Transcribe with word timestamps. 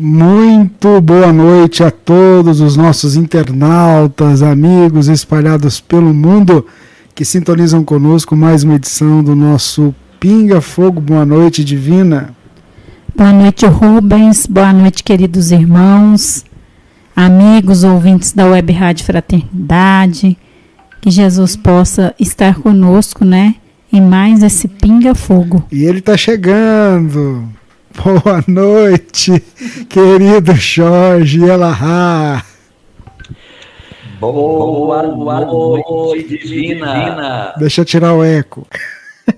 Muito 0.00 1.00
boa 1.00 1.32
noite 1.32 1.82
a 1.82 1.90
todos 1.90 2.60
os 2.60 2.76
nossos 2.76 3.16
internautas, 3.16 4.42
amigos 4.42 5.08
espalhados 5.08 5.80
pelo 5.80 6.14
mundo 6.14 6.64
que 7.16 7.24
sintonizam 7.24 7.82
conosco 7.82 8.36
mais 8.36 8.62
uma 8.62 8.76
edição 8.76 9.24
do 9.24 9.34
nosso 9.34 9.92
Pinga 10.20 10.60
Fogo. 10.60 11.00
Boa 11.00 11.26
noite, 11.26 11.64
Divina. 11.64 12.32
Boa 13.16 13.32
noite, 13.32 13.66
Rubens. 13.66 14.46
Boa 14.46 14.72
noite, 14.72 15.02
queridos 15.02 15.50
irmãos, 15.50 16.44
amigos, 17.16 17.82
ouvintes 17.82 18.32
da 18.32 18.46
Web 18.46 18.72
Rádio 18.72 19.04
Fraternidade. 19.04 20.38
Que 21.00 21.10
Jesus 21.10 21.56
possa 21.56 22.14
estar 22.20 22.60
conosco, 22.60 23.24
né? 23.24 23.56
Em 23.92 24.00
mais 24.00 24.44
esse 24.44 24.68
Pinga 24.68 25.12
Fogo. 25.12 25.64
E 25.72 25.82
ele 25.82 25.98
está 25.98 26.16
chegando. 26.16 27.57
Boa 28.04 28.44
noite, 28.46 29.40
querido 29.88 30.54
Jorge 30.54 31.42
Elahá. 31.44 32.44
Boa, 34.20 35.02
Boa 35.02 35.40
noite, 35.40 36.38
divina. 36.38 37.54
Deixa 37.58 37.80
eu 37.80 37.84
tirar 37.84 38.14
o 38.14 38.22
eco. 38.22 38.64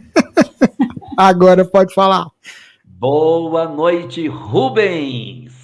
Agora 1.17 1.65
pode 1.65 1.95
falar. 1.95 2.27
Boa 2.85 3.67
noite, 3.67 4.29
Rubens. 4.29 5.55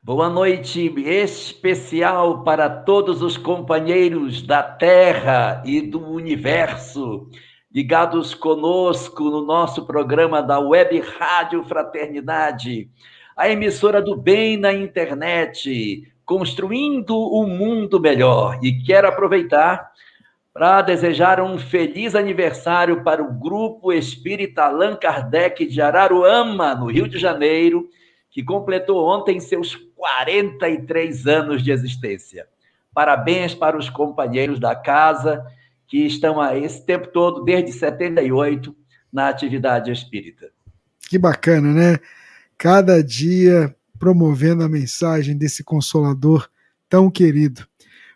Boa 0.00 0.30
noite 0.30 0.94
especial 0.96 2.44
para 2.44 2.70
todos 2.70 3.22
os 3.22 3.36
companheiros 3.36 4.40
da 4.40 4.62
Terra 4.62 5.62
e 5.64 5.80
do 5.80 6.06
Universo 6.06 7.28
ligados 7.74 8.34
conosco 8.34 9.24
no 9.24 9.44
nosso 9.44 9.84
programa 9.84 10.40
da 10.40 10.60
Web 10.60 11.00
Rádio 11.00 11.64
Fraternidade, 11.64 12.88
a 13.36 13.48
emissora 13.50 14.00
do 14.00 14.14
bem 14.14 14.56
na 14.56 14.72
internet, 14.72 16.08
construindo 16.24 17.16
um 17.36 17.48
mundo 17.48 17.98
melhor. 17.98 18.60
E 18.62 18.80
quero 18.84 19.08
aproveitar 19.08 19.90
para 20.52 20.82
desejar 20.82 21.40
um 21.40 21.58
feliz 21.58 22.14
aniversário 22.14 23.02
para 23.02 23.20
o 23.20 23.34
Grupo 23.34 23.92
Espírita 23.92 24.66
Allan 24.66 24.94
Kardec 24.94 25.66
de 25.66 25.82
Araruama, 25.82 26.76
no 26.76 26.86
Rio 26.86 27.08
de 27.08 27.18
Janeiro, 27.18 27.88
que 28.30 28.44
completou 28.44 29.04
ontem 29.04 29.40
seus 29.40 29.74
43 29.96 31.26
anos 31.26 31.60
de 31.60 31.72
existência. 31.72 32.46
Parabéns 32.94 33.52
para 33.52 33.76
os 33.76 33.90
companheiros 33.90 34.60
da 34.60 34.76
casa 34.76 35.44
que 35.94 36.04
estão 36.06 36.40
a 36.40 36.58
esse 36.58 36.84
tempo 36.84 37.06
todo, 37.06 37.44
desde 37.44 37.70
78, 37.70 38.74
na 39.12 39.28
atividade 39.28 39.92
espírita. 39.92 40.50
Que 41.08 41.16
bacana, 41.16 41.72
né? 41.72 42.00
Cada 42.58 43.00
dia 43.00 43.72
promovendo 43.96 44.64
a 44.64 44.68
mensagem 44.68 45.38
desse 45.38 45.62
consolador 45.62 46.48
tão 46.88 47.08
querido. 47.08 47.64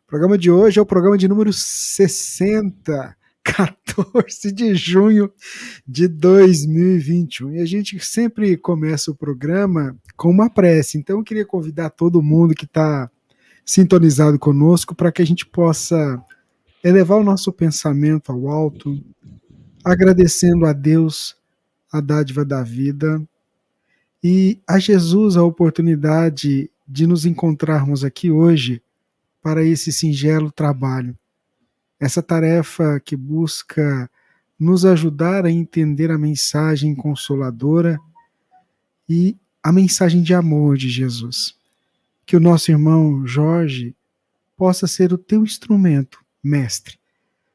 O 0.05 0.09
programa 0.09 0.37
de 0.37 0.51
hoje 0.51 0.81
é 0.81 0.83
o 0.83 0.87
programa 0.87 1.17
de 1.17 1.29
número 1.29 1.53
60, 1.53 3.17
14 3.45 4.51
de 4.51 4.75
junho 4.75 5.31
de 5.87 6.09
2021. 6.09 7.53
E 7.53 7.61
a 7.61 7.65
gente 7.65 7.97
sempre 8.01 8.57
começa 8.57 9.13
o 9.13 9.15
programa 9.15 9.97
com 10.17 10.31
uma 10.31 10.51
prece. 10.51 10.99
Então 10.99 11.19
eu 11.19 11.23
queria 11.23 11.47
convidar 11.47 11.91
todo 11.91 12.21
mundo 12.21 12.57
que 12.57 12.65
está 12.65 13.09
sintonizado 13.65 14.37
conosco 14.37 14.97
para 14.97 15.13
que 15.13 15.23
a 15.23 15.27
gente 15.27 15.47
possa 15.47 16.21
elevar 16.83 17.19
o 17.19 17.25
nosso 17.25 17.53
pensamento 17.53 18.31
ao 18.31 18.49
alto, 18.49 19.03
agradecendo 19.85 20.67
a 20.67 20.73
Deus 20.73 21.37
a 21.93 22.01
dádiva 22.01 22.45
da 22.45 22.63
vida 22.63 23.23
e 24.23 24.61
a 24.67 24.79
Jesus 24.79 25.37
a 25.37 25.43
oportunidade 25.43 26.71
de 26.87 27.07
nos 27.07 27.25
encontrarmos 27.25 28.05
aqui 28.05 28.31
hoje 28.31 28.83
para 29.43 29.65
esse 29.65 29.93
singelo 29.93 30.51
trabalho. 30.51 31.17
Essa 32.01 32.23
tarefa 32.23 33.01
que 33.01 33.17
busca 33.17 34.11
nos 34.59 34.85
ajudar 34.85 35.47
a 35.47 35.51
entender 35.51 36.11
a 36.11 36.19
mensagem 36.19 36.95
consoladora 36.95 37.99
e 39.09 39.37
a 39.63 39.73
mensagem 39.73 40.23
de 40.23 40.35
amor 40.35 40.77
de 40.77 40.89
Jesus. 40.89 41.55
Que 42.27 42.37
o 42.37 42.41
nosso 42.41 42.71
irmão 42.71 43.27
Jorge 43.27 43.95
possa 44.57 44.87
ser 44.87 45.13
o 45.13 45.19
teu 45.19 45.43
instrumento 45.43 46.19
Mestre, 46.43 46.99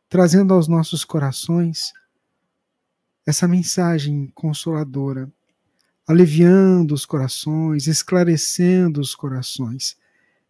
trazendo 0.09 0.53
aos 0.53 0.67
nossos 0.67 1.05
corações 1.05 1.93
essa 3.25 3.47
mensagem 3.47 4.29
consoladora, 4.35 5.31
aliviando 6.05 6.93
os 6.93 7.05
corações, 7.05 7.87
esclarecendo 7.87 8.99
os 8.99 9.15
corações, 9.15 9.97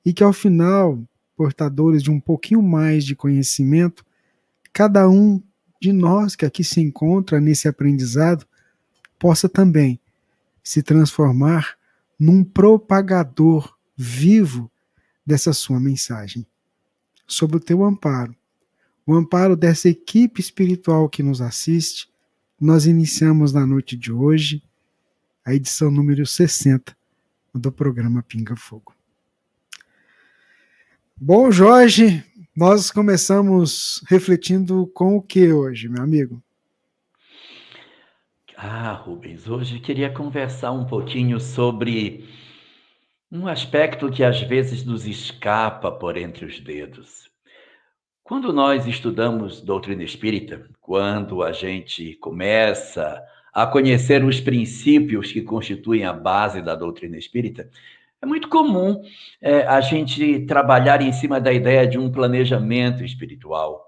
e 0.03 0.11
que 0.11 0.23
ao 0.23 0.33
final, 0.33 0.99
portadores 1.35 2.01
de 2.01 2.09
um 2.09 2.19
pouquinho 2.19 2.61
mais 2.61 3.05
de 3.05 3.15
conhecimento, 3.15 4.03
cada 4.73 5.07
um 5.07 5.41
de 5.79 5.93
nós 5.93 6.35
que 6.35 6.45
aqui 6.45 6.63
se 6.63 6.81
encontra 6.81 7.39
nesse 7.39 7.67
aprendizado 7.67 8.47
possa 9.19 9.47
também 9.47 9.99
se 10.63 10.81
transformar 10.81 11.77
num 12.19 12.43
propagador 12.43 13.77
vivo 13.95 14.71
dessa 15.25 15.53
sua 15.53 15.79
mensagem 15.79 16.45
sob 17.27 17.57
o 17.57 17.59
teu 17.59 17.83
amparo, 17.83 18.35
o 19.05 19.13
amparo 19.13 19.55
dessa 19.55 19.89
equipe 19.89 20.39
espiritual 20.39 21.09
que 21.09 21.21
nos 21.21 21.41
assiste, 21.41 22.09
nós 22.59 22.85
iniciamos 22.85 23.51
na 23.51 23.65
noite 23.65 23.97
de 23.97 24.11
hoje 24.11 24.63
a 25.45 25.53
edição 25.53 25.91
número 25.91 26.25
60 26.25 26.95
do 27.53 27.71
programa 27.71 28.23
Pinga 28.23 28.55
Fogo. 28.55 28.95
Bom, 31.15 31.51
Jorge, 31.51 32.23
nós 32.55 32.89
começamos 32.89 34.03
refletindo 34.07 34.87
com 34.93 35.17
o 35.17 35.21
que 35.21 35.51
hoje, 35.51 35.89
meu 35.89 36.01
amigo? 36.01 36.41
Ah, 38.55 38.93
Rubens, 38.93 39.47
hoje 39.47 39.79
queria 39.79 40.09
conversar 40.09 40.71
um 40.71 40.85
pouquinho 40.85 41.39
sobre 41.39 42.25
um 43.33 43.47
aspecto 43.47 44.11
que 44.11 44.23
às 44.23 44.41
vezes 44.41 44.85
nos 44.85 45.07
escapa 45.07 45.91
por 45.91 46.15
entre 46.17 46.45
os 46.45 46.59
dedos. 46.59 47.31
Quando 48.23 48.53
nós 48.53 48.85
estudamos 48.85 49.59
doutrina 49.59 50.03
espírita, 50.03 50.69
quando 50.79 51.41
a 51.41 51.51
gente 51.51 52.13
começa 52.17 53.19
a 53.51 53.65
conhecer 53.65 54.23
os 54.23 54.39
princípios 54.39 55.31
que 55.31 55.41
constituem 55.41 56.05
a 56.05 56.13
base 56.13 56.61
da 56.61 56.75
doutrina 56.75 57.17
espírita, 57.17 57.67
é 58.21 58.25
muito 58.27 58.47
comum 58.49 59.01
é, 59.41 59.63
a 59.63 59.81
gente 59.81 60.45
trabalhar 60.45 61.01
em 61.01 61.11
cima 61.11 61.41
da 61.41 61.51
ideia 61.51 61.87
de 61.87 61.97
um 61.97 62.11
planejamento 62.11 63.03
espiritual, 63.03 63.83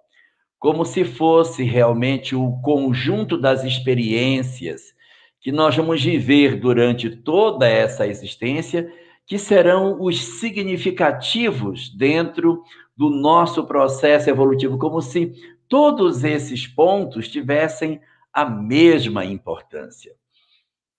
como 0.57 0.83
se 0.83 1.05
fosse 1.05 1.63
realmente 1.63 2.35
o 2.35 2.59
conjunto 2.63 3.37
das 3.37 3.63
experiências 3.63 4.95
que 5.39 5.51
nós 5.51 5.75
vamos 5.75 6.03
viver 6.03 6.55
durante 6.59 7.11
toda 7.11 7.69
essa 7.69 8.07
existência 8.07 8.91
que 9.25 9.37
serão 9.37 10.01
os 10.01 10.23
significativos 10.39 11.89
dentro 11.89 12.63
do 12.95 13.09
nosso 13.09 13.65
processo 13.65 14.29
evolutivo, 14.29 14.77
como 14.77 15.01
se 15.01 15.33
todos 15.67 16.23
esses 16.23 16.67
pontos 16.67 17.27
tivessem 17.27 17.99
a 18.31 18.45
mesma 18.45 19.25
importância. 19.25 20.13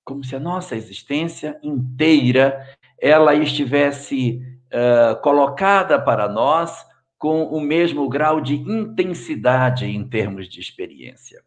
Como 0.05 0.25
se 0.25 0.34
a 0.34 0.40
nossa 0.40 0.76
existência 0.76 1.58
inteira 1.62 2.67
ela 2.99 3.34
estivesse 3.34 4.40
uh, 4.67 5.20
colocada 5.20 6.00
para 6.00 6.28
nós 6.28 6.84
com 7.19 7.44
o 7.44 7.61
mesmo 7.61 8.08
grau 8.08 8.40
de 8.40 8.55
intensidade 8.55 9.87
em 9.87 10.06
termos 10.06 10.49
de 10.49 10.61
experiência. 10.61 11.43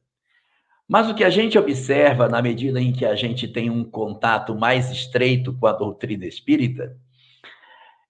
Mas 0.89 1.07
o 1.07 1.13
que 1.13 1.23
a 1.23 1.29
gente 1.29 1.55
observa 1.55 2.27
na 2.27 2.41
medida 2.41 2.81
em 2.81 2.91
que 2.91 3.05
a 3.05 3.13
gente 3.13 3.47
tem 3.47 3.69
um 3.69 3.83
contato 3.83 4.55
mais 4.55 4.89
estreito 4.89 5.53
com 5.53 5.67
a 5.67 5.71
doutrina 5.71 6.25
espírita, 6.25 6.97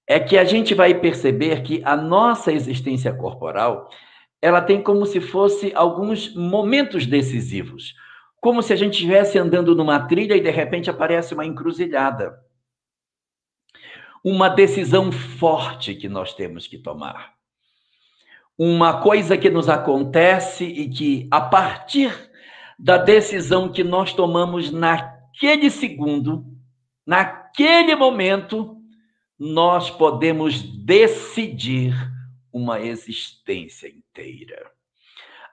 é 0.07 0.17
que 0.17 0.37
a 0.37 0.45
gente 0.45 0.73
vai 0.73 0.93
perceber 0.93 1.61
que 1.61 1.81
a 1.83 1.97
nossa 1.97 2.53
existência 2.53 3.13
corporal, 3.13 3.89
ela 4.41 4.61
tem 4.61 4.81
como 4.81 5.05
se 5.05 5.19
fosse 5.19 5.73
alguns 5.75 6.33
momentos 6.33 7.05
decisivos, 7.05 7.93
como 8.39 8.63
se 8.63 8.71
a 8.71 8.77
gente 8.77 8.93
estivesse 8.93 9.37
andando 9.37 9.75
numa 9.75 10.07
trilha 10.07 10.35
e 10.35 10.39
de 10.39 10.49
repente 10.49 10.89
aparece 10.89 11.33
uma 11.33 11.45
encruzilhada. 11.45 12.39
Uma 14.23 14.47
decisão 14.47 15.11
forte 15.11 15.93
que 15.95 16.07
nós 16.07 16.33
temos 16.33 16.65
que 16.65 16.77
tomar. 16.77 17.33
Uma 18.57 19.01
coisa 19.01 19.37
que 19.37 19.49
nos 19.49 19.67
acontece 19.67 20.63
e 20.63 20.89
que 20.89 21.27
a 21.29 21.41
partir 21.41 22.28
da 22.79 22.97
decisão 22.97 23.69
que 23.69 23.83
nós 23.83 24.13
tomamos 24.13 24.71
naquele 24.71 25.69
segundo, 25.69 26.45
naquele 27.05 27.93
momento, 27.93 28.77
nós 29.37 29.89
podemos 29.89 30.61
decidir 30.61 31.93
uma 32.53 32.79
existência 32.79 33.89
inteira. 33.89 34.71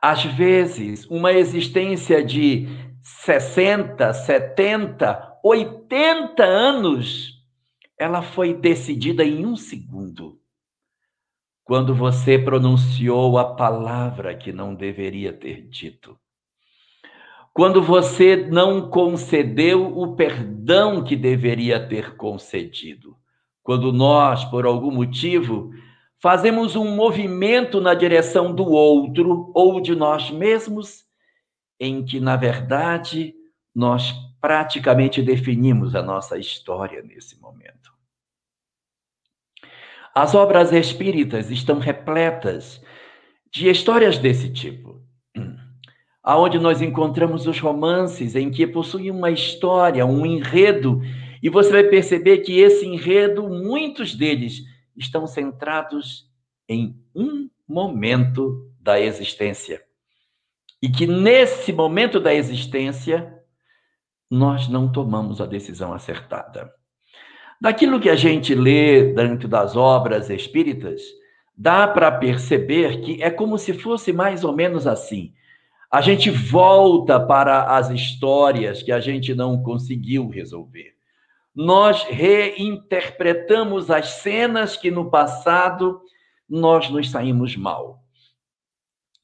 Às 0.00 0.24
vezes, 0.24 1.04
uma 1.06 1.32
existência 1.32 2.22
de 2.24 2.68
60, 3.02 4.12
70, 4.12 5.38
80 5.42 6.44
anos, 6.44 7.44
ela 7.98 8.22
foi 8.22 8.54
decidida 8.54 9.24
em 9.24 9.44
um 9.44 9.56
segundo. 9.56 10.40
Quando 11.64 11.92
você 11.92 12.38
pronunciou 12.38 13.36
a 13.36 13.56
palavra 13.56 14.36
que 14.36 14.52
não 14.52 14.72
deveria 14.72 15.32
ter 15.32 15.62
dito. 15.62 16.16
Quando 17.56 17.82
você 17.82 18.36
não 18.36 18.90
concedeu 18.90 19.96
o 19.96 20.14
perdão 20.14 21.02
que 21.02 21.16
deveria 21.16 21.88
ter 21.88 22.14
concedido 22.14 23.16
quando 23.62 23.90
nós, 23.94 24.44
por 24.44 24.66
algum 24.66 24.90
motivo, 24.90 25.70
fazemos 26.20 26.76
um 26.76 26.94
movimento 26.94 27.80
na 27.80 27.94
direção 27.94 28.54
do 28.54 28.66
outro 28.66 29.50
ou 29.54 29.80
de 29.80 29.94
nós 29.94 30.30
mesmos, 30.30 31.06
em 31.80 32.04
que, 32.04 32.20
na 32.20 32.36
verdade, 32.36 33.34
nós 33.74 34.12
praticamente 34.38 35.22
definimos 35.22 35.94
a 35.94 36.02
nossa 36.02 36.38
história 36.38 37.00
nesse 37.00 37.40
momento. 37.40 37.90
As 40.14 40.34
obras 40.34 40.72
espíritas 40.72 41.50
estão 41.50 41.78
repletas 41.78 42.84
de 43.50 43.70
histórias 43.70 44.18
desse 44.18 44.52
tipo, 44.52 45.05
aonde 46.26 46.58
nós 46.58 46.82
encontramos 46.82 47.46
os 47.46 47.60
romances 47.60 48.34
em 48.34 48.50
que 48.50 48.66
possuem 48.66 49.12
uma 49.12 49.30
história, 49.30 50.04
um 50.04 50.26
enredo 50.26 51.00
e 51.40 51.48
você 51.48 51.70
vai 51.70 51.84
perceber 51.84 52.38
que 52.38 52.58
esse 52.58 52.84
enredo, 52.84 53.48
muitos 53.48 54.12
deles, 54.12 54.62
estão 54.96 55.24
centrados 55.24 56.28
em 56.68 57.00
um 57.14 57.48
momento 57.68 58.68
da 58.80 59.00
existência. 59.00 59.80
E 60.82 60.88
que 60.88 61.06
nesse 61.06 61.72
momento 61.72 62.18
da 62.18 62.34
existência, 62.34 63.32
nós 64.28 64.66
não 64.66 64.90
tomamos 64.90 65.40
a 65.40 65.46
decisão 65.46 65.92
acertada. 65.92 66.72
Daquilo 67.60 68.00
que 68.00 68.10
a 68.10 68.16
gente 68.16 68.52
lê 68.52 69.14
dentro 69.14 69.46
das 69.46 69.76
obras 69.76 70.28
espíritas, 70.28 71.02
dá 71.56 71.86
para 71.86 72.10
perceber 72.10 73.00
que 73.02 73.22
é 73.22 73.30
como 73.30 73.56
se 73.58 73.72
fosse 73.72 74.12
mais 74.12 74.42
ou 74.42 74.52
menos 74.52 74.88
assim. 74.88 75.32
A 75.90 76.00
gente 76.00 76.30
volta 76.30 77.18
para 77.18 77.76
as 77.76 77.90
histórias 77.90 78.82
que 78.82 78.92
a 78.92 79.00
gente 79.00 79.34
não 79.34 79.62
conseguiu 79.62 80.28
resolver 80.28 80.96
nós 81.56 82.04
reinterpretamos 82.04 83.90
as 83.90 84.06
cenas 84.20 84.76
que 84.76 84.90
no 84.90 85.10
passado 85.10 86.02
nós 86.46 86.90
nos 86.90 87.10
saímos 87.10 87.56
mal. 87.56 88.04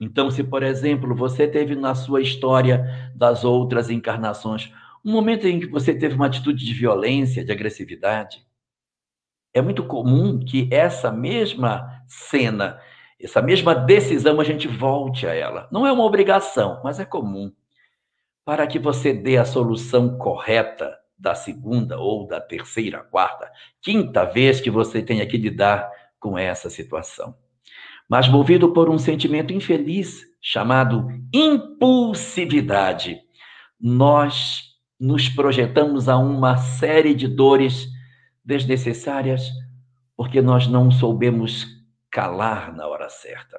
Então, 0.00 0.30
se, 0.30 0.42
por 0.42 0.62
exemplo, 0.62 1.14
você 1.14 1.46
teve 1.46 1.76
na 1.76 1.94
sua 1.94 2.22
história 2.22 3.12
das 3.14 3.44
outras 3.44 3.90
encarnações 3.90 4.72
um 5.04 5.12
momento 5.12 5.46
em 5.46 5.60
que 5.60 5.66
você 5.66 5.94
teve 5.94 6.14
uma 6.14 6.26
atitude 6.26 6.64
de 6.64 6.72
violência, 6.72 7.44
de 7.44 7.52
agressividade, 7.52 8.46
é 9.52 9.60
muito 9.60 9.84
comum 9.84 10.38
que 10.38 10.68
essa 10.72 11.12
mesma 11.12 12.02
cena, 12.06 12.80
essa 13.22 13.40
mesma 13.40 13.74
decisão, 13.74 14.40
a 14.40 14.44
gente 14.44 14.66
volte 14.66 15.26
a 15.26 15.34
ela. 15.34 15.68
Não 15.70 15.86
é 15.86 15.92
uma 15.92 16.04
obrigação, 16.04 16.80
mas 16.82 16.98
é 16.98 17.04
comum. 17.04 17.52
Para 18.44 18.66
que 18.66 18.78
você 18.78 19.12
dê 19.12 19.36
a 19.36 19.44
solução 19.44 20.18
correta 20.18 20.98
da 21.16 21.34
segunda 21.34 21.98
ou 21.98 22.26
da 22.26 22.40
terceira, 22.40 22.98
quarta, 22.98 23.50
quinta 23.80 24.24
vez 24.24 24.60
que 24.60 24.70
você 24.70 25.00
tenha 25.00 25.24
que 25.26 25.36
lidar 25.36 25.88
com 26.18 26.36
essa 26.36 26.68
situação. 26.68 27.36
Mas 28.08 28.28
movido 28.28 28.72
por 28.72 28.90
um 28.90 28.98
sentimento 28.98 29.52
infeliz 29.52 30.24
chamado 30.40 31.06
impulsividade, 31.32 33.20
nós 33.80 34.62
nos 34.98 35.28
projetamos 35.28 36.08
a 36.08 36.16
uma 36.18 36.56
série 36.56 37.14
de 37.14 37.28
dores 37.28 37.86
desnecessárias 38.44 39.48
porque 40.16 40.40
nós 40.40 40.66
não 40.66 40.90
soubemos 40.90 41.66
calar 42.12 42.72
na 42.76 42.86
hora 42.86 43.08
certa, 43.08 43.58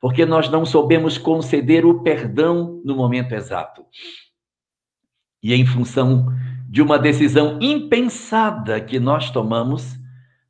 porque 0.00 0.26
nós 0.26 0.50
não 0.50 0.66
soubemos 0.66 1.16
conceder 1.16 1.86
o 1.86 2.02
perdão 2.02 2.82
no 2.84 2.96
momento 2.96 3.32
exato. 3.32 3.86
E 5.42 5.54
em 5.54 5.64
função 5.64 6.26
de 6.68 6.82
uma 6.82 6.98
decisão 6.98 7.58
impensada 7.62 8.80
que 8.80 8.98
nós 8.98 9.30
tomamos, 9.30 9.94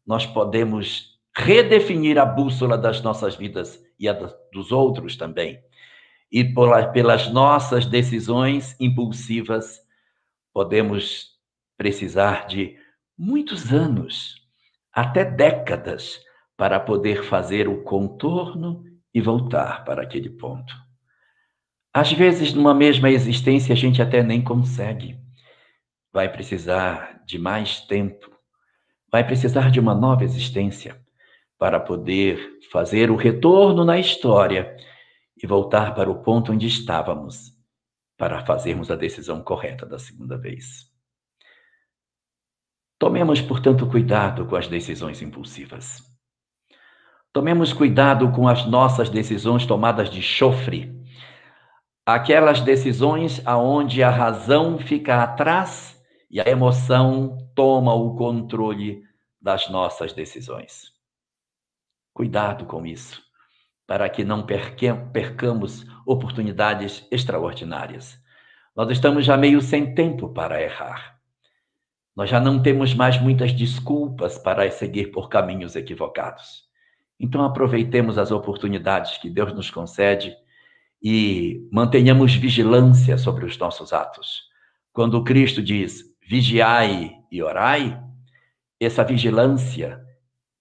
nós 0.06 0.24
podemos 0.24 1.14
redefinir 1.36 2.18
a 2.18 2.24
bússola 2.24 2.78
das 2.78 3.02
nossas 3.02 3.36
vidas 3.36 3.80
e 3.98 4.08
a 4.08 4.12
dos 4.12 4.72
outros 4.72 5.16
também. 5.16 5.60
E 6.32 6.44
pelas 6.92 7.30
nossas 7.30 7.86
decisões 7.86 8.74
impulsivas, 8.80 9.80
podemos 10.52 11.34
precisar 11.76 12.46
de 12.46 12.76
muitos 13.16 13.72
anos, 13.72 14.42
até 14.92 15.24
décadas, 15.24 16.23
para 16.56 16.78
poder 16.78 17.24
fazer 17.24 17.68
o 17.68 17.82
contorno 17.82 18.84
e 19.12 19.20
voltar 19.20 19.84
para 19.84 20.02
aquele 20.02 20.30
ponto. 20.30 20.74
Às 21.92 22.12
vezes, 22.12 22.52
numa 22.52 22.74
mesma 22.74 23.10
existência, 23.10 23.72
a 23.72 23.76
gente 23.76 24.02
até 24.02 24.22
nem 24.22 24.42
consegue 24.42 25.24
vai 26.14 26.30
precisar 26.30 27.20
de 27.26 27.40
mais 27.40 27.80
tempo, 27.80 28.30
vai 29.10 29.26
precisar 29.26 29.68
de 29.72 29.80
uma 29.80 29.96
nova 29.96 30.22
existência 30.22 31.04
para 31.58 31.80
poder 31.80 32.60
fazer 32.70 33.10
o 33.10 33.16
retorno 33.16 33.84
na 33.84 33.98
história 33.98 34.76
e 35.42 35.44
voltar 35.44 35.92
para 35.92 36.08
o 36.08 36.22
ponto 36.22 36.52
onde 36.52 36.68
estávamos, 36.68 37.52
para 38.16 38.46
fazermos 38.46 38.92
a 38.92 38.96
decisão 38.96 39.42
correta 39.42 39.84
da 39.84 39.98
segunda 39.98 40.38
vez. 40.38 40.88
Tomemos, 42.96 43.40
portanto, 43.40 43.88
cuidado 43.88 44.46
com 44.46 44.54
as 44.54 44.68
decisões 44.68 45.20
impulsivas. 45.20 46.13
Tomemos 47.34 47.72
cuidado 47.72 48.30
com 48.30 48.46
as 48.46 48.64
nossas 48.64 49.10
decisões 49.10 49.66
tomadas 49.66 50.08
de 50.08 50.22
chofre, 50.22 50.94
aquelas 52.06 52.60
decisões 52.60 53.44
aonde 53.44 54.04
a 54.04 54.08
razão 54.08 54.78
fica 54.78 55.20
atrás 55.20 56.00
e 56.30 56.40
a 56.40 56.44
emoção 56.44 57.36
toma 57.52 57.92
o 57.92 58.14
controle 58.14 59.02
das 59.42 59.68
nossas 59.68 60.12
decisões. 60.12 60.92
Cuidado 62.12 62.66
com 62.66 62.86
isso, 62.86 63.20
para 63.84 64.08
que 64.08 64.22
não 64.22 64.46
percamos 65.12 65.84
oportunidades 66.06 67.04
extraordinárias. 67.10 68.16
Nós 68.76 68.88
estamos 68.90 69.24
já 69.24 69.36
meio 69.36 69.60
sem 69.60 69.92
tempo 69.92 70.28
para 70.28 70.62
errar. 70.62 71.18
Nós 72.14 72.30
já 72.30 72.38
não 72.38 72.62
temos 72.62 72.94
mais 72.94 73.20
muitas 73.20 73.52
desculpas 73.52 74.38
para 74.38 74.70
seguir 74.70 75.10
por 75.10 75.28
caminhos 75.28 75.74
equivocados. 75.74 76.72
Então 77.24 77.42
aproveitemos 77.42 78.18
as 78.18 78.30
oportunidades 78.30 79.16
que 79.16 79.30
Deus 79.30 79.50
nos 79.54 79.70
concede 79.70 80.36
e 81.02 81.66
mantenhamos 81.72 82.34
vigilância 82.34 83.16
sobre 83.16 83.46
os 83.46 83.56
nossos 83.56 83.94
atos. 83.94 84.42
Quando 84.92 85.24
Cristo 85.24 85.62
diz: 85.62 86.04
vigiai 86.20 87.16
e 87.32 87.42
orai, 87.42 87.98
essa 88.78 89.02
vigilância 89.02 89.98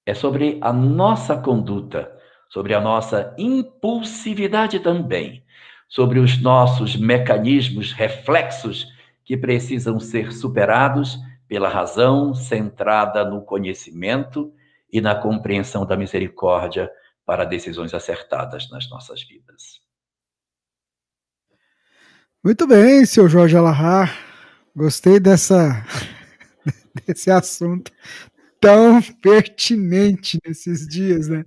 é 0.05 0.13
sobre 0.13 0.57
a 0.61 0.71
nossa 0.71 1.35
conduta, 1.35 2.09
sobre 2.47 2.73
a 2.73 2.79
nossa 2.79 3.35
impulsividade 3.37 4.79
também, 4.79 5.43
sobre 5.89 6.17
os 6.17 6.41
nossos 6.41 6.95
mecanismos 6.95 7.91
reflexos 7.91 8.87
que 9.25 9.35
precisam 9.35 9.99
ser 9.99 10.31
superados 10.31 11.19
pela 11.45 11.67
razão 11.67 12.33
centrada 12.33 13.25
no 13.25 13.41
conhecimento 13.41 14.53
e 14.93 15.01
na 15.01 15.15
compreensão 15.15 15.87
da 15.87 15.97
misericórdia 15.97 16.87
para 17.25 17.45
decisões 17.45 17.95
acertadas 17.95 18.69
nas 18.69 18.87
nossas 18.91 19.23
vidas. 19.23 19.81
Muito 22.43 22.67
bem, 22.67 23.03
senhor 23.03 23.27
Jorge 23.27 23.57
Alahar. 23.57 24.15
Gostei 24.75 25.19
dessa, 25.19 25.83
desse 27.07 27.31
assunto 27.31 27.91
tão 28.61 29.01
pertinente 29.21 30.39
nesses 30.45 30.87
dias, 30.87 31.27
né? 31.27 31.43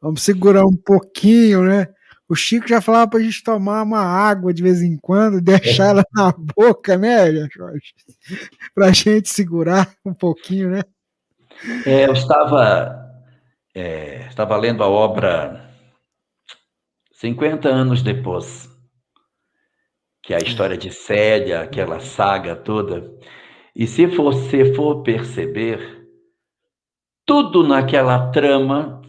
Vamos 0.00 0.22
segurar 0.22 0.64
um 0.64 0.76
pouquinho, 0.76 1.64
né? 1.64 1.88
O 2.28 2.34
Chico 2.34 2.68
já 2.68 2.80
falava 2.80 3.10
para 3.10 3.20
a 3.20 3.22
gente 3.22 3.42
tomar 3.42 3.82
uma 3.82 4.00
água 4.00 4.52
de 4.52 4.62
vez 4.62 4.82
em 4.82 4.96
quando, 4.96 5.40
deixar 5.40 5.88
ela 5.90 6.04
na 6.12 6.32
boca, 6.32 6.96
né, 6.96 7.48
Jorge? 7.50 7.94
Para 8.74 8.86
a 8.86 8.92
gente 8.92 9.28
segurar 9.28 9.94
um 10.04 10.14
pouquinho, 10.14 10.70
né? 10.70 10.82
É, 11.86 12.06
eu 12.06 12.12
estava, 12.12 13.24
é, 13.74 14.26
estava 14.28 14.56
lendo 14.56 14.82
a 14.82 14.88
obra 14.88 15.68
50 17.12 17.68
anos 17.68 18.02
depois, 18.02 18.68
que 20.22 20.32
é 20.32 20.36
a 20.36 20.42
história 20.42 20.76
de 20.76 20.92
Célia, 20.92 21.62
aquela 21.62 22.00
saga 22.00 22.54
toda. 22.54 23.12
E 23.74 23.86
se 23.86 24.06
você 24.06 24.74
for 24.74 25.02
perceber, 25.02 26.06
tudo 27.26 27.66
naquela 27.66 28.30
trama 28.30 29.02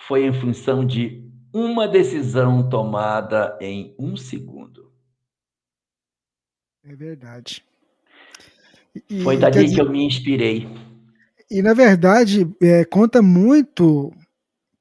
foi 0.00 0.24
em 0.24 0.32
função 0.32 0.86
de 0.86 1.28
uma 1.52 1.88
decisão 1.88 2.68
tomada 2.68 3.58
em 3.60 3.94
um 3.98 4.16
segundo. 4.16 4.92
É 6.84 6.94
verdade. 6.94 7.64
E, 9.10 9.22
Foi 9.22 9.36
dali 9.36 9.74
que 9.74 9.80
eu 9.80 9.90
me 9.90 10.04
inspirei. 10.04 10.68
E, 11.50 11.62
na 11.62 11.72
verdade, 11.72 12.46
é, 12.60 12.84
conta 12.84 13.22
muito 13.22 14.12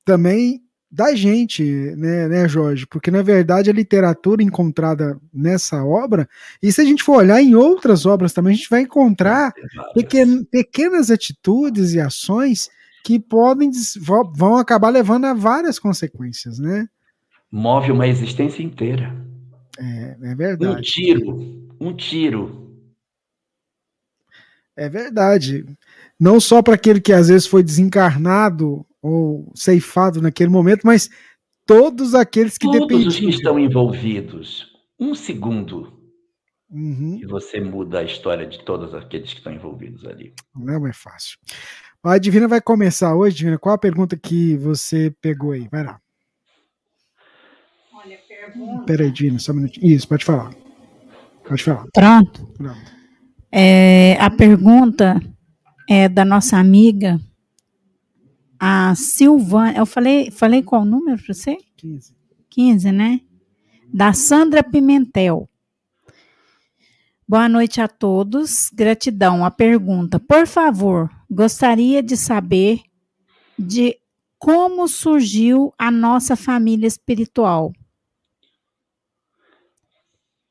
também 0.03 0.61
da 0.89 1.13
gente, 1.15 1.63
né, 1.97 2.27
né, 2.27 2.47
Jorge? 2.47 2.85
Porque, 2.87 3.11
na 3.11 3.21
verdade, 3.21 3.69
a 3.69 3.73
literatura 3.73 4.41
encontrada 4.41 5.19
nessa 5.33 5.83
obra, 5.83 6.27
e 6.61 6.71
se 6.71 6.81
a 6.81 6.83
gente 6.83 7.03
for 7.03 7.17
olhar 7.17 7.41
em 7.41 7.55
outras 7.55 8.05
obras 8.05 8.33
também, 8.33 8.53
a 8.53 8.55
gente 8.55 8.69
vai 8.69 8.81
encontrar 8.81 9.53
pequen, 9.93 10.43
pequenas 10.45 11.11
atitudes 11.11 11.93
e 11.93 11.99
ações 11.99 12.69
que 13.03 13.19
podem 13.19 13.71
vão 14.35 14.57
acabar 14.57 14.89
levando 14.89 15.25
a 15.25 15.33
várias 15.33 15.79
consequências, 15.79 16.59
né? 16.59 16.87
Move 17.51 17.91
uma 17.91 18.07
existência 18.07 18.61
inteira. 18.61 19.15
É, 19.79 20.17
é 20.21 20.35
verdade. 20.35 20.77
Um 20.77 20.81
tiro, 20.81 21.69
um 21.79 21.95
tiro. 21.95 22.67
É 24.75 24.89
verdade. 24.89 25.65
Não 26.19 26.39
só 26.39 26.61
para 26.61 26.75
aquele 26.75 26.99
que 26.99 27.13
às 27.13 27.27
vezes 27.27 27.45
foi 27.45 27.61
desencarnado 27.61 28.85
ou 29.01 29.51
ceifado 29.55 30.21
naquele 30.21 30.49
momento, 30.49 30.81
mas 30.83 31.09
todos 31.65 32.15
aqueles 32.15 32.57
que 32.57 32.65
todos 32.65 32.79
dependiam. 32.79 33.03
Todos 33.03 33.15
os 33.15 33.19
que 33.19 33.29
estão 33.29 33.59
envolvidos. 33.59 34.67
Um 34.99 35.13
segundo. 35.13 35.93
Uhum. 36.69 37.19
E 37.21 37.25
você 37.25 37.61
muda 37.61 37.99
a 37.99 38.03
história 38.03 38.45
de 38.45 38.63
todos 38.65 38.93
aqueles 38.93 39.31
que 39.31 39.37
estão 39.37 39.53
envolvidos 39.53 40.05
ali. 40.05 40.33
Não 40.55 40.87
é 40.87 40.93
fácil. 40.93 41.37
A 42.03 42.17
Divina 42.17 42.47
vai 42.47 42.61
começar 42.61 43.15
hoje, 43.15 43.37
Divina. 43.37 43.57
Qual 43.57 43.75
a 43.75 43.77
pergunta 43.77 44.17
que 44.17 44.55
você 44.57 45.13
pegou 45.21 45.51
aí? 45.51 45.67
Vai 45.69 45.83
lá. 45.83 45.99
Olha, 47.93 48.17
pergunta. 48.27 48.83
Peraí, 48.85 49.11
Divina, 49.11 49.39
só 49.39 49.51
um 49.51 49.55
minutinho. 49.55 49.85
Isso, 49.85 50.07
pode 50.07 50.25
falar. 50.25 50.53
Pode 51.47 51.63
falar. 51.63 51.85
Pronto. 51.93 52.47
Pronto. 52.57 52.97
É, 53.51 54.17
a 54.19 54.29
pergunta 54.29 55.21
é 55.87 56.09
da 56.09 56.25
nossa 56.25 56.57
amiga, 56.57 57.19
a 58.59 58.93
Silvana. 58.95 59.77
Eu 59.77 59.85
falei, 59.85 60.29
falei 60.31 60.61
qual 60.61 60.83
número 60.83 61.17
para 61.23 61.33
você? 61.33 61.57
15. 61.77 62.15
15, 62.49 62.91
né? 62.91 63.21
Da 63.87 64.11
Sandra 64.13 64.63
Pimentel. 64.63 65.49
Boa 67.27 67.47
noite 67.47 67.79
a 67.81 67.87
todos. 67.87 68.69
Gratidão. 68.73 69.45
A 69.45 69.51
pergunta, 69.51 70.19
por 70.19 70.47
favor, 70.47 71.09
gostaria 71.29 72.01
de 72.01 72.17
saber 72.17 72.81
de 73.57 73.97
como 74.39 74.87
surgiu 74.87 75.73
a 75.77 75.89
nossa 75.89 76.35
família 76.35 76.87
espiritual. 76.87 77.73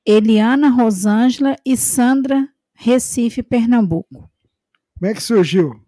Eliana 0.04 0.68
Rosângela 0.68 1.56
e 1.64 1.76
Sandra 1.76 2.48
Recife, 2.74 3.42
Pernambuco. 3.42 4.30
Como 4.98 5.10
é 5.10 5.14
que 5.14 5.22
surgiu? 5.22 5.78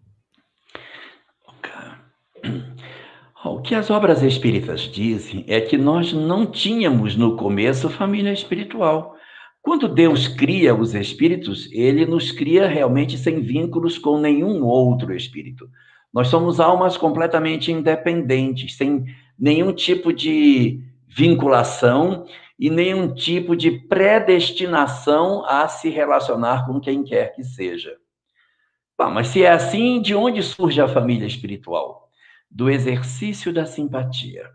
O 3.43 3.59
que 3.59 3.73
as 3.73 3.89
obras 3.89 4.21
espíritas 4.21 4.81
dizem 4.81 5.43
é 5.47 5.59
que 5.59 5.77
nós 5.77 6.13
não 6.13 6.45
tínhamos 6.45 7.15
no 7.15 7.35
começo 7.35 7.89
família 7.89 8.31
espiritual. 8.31 9.15
Quando 9.63 9.87
Deus 9.87 10.27
cria 10.27 10.75
os 10.75 10.93
espíritos, 10.93 11.67
ele 11.71 12.05
nos 12.05 12.31
cria 12.31 12.67
realmente 12.67 13.17
sem 13.17 13.39
vínculos 13.41 13.97
com 13.97 14.19
nenhum 14.19 14.63
outro 14.63 15.15
espírito. 15.15 15.67
Nós 16.13 16.27
somos 16.27 16.59
almas 16.59 16.95
completamente 16.95 17.71
independentes, 17.71 18.77
sem 18.77 19.05
nenhum 19.37 19.73
tipo 19.73 20.13
de 20.13 20.83
vinculação 21.07 22.25
e 22.59 22.69
nenhum 22.69 23.13
tipo 23.13 23.55
de 23.55 23.71
predestinação 23.71 25.43
a 25.45 25.67
se 25.67 25.89
relacionar 25.89 26.67
com 26.67 26.79
quem 26.79 27.03
quer 27.03 27.33
que 27.33 27.43
seja. 27.43 27.97
Mas 29.07 29.27
se 29.27 29.43
é 29.43 29.51
assim, 29.51 30.01
de 30.01 30.13
onde 30.15 30.41
surge 30.43 30.81
a 30.81 30.87
família 30.87 31.27
espiritual? 31.27 32.09
Do 32.49 32.69
exercício 32.69 33.53
da 33.53 33.65
simpatia. 33.65 34.49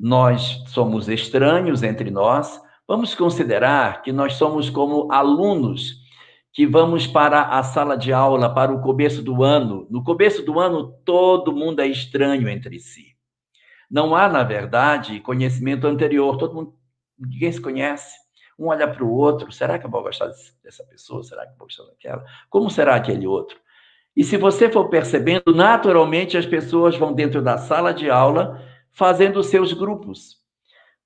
Nós 0.00 0.64
somos 0.68 1.08
estranhos 1.08 1.82
entre 1.82 2.10
nós, 2.10 2.60
Vamos 2.88 3.16
considerar 3.16 4.02
que 4.02 4.12
nós 4.12 4.34
somos 4.34 4.70
como 4.70 5.10
alunos 5.10 5.96
que 6.52 6.64
vamos 6.64 7.04
para 7.04 7.42
a 7.42 7.62
sala 7.64 7.98
de 7.98 8.12
aula 8.12 8.54
para 8.54 8.72
o 8.72 8.80
começo 8.80 9.22
do 9.22 9.42
ano. 9.42 9.88
No 9.90 10.04
começo 10.04 10.42
do 10.44 10.60
ano, 10.60 10.92
todo 11.04 11.52
mundo 11.52 11.80
é 11.80 11.88
estranho 11.88 12.48
entre 12.48 12.78
si. 12.78 13.16
Não 13.90 14.14
há, 14.14 14.28
na 14.28 14.44
verdade, 14.44 15.18
conhecimento 15.18 15.86
anterior. 15.88 16.38
Todo 16.38 16.54
mundo, 16.54 16.74
ninguém 17.18 17.50
se 17.50 17.60
conhece. 17.60 18.16
Um 18.56 18.68
olha 18.68 18.86
para 18.86 19.04
o 19.04 19.12
outro. 19.12 19.50
Será 19.50 19.80
que 19.80 19.84
eu 19.84 19.90
vou 19.90 20.04
gostar 20.04 20.30
dessa 20.62 20.84
pessoa? 20.84 21.24
Será 21.24 21.44
que 21.44 21.54
eu 21.54 21.58
vou 21.58 21.66
gostar 21.66 21.84
daquela? 21.86 22.24
Como 22.48 22.70
será 22.70 22.94
aquele 22.94 23.26
outro? 23.26 23.58
E 24.16 24.24
se 24.24 24.36
você 24.36 24.70
for 24.70 24.88
percebendo, 24.88 25.54
naturalmente 25.54 26.38
as 26.38 26.46
pessoas 26.46 26.96
vão 26.96 27.12
dentro 27.12 27.42
da 27.42 27.58
sala 27.58 27.92
de 27.92 28.08
aula 28.08 28.62
fazendo 28.90 29.42
seus 29.42 29.72
grupos 29.72 30.36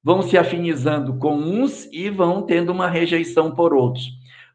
vão 0.03 0.23
se 0.23 0.37
afinizando 0.39 1.19
com 1.19 1.35
uns 1.35 1.85
e 1.93 2.09
vão 2.09 2.43
tendo 2.43 2.73
uma 2.73 2.89
rejeição 2.89 3.55
por 3.55 3.75
outros. 3.75 4.11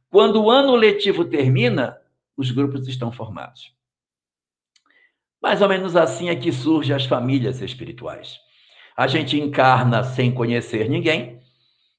Quando 0.10 0.42
o 0.44 0.50
ano 0.50 0.76
letivo 0.76 1.26
termina, 1.26 1.98
os 2.36 2.52
grupos 2.52 2.88
estão 2.88 3.12
formados. 3.12 3.74
Mais 5.42 5.62
ou 5.62 5.70
menos 5.70 5.96
assim 5.96 6.30
é 6.30 6.36
que 6.36 6.52
surgem 6.52 6.96
as 6.96 7.06
famílias 7.06 7.62
espirituais. 7.62 8.40
A 8.98 9.08
gente 9.08 9.40
encarna 9.40 10.04
sem 10.04 10.34
conhecer 10.34 10.90
ninguém, 10.90 11.40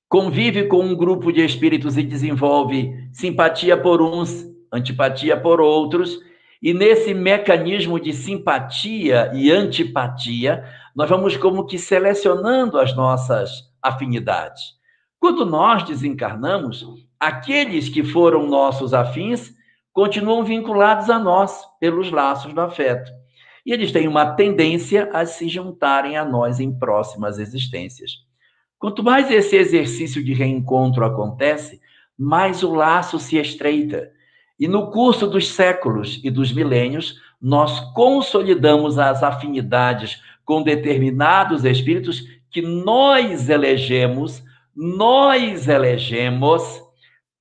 convive 0.09 0.67
com 0.67 0.81
um 0.81 0.97
grupo 0.97 1.31
de 1.31 1.45
espíritos 1.45 1.97
e 1.97 2.03
desenvolve 2.03 3.09
simpatia 3.13 3.77
por 3.77 4.03
uns, 4.03 4.47
antipatia 4.73 5.39
por 5.39 5.61
outros, 5.61 6.19
e 6.67 6.75
nesse 6.75 7.15
mecanismo 7.15 8.01
de 8.01 8.13
simpatia 8.13 9.31
e 9.33 9.53
antipatia, 9.53 10.65
nós 10.97 11.09
vamos 11.09 11.37
como 11.37 11.65
que 11.65 11.79
selecionando 11.79 12.77
as 12.81 12.93
nossas 12.97 13.71
afinidades. 13.81 14.75
Quando 15.17 15.47
nós 15.47 15.85
desencarnamos, 15.85 16.85
aqueles 17.21 17.89
que 17.89 18.03
foram 18.03 18.49
nossos 18.49 18.93
afins 18.93 19.55
continuam 19.93 20.43
vinculados 20.43 21.09
a 21.09 21.21
nós 21.21 21.63
pelos 21.79 22.11
laços 22.11 22.53
do 22.53 22.61
afeto. 22.61 23.13
E 23.65 23.73
eles 23.73 23.93
têm 23.93 24.09
uma 24.09 24.35
tendência 24.35 25.09
a 25.13 25.25
se 25.25 25.49
juntarem 25.49 26.17
a 26.17 26.25
nós 26.25 26.59
em 26.59 26.77
próximas 26.77 27.39
existências. 27.39 28.11
Quanto 28.77 29.05
mais 29.05 29.31
esse 29.31 29.55
exercício 29.55 30.21
de 30.21 30.35
reencontro 30.35 31.05
acontece, 31.05 31.81
mais 32.19 32.65
o 32.65 32.75
laço 32.75 33.21
se 33.21 33.37
estreita. 33.37 34.16
E 34.59 34.67
no 34.67 34.91
curso 34.91 35.27
dos 35.27 35.49
séculos 35.49 36.21
e 36.25 36.31
dos 36.31 36.53
milênios, 36.53 37.21
nós 37.41 37.81
consolidamos 37.93 38.99
as 38.99 39.23
afinidades 39.23 40.23
com 40.45 40.63
determinados 40.63 41.65
espíritos 41.65 42.23
que 42.51 42.63
nós 42.63 43.51
elegemos, 43.51 44.43
nós 44.75 45.69
elegemos 45.69 46.83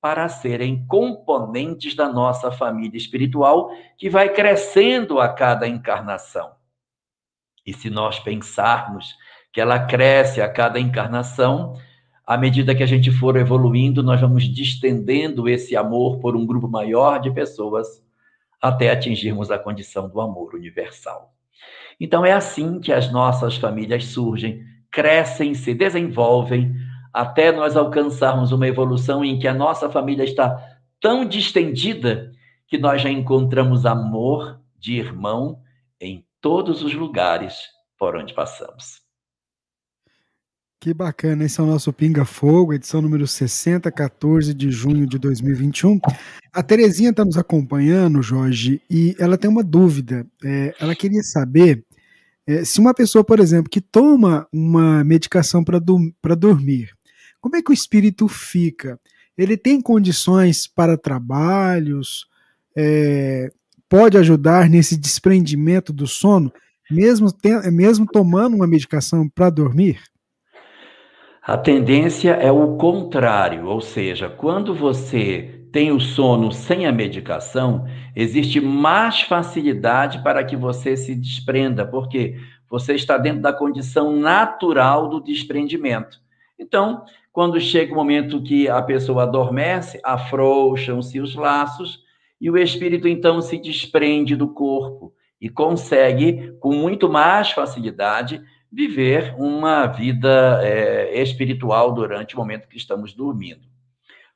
para 0.00 0.28
serem 0.28 0.86
componentes 0.86 1.94
da 1.94 2.08
nossa 2.08 2.52
família 2.52 2.98
espiritual 2.98 3.70
que 3.96 4.10
vai 4.10 4.28
crescendo 4.28 5.18
a 5.18 5.28
cada 5.28 5.66
encarnação. 5.66 6.52
E 7.64 7.72
se 7.72 7.90
nós 7.90 8.20
pensarmos 8.20 9.16
que 9.52 9.60
ela 9.60 9.80
cresce 9.86 10.40
a 10.40 10.48
cada 10.48 10.78
encarnação, 10.78 11.76
à 12.26 12.36
medida 12.36 12.74
que 12.74 12.82
a 12.82 12.86
gente 12.86 13.12
for 13.12 13.36
evoluindo, 13.36 14.02
nós 14.02 14.20
vamos 14.20 14.42
distendendo 14.44 15.48
esse 15.48 15.76
amor 15.76 16.18
por 16.18 16.34
um 16.34 16.44
grupo 16.44 16.66
maior 16.66 17.20
de 17.20 17.30
pessoas 17.30 17.86
até 18.60 18.90
atingirmos 18.90 19.50
a 19.50 19.58
condição 19.58 20.08
do 20.08 20.20
amor 20.20 20.54
universal. 20.54 21.32
Então 22.00 22.24
é 22.24 22.32
assim 22.32 22.80
que 22.80 22.92
as 22.92 23.12
nossas 23.12 23.56
famílias 23.56 24.06
surgem, 24.06 24.64
crescem, 24.90 25.54
se 25.54 25.72
desenvolvem, 25.72 26.74
até 27.12 27.52
nós 27.52 27.76
alcançarmos 27.76 28.50
uma 28.50 28.66
evolução 28.66 29.24
em 29.24 29.38
que 29.38 29.46
a 29.46 29.54
nossa 29.54 29.88
família 29.88 30.24
está 30.24 30.58
tão 31.00 31.24
distendida 31.24 32.32
que 32.66 32.76
nós 32.76 33.00
já 33.00 33.08
encontramos 33.08 33.86
amor 33.86 34.60
de 34.78 34.98
irmão 34.98 35.60
em 36.00 36.26
todos 36.40 36.82
os 36.82 36.92
lugares 36.92 37.68
por 37.96 38.16
onde 38.16 38.34
passamos. 38.34 39.05
Que 40.78 40.92
bacana, 40.92 41.44
esse 41.44 41.58
é 41.58 41.62
o 41.62 41.66
nosso 41.66 41.92
Pinga 41.92 42.24
Fogo, 42.24 42.74
edição 42.74 43.00
número 43.00 43.26
60, 43.26 43.90
14 43.90 44.52
de 44.52 44.70
junho 44.70 45.06
de 45.06 45.18
2021. 45.18 45.98
A 46.52 46.62
Terezinha 46.62 47.10
está 47.10 47.24
nos 47.24 47.38
acompanhando, 47.38 48.22
Jorge, 48.22 48.80
e 48.88 49.16
ela 49.18 49.38
tem 49.38 49.50
uma 49.50 49.64
dúvida. 49.64 50.26
É, 50.44 50.74
ela 50.78 50.94
queria 50.94 51.22
saber 51.22 51.82
é, 52.46 52.64
se 52.64 52.78
uma 52.78 52.94
pessoa, 52.94 53.24
por 53.24 53.40
exemplo, 53.40 53.70
que 53.70 53.80
toma 53.80 54.46
uma 54.52 55.02
medicação 55.02 55.64
para 55.64 55.80
do, 55.80 55.98
dormir, 56.38 56.90
como 57.40 57.56
é 57.56 57.62
que 57.62 57.70
o 57.70 57.74
espírito 57.74 58.28
fica? 58.28 59.00
Ele 59.36 59.56
tem 59.56 59.80
condições 59.80 60.66
para 60.66 60.96
trabalhos? 60.96 62.26
É, 62.76 63.50
pode 63.88 64.18
ajudar 64.18 64.68
nesse 64.68 64.96
desprendimento 64.96 65.92
do 65.92 66.06
sono, 66.06 66.52
mesmo, 66.90 67.28
mesmo 67.72 68.06
tomando 68.06 68.54
uma 68.54 68.66
medicação 68.66 69.26
para 69.28 69.48
dormir? 69.48 70.00
A 71.46 71.56
tendência 71.56 72.32
é 72.32 72.50
o 72.50 72.76
contrário, 72.76 73.66
ou 73.68 73.80
seja, 73.80 74.28
quando 74.28 74.74
você 74.74 75.64
tem 75.70 75.92
o 75.92 76.00
sono 76.00 76.50
sem 76.50 76.86
a 76.86 76.90
medicação, 76.90 77.86
existe 78.16 78.60
mais 78.60 79.20
facilidade 79.20 80.24
para 80.24 80.42
que 80.42 80.56
você 80.56 80.96
se 80.96 81.14
desprenda, 81.14 81.86
porque 81.86 82.34
você 82.68 82.94
está 82.94 83.16
dentro 83.16 83.42
da 83.42 83.52
condição 83.52 84.10
natural 84.10 85.08
do 85.08 85.20
desprendimento. 85.20 86.18
Então, 86.58 87.04
quando 87.32 87.60
chega 87.60 87.92
o 87.92 87.96
momento 87.96 88.42
que 88.42 88.68
a 88.68 88.82
pessoa 88.82 89.22
adormece, 89.22 90.00
afrouxam-se 90.02 91.20
os 91.20 91.36
laços 91.36 92.00
e 92.40 92.50
o 92.50 92.58
espírito 92.58 93.06
então 93.06 93.40
se 93.40 93.56
desprende 93.56 94.34
do 94.34 94.48
corpo 94.48 95.14
e 95.40 95.48
consegue, 95.48 96.56
com 96.58 96.74
muito 96.74 97.08
mais 97.08 97.52
facilidade, 97.52 98.42
viver 98.70 99.34
uma 99.38 99.86
vida 99.86 100.60
é, 100.62 101.22
espiritual 101.22 101.92
durante 101.92 102.34
o 102.34 102.38
momento 102.38 102.68
que 102.68 102.76
estamos 102.76 103.14
dormindo. 103.14 103.66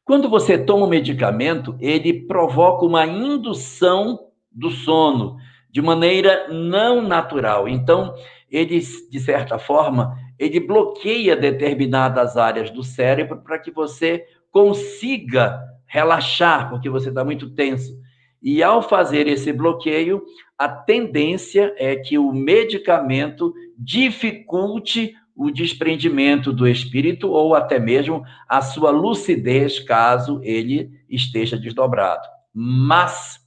Quando 0.04 0.28
você 0.28 0.58
toma 0.58 0.86
o 0.86 0.90
medicamento, 0.90 1.76
ele 1.80 2.26
provoca 2.26 2.84
uma 2.84 3.06
indução 3.06 4.18
do 4.50 4.70
sono 4.70 5.36
de 5.70 5.80
maneira 5.80 6.48
não 6.48 7.00
natural. 7.00 7.68
Então, 7.68 8.14
ele, 8.50 8.80
de 8.80 9.20
certa 9.20 9.58
forma, 9.58 10.16
ele 10.38 10.58
bloqueia 10.58 11.36
determinadas 11.36 12.36
áreas 12.36 12.70
do 12.70 12.82
cérebro 12.82 13.40
para 13.42 13.58
que 13.58 13.70
você 13.70 14.24
consiga 14.50 15.60
relaxar, 15.86 16.68
porque 16.68 16.88
você 16.88 17.10
está 17.10 17.24
muito 17.24 17.50
tenso. 17.50 17.98
E 18.42 18.62
ao 18.62 18.82
fazer 18.82 19.28
esse 19.28 19.52
bloqueio, 19.52 20.22
a 20.58 20.68
tendência 20.68 21.74
é 21.76 21.94
que 21.94 22.18
o 22.18 22.32
medicamento 22.32 23.52
dificulte 23.82 25.14
o 25.34 25.50
desprendimento 25.50 26.52
do 26.52 26.68
espírito 26.68 27.30
ou 27.30 27.54
até 27.54 27.78
mesmo 27.78 28.22
a 28.46 28.60
sua 28.60 28.90
lucidez, 28.90 29.78
caso 29.78 30.38
ele 30.42 30.90
esteja 31.08 31.56
desdobrado. 31.56 32.28
Mas 32.52 33.40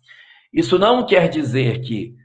isso 0.52 0.80
não 0.80 1.06
quer 1.06 1.30
dizer 1.30 1.82
que 1.82 2.16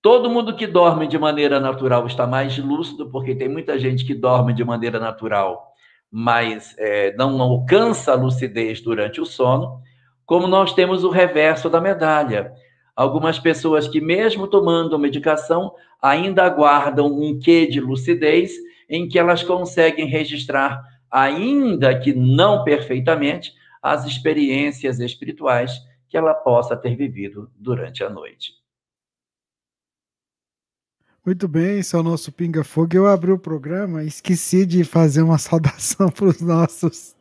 todo 0.00 0.30
mundo 0.30 0.54
que 0.54 0.66
dorme 0.66 1.08
de 1.08 1.18
maneira 1.18 1.58
natural 1.58 2.06
está 2.06 2.24
mais 2.24 2.56
lúcido, 2.56 3.10
porque 3.10 3.34
tem 3.34 3.48
muita 3.48 3.76
gente 3.76 4.04
que 4.04 4.14
dorme 4.14 4.52
de 4.52 4.62
maneira 4.62 5.00
natural, 5.00 5.72
mas 6.08 6.76
é, 6.78 7.12
não 7.16 7.42
alcança 7.42 8.12
a 8.12 8.16
lucidez 8.16 8.80
durante 8.80 9.20
o 9.20 9.26
sono, 9.26 9.80
como 10.24 10.46
nós 10.46 10.72
temos 10.72 11.02
o 11.02 11.10
reverso 11.10 11.68
da 11.68 11.80
medalha. 11.80 12.52
Algumas 12.96 13.38
pessoas 13.38 13.86
que, 13.86 14.00
mesmo 14.00 14.48
tomando 14.48 14.98
medicação, 14.98 15.74
ainda 16.00 16.44
aguardam 16.44 17.06
um 17.06 17.38
quê 17.38 17.66
de 17.66 17.78
lucidez 17.78 18.54
em 18.88 19.06
que 19.06 19.18
elas 19.18 19.42
conseguem 19.42 20.06
registrar, 20.06 20.82
ainda 21.10 21.98
que 21.98 22.14
não 22.14 22.64
perfeitamente, 22.64 23.52
as 23.82 24.06
experiências 24.06 24.98
espirituais 24.98 25.72
que 26.08 26.16
ela 26.16 26.34
possa 26.34 26.76
ter 26.76 26.96
vivido 26.96 27.50
durante 27.54 28.02
a 28.02 28.08
noite. 28.08 28.52
Muito 31.24 31.48
bem, 31.48 31.80
esse 31.80 31.94
é 31.94 31.98
o 31.98 32.04
nosso 32.04 32.30
Pinga 32.30 32.62
Fogo. 32.62 32.96
Eu 32.96 33.06
abri 33.08 33.32
o 33.32 33.38
programa 33.38 34.04
e 34.04 34.06
esqueci 34.06 34.64
de 34.64 34.84
fazer 34.84 35.22
uma 35.22 35.38
saudação 35.38 36.08
para 36.08 36.26
os 36.26 36.40
nossos, 36.40 37.16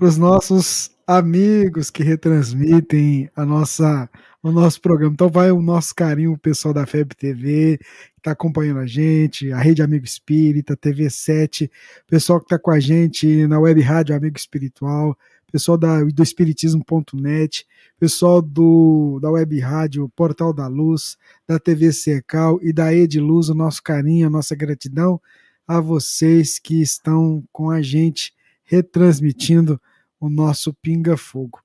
os 0.00 0.16
nossos 0.16 0.90
amigos 1.06 1.90
que 1.90 2.02
retransmitem 2.02 3.30
a 3.36 3.44
nossa, 3.44 4.08
o 4.44 4.52
nosso 4.52 4.78
programa. 4.78 5.14
Então 5.14 5.30
vai 5.30 5.50
o 5.50 5.62
nosso 5.62 5.94
carinho, 5.94 6.32
o 6.32 6.38
pessoal 6.38 6.74
da 6.74 6.84
FEB 6.84 7.14
TV, 7.14 7.78
que 7.78 8.18
está 8.18 8.32
acompanhando 8.32 8.80
a 8.80 8.86
gente, 8.86 9.50
a 9.50 9.58
Rede 9.58 9.80
Amigo 9.80 10.04
Espírita, 10.04 10.76
TV7, 10.76 11.70
pessoal 12.06 12.38
que 12.38 12.44
está 12.44 12.58
com 12.58 12.70
a 12.70 12.78
gente 12.78 13.46
na 13.46 13.58
Web 13.58 13.80
Rádio 13.80 14.14
Amigo 14.14 14.36
Espiritual, 14.36 15.16
pessoal 15.50 15.78
da, 15.78 16.04
do 16.04 16.22
Espiritismo.net, 16.22 17.66
pessoal 17.98 18.42
do, 18.42 19.18
da 19.22 19.30
Web 19.30 19.58
Rádio 19.60 20.10
Portal 20.14 20.52
da 20.52 20.66
Luz, 20.66 21.16
da 21.48 21.58
TV 21.58 21.90
Secal 21.90 22.58
e 22.62 22.70
da 22.70 22.92
Ediluz, 22.92 23.48
o 23.48 23.54
nosso 23.54 23.82
carinho, 23.82 24.26
a 24.26 24.30
nossa 24.30 24.54
gratidão 24.54 25.18
a 25.66 25.80
vocês 25.80 26.58
que 26.58 26.82
estão 26.82 27.42
com 27.50 27.70
a 27.70 27.80
gente 27.80 28.34
retransmitindo 28.64 29.80
o 30.20 30.28
nosso 30.28 30.74
Pinga 30.74 31.16
Fogo. 31.16 31.62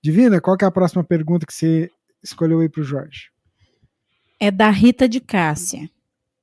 Divina, 0.00 0.40
qual 0.40 0.56
é 0.62 0.64
a 0.64 0.70
próxima 0.70 1.02
pergunta 1.02 1.44
que 1.44 1.52
você 1.52 1.90
escolheu 2.22 2.60
aí 2.60 2.68
para 2.68 2.80
o 2.80 2.84
Jorge? 2.84 3.30
É 4.38 4.50
da 4.50 4.70
Rita 4.70 5.08
de 5.08 5.20
Cássia. 5.20 5.90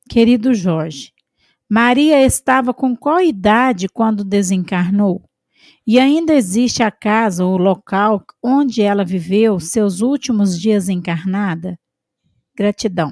Querido 0.10 0.54
Jorge, 0.54 1.12
Maria 1.70 2.24
estava 2.24 2.74
com 2.74 2.96
qual 2.96 3.20
idade 3.20 3.90
quando 3.90 4.24
desencarnou? 4.24 5.24
E 5.86 6.00
ainda 6.00 6.34
existe 6.34 6.84
a 6.84 6.92
casa 6.92 7.44
ou 7.44 7.58
local 7.58 8.24
onde 8.44 8.82
ela 8.82 9.04
viveu 9.04 9.60
seus 9.60 10.02
últimos 10.02 10.60
dias 10.60 10.90
encarnada? 10.90 11.78
Gratidão. 12.56 13.12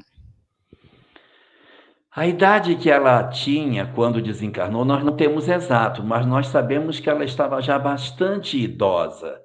A 2.15 2.25
idade 2.25 2.75
que 2.75 2.89
ela 2.89 3.28
tinha 3.28 3.86
quando 3.86 4.21
desencarnou, 4.21 4.86
nós 4.86 5.04
não 5.04 5.17
temos 5.17 5.49
exato, 5.49 6.01
mas 6.01 6.25
nós 6.25 6.47
sabemos 6.47 6.97
que 6.97 7.10
ela 7.10 7.25
estava 7.25 7.62
já 7.62 7.78
bastante 7.78 8.58
idosa, 8.58 9.38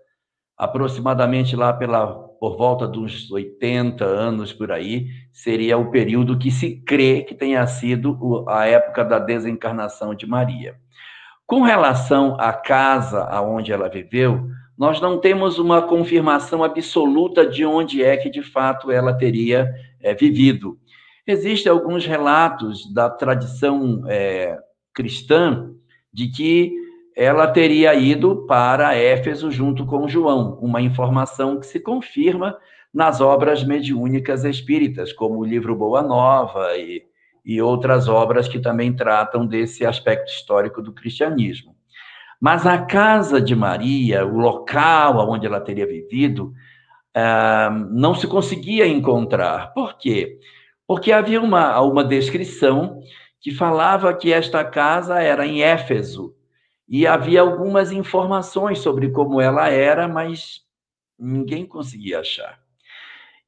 aproximadamente 0.57 1.57
lá 1.57 1.73
pela 1.73 2.30
por 2.40 2.57
volta 2.57 2.88
dos 2.88 3.31
80 3.31 4.03
anos 4.03 4.50
por 4.50 4.72
aí, 4.72 5.09
seria 5.31 5.76
o 5.76 5.90
período 5.90 6.38
que 6.38 6.50
se 6.50 6.76
crê 6.76 7.20
que 7.20 7.35
tenha 7.35 7.66
sido 7.66 8.46
a 8.48 8.66
época 8.66 9.05
da 9.05 9.18
desencarnação 9.18 10.14
de 10.14 10.26
Maria. 10.26 10.74
Com 11.46 11.61
relação 11.61 12.40
à 12.40 12.50
casa 12.55 13.24
aonde 13.24 13.72
ela 13.72 13.90
viveu, 13.90 14.48
nós 14.79 15.03
não 15.03 15.20
temos 15.20 15.59
uma 15.59 15.83
confirmação 15.83 16.64
absoluta 16.64 17.46
de 17.46 17.66
onde 17.66 18.03
é 18.03 18.16
que 18.16 18.31
de 18.31 18.42
fato 18.42 18.90
ela 18.90 19.12
teria 19.12 19.70
é, 20.00 20.14
vivido. 20.14 20.79
Existem 21.26 21.70
alguns 21.70 22.07
relatos 22.07 22.90
da 22.94 23.11
tradição 23.11 24.03
é, 24.09 24.57
cristã 24.94 25.74
de 26.11 26.29
que 26.29 26.80
ela 27.16 27.46
teria 27.46 27.94
ido 27.94 28.46
para 28.46 28.96
Éfeso 28.96 29.51
junto 29.51 29.85
com 29.87 30.09
João, 30.09 30.59
uma 30.61 30.81
informação 30.81 31.59
que 31.59 31.66
se 31.66 31.81
confirma 31.81 32.57
nas 32.92 33.20
obras 33.20 33.62
mediúnicas 33.64 34.44
espíritas, 34.44 35.12
como 35.12 35.38
o 35.38 35.44
livro 35.44 35.77
Boa 35.77 36.03
Nova 36.03 36.77
e 36.77 37.11
e 37.44 37.61
outras 37.61 38.09
obras 38.09 38.49
que 38.49 38.59
também 38.59 38.94
tratam 38.94 39.46
desse 39.46 39.85
aspecto 39.85 40.31
histórico 40.31 40.83
do 40.83 40.92
cristianismo. 40.92 41.75
Mas 42.40 42.66
a 42.66 42.79
casa 42.79 43.40
de 43.40 43.55
Maria, 43.55 44.25
o 44.25 44.38
local 44.38 45.29
onde 45.31 45.46
ela 45.46 45.61
teria 45.61 45.87
vivido, 45.87 46.53
ah, 47.14 47.70
não 47.90 48.14
se 48.14 48.27
conseguia 48.27 48.87
encontrar. 48.87 49.73
Por 49.75 49.99
quê? 49.99 50.38
Porque 50.87 51.12
havia 51.12 51.40
uma, 51.40 51.81
uma 51.81 52.05
descrição 52.05 53.01
que 53.40 53.53
falava 53.53 54.14
que 54.14 54.33
esta 54.33 54.64
casa 54.64 55.20
era 55.20 55.46
em 55.46 55.62
Éfeso, 55.62 56.35
e 56.90 57.07
havia 57.07 57.40
algumas 57.40 57.92
informações 57.92 58.81
sobre 58.81 59.11
como 59.11 59.40
ela 59.40 59.68
era, 59.68 60.09
mas 60.09 60.62
ninguém 61.16 61.64
conseguia 61.64 62.18
achar. 62.18 62.59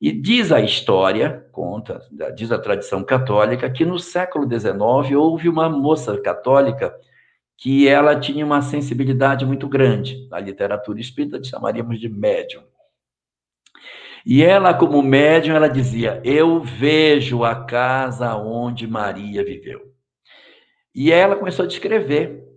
E 0.01 0.13
diz 0.13 0.53
a 0.53 0.61
história, 0.61 1.45
conta, 1.51 2.01
diz 2.37 2.53
a 2.53 2.59
tradição 2.59 3.03
católica, 3.03 3.69
que 3.69 3.85
no 3.85 3.99
século 3.99 4.49
XIX 4.49 5.17
houve 5.17 5.49
uma 5.49 5.69
moça 5.69 6.17
católica 6.21 6.95
que 7.57 7.89
ela 7.89 8.19
tinha 8.19 8.47
uma 8.47 8.63
sensibilidade 8.63 9.45
muito 9.45 9.69
grande. 9.69 10.29
Na 10.29 10.39
literatura 10.39 11.01
espírita 11.01 11.43
chamaríamos 11.43 11.99
de 11.99 12.09
médium. 12.09 12.63
E 14.25 14.45
ela, 14.45 14.73
como 14.73 15.03
médium, 15.03 15.57
ela 15.57 15.69
dizia: 15.69 16.21
Eu 16.25 16.61
vejo 16.61 17.43
a 17.43 17.65
casa 17.65 18.37
onde 18.37 18.87
Maria 18.87 19.45
viveu. 19.45 19.93
E 20.95 21.11
ela 21.11 21.35
começou 21.35 21.65
a 21.65 21.69
descrever, 21.69 22.52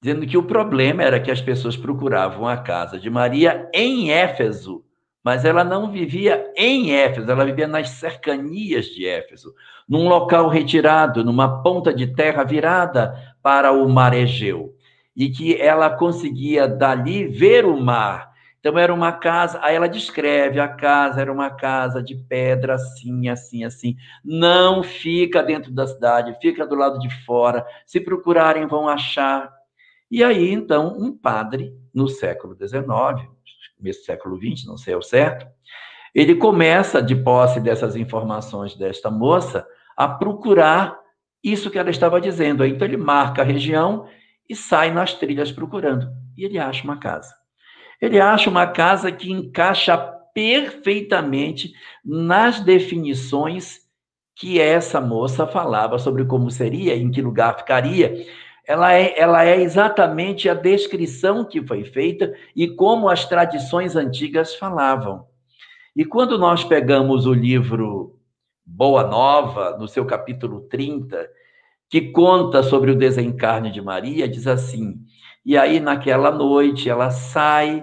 dizendo 0.00 0.26
que 0.26 0.36
o 0.36 0.42
problema 0.42 1.02
era 1.02 1.20
que 1.20 1.30
as 1.30 1.40
pessoas 1.40 1.76
procuravam 1.76 2.46
a 2.46 2.56
casa 2.56 2.98
de 2.98 3.10
Maria 3.10 3.68
em 3.74 4.10
Éfeso, 4.10 4.84
mas 5.22 5.44
ela 5.44 5.64
não 5.64 5.90
vivia 5.90 6.52
em 6.56 6.92
Éfeso, 6.92 7.30
ela 7.30 7.44
vivia 7.44 7.66
nas 7.66 7.90
cercanias 7.90 8.86
de 8.86 9.06
Éfeso, 9.06 9.52
num 9.88 10.08
local 10.08 10.48
retirado, 10.48 11.24
numa 11.24 11.62
ponta 11.62 11.92
de 11.92 12.06
terra 12.06 12.44
virada 12.44 13.14
para 13.42 13.72
o 13.72 13.88
mar 13.88 14.14
Egeu, 14.14 14.74
e 15.16 15.28
que 15.28 15.60
ela 15.60 15.90
conseguia 15.90 16.68
dali 16.68 17.26
ver 17.26 17.64
o 17.66 17.78
mar 17.78 18.28
então 18.60 18.76
era 18.76 18.92
uma 18.92 19.12
casa, 19.12 19.60
aí 19.62 19.76
ela 19.76 19.88
descreve, 19.88 20.58
a 20.58 20.68
casa 20.68 21.20
era 21.20 21.32
uma 21.32 21.48
casa 21.48 22.02
de 22.02 22.16
pedra 22.16 22.74
assim, 22.74 23.28
assim, 23.28 23.64
assim. 23.64 23.96
Não 24.24 24.82
fica 24.82 25.42
dentro 25.42 25.72
da 25.72 25.86
cidade, 25.86 26.36
fica 26.40 26.66
do 26.66 26.74
lado 26.74 26.98
de 26.98 27.08
fora. 27.24 27.64
Se 27.86 28.00
procurarem 28.00 28.66
vão 28.66 28.88
achar. 28.88 29.57
E 30.10 30.24
aí 30.24 30.50
então 30.50 30.96
um 30.98 31.16
padre 31.16 31.72
no 31.94 32.08
século 32.08 32.56
XIX, 32.56 33.28
mesmo 33.80 34.04
século 34.04 34.36
XX, 34.36 34.66
não 34.66 34.76
sei 34.76 34.94
ao 34.94 35.02
certo, 35.02 35.46
ele 36.14 36.34
começa 36.34 37.02
de 37.02 37.14
posse 37.14 37.60
dessas 37.60 37.94
informações 37.94 38.74
desta 38.74 39.10
moça 39.10 39.66
a 39.96 40.08
procurar 40.08 40.98
isso 41.42 41.70
que 41.70 41.78
ela 41.78 41.90
estava 41.90 42.20
dizendo. 42.20 42.64
Então 42.64 42.86
ele 42.86 42.96
marca 42.96 43.42
a 43.42 43.44
região 43.44 44.08
e 44.48 44.56
sai 44.56 44.90
nas 44.90 45.14
trilhas 45.14 45.52
procurando. 45.52 46.08
E 46.36 46.44
ele 46.44 46.58
acha 46.58 46.84
uma 46.84 46.98
casa. 46.98 47.34
Ele 48.00 48.20
acha 48.20 48.48
uma 48.48 48.66
casa 48.66 49.10
que 49.10 49.30
encaixa 49.30 49.96
perfeitamente 50.32 51.72
nas 52.04 52.60
definições 52.60 53.80
que 54.36 54.60
essa 54.60 55.00
moça 55.00 55.46
falava 55.48 55.98
sobre 55.98 56.24
como 56.24 56.48
seria, 56.48 56.96
em 56.96 57.10
que 57.10 57.20
lugar 57.20 57.58
ficaria. 57.58 58.24
Ela 58.68 58.92
é, 58.92 59.18
ela 59.18 59.44
é 59.44 59.60
exatamente 59.60 60.48
a 60.48 60.52
descrição 60.52 61.42
que 61.42 61.66
foi 61.66 61.84
feita 61.84 62.34
e 62.54 62.68
como 62.68 63.08
as 63.08 63.24
tradições 63.24 63.96
antigas 63.96 64.54
falavam. 64.54 65.26
E 65.96 66.04
quando 66.04 66.36
nós 66.36 66.62
pegamos 66.62 67.26
o 67.26 67.32
livro 67.32 68.20
Boa 68.66 69.04
Nova, 69.04 69.78
no 69.78 69.88
seu 69.88 70.04
capítulo 70.04 70.60
30, 70.68 71.26
que 71.88 72.12
conta 72.12 72.62
sobre 72.62 72.90
o 72.90 72.94
desencarne 72.94 73.70
de 73.72 73.80
Maria, 73.80 74.28
diz 74.28 74.46
assim: 74.46 75.02
e 75.48 75.56
aí, 75.56 75.80
naquela 75.80 76.30
noite, 76.30 76.90
ela 76.90 77.10
sai, 77.10 77.82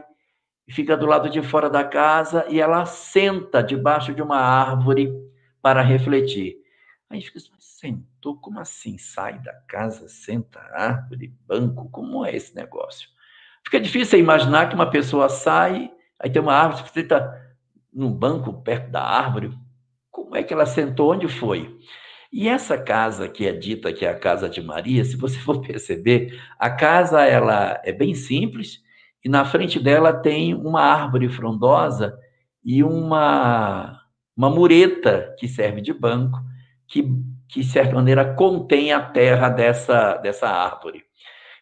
fica 0.69 0.95
do 0.95 1.07
lado 1.07 1.31
de 1.31 1.41
fora 1.41 1.67
da 1.67 1.83
casa 1.83 2.45
e 2.47 2.61
ela 2.61 2.85
senta 2.85 3.63
debaixo 3.63 4.13
de 4.13 4.21
uma 4.21 4.37
árvore 4.37 5.11
para 5.63 5.81
refletir. 5.81 6.57
Aí 7.09 7.19
fica 7.23 7.39
assim, 7.57 8.05
sentou? 8.25 8.35
Como 8.35 8.59
assim? 8.59 8.97
Sai 8.97 9.39
da 9.39 9.53
casa, 9.67 10.07
senta, 10.09 10.59
árvore, 10.73 11.33
banco? 11.47 11.89
Como 11.91 12.25
é 12.25 12.35
esse 12.35 12.55
negócio? 12.55 13.07
Fica 13.63 13.79
difícil 13.79 14.19
imaginar 14.19 14.67
que 14.67 14.75
uma 14.75 14.89
pessoa 14.89 15.29
sai, 15.29 15.91
aí 16.19 16.29
tem 16.29 16.41
uma 16.41 16.53
árvore, 16.53 16.89
senta 16.91 17.55
no 17.93 18.09
banco 18.09 18.51
perto 18.63 18.89
da 18.89 19.03
árvore. 19.03 19.51
Como 20.09 20.35
é 20.35 20.43
que 20.43 20.53
ela 20.53 20.65
sentou? 20.65 21.13
Onde 21.13 21.27
foi? 21.27 21.77
E 22.31 22.49
essa 22.49 22.77
casa 22.77 23.29
que 23.29 23.45
é 23.45 23.53
dita 23.53 23.93
que 23.93 24.05
é 24.05 24.09
a 24.09 24.19
casa 24.19 24.49
de 24.49 24.61
Maria, 24.61 25.05
se 25.05 25.15
você 25.15 25.37
for 25.39 25.61
perceber, 25.61 26.39
a 26.59 26.69
casa 26.69 27.21
ela 27.21 27.79
é 27.83 27.91
bem 27.91 28.15
simples 28.15 28.79
e 29.23 29.29
na 29.29 29.45
frente 29.45 29.79
dela 29.79 30.13
tem 30.13 30.53
uma 30.53 30.81
árvore 30.81 31.29
frondosa 31.29 32.17
e 32.63 32.83
uma 32.83 34.01
uma 34.37 34.49
mureta 34.49 35.33
que 35.39 35.47
serve 35.47 35.79
de 35.79 35.93
banco, 35.93 36.37
que 36.89 37.07
que 37.47 37.61
de 37.61 37.67
certa 37.67 37.95
maneira 37.95 38.33
contém 38.35 38.91
a 38.91 39.01
terra 39.01 39.49
dessa 39.49 40.17
dessa 40.17 40.47
árvore. 40.47 41.03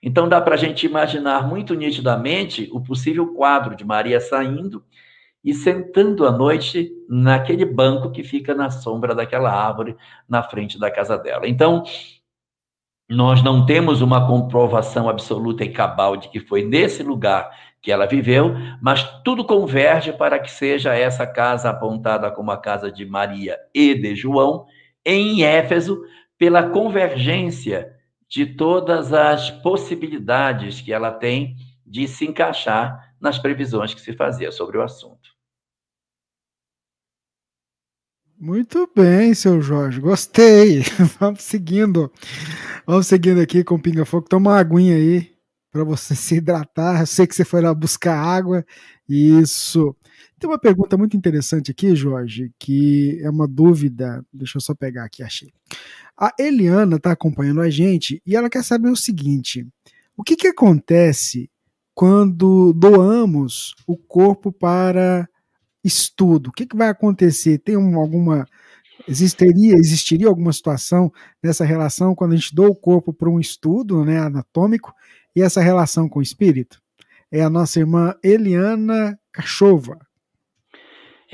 Então 0.02 0.28
dá 0.28 0.42
para 0.42 0.56
a 0.56 0.58
gente 0.58 0.86
imaginar 0.86 1.48
muito 1.48 1.74
nitidamente 1.74 2.70
o 2.74 2.82
possível 2.82 3.34
quadro 3.34 3.76
de 3.76 3.86
Maria 3.86 4.20
saindo 4.20 4.84
e 5.44 5.54
sentando 5.54 6.26
à 6.26 6.32
noite 6.32 6.92
naquele 7.10 7.66
banco 7.66 8.12
que 8.12 8.24
fica 8.24 8.54
na 8.54 8.70
sombra 8.70 9.14
daquela 9.14 9.52
árvore 9.52 9.96
na 10.28 10.42
frente 10.42 10.80
da 10.80 10.90
casa 10.90 11.18
dela. 11.18 11.48
Então, 11.48 11.84
nós 13.10 13.44
não 13.44 13.66
temos 13.66 14.02
uma 14.02 14.26
comprovação 14.26 15.10
absoluta 15.10 15.64
e 15.64 15.70
cabal 15.70 16.16
de 16.16 16.30
que 16.30 16.40
foi 16.40 16.64
nesse 16.64 17.04
lugar 17.04 17.50
que 17.82 17.92
ela 17.92 18.06
viveu, 18.06 18.56
mas 18.82 19.04
tudo 19.24 19.44
converge 19.44 20.14
para 20.14 20.40
que 20.40 20.50
seja 20.50 20.96
essa 20.96 21.28
casa 21.28 21.70
apontada 21.70 22.32
como 22.32 22.50
a 22.50 22.58
casa 22.58 22.90
de 22.90 23.06
Maria 23.06 23.58
e 23.74 23.94
de 23.94 24.16
João, 24.16 24.66
em 25.06 25.44
Éfeso, 25.44 26.04
pela 26.38 26.70
convergência 26.70 27.94
de 28.28 28.46
todas 28.46 29.14
as 29.14 29.52
possibilidades 29.52 30.82
que 30.82 30.92
ela 30.92 31.12
tem 31.12 31.56
de 31.86 32.08
se 32.08 32.26
encaixar 32.26 33.14
nas 33.20 33.38
previsões 33.38 33.94
que 33.94 34.02
se 34.02 34.14
fazia 34.14 34.52
sobre 34.52 34.78
o 34.78 34.82
assunto. 34.82 35.34
Muito 38.38 38.90
bem, 38.94 39.34
seu 39.34 39.62
Jorge, 39.62 40.02
gostei. 40.02 40.82
Vamos 41.20 41.44
seguindo. 41.44 42.12
Vamos 42.86 43.08
seguindo 43.08 43.40
aqui 43.40 43.64
com 43.64 43.76
o 43.76 43.82
Pinga 43.82 44.04
Fogo. 44.04 44.28
Toma 44.28 44.52
uma 44.52 44.60
aguinha 44.60 44.96
aí 44.96 45.32
para 45.72 45.84
você 45.84 46.14
se 46.16 46.36
hidratar. 46.36 47.00
Eu 47.00 47.08
sei 47.08 47.26
que 47.26 47.36
você 47.36 47.46
foi 47.46 47.62
lá 47.62 47.74
buscar 47.74 48.18
água. 48.18 48.66
Isso. 49.08 49.96
Tem 50.44 50.50
uma 50.50 50.60
pergunta 50.60 50.98
muito 50.98 51.16
interessante 51.16 51.72
aqui, 51.72 51.96
Jorge, 51.96 52.52
que 52.60 53.18
é 53.22 53.30
uma 53.30 53.48
dúvida. 53.48 54.22
Deixa 54.34 54.58
eu 54.58 54.62
só 54.62 54.76
pegar 54.76 55.06
aqui, 55.06 55.24
achei. 55.24 55.54
A 56.20 56.34
Eliana 56.38 56.98
está 56.98 57.14
acompanhando 57.14 57.62
a 57.62 57.70
gente 57.70 58.22
e 58.28 58.36
ela 58.36 58.50
quer 58.50 58.62
saber 58.62 58.90
o 58.90 58.96
seguinte: 58.98 59.66
o 60.18 60.22
que, 60.22 60.36
que 60.36 60.48
acontece 60.48 61.50
quando 61.96 62.74
doamos 62.74 63.74
o 63.88 63.96
corpo 63.96 64.52
para 64.52 65.30
estudo? 65.82 66.50
O 66.50 66.52
que, 66.52 66.66
que 66.66 66.76
vai 66.76 66.90
acontecer? 66.90 67.60
Tem 67.60 67.78
um, 67.78 67.98
alguma. 67.98 68.46
Existiria, 69.08 69.76
existiria 69.76 70.28
alguma 70.28 70.52
situação 70.52 71.10
nessa 71.42 71.64
relação 71.64 72.14
quando 72.14 72.34
a 72.34 72.36
gente 72.36 72.54
doa 72.54 72.68
o 72.68 72.76
corpo 72.76 73.14
para 73.14 73.30
um 73.30 73.40
estudo 73.40 74.04
né, 74.04 74.20
anatômico 74.20 74.94
e 75.34 75.42
essa 75.42 75.62
relação 75.62 76.10
com 76.10 76.20
o 76.20 76.22
espírito? 76.22 76.82
É 77.32 77.42
a 77.42 77.50
nossa 77.50 77.80
irmã 77.80 78.14
Eliana 78.22 79.18
Cachova. 79.32 79.98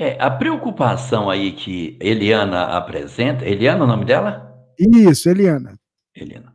É, 0.00 0.16
a 0.18 0.30
preocupação 0.30 1.28
aí 1.28 1.52
que 1.52 1.98
Eliana 2.00 2.62
apresenta. 2.62 3.46
Eliana, 3.46 3.80
é 3.80 3.84
o 3.84 3.86
nome 3.86 4.06
dela? 4.06 4.50
Isso, 4.78 5.28
Eliana. 5.28 5.78
Eliana. 6.16 6.54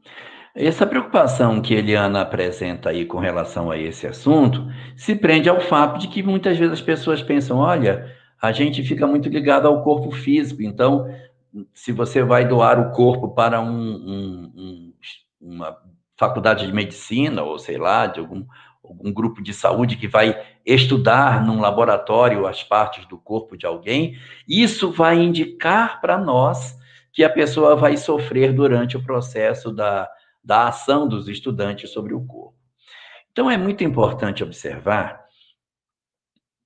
Essa 0.55 0.87
preocupação 0.87 1.61
que 1.61 1.75
Eliana 1.75 2.21
apresenta 2.21 2.89
aí 2.89 3.05
com 3.05 3.19
relação 3.19 3.69
a 3.69 3.77
esse 3.77 4.07
assunto 4.07 4.67
se 4.97 5.13
prende 5.13 5.47
ao 5.47 5.61
fato 5.61 5.99
de 5.99 6.07
que 6.07 6.23
muitas 6.23 6.57
vezes 6.57 6.73
as 6.73 6.81
pessoas 6.81 7.21
pensam: 7.21 7.59
olha, 7.59 8.11
a 8.41 8.51
gente 8.51 8.81
fica 8.81 9.05
muito 9.05 9.29
ligado 9.29 9.67
ao 9.67 9.83
corpo 9.83 10.09
físico, 10.09 10.63
então, 10.63 11.07
se 11.71 11.91
você 11.91 12.23
vai 12.23 12.47
doar 12.47 12.79
o 12.79 12.93
corpo 12.93 13.35
para 13.35 13.61
um, 13.61 13.69
um, 13.69 14.53
um, 14.55 14.93
uma 15.39 15.77
faculdade 16.17 16.65
de 16.65 16.73
medicina, 16.73 17.43
ou 17.43 17.59
sei 17.59 17.77
lá, 17.77 18.07
de 18.07 18.19
algum, 18.19 18.43
algum 18.83 19.13
grupo 19.13 19.43
de 19.43 19.53
saúde 19.53 19.97
que 19.97 20.07
vai 20.07 20.35
estudar 20.65 21.45
num 21.45 21.61
laboratório 21.61 22.47
as 22.47 22.63
partes 22.63 23.05
do 23.05 23.17
corpo 23.17 23.55
de 23.55 23.65
alguém, 23.65 24.17
isso 24.47 24.91
vai 24.91 25.17
indicar 25.17 26.01
para 26.01 26.17
nós 26.17 26.75
que 27.13 27.23
a 27.23 27.29
pessoa 27.29 27.75
vai 27.75 27.95
sofrer 27.95 28.51
durante 28.51 28.97
o 28.97 29.03
processo 29.03 29.71
da 29.71 30.09
da 30.45 30.67
ação 30.67 31.07
dos 31.07 31.27
estudantes 31.27 31.89
sobre 31.89 32.13
o 32.13 32.23
corpo. 32.23 32.55
Então, 33.31 33.49
é 33.49 33.57
muito 33.57 33.83
importante 33.83 34.43
observar 34.43 35.25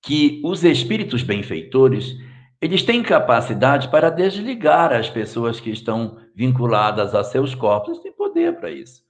que 0.04 0.42
os 0.44 0.64
espíritos 0.64 1.24
benfeitores, 1.24 2.16
eles 2.62 2.84
têm 2.84 3.02
capacidade 3.02 3.88
para 3.88 4.10
desligar 4.10 4.92
as 4.92 5.10
pessoas 5.10 5.60
que 5.60 5.70
estão 5.70 6.20
vinculadas 6.36 7.16
a 7.16 7.24
seus 7.24 7.56
corpos, 7.56 8.00
têm 8.00 8.12
poder 8.12 8.60
para 8.60 8.70
isso. 8.70 9.02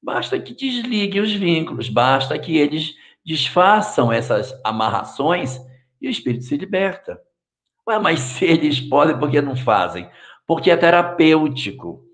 Basta 0.00 0.38
que 0.38 0.54
desligue 0.54 1.20
os 1.20 1.32
vínculos, 1.32 1.88
basta 1.88 2.38
que 2.38 2.56
eles 2.56 2.94
desfaçam 3.24 4.12
essas 4.12 4.52
amarrações 4.64 5.60
e 6.00 6.08
o 6.08 6.10
espírito 6.10 6.44
se 6.44 6.56
liberta. 6.56 7.20
Ué, 7.88 7.98
mas 7.98 8.20
se 8.38 8.44
eles 8.44 8.80
podem, 8.80 9.18
por 9.18 9.30
que 9.30 9.40
não 9.40 9.56
fazem? 9.56 10.08
Porque 10.46 10.70
é 10.70 10.76
terapêutico. 10.76 12.04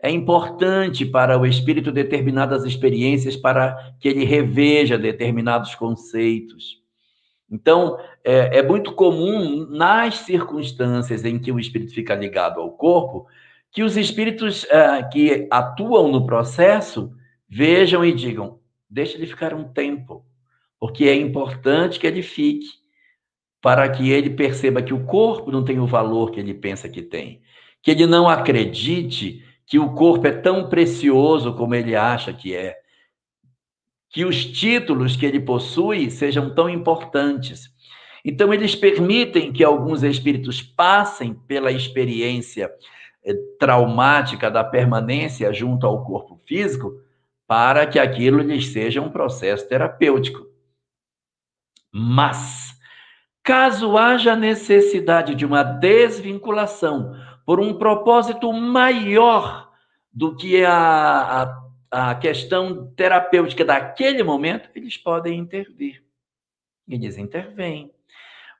É 0.00 0.10
importante 0.10 1.04
para 1.04 1.36
o 1.38 1.44
espírito 1.44 1.90
determinadas 1.90 2.64
experiências 2.64 3.36
para 3.36 3.94
que 3.98 4.06
ele 4.06 4.24
reveja 4.24 4.96
determinados 4.96 5.74
conceitos. 5.74 6.78
Então, 7.50 7.98
é, 8.22 8.58
é, 8.58 8.62
muito 8.62 8.92
comum, 8.92 9.66
nas 9.70 10.16
circunstâncias 10.16 11.24
em 11.24 11.38
que 11.38 11.50
o 11.50 11.58
espírito 11.58 11.92
fica 11.92 12.14
ligado 12.14 12.60
ao 12.60 12.70
corpo, 12.72 13.26
que 13.72 13.82
os 13.82 13.96
espíritos 13.96 14.64
é, 14.70 15.02
que 15.04 15.48
atuam 15.50 16.12
no 16.12 16.26
processo 16.26 17.12
vejam 17.48 18.04
e 18.04 18.12
digam: 18.12 18.60
deixa 18.88 19.16
ele 19.16 19.26
ficar 19.26 19.54
um 19.54 19.64
tempo, 19.64 20.24
porque 20.78 21.04
é 21.04 21.14
importante 21.14 21.98
que 21.98 22.06
ele 22.06 22.22
fique. 22.22 22.78
para 23.60 23.88
que 23.88 24.10
ele 24.10 24.30
perceba 24.30 24.80
que 24.80 24.94
o 24.94 25.04
corpo 25.04 25.50
não 25.50 25.64
tem 25.64 25.80
o 25.80 25.86
valor 25.86 26.30
que 26.30 26.38
ele 26.38 26.54
pensa 26.54 26.88
que 26.88 27.02
tem, 27.02 27.42
que 27.82 27.90
ele 27.90 28.06
não 28.06 28.28
acredite 28.28 29.44
que 29.66 29.78
o 29.78 29.94
corpo 29.94 30.26
é 30.26 30.32
tão 30.32 30.68
precioso 30.68 31.52
como 31.54 31.74
ele 31.74 31.96
acha 31.96 32.32
que 32.32 32.54
é, 32.54 32.78
que 34.10 34.24
os 34.24 34.44
títulos 34.44 35.16
que 35.16 35.26
ele 35.26 35.40
possui 35.40 36.10
sejam 36.10 36.54
tão 36.54 36.68
importantes. 36.68 37.68
Então, 38.24 38.52
eles 38.52 38.74
permitem 38.74 39.52
que 39.52 39.62
alguns 39.62 40.02
espíritos 40.02 40.62
passem 40.62 41.34
pela 41.34 41.70
experiência 41.70 42.70
eh, 43.24 43.34
traumática 43.58 44.50
da 44.50 44.64
permanência 44.64 45.52
junto 45.52 45.86
ao 45.86 46.04
corpo 46.04 46.40
físico, 46.46 47.00
para 47.46 47.86
que 47.86 47.98
aquilo 47.98 48.40
lhes 48.40 48.68
seja 48.68 49.00
um 49.00 49.10
processo 49.10 49.68
terapêutico. 49.68 50.47
Mas, 51.92 52.78
caso 53.42 53.96
haja 53.96 54.36
necessidade 54.36 55.34
de 55.34 55.46
uma 55.46 55.62
desvinculação 55.62 57.14
por 57.46 57.60
um 57.60 57.74
propósito 57.74 58.52
maior 58.52 59.70
do 60.12 60.36
que 60.36 60.64
a, 60.64 61.42
a, 61.90 62.10
a 62.10 62.14
questão 62.14 62.92
terapêutica 62.94 63.64
daquele 63.64 64.22
momento, 64.22 64.68
eles 64.74 64.96
podem 64.96 65.38
intervir. 65.38 66.02
Eles 66.88 67.16
intervêm. 67.16 67.92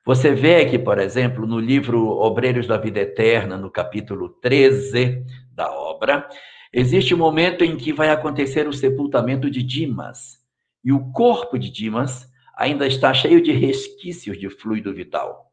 Você 0.05 0.33
vê 0.33 0.57
aqui, 0.57 0.79
por 0.79 0.97
exemplo, 0.97 1.45
no 1.45 1.59
livro 1.59 2.07
Obreiros 2.07 2.65
da 2.65 2.77
Vida 2.77 3.01
Eterna, 3.01 3.57
no 3.57 3.69
capítulo 3.69 4.29
13 4.29 5.25
da 5.53 5.71
obra, 5.71 6.27
existe 6.71 7.13
um 7.13 7.17
momento 7.17 7.63
em 7.63 7.75
que 7.75 7.91
vai 7.91 8.09
acontecer 8.09 8.67
o 8.67 8.73
sepultamento 8.73 9.49
de 9.51 9.61
Dimas. 9.61 10.39
E 10.83 10.91
o 10.91 11.11
corpo 11.11 11.59
de 11.59 11.69
Dimas 11.69 12.28
ainda 12.59 12.85
está 12.85 13.13
cheio 13.13 13.41
de 13.41 13.53
resquícios 13.53 14.37
de 14.37 14.49
fluido 14.49 14.93
vital. 14.93 15.49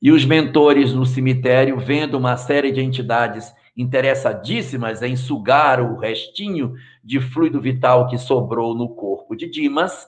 E 0.00 0.12
os 0.12 0.24
mentores 0.24 0.92
no 0.92 1.04
cemitério, 1.04 1.76
vendo 1.80 2.16
uma 2.16 2.36
série 2.36 2.70
de 2.70 2.80
entidades 2.80 3.52
interessadíssimas 3.76 5.02
em 5.02 5.16
sugar 5.16 5.80
o 5.80 5.98
restinho 5.98 6.74
de 7.02 7.20
fluido 7.20 7.60
vital 7.60 8.06
que 8.06 8.16
sobrou 8.16 8.72
no 8.72 8.94
corpo 8.94 9.34
de 9.34 9.50
Dimas, 9.50 10.06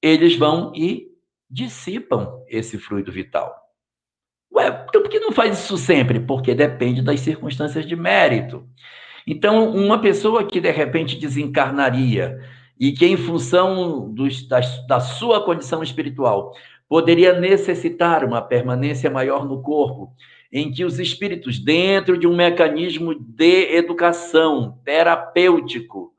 eles 0.00 0.36
vão 0.36 0.72
e 0.72 1.08
dissipam 1.50 2.40
esse 2.46 2.78
fluido 2.78 3.10
vital. 3.10 3.52
Ué, 4.54 4.84
então 4.88 5.02
por 5.02 5.10
que 5.10 5.18
não 5.18 5.32
faz 5.32 5.58
isso 5.58 5.76
sempre? 5.76 6.20
Porque 6.20 6.54
depende 6.54 7.02
das 7.02 7.18
circunstâncias 7.20 7.84
de 7.84 7.96
mérito. 7.96 8.68
Então, 9.26 9.70
uma 9.74 10.00
pessoa 10.00 10.46
que 10.46 10.60
de 10.60 10.70
repente 10.70 11.16
desencarnaria 11.16 12.38
e 12.82 12.90
que, 12.90 13.06
em 13.06 13.16
função 13.16 14.12
dos, 14.12 14.44
da, 14.48 14.58
da 14.88 14.98
sua 14.98 15.44
condição 15.44 15.84
espiritual, 15.84 16.52
poderia 16.88 17.38
necessitar 17.38 18.24
uma 18.24 18.42
permanência 18.42 19.08
maior 19.08 19.46
no 19.46 19.62
corpo, 19.62 20.12
em 20.52 20.68
que 20.72 20.84
os 20.84 20.98
espíritos, 20.98 21.60
dentro 21.60 22.18
de 22.18 22.26
um 22.26 22.34
mecanismo 22.34 23.14
de 23.14 23.72
educação 23.76 24.80
terapêutico, 24.84 26.12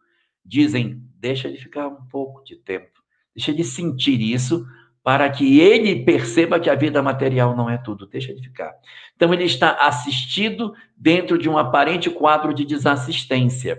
dizem: 0.46 1.02
deixa 1.20 1.52
de 1.52 1.58
ficar 1.58 1.90
um 1.90 2.08
pouco 2.10 2.42
de 2.46 2.56
tempo, 2.56 2.94
deixa 3.36 3.54
de 3.54 3.66
sentir 3.66 4.22
isso, 4.22 4.66
para 5.04 5.30
que 5.30 5.60
ele 5.60 6.06
perceba 6.06 6.62
que 6.62 6.70
a 6.70 6.76
vida 6.76 7.04
material 7.04 7.58
não 7.58 7.70
é 7.70 7.78
tudo, 7.78 8.08
deixa 8.08 8.34
de 8.34 8.42
ficar. 8.42 8.72
Então, 9.18 9.34
ele 9.34 9.44
está 9.44 9.72
assistido 9.86 10.74
dentro 10.96 11.38
de 11.38 11.50
um 11.50 11.58
aparente 11.58 12.10
quadro 12.10 12.54
de 12.54 12.64
desassistência. 12.64 13.78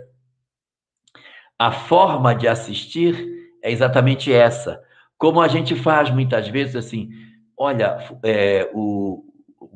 A 1.59 1.71
forma 1.71 2.35
de 2.35 2.49
assistir 2.49 3.51
é 3.62 3.71
exatamente 3.71 4.33
essa. 4.33 4.83
Como 5.17 5.40
a 5.40 5.49
gente 5.49 5.75
faz 5.75 6.11
muitas 6.11 6.49
vezes 6.49 6.77
assim, 6.77 7.11
olha, 7.57 7.99
é, 8.23 8.71
o, 8.75 9.25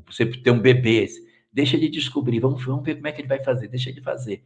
você 0.07 0.27
tem 0.27 0.53
um 0.53 0.61
bebê, 0.61 1.07
deixa 1.53 1.77
ele 1.77 1.89
descobrir, 1.89 2.41
vamos, 2.41 2.65
vamos 2.65 2.85
ver 2.85 2.97
como 2.97 3.09
é 3.09 3.13
que 3.13 3.21
ele 3.21 3.29
vai 3.29 3.43
fazer, 3.43 3.69
deixa 3.69 3.91
ele 3.91 4.01
fazer. 4.01 4.43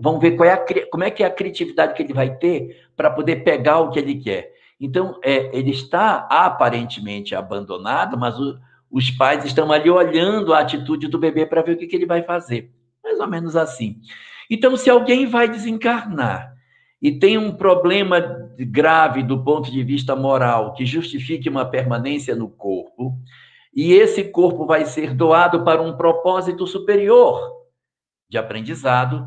Vamos 0.00 0.20
ver 0.20 0.32
qual 0.32 0.48
é 0.48 0.52
a, 0.52 0.64
como 0.90 1.04
é 1.04 1.10
que 1.10 1.22
é 1.22 1.26
a 1.26 1.30
criatividade 1.30 1.94
que 1.94 2.02
ele 2.02 2.12
vai 2.12 2.36
ter 2.36 2.88
para 2.96 3.10
poder 3.10 3.44
pegar 3.44 3.80
o 3.80 3.90
que 3.90 3.98
ele 3.98 4.16
quer. 4.16 4.52
Então, 4.78 5.18
é, 5.22 5.56
ele 5.56 5.70
está 5.70 6.26
aparentemente 6.30 7.34
abandonado, 7.34 8.18
mas 8.18 8.38
o, 8.38 8.58
os 8.90 9.10
pais 9.10 9.44
estão 9.44 9.72
ali 9.72 9.90
olhando 9.90 10.52
a 10.52 10.60
atitude 10.60 11.08
do 11.08 11.18
bebê 11.18 11.46
para 11.46 11.62
ver 11.62 11.72
o 11.72 11.78
que, 11.78 11.86
que 11.86 11.96
ele 11.96 12.06
vai 12.06 12.22
fazer. 12.22 12.70
Mais 13.02 13.18
ou 13.18 13.26
menos 13.26 13.56
assim. 13.56 14.00
Então, 14.50 14.76
se 14.76 14.88
alguém 14.88 15.26
vai 15.26 15.48
desencarnar 15.48 16.52
e 17.00 17.12
tem 17.12 17.36
um 17.36 17.52
problema 17.52 18.20
grave 18.58 19.22
do 19.22 19.42
ponto 19.44 19.70
de 19.70 19.82
vista 19.82 20.16
moral 20.16 20.72
que 20.72 20.86
justifique 20.86 21.48
uma 21.48 21.64
permanência 21.64 22.34
no 22.34 22.48
corpo, 22.48 23.18
e 23.74 23.92
esse 23.92 24.24
corpo 24.24 24.64
vai 24.64 24.86
ser 24.86 25.12
doado 25.12 25.62
para 25.62 25.82
um 25.82 25.96
propósito 25.96 26.66
superior 26.66 27.52
de 28.28 28.38
aprendizado, 28.38 29.26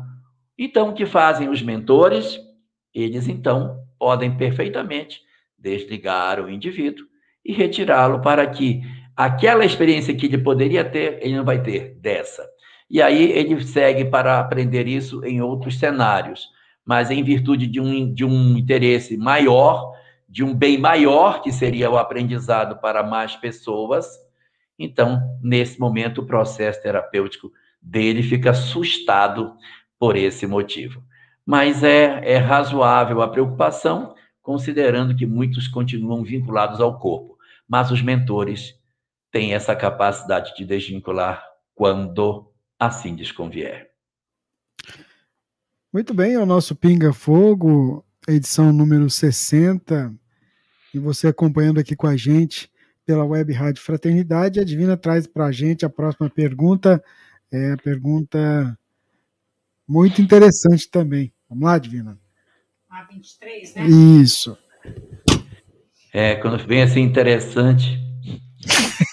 então 0.58 0.90
o 0.90 0.92
que 0.92 1.06
fazem 1.06 1.48
os 1.48 1.62
mentores? 1.62 2.38
Eles 2.92 3.28
então 3.28 3.78
podem 3.98 4.36
perfeitamente 4.36 5.20
desligar 5.56 6.40
o 6.40 6.50
indivíduo 6.50 7.06
e 7.44 7.52
retirá-lo 7.52 8.20
para 8.20 8.46
que 8.46 8.82
aquela 9.16 9.64
experiência 9.64 10.14
que 10.14 10.26
ele 10.26 10.38
poderia 10.38 10.84
ter, 10.84 11.18
ele 11.22 11.36
não 11.36 11.44
vai 11.44 11.62
ter 11.62 11.94
dessa. 12.00 12.46
E 12.90 13.00
aí 13.00 13.30
ele 13.30 13.62
segue 13.64 14.04
para 14.06 14.40
aprender 14.40 14.88
isso 14.88 15.24
em 15.24 15.40
outros 15.40 15.78
cenários, 15.78 16.48
mas 16.84 17.08
em 17.08 17.22
virtude 17.22 17.68
de 17.68 17.80
um, 17.80 18.12
de 18.12 18.24
um 18.24 18.58
interesse 18.58 19.16
maior, 19.16 19.92
de 20.28 20.42
um 20.42 20.52
bem 20.52 20.76
maior, 20.76 21.40
que 21.40 21.52
seria 21.52 21.88
o 21.88 21.96
aprendizado 21.96 22.80
para 22.80 23.04
mais 23.04 23.36
pessoas. 23.36 24.08
Então, 24.76 25.22
nesse 25.40 25.78
momento, 25.78 26.20
o 26.22 26.26
processo 26.26 26.82
terapêutico 26.82 27.52
dele 27.80 28.24
fica 28.24 28.50
assustado 28.50 29.54
por 29.96 30.16
esse 30.16 30.44
motivo. 30.46 31.00
Mas 31.46 31.84
é, 31.84 32.20
é 32.24 32.38
razoável 32.38 33.22
a 33.22 33.28
preocupação, 33.28 34.14
considerando 34.42 35.14
que 35.14 35.26
muitos 35.26 35.68
continuam 35.68 36.24
vinculados 36.24 36.80
ao 36.80 36.98
corpo. 36.98 37.36
Mas 37.68 37.90
os 37.92 38.02
mentores 38.02 38.74
têm 39.30 39.54
essa 39.54 39.76
capacidade 39.76 40.56
de 40.56 40.64
desvincular 40.64 41.44
quando 41.74 42.49
assim 42.80 43.14
lhes 43.14 43.30
convier. 43.30 43.90
Muito 45.92 46.14
bem, 46.14 46.34
é 46.34 46.38
o 46.38 46.46
nosso 46.46 46.74
Pinga 46.74 47.12
Fogo, 47.12 48.02
edição 48.26 48.72
número 48.72 49.10
60. 49.10 50.14
E 50.94 50.98
você 50.98 51.28
acompanhando 51.28 51.78
aqui 51.78 51.94
com 51.94 52.06
a 52.06 52.16
gente 52.16 52.70
pela 53.04 53.24
Web 53.24 53.52
Rádio 53.52 53.82
Fraternidade. 53.82 54.58
A 54.58 54.64
Divina 54.64 54.96
traz 54.96 55.26
para 55.26 55.46
a 55.46 55.52
gente 55.52 55.84
a 55.84 55.90
próxima 55.90 56.30
pergunta. 56.30 57.02
É 57.52 57.72
a 57.72 57.76
pergunta 57.76 58.78
muito 59.86 60.22
interessante 60.22 60.88
também. 60.88 61.32
Vamos 61.48 61.64
lá, 61.64 61.78
Divina? 61.78 62.18
A 62.88 63.02
23, 63.04 63.74
né? 63.74 63.86
Isso. 63.86 64.56
É, 66.12 66.36
quando 66.36 66.64
vem 66.66 66.82
assim 66.82 67.00
interessante. 67.00 67.98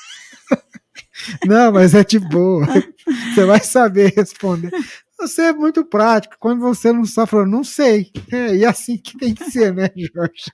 Não, 1.45 1.71
mas 1.71 1.93
é 1.93 2.03
de 2.03 2.19
boa. 2.19 2.65
Você 3.33 3.45
vai 3.45 3.59
saber 3.59 4.13
responder. 4.15 4.71
Você 5.19 5.43
é 5.43 5.53
muito 5.53 5.83
prático. 5.83 6.35
Quando 6.39 6.61
você 6.61 6.91
não 6.91 7.03
sabe, 7.03 7.31
falando, 7.31 7.51
não 7.51 7.63
sei. 7.63 8.11
É, 8.31 8.55
e 8.55 8.65
assim 8.65 8.97
que 8.97 9.17
tem 9.17 9.33
que 9.33 9.49
ser, 9.49 9.73
né, 9.73 9.89
Jorge? 9.95 10.51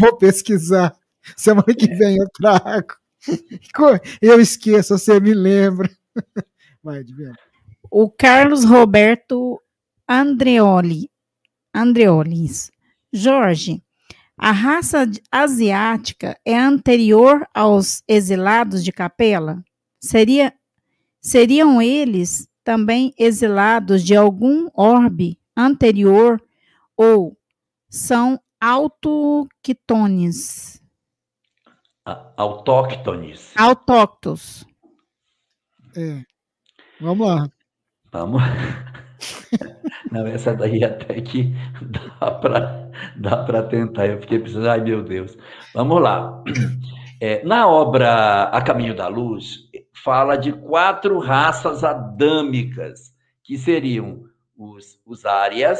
Vou 0.00 0.16
pesquisar. 0.16 0.96
Semana 1.36 1.74
que 1.78 1.86
vem 1.94 2.16
eu 2.16 2.26
trago. 2.34 2.94
Eu 4.20 4.40
esqueço, 4.40 4.98
você 4.98 5.20
me 5.20 5.32
lembra. 5.32 5.88
Vai, 6.82 7.04
Diana. 7.04 7.36
O 7.90 8.10
Carlos 8.10 8.64
Roberto 8.64 9.60
Andreoli. 10.08 11.10
Andreolis. 11.74 12.70
Jorge, 13.12 13.82
a 14.36 14.52
raça 14.52 15.04
asiática 15.32 16.38
é 16.44 16.56
anterior 16.56 17.46
aos 17.54 18.02
exilados 18.06 18.84
de 18.84 18.92
capela? 18.92 19.62
Seria, 20.00 20.54
seriam 21.20 21.82
eles 21.82 22.48
também 22.62 23.12
exilados 23.18 24.04
de 24.04 24.14
algum 24.14 24.68
orbe 24.74 25.36
anterior 25.56 26.40
ou 26.96 27.36
são 27.88 28.40
autoqutones? 28.60 30.80
Autóctones. 32.36 33.52
Autóctos. 33.56 34.64
É. 35.96 36.22
Vamos 37.00 37.28
lá. 37.28 37.50
Vamos. 38.12 38.42
Não, 40.12 40.26
essa 40.26 40.54
daí 40.54 40.84
até 40.84 41.20
que 41.20 41.52
dá 41.82 42.30
para 42.30 42.90
dá 43.16 43.62
tentar. 43.64 44.06
Eu 44.06 44.20
fiquei 44.20 44.38
pensando, 44.38 44.68
ai 44.68 44.80
meu 44.80 45.02
Deus. 45.02 45.36
Vamos 45.74 46.00
lá. 46.00 46.40
É, 47.20 47.44
na 47.44 47.66
obra 47.66 48.44
A 48.44 48.62
Caminho 48.62 48.94
da 48.94 49.08
Luz, 49.08 49.67
fala 50.08 50.38
de 50.38 50.54
quatro 50.54 51.18
raças 51.18 51.84
adâmicas, 51.84 53.12
que 53.44 53.58
seriam 53.58 54.24
os, 54.56 54.98
os 55.04 55.26
árias, 55.26 55.78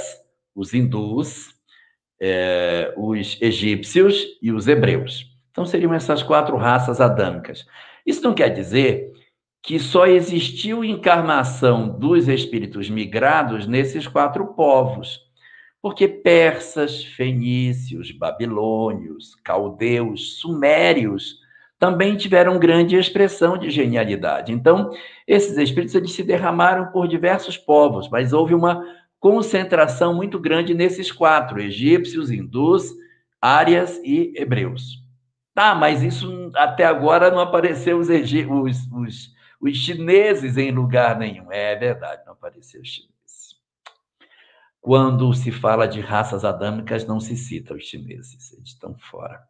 os 0.55 0.75
hindus, 0.75 1.55
é, 2.21 2.93
os 2.95 3.41
egípcios 3.41 4.27
e 4.43 4.53
os 4.53 4.69
hebreus. 4.69 5.25
Então 5.51 5.64
seriam 5.64 5.95
essas 5.95 6.23
quatro 6.23 6.59
raças 6.59 7.01
adâmicas. 7.01 7.64
Isso 8.05 8.23
não 8.23 8.35
quer 8.35 8.51
dizer 8.51 9.11
que 9.62 9.79
só 9.79 10.07
existiu 10.07 10.85
encarnação 10.85 11.88
dos 11.88 12.29
espíritos 12.29 12.91
migrados 12.91 13.67
nesses 13.67 14.07
quatro 14.07 14.49
povos. 14.49 15.21
Porque 15.81 16.07
persas, 16.07 17.03
fenícios, 17.03 18.11
babilônios, 18.11 19.35
caldeus, 19.37 20.38
sumérios 20.38 21.48
também 21.79 22.17
tiveram 22.17 22.59
grande 22.59 22.97
expressão 22.97 23.57
de 23.57 23.71
genialidade. 23.71 24.53
Então, 24.53 24.91
esses 25.27 25.57
espíritos 25.57 25.95
eles 25.95 26.12
se 26.12 26.25
derramaram 26.25 26.91
por 26.91 27.07
diversos 27.07 27.57
povos, 27.57 28.09
mas 28.09 28.33
houve 28.33 28.55
uma 28.55 28.85
concentração 29.21 30.14
muito 30.14 30.38
grande 30.38 30.75
nesses 30.75 31.12
quatro: 31.12 31.61
egípcios, 31.61 32.31
hindus, 32.31 32.93
árias 33.41 34.01
e 34.05 34.33
hebreus. 34.37 35.05
Tá, 35.55 35.75
mas 35.75 36.03
isso 36.03 36.51
até 36.55 36.85
agora 36.85 37.31
não 37.31 37.41
apareceu 37.41 37.99
os, 37.99 38.09
os, 38.09 38.93
os, 38.93 39.35
os 39.61 39.77
chineses 39.77 40.57
em 40.57 40.71
lugar 40.71 41.19
nenhum. 41.19 41.51
É 41.51 41.75
verdade, 41.77 42.23
não 42.27 42.33
apareceu 42.33 42.81
os 42.81 42.88
chineses. 42.88 43.57
Quando 44.81 45.33
se 45.35 45.51
fala 45.51 45.87
de 45.87 46.01
raças 46.01 46.45
adâmicas, 46.45 47.05
não 47.05 47.19
se 47.21 47.37
cita 47.37 47.75
os 47.75 47.85
chineses, 47.85 48.53
eles 48.53 48.69
estão 48.71 48.97
fora. 49.11 49.41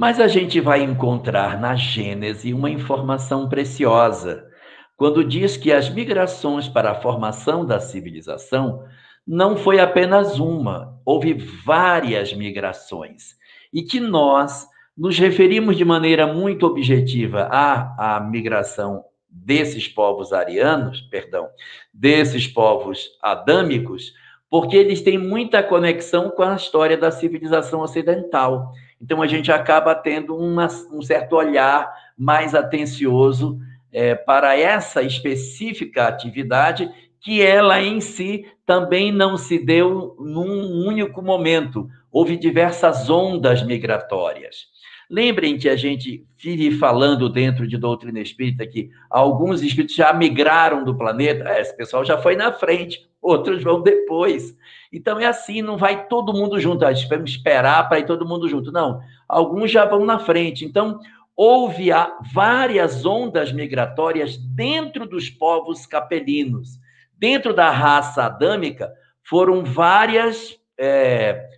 Mas 0.00 0.20
a 0.20 0.28
gente 0.28 0.60
vai 0.60 0.80
encontrar 0.80 1.60
na 1.60 1.74
Gênese 1.74 2.54
uma 2.54 2.70
informação 2.70 3.48
preciosa, 3.48 4.48
quando 4.96 5.24
diz 5.24 5.56
que 5.56 5.72
as 5.72 5.90
migrações 5.90 6.68
para 6.68 6.92
a 6.92 6.94
formação 6.94 7.66
da 7.66 7.80
civilização 7.80 8.84
não 9.26 9.56
foi 9.56 9.80
apenas 9.80 10.38
uma, 10.38 10.96
houve 11.04 11.34
várias 11.34 12.32
migrações, 12.32 13.34
e 13.74 13.82
que 13.82 13.98
nós 13.98 14.68
nos 14.96 15.18
referimos 15.18 15.76
de 15.76 15.84
maneira 15.84 16.32
muito 16.32 16.64
objetiva 16.64 17.48
à, 17.50 18.18
à 18.18 18.20
migração 18.20 19.02
desses 19.28 19.88
povos 19.88 20.32
arianos, 20.32 21.00
perdão, 21.10 21.48
desses 21.92 22.46
povos 22.46 23.10
adâmicos, 23.20 24.12
porque 24.48 24.76
eles 24.76 25.02
têm 25.02 25.18
muita 25.18 25.60
conexão 25.60 26.30
com 26.30 26.44
a 26.44 26.54
história 26.54 26.96
da 26.96 27.10
civilização 27.10 27.80
ocidental. 27.80 28.72
Então, 29.00 29.22
a 29.22 29.26
gente 29.26 29.50
acaba 29.52 29.94
tendo 29.94 30.36
uma, 30.36 30.66
um 30.92 31.00
certo 31.00 31.36
olhar 31.36 31.92
mais 32.16 32.54
atencioso 32.54 33.58
é, 33.92 34.14
para 34.14 34.58
essa 34.58 35.02
específica 35.02 36.08
atividade, 36.08 36.90
que 37.20 37.42
ela 37.42 37.80
em 37.80 38.00
si 38.00 38.44
também 38.64 39.10
não 39.10 39.36
se 39.36 39.58
deu 39.58 40.16
num 40.18 40.86
único 40.86 41.22
momento. 41.22 41.88
Houve 42.10 42.36
diversas 42.36 43.08
ondas 43.10 43.62
migratórias. 43.62 44.66
Lembrem 45.10 45.56
que 45.56 45.68
a 45.68 45.76
gente 45.76 46.26
vive 46.36 46.70
falando 46.72 47.30
dentro 47.30 47.66
de 47.66 47.78
doutrina 47.78 48.20
espírita 48.20 48.66
que 48.66 48.90
alguns 49.08 49.62
espíritos 49.62 49.96
já 49.96 50.12
migraram 50.12 50.84
do 50.84 50.96
planeta, 50.96 51.48
é, 51.48 51.60
esse 51.62 51.74
pessoal 51.76 52.04
já 52.04 52.18
foi 52.18 52.36
na 52.36 52.52
frente, 52.52 53.08
outros 53.20 53.62
vão 53.62 53.82
depois. 53.82 54.56
Então 54.92 55.18
é 55.18 55.26
assim, 55.26 55.62
não 55.62 55.76
vai 55.76 56.06
todo 56.06 56.32
mundo 56.32 56.58
junto, 56.58 56.84
ah, 56.84 56.92
vamos 57.08 57.30
esperar 57.30 57.88
para 57.88 57.98
ir 57.98 58.06
todo 58.06 58.26
mundo 58.26 58.48
junto. 58.48 58.72
Não, 58.72 59.00
alguns 59.28 59.70
já 59.70 59.84
vão 59.84 60.04
na 60.04 60.18
frente. 60.18 60.64
Então, 60.64 61.00
houve 61.36 61.90
várias 62.32 63.04
ondas 63.06 63.52
migratórias 63.52 64.36
dentro 64.36 65.06
dos 65.06 65.30
povos 65.30 65.86
capelinos. 65.86 66.80
Dentro 67.16 67.52
da 67.52 67.70
raça 67.70 68.24
adâmica, 68.24 68.92
foram 69.22 69.64
várias 69.64 70.58
é, 70.78 71.48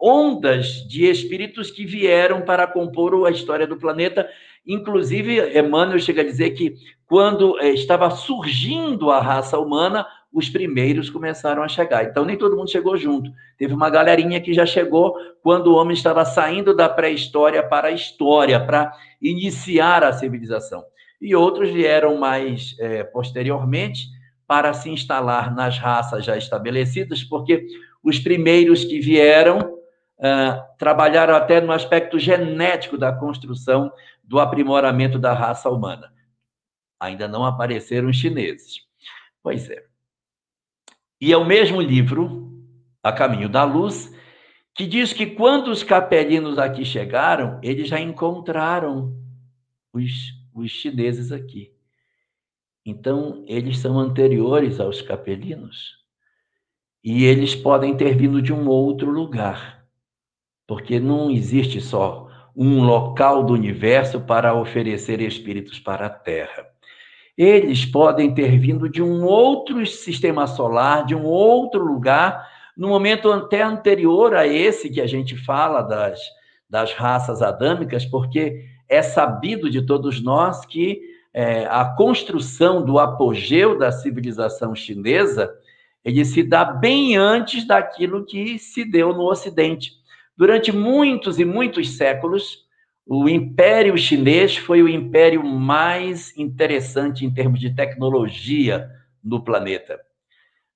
ondas 0.00 0.86
de 0.88 1.06
espíritos 1.06 1.70
que 1.70 1.84
vieram 1.84 2.42
para 2.42 2.66
compor 2.66 3.26
a 3.26 3.30
história 3.30 3.66
do 3.66 3.76
planeta. 3.76 4.28
Inclusive, 4.66 5.58
Emmanuel 5.58 5.98
chega 5.98 6.22
a 6.22 6.24
dizer 6.24 6.50
que 6.50 6.74
quando 7.06 7.58
é, 7.60 7.70
estava 7.70 8.10
surgindo 8.10 9.10
a 9.10 9.20
raça 9.20 9.58
humana, 9.58 10.06
os 10.32 10.48
primeiros 10.48 11.08
começaram 11.08 11.62
a 11.62 11.68
chegar. 11.68 12.04
Então, 12.04 12.24
nem 12.24 12.36
todo 12.36 12.56
mundo 12.56 12.70
chegou 12.70 12.96
junto. 12.96 13.30
Teve 13.56 13.72
uma 13.72 13.88
galerinha 13.88 14.40
que 14.40 14.52
já 14.52 14.66
chegou 14.66 15.14
quando 15.42 15.68
o 15.68 15.74
homem 15.76 15.94
estava 15.94 16.24
saindo 16.24 16.74
da 16.74 16.88
pré-história 16.88 17.62
para 17.62 17.88
a 17.88 17.92
história, 17.92 18.60
para 18.60 18.92
iniciar 19.20 20.04
a 20.04 20.12
civilização. 20.12 20.84
E 21.20 21.34
outros 21.34 21.70
vieram 21.70 22.18
mais 22.18 22.76
é, 22.78 23.02
posteriormente 23.04 24.08
para 24.46 24.72
se 24.74 24.90
instalar 24.90 25.54
nas 25.54 25.78
raças 25.78 26.24
já 26.24 26.36
estabelecidas, 26.36 27.24
porque 27.24 27.66
os 28.02 28.18
primeiros 28.18 28.84
que 28.84 29.00
vieram 29.00 29.58
uh, 30.18 30.76
trabalharam 30.78 31.34
até 31.34 31.60
no 31.60 31.72
aspecto 31.72 32.18
genético 32.18 32.96
da 32.96 33.12
construção 33.12 33.90
do 34.22 34.38
aprimoramento 34.38 35.18
da 35.18 35.32
raça 35.32 35.68
humana. 35.68 36.12
Ainda 37.00 37.26
não 37.26 37.44
apareceram 37.44 38.08
os 38.08 38.16
chineses. 38.16 38.80
Pois 39.42 39.68
é. 39.70 39.85
E 41.20 41.32
é 41.32 41.36
o 41.36 41.46
mesmo 41.46 41.80
livro, 41.80 42.52
A 43.02 43.10
Caminho 43.10 43.48
da 43.48 43.64
Luz, 43.64 44.14
que 44.74 44.86
diz 44.86 45.12
que 45.12 45.26
quando 45.26 45.68
os 45.68 45.82
capelinos 45.82 46.58
aqui 46.58 46.84
chegaram, 46.84 47.58
eles 47.62 47.88
já 47.88 47.98
encontraram 47.98 49.16
os, 49.92 50.12
os 50.54 50.70
chineses 50.70 51.32
aqui. 51.32 51.72
Então, 52.84 53.42
eles 53.48 53.78
são 53.78 53.98
anteriores 53.98 54.78
aos 54.78 55.00
capelinos. 55.00 55.94
E 57.02 57.24
eles 57.24 57.54
podem 57.54 57.96
ter 57.96 58.14
vindo 58.14 58.42
de 58.42 58.52
um 58.52 58.68
outro 58.68 59.10
lugar. 59.10 59.86
Porque 60.66 61.00
não 61.00 61.30
existe 61.30 61.80
só 61.80 62.28
um 62.54 62.84
local 62.84 63.42
do 63.42 63.54
universo 63.54 64.20
para 64.20 64.54
oferecer 64.54 65.20
espíritos 65.20 65.80
para 65.80 66.06
a 66.06 66.10
Terra 66.10 66.75
eles 67.36 67.84
podem 67.84 68.32
ter 68.32 68.58
vindo 68.58 68.88
de 68.88 69.02
um 69.02 69.24
outro 69.24 69.84
sistema 69.86 70.46
solar, 70.46 71.04
de 71.04 71.14
um 71.14 71.24
outro 71.24 71.84
lugar, 71.84 72.48
no 72.76 72.88
momento 72.88 73.30
até 73.30 73.62
anterior 73.62 74.34
a 74.34 74.46
esse 74.46 74.90
que 74.90 75.00
a 75.00 75.06
gente 75.06 75.36
fala 75.36 75.82
das, 75.82 76.20
das 76.68 76.92
raças 76.92 77.42
adâmicas, 77.42 78.04
porque 78.04 78.64
é 78.88 79.02
sabido 79.02 79.68
de 79.68 79.82
todos 79.82 80.22
nós 80.22 80.64
que 80.64 81.00
é, 81.34 81.66
a 81.66 81.84
construção 81.84 82.84
do 82.84 82.98
apogeu 82.98 83.78
da 83.78 83.92
civilização 83.92 84.74
chinesa 84.74 85.52
ele 86.06 86.24
se 86.24 86.44
dá 86.44 86.64
bem 86.64 87.16
antes 87.16 87.66
daquilo 87.66 88.24
que 88.24 88.60
se 88.60 88.84
deu 88.84 89.12
no 89.12 89.28
Ocidente. 89.28 89.90
Durante 90.36 90.70
muitos 90.70 91.40
e 91.40 91.44
muitos 91.44 91.96
séculos, 91.96 92.65
o 93.06 93.28
Império 93.28 93.96
Chinês 93.96 94.56
foi 94.56 94.82
o 94.82 94.88
império 94.88 95.44
mais 95.44 96.36
interessante 96.36 97.24
em 97.24 97.32
termos 97.32 97.60
de 97.60 97.72
tecnologia 97.72 98.90
no 99.22 99.44
planeta. 99.44 100.00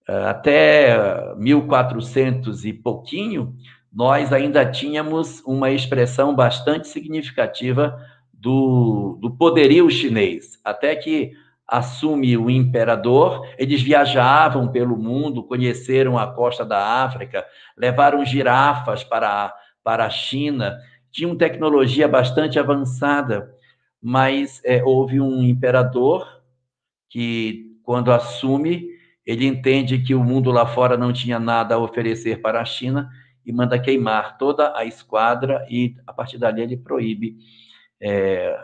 Ah, 0.06 0.30
até 0.30 1.34
1400 1.36 2.64
e 2.64 2.72
pouquinho, 2.72 3.56
nós 3.92 4.32
ainda 4.32 4.64
tínhamos 4.64 5.42
uma 5.44 5.72
expressão 5.72 6.32
bastante 6.32 6.86
significativa 6.86 8.00
do, 8.32 9.18
do 9.20 9.32
poderio 9.32 9.90
chinês. 9.90 10.60
Até 10.64 10.94
que 10.94 11.32
assume 11.66 12.36
o 12.36 12.48
imperador, 12.48 13.44
eles 13.58 13.82
viajavam 13.82 14.68
pelo 14.68 14.96
mundo, 14.96 15.42
conheceram 15.42 16.16
a 16.16 16.28
costa 16.28 16.64
da 16.64 17.02
África, 17.02 17.44
levaram 17.76 18.24
girafas 18.24 19.02
para, 19.02 19.52
para 19.82 20.06
a 20.06 20.10
China 20.10 20.78
tinham 21.10 21.36
tecnologia 21.36 22.06
bastante 22.06 22.58
avançada, 22.58 23.54
mas 24.00 24.60
é, 24.64 24.82
houve 24.82 25.20
um 25.20 25.42
imperador 25.42 26.42
que, 27.08 27.76
quando 27.82 28.12
assume, 28.12 28.88
ele 29.26 29.46
entende 29.46 29.98
que 29.98 30.14
o 30.14 30.24
mundo 30.24 30.50
lá 30.50 30.66
fora 30.66 30.96
não 30.96 31.12
tinha 31.12 31.38
nada 31.38 31.74
a 31.74 31.78
oferecer 31.78 32.40
para 32.40 32.60
a 32.60 32.64
China 32.64 33.10
e 33.44 33.52
manda 33.52 33.78
queimar 33.78 34.38
toda 34.38 34.76
a 34.76 34.84
esquadra 34.84 35.66
e, 35.68 35.94
a 36.06 36.12
partir 36.12 36.38
dali, 36.38 36.62
ele 36.62 36.76
proíbe 36.76 37.36
é, 38.00 38.58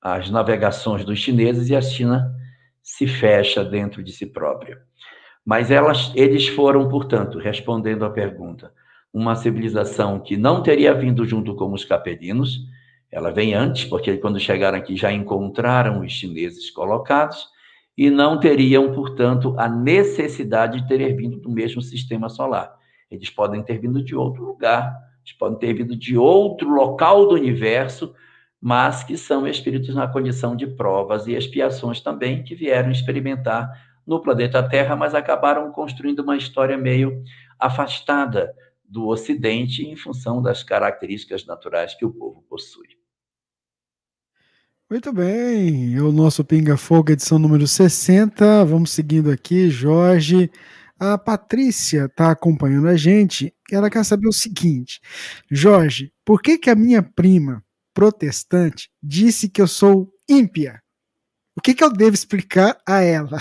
as 0.00 0.30
navegações 0.30 1.04
dos 1.04 1.18
chineses 1.18 1.68
e 1.68 1.76
a 1.76 1.80
China 1.80 2.32
se 2.82 3.06
fecha 3.06 3.64
dentro 3.64 4.02
de 4.02 4.12
si 4.12 4.26
própria. 4.26 4.80
Mas 5.44 5.70
elas, 5.70 6.12
eles 6.14 6.48
foram, 6.48 6.88
portanto, 6.88 7.38
respondendo 7.38 8.04
à 8.04 8.10
pergunta, 8.10 8.72
uma 9.16 9.34
civilização 9.34 10.20
que 10.20 10.36
não 10.36 10.62
teria 10.62 10.92
vindo 10.92 11.24
junto 11.24 11.54
com 11.54 11.72
os 11.72 11.86
capelinos, 11.86 12.66
ela 13.10 13.30
vem 13.30 13.54
antes, 13.54 13.86
porque 13.86 14.18
quando 14.18 14.38
chegaram 14.38 14.76
aqui 14.76 14.94
já 14.94 15.10
encontraram 15.10 16.00
os 16.00 16.12
chineses 16.12 16.70
colocados, 16.70 17.48
e 17.96 18.10
não 18.10 18.38
teriam, 18.38 18.92
portanto, 18.92 19.54
a 19.58 19.70
necessidade 19.70 20.82
de 20.82 20.86
terem 20.86 21.16
vindo 21.16 21.40
do 21.40 21.48
mesmo 21.48 21.80
sistema 21.80 22.28
solar. 22.28 22.76
Eles 23.10 23.30
podem 23.30 23.62
ter 23.62 23.78
vindo 23.78 24.04
de 24.04 24.14
outro 24.14 24.44
lugar, 24.44 24.94
eles 25.24 25.32
podem 25.38 25.58
ter 25.58 25.72
vindo 25.72 25.96
de 25.96 26.18
outro 26.18 26.68
local 26.68 27.26
do 27.26 27.36
universo, 27.36 28.14
mas 28.60 29.02
que 29.02 29.16
são 29.16 29.48
espíritos 29.48 29.94
na 29.94 30.06
condição 30.06 30.54
de 30.54 30.66
provas 30.66 31.26
e 31.26 31.32
expiações 31.32 32.02
também, 32.02 32.42
que 32.42 32.54
vieram 32.54 32.90
experimentar 32.90 33.66
no 34.06 34.20
planeta 34.20 34.62
Terra, 34.62 34.94
mas 34.94 35.14
acabaram 35.14 35.72
construindo 35.72 36.18
uma 36.18 36.36
história 36.36 36.76
meio 36.76 37.24
afastada 37.58 38.52
do 38.88 39.06
Ocidente 39.06 39.82
em 39.82 39.96
função 39.96 40.42
das 40.42 40.62
características 40.62 41.44
naturais 41.44 41.94
que 41.94 42.04
o 42.04 42.10
povo 42.10 42.42
possui. 42.42 42.88
Muito 44.88 45.12
bem, 45.12 45.98
o 46.00 46.12
nosso 46.12 46.44
Pinga 46.44 46.76
Fogo, 46.76 47.10
edição 47.10 47.38
número 47.38 47.66
60. 47.66 48.64
Vamos 48.64 48.90
seguindo 48.90 49.30
aqui, 49.30 49.68
Jorge. 49.68 50.50
A 50.98 51.18
Patrícia 51.18 52.04
está 52.04 52.30
acompanhando 52.30 52.88
a 52.88 52.96
gente 52.96 53.52
ela 53.70 53.90
quer 53.90 54.04
saber 54.04 54.28
o 54.28 54.32
seguinte: 54.32 55.00
Jorge, 55.50 56.12
por 56.24 56.40
que, 56.40 56.58
que 56.58 56.70
a 56.70 56.74
minha 56.74 57.02
prima 57.02 57.64
protestante 57.92 58.90
disse 59.02 59.48
que 59.48 59.60
eu 59.60 59.66
sou 59.66 60.12
ímpia? 60.28 60.80
O 61.56 61.60
que, 61.60 61.74
que 61.74 61.82
eu 61.82 61.92
devo 61.92 62.14
explicar 62.14 62.78
a 62.86 63.00
ela? 63.00 63.38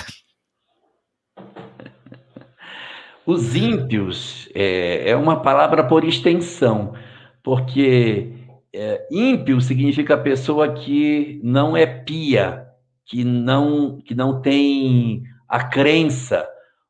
Os 3.26 3.56
ímpios 3.56 4.48
é, 4.54 5.10
é 5.10 5.16
uma 5.16 5.42
palavra 5.42 5.84
por 5.84 6.04
extensão, 6.04 6.94
porque 7.42 8.32
é, 8.72 9.08
ímpio 9.12 9.60
significa 9.62 10.16
pessoa 10.18 10.74
que 10.74 11.40
não 11.44 11.76
é 11.76 11.88
pia, 11.88 12.68
que 13.04 13.24
não, 13.24 13.98
que 14.02 14.14
não 14.14 14.42
tem 14.42 15.24
a 15.48 15.64
crença. 15.64 16.48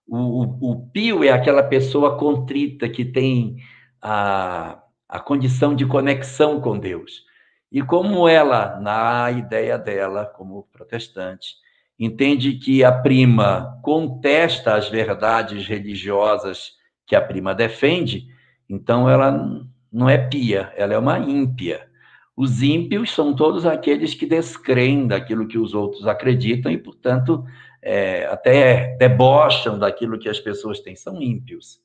O, 0.08 0.18
o, 0.18 0.72
o 0.72 0.90
pio 0.90 1.24
é 1.24 1.30
aquela 1.30 1.64
pessoa 1.64 2.18
contrita 2.18 2.90
que 2.90 3.06
tem 3.06 3.58
a, 4.02 4.80
a 5.08 5.20
condição 5.20 5.74
de 5.74 5.86
conexão 5.86 6.60
com 6.60 6.78
Deus. 6.78 7.24
E 7.72 7.82
como 7.82 8.28
ela, 8.28 8.80
na 8.80 9.32
ideia 9.32 9.78
dela, 9.78 10.26
como 10.26 10.68
protestante, 10.72 11.56
entende 12.00 12.54
que 12.54 12.84
a 12.84 12.92
prima 12.92 13.80
contesta 13.82 14.76
as 14.76 14.90
verdades 14.90 15.66
religiosas 15.68 16.74
que 17.06 17.16
a 17.16 17.22
prima 17.22 17.54
defende, 17.54 18.28
então 18.70 19.10
ela 19.10 19.66
não 19.92 20.10
é 20.10 20.18
pia, 20.18 20.74
ela 20.76 20.94
é 20.94 20.98
uma 20.98 21.20
ímpia. 21.20 21.88
Os 22.36 22.62
ímpios 22.62 23.14
são 23.14 23.34
todos 23.34 23.66
aqueles 23.66 24.14
que 24.14 24.26
descreem 24.26 25.08
daquilo 25.08 25.48
que 25.48 25.58
os 25.58 25.74
outros 25.74 26.06
acreditam 26.06 26.70
e, 26.70 26.78
portanto, 26.78 27.46
é, 27.82 28.26
até 28.26 28.98
debocham 28.98 29.80
daquilo 29.80 30.20
que 30.20 30.28
as 30.28 30.40
pessoas 30.40 30.82
têm, 30.82 30.96
são 30.96 31.22
ímpios. 31.22 31.80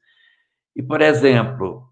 E, 0.75 0.83
por 0.83 1.01
exemplo, 1.01 1.89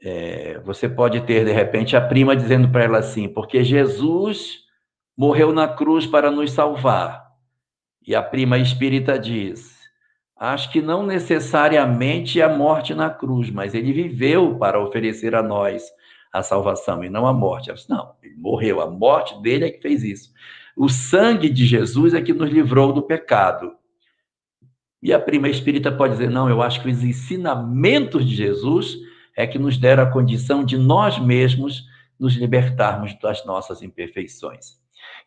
é, 0.00 0.60
você 0.60 0.88
pode 0.88 1.22
ter, 1.22 1.44
de 1.44 1.50
repente, 1.50 1.96
a 1.96 2.00
prima 2.00 2.36
dizendo 2.36 2.68
para 2.68 2.84
ela 2.84 2.98
assim: 2.98 3.28
porque 3.28 3.64
Jesus 3.64 4.65
morreu 5.16 5.52
na 5.52 5.66
cruz 5.66 6.06
para 6.06 6.30
nos 6.30 6.52
salvar. 6.52 7.26
E 8.06 8.14
a 8.14 8.22
prima 8.22 8.58
espírita 8.58 9.18
diz: 9.18 9.76
Acho 10.36 10.70
que 10.70 10.82
não 10.82 11.04
necessariamente 11.04 12.42
a 12.42 12.48
morte 12.48 12.94
na 12.94 13.08
cruz, 13.08 13.50
mas 13.50 13.74
ele 13.74 13.92
viveu 13.92 14.56
para 14.58 14.78
oferecer 14.80 15.34
a 15.34 15.42
nós 15.42 15.84
a 16.32 16.42
salvação 16.42 17.02
e 17.02 17.08
não 17.08 17.26
a 17.26 17.32
morte. 17.32 17.72
Disse, 17.72 17.88
não, 17.88 18.14
ele 18.22 18.36
morreu, 18.36 18.80
a 18.80 18.90
morte 18.90 19.40
dele 19.40 19.64
é 19.64 19.70
que 19.70 19.80
fez 19.80 20.04
isso. 20.04 20.32
O 20.76 20.88
sangue 20.88 21.48
de 21.48 21.64
Jesus 21.64 22.12
é 22.12 22.20
que 22.20 22.34
nos 22.34 22.50
livrou 22.50 22.92
do 22.92 23.02
pecado. 23.02 23.72
E 25.02 25.12
a 25.12 25.18
prima 25.18 25.48
espírita 25.48 25.90
pode 25.90 26.14
dizer: 26.14 26.30
não, 26.30 26.50
eu 26.50 26.60
acho 26.60 26.82
que 26.82 26.90
os 26.90 27.02
ensinamentos 27.02 28.28
de 28.28 28.34
Jesus 28.34 28.98
é 29.34 29.46
que 29.46 29.58
nos 29.58 29.78
deram 29.78 30.02
a 30.02 30.10
condição 30.10 30.64
de 30.64 30.76
nós 30.76 31.18
mesmos 31.18 31.84
nos 32.18 32.34
libertarmos 32.34 33.18
das 33.20 33.44
nossas 33.46 33.82
imperfeições. 33.82 34.78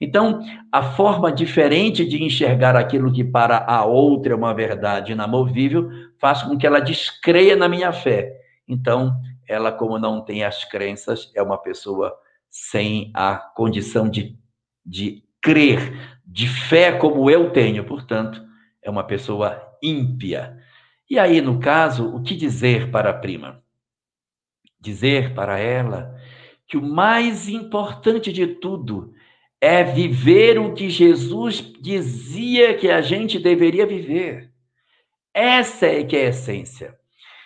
Então, 0.02 0.42
a 0.72 0.82
forma 0.82 1.32
diferente 1.32 2.06
de 2.06 2.24
enxergar 2.24 2.76
aquilo 2.76 3.12
que 3.12 3.24
para 3.24 3.66
a 3.68 3.84
outra 3.84 4.34
é 4.34 4.36
uma 4.36 4.54
verdade 4.54 5.12
inamovível 5.12 5.90
faz 6.18 6.42
com 6.42 6.58
que 6.58 6.66
ela 6.66 6.80
descreia 6.80 7.56
na 7.56 7.68
minha 7.68 7.92
fé. 7.92 8.34
Então, 8.68 9.20
ela, 9.48 9.72
como 9.72 10.00
não 10.00 10.24
tem 10.24 10.44
as 10.44 10.64
crenças, 10.64 11.32
é 11.36 11.42
uma 11.42 11.58
pessoa 11.58 12.16
sem 12.50 13.12
a 13.14 13.36
condição 13.36 14.10
de, 14.10 14.38
de 14.86 15.24
crer, 15.42 16.20
de 16.26 16.48
fé 16.48 16.94
como 16.94 17.30
eu 17.30 17.52
tenho, 17.52 17.84
portanto, 17.84 18.42
é 18.82 18.90
uma 18.90 19.04
pessoa 19.04 19.62
ímpia. 19.84 20.58
E 21.10 21.20
aí, 21.20 21.42
no 21.42 21.60
caso, 21.60 22.16
o 22.16 22.22
que 22.22 22.36
dizer 22.36 22.90
para 22.92 23.10
a 23.10 23.14
prima? 23.14 23.62
Dizer 24.80 25.34
para 25.34 25.60
ela 25.60 26.16
que 26.68 26.78
o 26.78 26.82
mais 26.82 27.50
importante 27.50 28.32
de 28.32 28.48
tudo 28.48 29.14
é 29.62 29.84
viver 29.84 30.58
o 30.58 30.74
que 30.74 30.90
Jesus 30.90 31.62
dizia 31.82 32.74
que 32.76 32.90
a 32.90 33.02
gente 33.02 33.38
deveria 33.38 33.86
viver. 33.86 34.52
Essa 35.34 35.88
é 35.88 36.04
que 36.04 36.16
é 36.16 36.28
a 36.28 36.30
essência. 36.30 36.98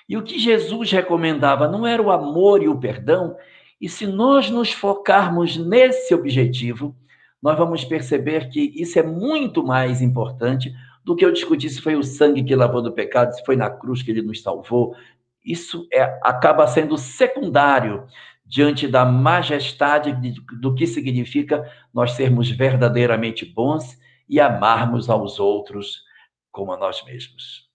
E 0.08 0.16
o 0.16 0.24
que 0.24 0.38
Jesus 0.38 0.92
recomendava 0.92 1.68
não 1.68 1.88
era 1.88 2.02
o 2.02 2.12
amor 2.12 2.62
e 2.62 2.68
o 2.68 2.80
perdão, 2.80 3.36
e 3.80 3.90
se 3.90 4.06
nós 4.06 4.50
nos 4.50 4.72
focarmos 4.72 5.58
nesse 5.58 6.14
objetivo, 6.14 6.96
nós 7.42 7.58
vamos 7.58 7.84
perceber 7.84 8.50
que 8.50 8.72
isso 8.76 8.98
é 8.98 9.04
muito 9.04 9.64
mais 9.64 10.02
importante 10.02 10.74
do 11.04 11.16
que 11.16 11.26
eu 11.26 11.32
discutir 11.32 11.70
se 11.70 11.82
foi 11.82 11.96
o 11.96 12.04
sangue 12.04 12.44
que 12.44 12.56
lavou 12.56 12.82
do 12.82 12.94
pecado, 12.94 13.34
se 13.34 13.44
foi 13.44 13.58
na 13.58 13.70
cruz 13.70 14.02
que 14.02 14.12
ele 14.12 14.22
nos 14.22 14.42
salvou. 14.42 14.96
Isso 15.44 15.86
é, 15.92 16.02
acaba 16.24 16.66
sendo 16.68 16.98
secundário 16.98 18.06
diante 18.54 18.88
da 18.88 19.04
majestade 19.04 20.14
de, 20.22 20.40
do 20.62 20.76
que 20.76 20.86
significa 20.86 21.68
nós 21.92 22.12
sermos 22.12 22.52
verdadeiramente 22.52 23.44
bons 23.44 23.98
e 24.30 24.40
amarmos 24.40 25.10
aos 25.10 25.40
outros 25.40 26.04
como 26.52 26.72
a 26.72 26.78
nós 26.78 27.04
mesmos. 27.04 27.68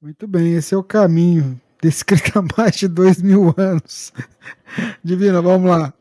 Muito 0.00 0.28
bem, 0.28 0.54
esse 0.54 0.72
é 0.72 0.78
o 0.78 0.84
caminho 0.84 1.60
descrito 1.82 2.38
há 2.38 2.42
mais 2.56 2.76
de 2.76 2.86
dois 2.86 3.20
mil 3.20 3.52
anos. 3.56 4.12
Divina, 5.02 5.42
vamos 5.42 5.68
lá. 5.68 5.92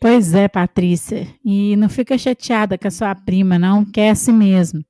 Pois 0.00 0.34
é, 0.34 0.48
Patrícia. 0.48 1.28
E 1.44 1.76
não 1.76 1.88
fica 1.88 2.18
chateada 2.18 2.76
com 2.76 2.88
a 2.88 2.90
sua 2.90 3.14
prima, 3.14 3.60
não, 3.60 3.84
que 3.84 4.00
é 4.00 4.10
assim 4.10 4.32
mesmo. 4.32 4.84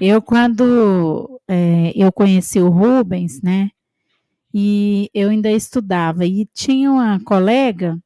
Eu, 0.00 0.22
quando 0.22 1.38
é, 1.46 1.92
eu 1.94 2.10
conheci 2.10 2.58
o 2.58 2.70
Rubens, 2.70 3.42
né? 3.42 3.68
E 4.52 5.10
eu 5.14 5.30
ainda 5.30 5.50
estudava. 5.50 6.24
E 6.24 6.46
tinha 6.46 6.90
uma 6.90 7.20
colega 7.20 7.98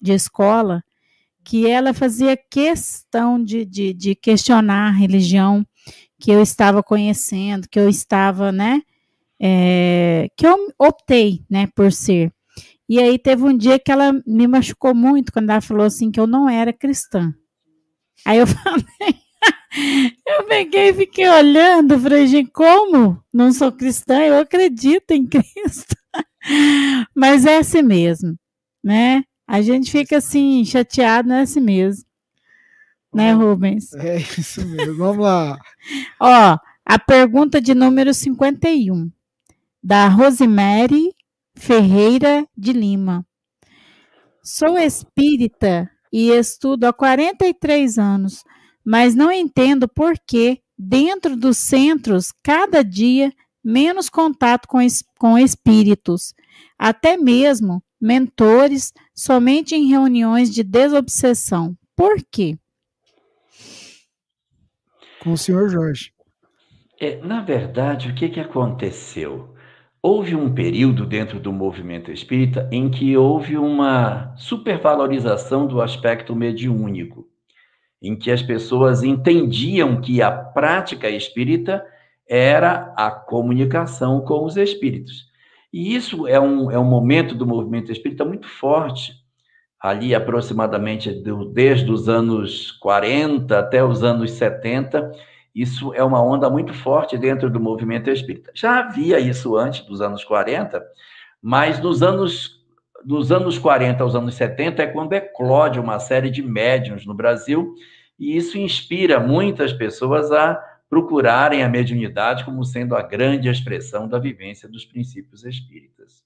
de 0.00 0.12
escola 0.12 0.82
que 1.44 1.66
ela 1.66 1.92
fazia 1.92 2.36
questão 2.36 3.42
de, 3.42 3.64
de, 3.64 3.92
de 3.92 4.14
questionar 4.14 4.88
a 4.88 4.92
religião 4.92 5.66
que 6.18 6.30
eu 6.30 6.40
estava 6.40 6.82
conhecendo, 6.82 7.68
que 7.68 7.78
eu 7.78 7.88
estava, 7.88 8.52
né, 8.52 8.80
é, 9.40 10.28
que 10.36 10.46
eu 10.46 10.72
optei, 10.78 11.44
né, 11.50 11.66
por 11.74 11.92
ser. 11.92 12.32
E 12.88 13.00
aí 13.00 13.18
teve 13.18 13.42
um 13.42 13.56
dia 13.56 13.78
que 13.78 13.90
ela 13.90 14.12
me 14.26 14.46
machucou 14.46 14.94
muito 14.94 15.32
quando 15.32 15.50
ela 15.50 15.60
falou 15.60 15.86
assim 15.86 16.10
que 16.10 16.20
eu 16.20 16.26
não 16.26 16.48
era 16.48 16.72
cristã. 16.72 17.34
Aí 18.24 18.38
eu 18.38 18.46
falei, 18.46 19.21
eu 20.26 20.44
peguei 20.44 20.90
e 20.90 20.94
fiquei 20.94 21.28
olhando, 21.28 21.98
falei, 21.98 22.26
gente, 22.26 22.50
como? 22.50 23.22
Não 23.32 23.52
sou 23.52 23.72
cristã, 23.72 24.20
eu 24.20 24.38
acredito 24.38 25.12
em 25.12 25.26
Cristo. 25.26 25.96
Mas 27.14 27.46
é 27.46 27.58
assim 27.58 27.82
mesmo, 27.82 28.36
né? 28.82 29.24
A 29.46 29.62
gente 29.62 29.90
fica 29.90 30.18
assim, 30.18 30.64
chateado, 30.64 31.28
não 31.28 31.36
é 31.36 31.42
assim 31.42 31.60
mesmo. 31.60 32.04
Né, 33.14 33.32
Rubens? 33.32 33.92
É 33.94 34.16
isso 34.16 34.66
mesmo, 34.66 34.96
vamos 34.96 35.24
lá. 35.24 35.58
Ó, 36.20 36.58
a 36.84 36.98
pergunta 36.98 37.60
de 37.60 37.74
número 37.74 38.14
51, 38.14 39.10
da 39.82 40.08
Rosemary 40.08 41.14
Ferreira 41.54 42.46
de 42.56 42.72
Lima. 42.72 43.26
Sou 44.42 44.78
espírita 44.78 45.90
e 46.12 46.30
estudo 46.30 46.84
há 46.84 46.92
43 46.92 47.98
anos 47.98 48.42
mas 48.84 49.14
não 49.14 49.30
entendo 49.30 49.88
por 49.88 50.14
que, 50.26 50.60
dentro 50.78 51.36
dos 51.36 51.58
centros, 51.58 52.32
cada 52.42 52.82
dia 52.82 53.32
menos 53.64 54.08
contato 54.08 54.66
com, 54.66 54.78
com 55.18 55.38
espíritos, 55.38 56.34
até 56.78 57.16
mesmo 57.16 57.82
mentores, 58.00 58.92
somente 59.14 59.76
em 59.76 59.86
reuniões 59.86 60.52
de 60.52 60.64
desobsessão. 60.64 61.76
Por 61.94 62.16
quê? 62.30 62.58
Com 65.20 65.32
o 65.32 65.38
senhor 65.38 65.68
Jorge. 65.68 66.12
É, 67.00 67.20
na 67.24 67.40
verdade, 67.40 68.08
o 68.08 68.14
que, 68.14 68.28
que 68.28 68.40
aconteceu? 68.40 69.54
Houve 70.02 70.34
um 70.34 70.52
período 70.52 71.06
dentro 71.06 71.38
do 71.38 71.52
movimento 71.52 72.10
espírita 72.10 72.68
em 72.72 72.90
que 72.90 73.16
houve 73.16 73.56
uma 73.56 74.34
supervalorização 74.36 75.68
do 75.68 75.80
aspecto 75.80 76.34
mediúnico 76.34 77.31
em 78.02 78.16
que 78.16 78.30
as 78.30 78.42
pessoas 78.42 79.04
entendiam 79.04 80.00
que 80.00 80.20
a 80.20 80.30
prática 80.30 81.08
espírita 81.08 81.84
era 82.28 82.92
a 82.96 83.10
comunicação 83.10 84.20
com 84.20 84.44
os 84.44 84.56
espíritos. 84.56 85.30
E 85.72 85.94
isso 85.94 86.26
é 86.26 86.40
um, 86.40 86.70
é 86.70 86.78
um 86.78 86.84
momento 86.84 87.34
do 87.34 87.46
movimento 87.46 87.92
espírita 87.92 88.24
muito 88.24 88.48
forte, 88.48 89.14
ali 89.80 90.14
aproximadamente 90.14 91.10
do, 91.12 91.44
desde 91.46 91.90
os 91.90 92.08
anos 92.08 92.70
40 92.72 93.58
até 93.58 93.84
os 93.84 94.02
anos 94.02 94.32
70, 94.32 95.12
Isso 95.54 95.92
é 95.92 96.02
uma 96.02 96.22
onda 96.22 96.48
muito 96.48 96.72
forte 96.72 97.18
dentro 97.18 97.50
do 97.50 97.60
movimento 97.60 98.10
espírita. 98.10 98.50
Já 98.54 98.78
havia 98.78 99.20
isso 99.20 99.54
antes 99.56 99.84
dos 99.84 100.00
anos 100.00 100.24
40, 100.24 100.82
mas 101.42 101.78
nos 101.78 102.02
anos 102.02 102.61
dos 103.04 103.32
anos 103.32 103.58
40 103.58 104.02
aos 104.02 104.14
anos 104.14 104.34
70 104.34 104.82
é 104.82 104.86
quando 104.86 105.12
eclode 105.12 105.80
uma 105.80 105.98
série 105.98 106.30
de 106.30 106.42
médiums 106.42 107.06
no 107.06 107.14
Brasil, 107.14 107.74
e 108.18 108.36
isso 108.36 108.58
inspira 108.58 109.18
muitas 109.18 109.72
pessoas 109.72 110.30
a 110.30 110.62
procurarem 110.88 111.62
a 111.62 111.68
mediunidade 111.68 112.44
como 112.44 112.64
sendo 112.64 112.94
a 112.94 113.02
grande 113.02 113.48
expressão 113.48 114.06
da 114.06 114.18
vivência 114.18 114.68
dos 114.68 114.84
princípios 114.84 115.44
espíritas. 115.44 116.22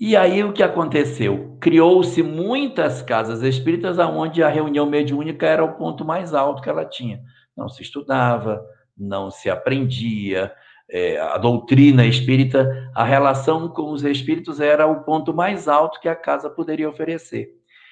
E 0.00 0.16
aí 0.16 0.44
o 0.44 0.52
que 0.52 0.62
aconteceu? 0.62 1.58
Criou-se 1.60 2.22
muitas 2.22 3.02
casas 3.02 3.42
espíritas 3.42 3.98
onde 3.98 4.44
a 4.44 4.48
reunião 4.48 4.86
mediúnica 4.86 5.44
era 5.44 5.64
o 5.64 5.74
ponto 5.74 6.04
mais 6.04 6.32
alto 6.32 6.62
que 6.62 6.70
ela 6.70 6.84
tinha. 6.84 7.20
Não 7.56 7.68
se 7.68 7.82
estudava, 7.82 8.64
não 8.96 9.28
se 9.28 9.50
aprendia, 9.50 10.52
é, 10.90 11.20
a 11.20 11.36
doutrina 11.36 12.06
espírita, 12.06 12.90
a 12.94 13.04
relação 13.04 13.68
com 13.68 13.92
os 13.92 14.02
espíritos 14.04 14.60
era 14.60 14.86
o 14.86 15.02
ponto 15.02 15.34
mais 15.34 15.68
alto 15.68 16.00
que 16.00 16.08
a 16.08 16.16
casa 16.16 16.48
poderia 16.48 16.88
oferecer. 16.88 17.50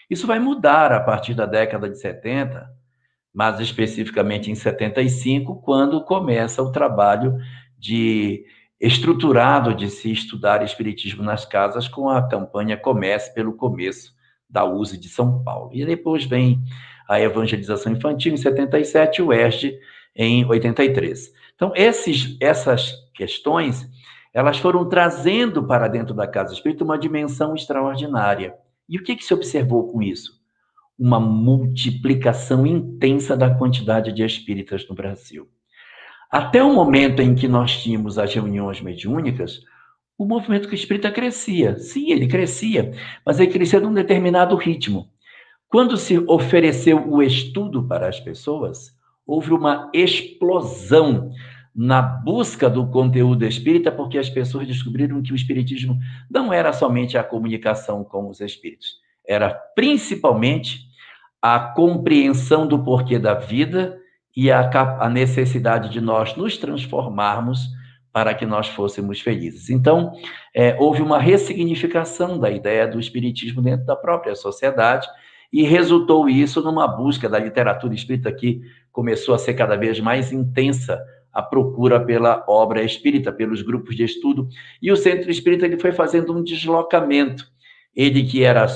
Isso 0.09 0.27
vai 0.27 0.39
mudar 0.39 0.93
a 0.93 1.01
partir 1.01 1.35
da 1.35 1.47
década 1.47 1.89
de 1.89 1.99
70, 1.99 2.67
mas 3.35 3.61
especificamente 3.61 4.51
em 4.51 4.55
75, 4.55 5.61
quando 5.61 6.03
começa 6.05 6.63
o 6.63 6.73
trabalho 6.73 7.37
de 7.79 8.45
estruturado 8.81 9.75
de 9.75 9.91
se 9.91 10.11
estudar 10.11 10.63
espiritismo 10.63 11.23
nas 11.23 11.45
casas 11.45 11.89
com 11.89 12.09
a 12.09 12.27
campanha 12.27 12.77
Comece 12.77 13.35
pelo 13.35 13.55
Começo 13.55 14.15
da 14.49 14.65
USE 14.65 14.99
de 14.99 15.09
São 15.09 15.43
Paulo. 15.43 15.71
E 15.73 15.85
depois 15.85 16.25
vem 16.25 16.63
a 17.09 17.21
evangelização 17.21 17.93
infantil 17.93 18.33
em 18.33 18.37
77 18.37 19.19
e 19.19 19.23
o 19.23 19.33
ERG 19.33 19.79
em 20.15 20.45
83. 20.45 21.33
Então, 21.57 21.73
esses, 21.75 22.37
essas 22.41 22.93
questões, 23.15 23.89
elas 24.33 24.59
foram 24.59 24.87
trazendo 24.89 25.67
para 25.67 25.89
dentro 25.89 26.15
da 26.15 26.29
casa 26.29 26.53
espírita 26.53 26.85
uma 26.85 26.99
dimensão 26.99 27.55
extraordinária. 27.55 28.55
E 28.89 28.99
o 28.99 29.03
que, 29.03 29.17
que 29.17 29.25
se 29.25 29.35
observou 29.35 29.91
com 29.91 30.03
isso? 30.03 30.39
Uma 30.99 31.19
multiplicação 31.19 32.67
intensa 32.67 33.37
da 33.37 33.55
quantidade 33.55 34.13
de 34.13 34.23
espíritas 34.23 34.87
no 34.89 34.95
Brasil. 34.95 35.49
Até 36.31 36.63
o 36.63 36.75
momento 36.75 37.23
em 37.23 37.35
que 37.35 37.49
nós 37.49 37.83
tínhamos 37.83 38.19
as 38.19 38.35
reuniões 38.35 38.81
mediúnicas, 38.81 39.61
o 40.19 40.27
movimento 40.27 40.73
espírita 40.75 41.11
crescia. 41.11 41.79
Sim, 41.79 42.11
ele 42.11 42.27
crescia, 42.27 42.93
mas 43.25 43.39
ele 43.39 43.53
crescia 43.53 43.81
num 43.81 43.93
determinado 43.93 44.57
ritmo. 44.57 45.11
Quando 45.69 45.97
se 45.97 46.19
ofereceu 46.29 47.11
o 47.11 47.23
estudo 47.23 47.87
para 47.87 48.09
as 48.09 48.21
pessoas, 48.21 48.96
houve 49.27 49.53
uma 49.53 49.91
explosão 49.93 51.33
na 51.75 52.01
busca 52.01 52.71
do 52.71 52.87
conteúdo 52.87 53.45
espírita, 53.45 53.93
porque 53.93 54.17
as 54.17 54.31
pessoas 54.31 54.67
descobriram 54.67 55.23
que 55.23 55.33
o 55.33 55.37
espiritismo 55.37 55.99
não 56.31 56.53
era 56.53 56.73
somente 56.73 57.19
a 57.19 57.25
comunicação 57.25 58.03
com 58.03 58.31
os 58.31 58.41
espíritos, 58.41 58.95
era 59.27 59.51
principalmente 59.75 60.87
a 61.43 61.59
compreensão 61.59 62.67
do 62.67 62.83
porquê 62.83 63.19
da 63.19 63.35
vida 63.35 63.99
e 64.35 64.51
a, 64.51 64.71
a 65.01 65.09
necessidade 65.09 65.91
de 65.91 66.01
nós 66.01 66.35
nos 66.35 66.57
transformarmos 66.57 67.69
para 68.11 68.33
que 68.33 68.47
nós 68.47 68.69
fôssemos 68.69 69.21
felizes. 69.21 69.69
Então, 69.69 70.13
é, 70.55 70.75
houve 70.81 71.03
uma 71.03 71.19
ressignificação 71.19 72.39
da 72.39 72.51
ideia 72.51 72.89
do 72.89 72.99
espiritismo 72.99 73.61
dentro 73.61 73.85
da 73.85 73.95
própria 73.95 74.35
sociedade 74.35 75.07
e 75.53 75.63
resultou 75.63 76.29
isso 76.29 76.63
numa 76.63 76.89
busca 76.89 77.29
da 77.29 77.39
literatura 77.39 77.95
espírita 77.95 78.33
que 78.33 78.63
começou 78.97 79.35
a 79.35 79.39
ser 79.39 79.53
cada 79.53 79.77
vez 79.77 80.01
mais 80.01 80.33
intensa 80.33 80.99
a 81.31 81.43
procura 81.43 82.03
pela 82.03 82.43
obra 82.49 82.83
espírita, 82.83 83.31
pelos 83.31 83.61
grupos 83.61 83.95
de 83.95 84.03
estudo, 84.03 84.49
e 84.81 84.91
o 84.91 84.97
centro 84.97 85.31
espírita 85.31 85.67
ele 85.67 85.79
foi 85.79 85.93
fazendo 85.93 86.35
um 86.35 86.43
deslocamento. 86.43 87.45
Ele 87.95 88.25
que 88.25 88.43
era 88.43 88.67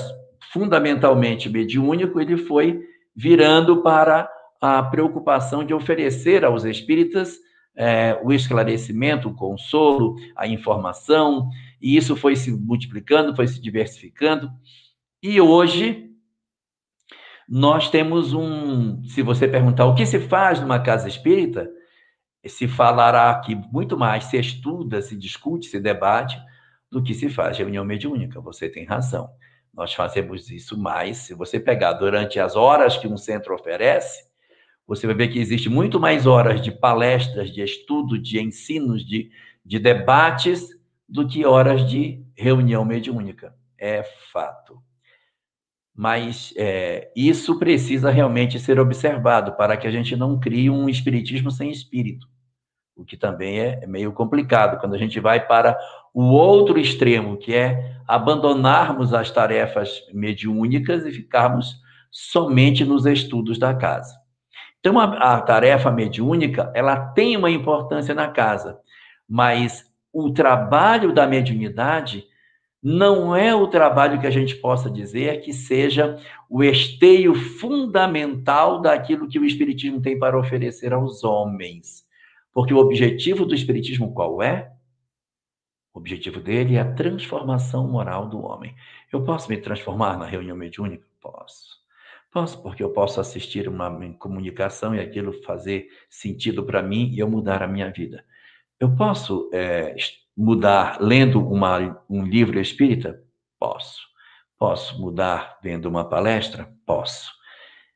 fundamentalmente 0.53 1.49
mediúnico, 1.49 2.21
ele 2.21 2.37
foi 2.37 2.81
virando 3.15 3.81
para 3.81 4.29
a 4.61 4.83
preocupação 4.83 5.65
de 5.65 5.73
oferecer 5.73 6.45
aos 6.45 6.65
espíritas 6.65 7.39
é, 7.75 8.19
o 8.23 8.31
esclarecimento, 8.31 9.29
o 9.29 9.33
consolo, 9.33 10.15
a 10.35 10.47
informação, 10.47 11.49
e 11.81 11.97
isso 11.97 12.15
foi 12.15 12.35
se 12.35 12.51
multiplicando, 12.51 13.35
foi 13.35 13.47
se 13.47 13.59
diversificando. 13.59 14.51
E 15.23 15.41
hoje 15.41 16.10
nós 17.53 17.89
temos 17.89 18.31
um. 18.31 19.03
Se 19.03 19.21
você 19.21 19.45
perguntar 19.45 19.85
o 19.85 19.93
que 19.93 20.05
se 20.05 20.21
faz 20.21 20.61
numa 20.61 20.79
casa 20.79 21.09
espírita, 21.09 21.69
se 22.47 22.65
falará 22.65 23.37
que 23.41 23.53
muito 23.53 23.97
mais 23.97 24.23
se 24.23 24.37
estuda, 24.37 25.01
se 25.01 25.17
discute, 25.17 25.67
se 25.67 25.77
debate, 25.77 26.41
do 26.89 27.03
que 27.03 27.13
se 27.13 27.29
faz 27.29 27.57
reunião 27.57 27.83
mediúnica. 27.83 28.39
Você 28.39 28.69
tem 28.69 28.85
razão. 28.85 29.29
Nós 29.73 29.93
fazemos 29.93 30.49
isso 30.49 30.77
mais. 30.77 31.17
Se 31.17 31.33
você 31.33 31.59
pegar 31.59 31.91
durante 31.91 32.39
as 32.39 32.55
horas 32.55 32.95
que 32.95 33.05
um 33.05 33.17
centro 33.17 33.53
oferece, 33.53 34.23
você 34.87 35.05
vai 35.05 35.15
ver 35.15 35.27
que 35.27 35.39
existe 35.39 35.67
muito 35.67 35.99
mais 35.99 36.25
horas 36.25 36.61
de 36.61 36.71
palestras, 36.71 37.51
de 37.51 37.61
estudo, 37.61 38.17
de 38.17 38.39
ensinos, 38.39 39.05
de, 39.05 39.29
de 39.65 39.77
debates, 39.77 40.69
do 41.07 41.27
que 41.27 41.45
horas 41.45 41.85
de 41.85 42.25
reunião 42.33 42.85
mediúnica. 42.85 43.53
É 43.77 44.03
fato. 44.31 44.81
Mas 45.95 46.53
é, 46.57 47.11
isso 47.15 47.59
precisa 47.59 48.09
realmente 48.09 48.59
ser 48.59 48.79
observado 48.79 49.53
para 49.53 49.75
que 49.75 49.87
a 49.87 49.91
gente 49.91 50.15
não 50.15 50.39
crie 50.39 50.69
um 50.69 50.87
espiritismo 50.87 51.51
sem 51.51 51.69
espírito, 51.69 52.27
o 52.95 53.03
que 53.03 53.17
também 53.17 53.59
é, 53.59 53.79
é 53.83 53.87
meio 53.87 54.11
complicado 54.13 54.79
quando 54.79 54.93
a 54.93 54.97
gente 54.97 55.19
vai 55.19 55.45
para 55.45 55.77
o 56.13 56.23
outro 56.23 56.79
extremo, 56.79 57.37
que 57.37 57.53
é 57.53 57.95
abandonarmos 58.07 59.13
as 59.13 59.31
tarefas 59.31 60.01
mediúnicas 60.13 61.05
e 61.05 61.11
ficarmos 61.11 61.75
somente 62.09 62.83
nos 62.83 63.05
estudos 63.05 63.57
da 63.57 63.73
casa. 63.73 64.19
Então, 64.79 64.99
a, 64.99 65.35
a 65.35 65.41
tarefa 65.41 65.91
mediúnica, 65.91 66.71
ela 66.73 66.97
tem 66.97 67.37
uma 67.37 67.49
importância 67.49 68.15
na 68.15 68.27
casa, 68.27 68.79
mas 69.29 69.85
o 70.11 70.31
trabalho 70.31 71.13
da 71.13 71.25
mediunidade 71.27 72.25
não 72.81 73.35
é 73.35 73.53
o 73.53 73.67
trabalho 73.67 74.19
que 74.19 74.25
a 74.25 74.31
gente 74.31 74.55
possa 74.55 74.89
dizer 74.89 75.41
que 75.41 75.53
seja 75.53 76.19
o 76.49 76.63
esteio 76.63 77.35
fundamental 77.35 78.81
daquilo 78.81 79.27
que 79.27 79.37
o 79.37 79.45
Espiritismo 79.45 80.01
tem 80.01 80.17
para 80.17 80.37
oferecer 80.37 80.91
aos 80.91 81.23
homens. 81.23 82.03
Porque 82.51 82.73
o 82.73 82.79
objetivo 82.79 83.45
do 83.45 83.53
Espiritismo 83.53 84.13
qual 84.13 84.41
é? 84.41 84.71
O 85.93 85.99
objetivo 85.99 86.39
dele 86.39 86.75
é 86.75 86.79
a 86.79 86.93
transformação 86.93 87.87
moral 87.87 88.27
do 88.27 88.43
homem. 88.43 88.73
Eu 89.11 89.23
posso 89.23 89.49
me 89.49 89.57
transformar 89.57 90.17
na 90.17 90.25
reunião 90.25 90.57
mediúnica? 90.57 91.05
Posso. 91.21 91.81
Posso, 92.31 92.61
porque 92.63 92.81
eu 92.81 92.91
posso 92.91 93.19
assistir 93.19 93.67
uma 93.67 93.91
comunicação 94.13 94.95
e 94.95 94.99
aquilo 94.99 95.33
fazer 95.43 95.89
sentido 96.09 96.63
para 96.63 96.81
mim 96.81 97.09
e 97.13 97.19
eu 97.19 97.29
mudar 97.29 97.61
a 97.61 97.67
minha 97.67 97.91
vida. 97.91 98.25
Eu 98.79 98.95
posso 98.95 99.49
é, 99.53 99.93
mudar 100.37 100.97
lendo 100.99 101.45
uma, 101.45 102.01
um 102.09 102.23
livro 102.23 102.59
espírita? 102.59 103.19
Posso. 103.59 103.99
Posso 104.57 104.99
mudar 105.01 105.57
vendo 105.63 105.87
uma 105.87 106.07
palestra? 106.07 106.69
Posso. 106.85 107.31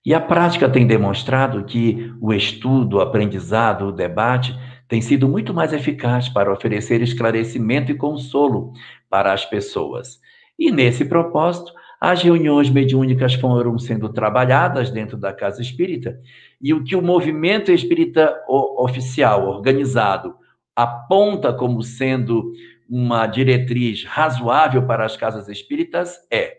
E 0.06 0.14
a 0.14 0.22
prática 0.22 0.70
tem 0.70 0.86
demonstrado 0.86 1.64
que 1.66 2.14
o 2.22 2.34
estudo, 2.34 2.98
o 2.98 3.02
aprendizado, 3.02 3.88
o 3.88 3.92
debate 3.92 4.56
tem 4.88 5.02
sido 5.02 5.28
muito 5.28 5.54
mais 5.54 5.74
eficaz 5.74 6.30
para 6.30 6.52
oferecer 6.52 7.02
esclarecimento 7.02 7.92
e 7.92 7.98
consolo 7.98 8.72
para 9.10 9.34
as 9.34 9.46
pessoas. 9.46 10.20
E 10.58 10.72
nesse 10.72 11.06
propósito, 11.06 11.74
as 12.00 12.22
reuniões 12.22 12.70
mediúnicas 12.70 13.34
foram 13.34 13.80
sendo 13.80 14.10
trabalhadas 14.10 14.92
dentro 14.92 15.18
da 15.18 15.34
casa 15.34 15.62
espírita, 15.62 16.20
e 16.62 16.74
o 16.74 16.84
que 16.84 16.96
o 16.96 17.02
movimento 17.02 17.72
espírita 17.72 18.32
oficial, 18.48 19.48
organizado, 19.48 20.36
aponta 20.76 21.54
como 21.54 21.82
sendo 21.82 22.52
uma 22.90 23.26
diretriz 23.26 24.04
razoável 24.04 24.86
para 24.86 25.06
as 25.06 25.16
casas 25.16 25.48
espíritas 25.48 26.20
é: 26.32 26.58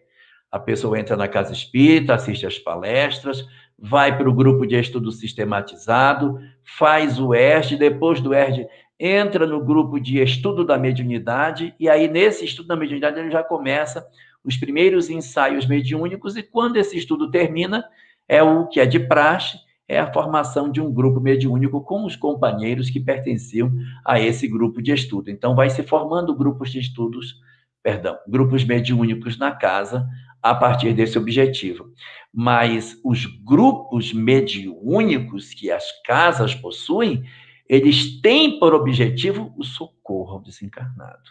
a 0.51 0.59
pessoa 0.59 0.99
entra 0.99 1.17
na 1.17 1.29
casa 1.29 1.53
espírita, 1.53 2.15
assiste 2.15 2.47
às 2.47 2.59
palestras, 2.59 3.47
vai 3.79 4.17
para 4.17 4.29
o 4.29 4.35
grupo 4.35 4.67
de 4.67 4.79
estudo 4.79 5.13
sistematizado, 5.13 6.41
faz 6.65 7.21
o 7.21 7.35
ERD, 7.35 7.77
depois 7.77 8.21
do 8.21 8.35
ERD 8.35 8.67
entra 8.99 9.47
no 9.47 9.63
grupo 9.63 10.01
de 10.01 10.23
estudo 10.23 10.65
da 10.65 10.79
mediunidade, 10.79 11.75
e 11.79 11.89
aí 11.89 12.09
nesse 12.09 12.47
estudo 12.47 12.69
da 12.69 12.77
mediunidade 12.77 13.21
ele 13.21 13.31
já 13.31 13.43
começa 13.43 14.07
os 14.43 14.57
primeiros 14.57 15.11
ensaios 15.11 15.67
mediúnicos, 15.67 16.37
e 16.37 16.43
quando 16.43 16.77
esse 16.79 16.97
estudo 16.97 17.31
termina, 17.31 17.85
é 18.27 18.43
o 18.43 18.67
que 18.67 18.81
é 18.81 18.87
de 18.87 18.99
praxe, 18.99 19.59
é 19.89 19.99
a 19.99 20.13
formação 20.13 20.71
de 20.71 20.81
um 20.81 20.93
grupo 20.93 21.21
mediúnico 21.21 21.81
com 21.83 22.05
os 22.05 22.17
companheiros 22.17 22.91
que 22.91 23.01
pertenciam 23.01 23.73
a 24.05 24.21
esse 24.21 24.49
grupo 24.49 24.83
de 24.83 24.93
estudo. 24.93 25.31
Então, 25.31 25.55
vai 25.55 25.71
se 25.71 25.83
formando 25.83 26.35
grupos 26.35 26.71
de 26.71 26.81
estudos, 26.81 27.37
perdão, 27.83 28.17
grupos 28.29 28.65
mediúnicos 28.65 29.39
na 29.39 29.53
casa 29.53 30.07
a 30.43 30.55
partir 30.55 30.93
desse 30.93 31.19
objetivo. 31.19 31.91
mas 32.39 33.01
os 33.03 33.25
grupos 33.25 34.13
mediúnicos 34.13 35.55
que 35.55 35.71
as 35.71 35.91
casas 36.03 36.55
possuem, 36.55 37.25
eles 37.67 38.21
têm 38.21 38.59
por 38.59 38.75
objetivo 38.75 39.55
o 39.57 39.65
socorro 39.65 40.35
ao 40.35 40.43
desencarnado. 40.43 41.31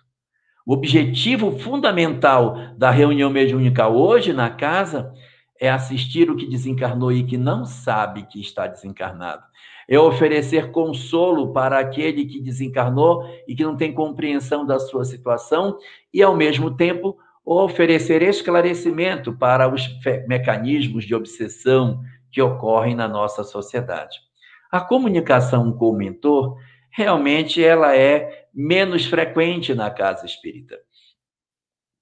O 0.65 0.73
objetivo 0.73 1.59
fundamental 1.59 2.57
da 2.75 2.89
reunião 2.89 3.29
mediúnica 3.29 3.87
hoje 3.87 4.33
na 4.33 4.49
casa 4.49 5.13
é 5.59 5.69
assistir 5.69 6.29
o 6.29 6.35
que 6.35 6.45
desencarnou 6.45 7.11
e 7.11 7.23
que 7.23 7.37
não 7.37 7.65
sabe 7.65 8.23
que 8.23 8.39
está 8.41 8.67
desencarnado. 8.67 9.43
É 9.87 9.99
oferecer 9.99 10.71
consolo 10.71 11.53
para 11.53 11.79
aquele 11.79 12.25
que 12.25 12.41
desencarnou 12.41 13.23
e 13.47 13.55
que 13.55 13.63
não 13.63 13.77
tem 13.77 13.93
compreensão 13.93 14.65
da 14.65 14.79
sua 14.79 15.05
situação 15.05 15.77
e, 16.13 16.21
ao 16.21 16.35
mesmo 16.35 16.75
tempo, 16.75 17.17
oferecer 17.45 18.23
esclarecimento 18.23 19.31
para 19.33 19.71
os 19.71 19.87
mecanismos 20.27 21.05
de 21.05 21.13
obsessão 21.13 22.01
que 22.31 22.41
ocorrem 22.41 22.95
na 22.95 23.07
nossa 23.07 23.43
sociedade. 23.43 24.19
A 24.71 24.81
comunicação 24.81 25.71
com 25.71 25.89
o 25.89 25.95
mentor, 25.95 26.57
realmente, 26.89 27.63
ela 27.63 27.95
é 27.95 28.47
menos 28.53 29.05
frequente 29.05 29.75
na 29.75 29.91
casa 29.91 30.25
espírita. 30.25 30.77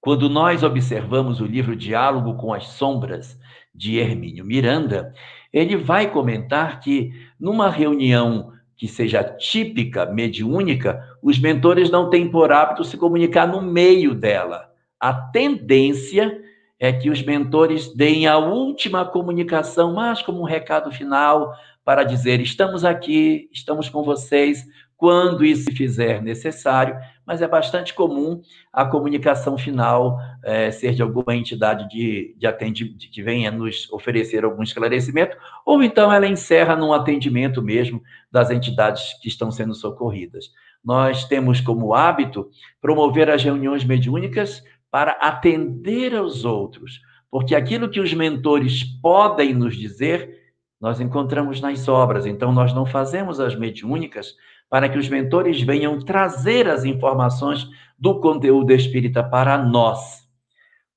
Quando 0.00 0.28
nós 0.28 0.62
observamos 0.62 1.40
o 1.40 1.46
livro 1.46 1.76
Diálogo 1.76 2.34
com 2.34 2.52
as 2.52 2.66
Sombras, 2.68 3.38
de 3.74 3.98
Hermínio 3.98 4.44
Miranda, 4.44 5.12
ele 5.52 5.76
vai 5.76 6.10
comentar 6.10 6.80
que 6.80 7.12
numa 7.38 7.68
reunião 7.68 8.52
que 8.76 8.88
seja 8.88 9.22
típica, 9.22 10.06
mediúnica, 10.06 11.02
os 11.22 11.38
mentores 11.38 11.90
não 11.90 12.10
têm 12.10 12.28
por 12.28 12.52
hábito 12.52 12.84
se 12.84 12.96
comunicar 12.96 13.46
no 13.46 13.62
meio 13.62 14.14
dela. 14.14 14.70
A 14.98 15.12
tendência 15.12 16.40
é 16.78 16.92
que 16.92 17.08
os 17.08 17.22
mentores 17.22 17.94
deem 17.94 18.26
a 18.26 18.36
última 18.36 19.04
comunicação, 19.04 19.94
mais 19.94 20.22
como 20.22 20.40
um 20.40 20.44
recado 20.44 20.90
final, 20.90 21.54
para 21.84 22.04
dizer: 22.04 22.40
estamos 22.40 22.84
aqui, 22.84 23.48
estamos 23.52 23.88
com 23.88 24.02
vocês, 24.02 24.64
quando 24.96 25.44
isso 25.44 25.64
se 25.64 25.76
fizer 25.76 26.22
necessário, 26.22 26.96
mas 27.26 27.40
é 27.40 27.48
bastante 27.48 27.94
comum 27.94 28.40
a 28.72 28.84
comunicação 28.84 29.56
final 29.56 30.18
é, 30.42 30.70
ser 30.70 30.94
de 30.94 31.02
alguma 31.02 31.34
entidade 31.34 31.88
de, 31.88 32.34
de 32.36 32.46
atendimento 32.46 33.10
que 33.10 33.22
venha 33.22 33.50
nos 33.50 33.90
oferecer 33.90 34.44
algum 34.44 34.62
esclarecimento, 34.62 35.36
ou 35.64 35.82
então 35.82 36.12
ela 36.12 36.26
encerra 36.26 36.76
num 36.76 36.92
atendimento 36.92 37.62
mesmo 37.62 38.02
das 38.30 38.50
entidades 38.50 39.18
que 39.20 39.28
estão 39.28 39.50
sendo 39.50 39.74
socorridas. 39.74 40.50
Nós 40.84 41.24
temos 41.24 41.60
como 41.60 41.94
hábito 41.94 42.50
promover 42.80 43.30
as 43.30 43.42
reuniões 43.42 43.84
mediúnicas 43.84 44.62
para 44.90 45.12
atender 45.12 46.14
aos 46.14 46.44
outros, 46.44 47.00
porque 47.30 47.54
aquilo 47.54 47.88
que 47.88 48.00
os 48.00 48.12
mentores 48.12 48.84
podem 49.02 49.54
nos 49.54 49.76
dizer, 49.76 50.38
nós 50.80 51.00
encontramos 51.00 51.60
nas 51.60 51.88
obras, 51.88 52.26
então 52.26 52.52
nós 52.52 52.74
não 52.74 52.84
fazemos 52.84 53.40
as 53.40 53.56
mediúnicas 53.56 54.36
para 54.74 54.88
que 54.88 54.98
os 54.98 55.08
mentores 55.08 55.62
venham 55.62 56.00
trazer 56.00 56.68
as 56.68 56.84
informações 56.84 57.64
do 57.96 58.18
conteúdo 58.18 58.72
espírita 58.72 59.22
para 59.22 59.56
nós. 59.56 60.26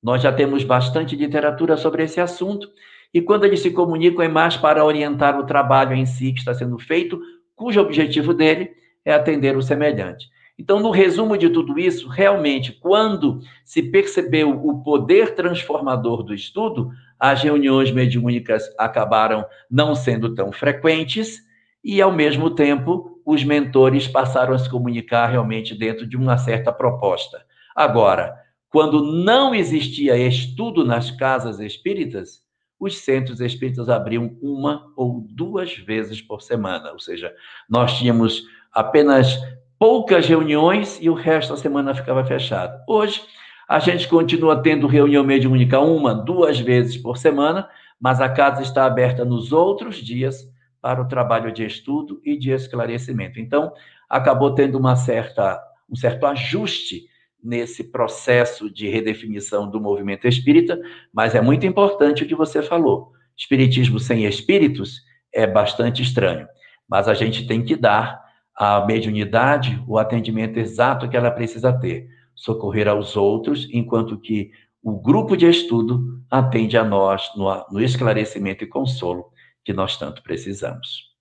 Nós 0.02 0.20
já 0.20 0.32
temos 0.32 0.64
bastante 0.64 1.14
literatura 1.14 1.76
sobre 1.76 2.02
esse 2.02 2.20
assunto, 2.20 2.68
e 3.14 3.22
quando 3.22 3.44
eles 3.44 3.60
se 3.60 3.70
comunicam 3.70 4.24
é 4.24 4.26
mais 4.26 4.56
para 4.56 4.84
orientar 4.84 5.38
o 5.38 5.46
trabalho 5.46 5.94
em 5.94 6.04
si 6.04 6.32
que 6.32 6.40
está 6.40 6.52
sendo 6.52 6.76
feito, 6.76 7.20
cujo 7.54 7.80
objetivo 7.80 8.34
dele 8.34 8.72
é 9.04 9.14
atender 9.14 9.56
o 9.56 9.62
semelhante. 9.62 10.26
Então, 10.58 10.80
no 10.80 10.90
resumo 10.90 11.38
de 11.38 11.48
tudo 11.48 11.78
isso, 11.78 12.08
realmente, 12.08 12.72
quando 12.72 13.38
se 13.64 13.80
percebeu 13.80 14.60
o 14.60 14.82
poder 14.82 15.36
transformador 15.36 16.24
do 16.24 16.34
estudo, 16.34 16.90
as 17.16 17.44
reuniões 17.44 17.92
mediúnicas 17.92 18.64
acabaram 18.76 19.46
não 19.70 19.94
sendo 19.94 20.34
tão 20.34 20.50
frequentes 20.50 21.46
e, 21.82 22.00
ao 22.02 22.12
mesmo 22.12 22.50
tempo, 22.50 23.20
os 23.24 23.44
mentores 23.44 24.08
passaram 24.08 24.54
a 24.54 24.58
se 24.58 24.68
comunicar 24.68 25.26
realmente 25.26 25.74
dentro 25.74 26.06
de 26.06 26.16
uma 26.16 26.38
certa 26.38 26.72
proposta. 26.72 27.44
Agora, 27.74 28.34
quando 28.70 29.02
não 29.02 29.54
existia 29.54 30.16
estudo 30.16 30.84
nas 30.84 31.10
casas 31.10 31.60
espíritas, 31.60 32.42
os 32.78 32.98
centros 32.98 33.40
espíritas 33.40 33.88
abriam 33.88 34.36
uma 34.40 34.92
ou 34.96 35.26
duas 35.30 35.76
vezes 35.76 36.20
por 36.20 36.42
semana, 36.42 36.92
ou 36.92 36.98
seja, 36.98 37.32
nós 37.68 37.98
tínhamos 37.98 38.44
apenas 38.72 39.38
poucas 39.78 40.26
reuniões 40.26 40.98
e 41.00 41.08
o 41.08 41.14
resto 41.14 41.50
da 41.50 41.56
semana 41.56 41.94
ficava 41.94 42.24
fechado. 42.24 42.82
Hoje, 42.86 43.22
a 43.68 43.78
gente 43.78 44.08
continua 44.08 44.62
tendo 44.62 44.86
reunião 44.86 45.22
mediúnica 45.24 45.78
uma, 45.80 46.14
duas 46.14 46.58
vezes 46.58 46.96
por 46.96 47.18
semana, 47.18 47.68
mas 48.00 48.20
a 48.20 48.28
casa 48.28 48.62
está 48.62 48.84
aberta 48.84 49.24
nos 49.24 49.52
outros 49.52 49.96
dias 49.96 50.48
para 50.80 51.00
o 51.00 51.08
trabalho 51.08 51.52
de 51.52 51.64
estudo 51.64 52.20
e 52.24 52.38
de 52.38 52.50
esclarecimento. 52.50 53.40
Então, 53.40 53.72
acabou 54.08 54.54
tendo 54.54 54.78
uma 54.78 54.96
certa, 54.96 55.60
um 55.90 55.96
certo 55.96 56.26
ajuste 56.26 57.08
nesse 57.42 57.84
processo 57.84 58.72
de 58.72 58.88
redefinição 58.88 59.68
do 59.70 59.80
movimento 59.80 60.26
espírita, 60.26 60.80
mas 61.12 61.34
é 61.34 61.40
muito 61.40 61.66
importante 61.66 62.22
o 62.24 62.26
que 62.26 62.34
você 62.34 62.62
falou. 62.62 63.12
Espiritismo 63.36 63.98
sem 63.98 64.24
espíritos 64.24 65.02
é 65.32 65.46
bastante 65.46 66.02
estranho, 66.02 66.48
mas 66.88 67.06
a 67.06 67.14
gente 67.14 67.46
tem 67.46 67.64
que 67.64 67.76
dar 67.76 68.20
à 68.56 68.84
mediunidade 68.84 69.82
o 69.86 69.98
atendimento 69.98 70.58
exato 70.58 71.08
que 71.08 71.16
ela 71.16 71.30
precisa 71.30 71.72
ter, 71.72 72.08
socorrer 72.34 72.88
aos 72.88 73.16
outros, 73.16 73.68
enquanto 73.72 74.18
que 74.18 74.50
o 74.82 75.00
grupo 75.00 75.36
de 75.36 75.46
estudo 75.46 76.20
atende 76.30 76.76
a 76.76 76.84
nós 76.84 77.30
no, 77.36 77.66
no 77.70 77.80
esclarecimento 77.80 78.64
e 78.64 78.66
consolo 78.66 79.26
que 79.68 79.72
nós 79.74 79.98
tanto 79.98 80.22
precisamos. 80.22 81.12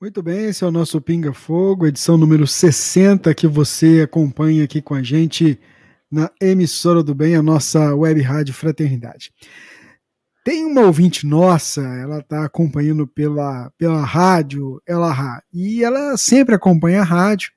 Muito 0.00 0.20
bem, 0.20 0.46
esse 0.46 0.64
é 0.64 0.66
o 0.66 0.72
nosso 0.72 1.00
Pinga 1.00 1.32
Fogo, 1.32 1.86
edição 1.86 2.18
número 2.18 2.48
60, 2.48 3.32
que 3.32 3.46
você 3.46 4.00
acompanha 4.02 4.64
aqui 4.64 4.82
com 4.82 4.92
a 4.92 5.00
gente 5.04 5.56
na 6.10 6.28
emissora 6.42 7.04
do 7.04 7.14
bem, 7.14 7.36
a 7.36 7.42
nossa 7.42 7.94
web 7.94 8.20
rádio 8.20 8.52
Fraternidade. 8.52 9.32
Tem 10.44 10.64
uma 10.64 10.80
ouvinte 10.80 11.24
nossa, 11.24 11.80
ela 11.80 12.18
está 12.18 12.44
acompanhando 12.44 13.06
pela, 13.06 13.70
pela 13.78 14.04
rádio, 14.04 14.82
ela 14.84 15.40
e 15.52 15.84
ela 15.84 16.16
sempre 16.16 16.56
acompanha 16.56 17.02
a 17.02 17.04
rádio, 17.04 17.52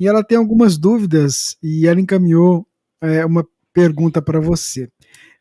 e 0.00 0.08
ela 0.08 0.24
tem 0.24 0.38
algumas 0.38 0.78
dúvidas, 0.78 1.58
e 1.62 1.86
ela 1.86 2.00
encaminhou 2.00 2.66
é, 3.02 3.22
uma 3.26 3.46
pergunta 3.70 4.22
para 4.22 4.40
você. 4.40 4.88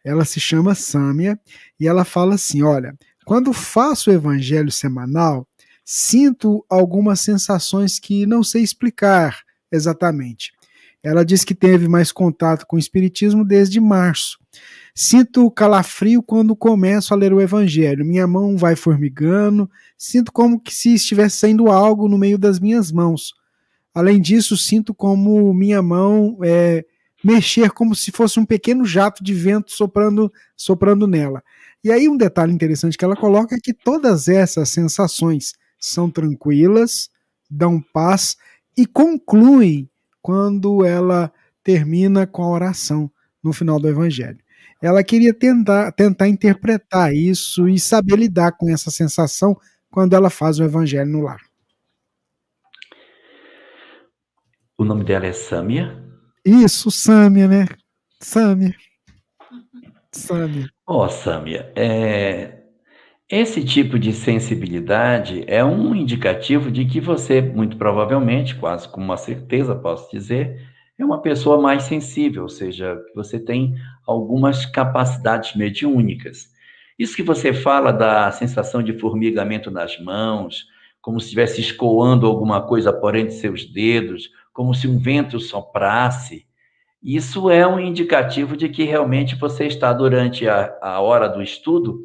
Ela 0.03 0.25
se 0.25 0.41
chama 0.41 0.75
Sâmia, 0.75 1.39
e 1.79 1.87
ela 1.87 2.03
fala 2.03 2.35
assim: 2.35 2.61
olha, 2.61 2.93
quando 3.25 3.53
faço 3.53 4.09
o 4.09 4.13
evangelho 4.13 4.71
semanal, 4.71 5.47
sinto 5.83 6.65
algumas 6.69 7.19
sensações 7.21 7.99
que 7.99 8.25
não 8.25 8.43
sei 8.43 8.63
explicar 8.63 9.39
exatamente. 9.71 10.51
Ela 11.03 11.25
diz 11.25 11.43
que 11.43 11.53
teve 11.53 11.89
mais 11.89 12.11
contato 12.13 12.65
com 12.65 12.77
o 12.77 12.79
Espiritismo 12.79 13.43
desde 13.43 13.79
março. 13.81 14.39
Sinto 14.95 15.51
calafrio 15.51 16.23
quando 16.23 16.55
começo 16.55 17.13
a 17.13 17.17
ler 17.17 17.33
o 17.33 17.41
Evangelho. 17.41 18.05
Minha 18.05 18.25
mão 18.25 18.55
vai 18.55 18.75
formigando, 18.75 19.69
sinto 19.97 20.31
como 20.31 20.61
que 20.61 20.73
se 20.73 20.93
estivesse 20.93 21.37
saindo 21.37 21.69
algo 21.69 22.07
no 22.07 22.17
meio 22.17 22.37
das 22.37 22.57
minhas 22.57 22.89
mãos. 22.89 23.33
Além 23.93 24.21
disso, 24.21 24.55
sinto 24.55 24.93
como 24.93 25.53
minha 25.53 25.81
mão 25.81 26.37
é, 26.41 26.85
mexer 27.23 27.71
como 27.71 27.95
se 27.95 28.11
fosse 28.11 28.39
um 28.39 28.45
pequeno 28.45 28.85
jato 28.85 29.23
de 29.23 29.33
vento 29.33 29.71
soprando, 29.71 30.31
soprando 30.55 31.05
nela. 31.05 31.43
E 31.83 31.91
aí 31.91 32.07
um 32.07 32.15
detalhe 32.15 32.53
interessante 32.53 32.97
que 32.97 33.03
ela 33.03 33.15
coloca 33.15 33.55
é 33.55 33.59
que 33.61 33.73
todas 33.73 34.27
essas 34.27 34.69
sensações 34.69 35.53
são 35.77 36.09
tranquilas, 36.09 37.09
dão 37.49 37.81
paz 37.81 38.37
e 38.77 38.85
concluem 38.85 39.89
quando 40.21 40.85
ela 40.85 41.31
termina 41.61 42.25
com 42.25 42.43
a 42.43 42.49
oração 42.49 43.11
no 43.43 43.51
final 43.51 43.79
do 43.79 43.89
evangelho. 43.89 44.39
Ela 44.81 45.03
queria 45.03 45.33
tentar, 45.33 45.91
tentar 45.91 46.27
interpretar 46.27 47.13
isso 47.13 47.67
e 47.67 47.77
saber 47.79 48.17
lidar 48.17 48.53
com 48.53 48.69
essa 48.69 48.89
sensação 48.89 49.57
quando 49.89 50.13
ela 50.13 50.29
faz 50.29 50.59
o 50.59 50.63
evangelho 50.63 51.09
no 51.09 51.21
lar. 51.21 51.41
O 54.77 54.83
nome 54.83 55.03
dela 55.03 55.25
é 55.25 55.33
Sâmia? 55.33 56.03
Isso, 56.45 56.89
Sâmia, 56.89 57.47
né? 57.47 57.65
Sâmia. 58.19 58.75
Sâmia. 60.11 60.72
Ó, 60.85 61.07
Sâmia, 61.07 61.71
é... 61.75 62.59
esse 63.29 63.63
tipo 63.63 63.97
de 63.97 64.11
sensibilidade 64.11 65.43
é 65.47 65.63
um 65.63 65.95
indicativo 65.95 66.69
de 66.69 66.85
que 66.85 66.99
você, 66.99 67.41
muito 67.41 67.77
provavelmente, 67.77 68.55
quase 68.55 68.87
com 68.89 68.99
uma 69.01 69.15
certeza 69.17 69.75
posso 69.75 70.11
dizer, 70.11 70.61
é 70.99 71.05
uma 71.05 71.21
pessoa 71.21 71.61
mais 71.61 71.83
sensível, 71.83 72.43
ou 72.43 72.49
seja, 72.49 72.97
você 73.15 73.39
tem 73.39 73.75
algumas 74.05 74.65
capacidades 74.65 75.55
mediúnicas. 75.55 76.49
Isso 76.99 77.15
que 77.15 77.23
você 77.23 77.53
fala 77.53 77.91
da 77.91 78.29
sensação 78.31 78.83
de 78.83 78.99
formigamento 78.99 79.71
nas 79.71 79.97
mãos, 79.99 80.65
como 81.01 81.19
se 81.19 81.27
estivesse 81.27 81.61
escoando 81.61 82.27
alguma 82.27 82.61
coisa 82.61 82.91
por 82.91 83.15
entre 83.15 83.33
seus 83.35 83.65
dedos, 83.65 84.29
como 84.53 84.73
se 84.73 84.87
um 84.87 84.99
vento 84.99 85.39
soprasse, 85.39 86.45
Isso 87.03 87.49
é 87.49 87.67
um 87.67 87.79
indicativo 87.79 88.55
de 88.55 88.69
que 88.69 88.83
realmente 88.83 89.35
você 89.35 89.65
está, 89.65 89.91
durante 89.91 90.47
a, 90.47 90.73
a 90.81 91.01
hora 91.01 91.27
do 91.27 91.41
estudo, 91.41 91.99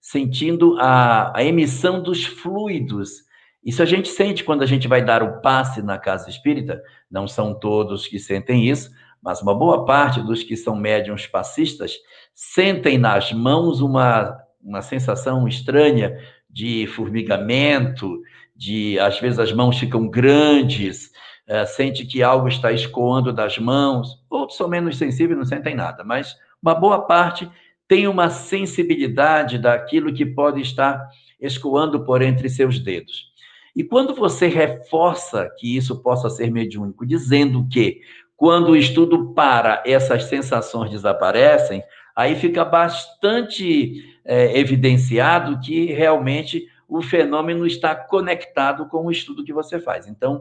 sentindo 0.00 0.76
a, 0.78 1.36
a 1.36 1.42
emissão 1.42 2.00
dos 2.00 2.24
fluidos. 2.24 3.24
Isso 3.64 3.82
a 3.82 3.84
gente 3.84 4.08
sente 4.08 4.44
quando 4.44 4.62
a 4.62 4.66
gente 4.66 4.86
vai 4.86 5.04
dar 5.04 5.20
o 5.20 5.40
passe 5.40 5.82
na 5.82 5.98
casa 5.98 6.30
espírita. 6.30 6.80
Não 7.10 7.26
são 7.26 7.58
todos 7.58 8.06
que 8.06 8.20
sentem 8.20 8.68
isso, 8.68 8.88
mas 9.20 9.42
uma 9.42 9.52
boa 9.52 9.84
parte 9.84 10.22
dos 10.22 10.44
que 10.44 10.56
são 10.56 10.76
médiums 10.76 11.26
passistas 11.26 11.96
sentem 12.32 12.96
nas 12.96 13.32
mãos 13.32 13.80
uma, 13.80 14.38
uma 14.62 14.80
sensação 14.80 15.48
estranha 15.48 16.16
de 16.48 16.86
formigamento, 16.86 18.20
de 18.54 18.96
às 19.00 19.18
vezes 19.18 19.40
as 19.40 19.52
mãos 19.52 19.76
ficam 19.76 20.08
grandes, 20.08 21.10
é, 21.46 21.64
sente 21.64 22.04
que 22.04 22.22
algo 22.22 22.48
está 22.48 22.72
escoando 22.72 23.32
das 23.32 23.58
mãos. 23.58 24.22
Outros 24.28 24.58
são 24.58 24.68
menos 24.68 24.98
sensíveis, 24.98 25.38
não 25.38 25.44
sentem 25.44 25.74
nada, 25.74 26.02
mas 26.02 26.36
uma 26.62 26.74
boa 26.74 27.02
parte 27.02 27.48
tem 27.86 28.08
uma 28.08 28.28
sensibilidade 28.30 29.58
daquilo 29.58 30.12
que 30.12 30.26
pode 30.26 30.60
estar 30.60 31.08
escoando 31.40 32.04
por 32.04 32.22
entre 32.22 32.48
seus 32.48 32.80
dedos. 32.80 33.30
E 33.74 33.84
quando 33.84 34.14
você 34.14 34.48
reforça 34.48 35.50
que 35.58 35.76
isso 35.76 36.02
possa 36.02 36.30
ser 36.30 36.50
mediúnico, 36.50 37.06
dizendo 37.06 37.68
que 37.68 38.00
quando 38.36 38.70
o 38.70 38.76
estudo 38.76 39.32
para, 39.34 39.82
essas 39.86 40.24
sensações 40.24 40.90
desaparecem, 40.90 41.82
aí 42.14 42.34
fica 42.34 42.64
bastante 42.64 44.02
é, 44.24 44.58
evidenciado 44.58 45.60
que 45.60 45.92
realmente 45.92 46.66
o 46.88 47.02
fenômeno 47.02 47.66
está 47.66 47.94
conectado 47.94 48.86
com 48.88 49.06
o 49.06 49.10
estudo 49.10 49.44
que 49.44 49.52
você 49.52 49.78
faz. 49.78 50.06
Então, 50.06 50.40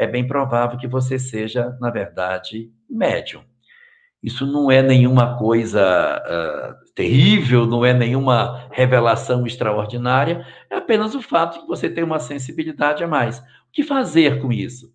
é 0.00 0.06
bem 0.06 0.26
provável 0.26 0.78
que 0.78 0.88
você 0.88 1.18
seja, 1.18 1.76
na 1.78 1.90
verdade, 1.90 2.72
médium. 2.88 3.44
Isso 4.22 4.46
não 4.46 4.70
é 4.70 4.80
nenhuma 4.80 5.36
coisa 5.36 5.78
uh, 5.78 6.94
terrível, 6.94 7.66
não 7.66 7.84
é 7.84 7.92
nenhuma 7.92 8.66
revelação 8.72 9.46
extraordinária, 9.46 10.46
é 10.70 10.76
apenas 10.76 11.14
o 11.14 11.20
fato 11.20 11.52
de 11.52 11.60
que 11.60 11.66
você 11.66 11.90
tem 11.90 12.02
uma 12.02 12.18
sensibilidade 12.18 13.04
a 13.04 13.06
mais. 13.06 13.40
O 13.40 13.44
que 13.74 13.82
fazer 13.82 14.40
com 14.40 14.50
isso? 14.50 14.90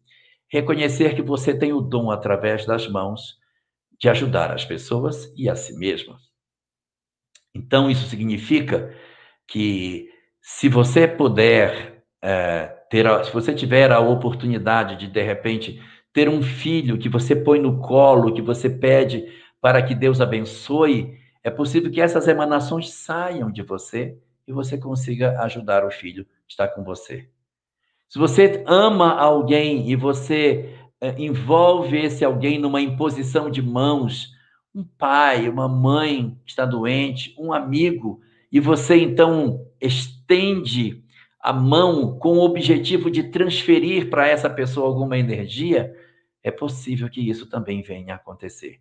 Reconhecer 0.52 1.14
que 1.14 1.22
você 1.22 1.56
tem 1.56 1.72
o 1.72 1.82
dom, 1.82 2.10
através 2.10 2.66
das 2.66 2.88
mãos, 2.88 3.38
de 4.00 4.10
ajudar 4.10 4.52
as 4.52 4.66
pessoas 4.66 5.32
e 5.38 5.48
a 5.48 5.56
si 5.56 5.78
mesma. 5.78 6.18
Então, 7.54 7.92
isso 7.92 8.08
significa 8.08 8.92
que 9.48 10.10
se 10.42 10.68
você 10.68 11.08
puder 11.08 11.95
é, 12.28 12.66
ter, 12.90 13.06
a, 13.06 13.24
se 13.24 13.32
você 13.32 13.54
tiver 13.54 13.92
a 13.92 14.00
oportunidade 14.00 14.96
de 14.96 15.08
de 15.08 15.22
repente 15.22 15.80
ter 16.12 16.28
um 16.28 16.42
filho 16.42 16.98
que 16.98 17.08
você 17.08 17.36
põe 17.36 17.60
no 17.60 17.80
colo, 17.80 18.34
que 18.34 18.42
você 18.42 18.68
pede 18.68 19.28
para 19.62 19.80
que 19.84 19.94
Deus 19.94 20.20
abençoe, 20.20 21.20
é 21.44 21.52
possível 21.52 21.92
que 21.92 22.02
essas 22.02 22.28
emanações 22.28 22.90
saiam 22.90 23.52
de 23.52 23.62
você 23.62 24.18
e 24.48 24.52
você 24.52 24.76
consiga 24.76 25.40
ajudar 25.44 25.86
o 25.86 25.92
filho 25.92 26.26
que 26.48 26.54
está 26.54 26.68
com 26.68 26.84
você. 26.84 27.30
Se 28.10 28.18
você 28.18 28.64
ama 28.66 29.14
alguém 29.14 29.88
e 29.88 29.96
você 29.96 30.74
é, 31.00 31.14
envolve 31.22 31.96
esse 31.96 32.26
alguém 32.26 32.58
numa 32.58 32.82
imposição 32.82 33.52
de 33.52 33.62
mãos, 33.62 34.32
um 34.74 34.84
pai, 34.84 35.48
uma 35.48 35.68
mãe 35.68 36.36
está 36.44 36.66
doente, 36.66 37.36
um 37.38 37.54
amigo, 37.54 38.20
e 38.52 38.60
você 38.60 38.96
então 38.96 39.64
estende 39.80 41.05
a 41.46 41.54
mão 41.54 42.18
com 42.18 42.40
o 42.40 42.44
objetivo 42.44 43.12
de 43.12 43.22
transferir 43.22 44.10
para 44.10 44.28
essa 44.28 44.50
pessoa 44.50 44.88
alguma 44.88 45.16
energia, 45.16 45.96
é 46.44 46.50
possível 46.50 47.08
que 47.08 47.22
isso 47.22 47.48
também 47.48 47.84
venha 47.84 48.14
a 48.14 48.16
acontecer. 48.16 48.80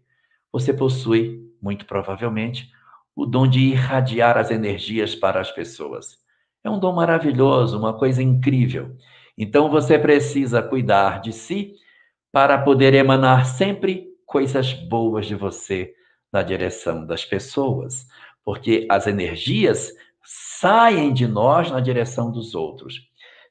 Você 0.51 0.73
possui, 0.73 1.47
muito 1.61 1.85
provavelmente, 1.85 2.71
o 3.15 3.27
dom 3.27 3.47
de 3.47 3.61
irradiar 3.61 4.39
as 4.39 4.51
energias 4.51 5.15
para 5.15 5.43
as 5.43 5.51
pessoas. 5.51 6.17
É 6.65 6.71
um 6.71 6.79
dom 6.81 6.95
maravilhoso, 6.95 7.79
uma 7.79 7.93
coisa 7.93 8.23
incrível. 8.23 8.97
Então 9.37 9.69
você 9.69 9.99
precisa 9.99 10.63
cuidar 10.63 11.21
de 11.21 11.35
si 11.35 11.75
para 12.33 12.57
poder 12.57 12.95
emanar 12.95 13.45
sempre 13.45 14.07
coisas 14.25 14.73
boas 14.73 15.27
de 15.27 15.35
você 15.35 15.93
na 16.33 16.43
direção 16.43 17.05
das 17.05 17.27
pessoas, 17.27 18.07
porque 18.43 18.87
as 18.91 19.07
energias 19.07 19.93
saem 20.25 21.13
de 21.13 21.27
nós 21.27 21.71
na 21.71 21.81
direção 21.81 22.31
dos 22.31 22.55
outros. 22.55 22.95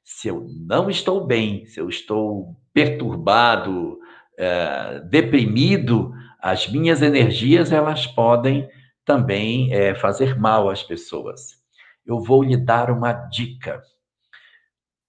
Se 0.03 0.27
eu 0.27 0.47
não 0.67 0.89
estou 0.89 1.25
bem, 1.25 1.65
se 1.65 1.79
eu 1.79 1.87
estou 1.87 2.55
perturbado, 2.73 3.99
é, 4.37 4.99
deprimido, 5.09 6.11
as 6.39 6.67
minhas 6.67 7.01
energias 7.01 7.71
elas 7.71 8.07
podem 8.07 8.67
também 9.05 9.73
é, 9.73 9.93
fazer 9.93 10.37
mal 10.39 10.69
às 10.69 10.83
pessoas. 10.83 11.61
Eu 12.05 12.19
vou 12.19 12.43
lhe 12.43 12.57
dar 12.57 12.89
uma 12.89 13.13
dica. 13.13 13.81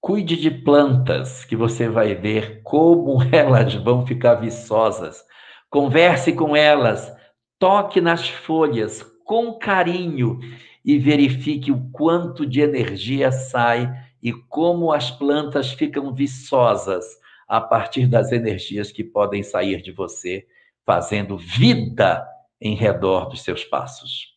Cuide 0.00 0.36
de 0.36 0.50
plantas, 0.50 1.44
que 1.44 1.56
você 1.56 1.88
vai 1.88 2.14
ver 2.14 2.62
como 2.62 3.22
elas 3.32 3.74
vão 3.74 4.06
ficar 4.06 4.34
viçosas. 4.34 5.24
Converse 5.70 6.32
com 6.34 6.54
elas, 6.54 7.10
toque 7.58 8.00
nas 8.00 8.28
folhas 8.28 9.02
com 9.24 9.58
carinho 9.58 10.38
e 10.85 10.99
verifique 10.99 11.72
o 11.72 11.89
quanto 11.91 12.45
de 12.45 12.61
energia 12.61 13.32
sai 13.32 13.91
e 14.22 14.32
como 14.32 14.93
as 14.93 15.11
plantas 15.11 15.72
ficam 15.72 16.14
viçosas 16.14 17.05
a 17.49 17.61
partir 17.61 18.07
das 18.07 18.32
energias 18.32 18.91
que 18.91 19.05
podem 19.05 19.43
sair 19.43 19.80
de 19.82 19.93
você, 19.93 20.47
fazendo 20.85 21.39
vida 21.39 22.26
em 22.61 22.74
redor 22.74 23.28
dos 23.28 23.43
seus 23.43 23.64
passos. 23.64 24.35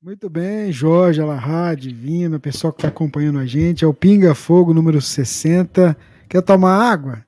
Muito 0.00 0.30
bem, 0.30 0.70
Jorge, 0.70 1.20
Alahá, 1.20 1.74
Divina, 1.74 2.38
pessoal 2.38 2.72
que 2.72 2.78
está 2.78 2.88
acompanhando 2.88 3.38
a 3.38 3.46
gente, 3.46 3.84
é 3.84 3.88
o 3.88 3.94
Pinga 3.94 4.34
Fogo 4.34 4.72
número 4.72 5.00
60. 5.00 5.96
Quer 6.28 6.42
tomar 6.42 6.78
água? 6.90 7.24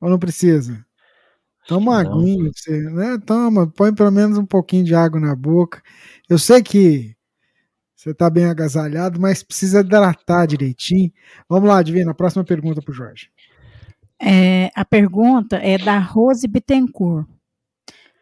Ou 0.00 0.10
não 0.10 0.18
precisa? 0.18 0.85
Toma 1.66 1.92
uma 1.92 2.00
aguinha, 2.00 2.50
você, 2.54 2.80
né? 2.90 3.18
Toma, 3.26 3.66
põe 3.66 3.92
pelo 3.92 4.10
menos 4.12 4.38
um 4.38 4.46
pouquinho 4.46 4.84
de 4.84 4.94
água 4.94 5.18
na 5.18 5.34
boca. 5.34 5.82
Eu 6.28 6.38
sei 6.38 6.62
que 6.62 7.16
você 7.94 8.10
está 8.10 8.30
bem 8.30 8.44
agasalhado, 8.44 9.20
mas 9.20 9.42
precisa 9.42 9.80
hidratar 9.80 10.46
direitinho. 10.46 11.12
Vamos 11.48 11.68
lá, 11.68 11.82
Divina, 11.82 12.12
a 12.12 12.14
próxima 12.14 12.44
pergunta 12.44 12.80
para 12.80 12.92
o 12.92 12.94
Jorge. 12.94 13.30
É, 14.22 14.70
a 14.76 14.84
pergunta 14.84 15.56
é 15.56 15.76
da 15.76 15.98
Rose 15.98 16.46
Bittencourt. 16.46 17.26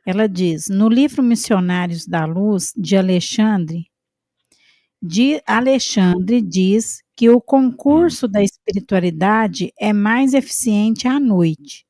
Ela 0.07 0.26
diz: 0.26 0.68
no 0.68 0.88
livro 0.88 1.22
Missionários 1.22 2.07
da 2.07 2.24
Luz, 2.24 2.72
de 2.74 2.97
Alexandre, 2.97 3.84
de 5.03 5.42
Alexandre 5.47 6.40
diz 6.40 7.03
que 7.14 7.28
o 7.28 7.40
concurso 7.40 8.26
da 8.26 8.42
espiritualidade 8.42 9.70
é 9.78 9.92
mais 9.92 10.32
eficiente 10.32 11.07
à 11.07 11.20
noite 11.20 11.84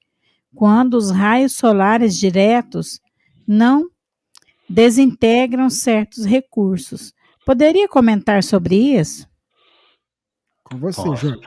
quando 0.54 0.94
os 0.94 1.10
raios 1.10 1.52
solares 1.54 2.16
diretos 2.16 3.00
não 3.46 3.88
desintegram 4.68 5.68
certos 5.68 6.24
recursos. 6.24 7.12
Poderia 7.44 7.88
comentar 7.88 8.42
sobre 8.42 8.74
isso? 8.74 9.28
Com 10.64 10.78
você, 10.78 11.16
João. 11.16 11.38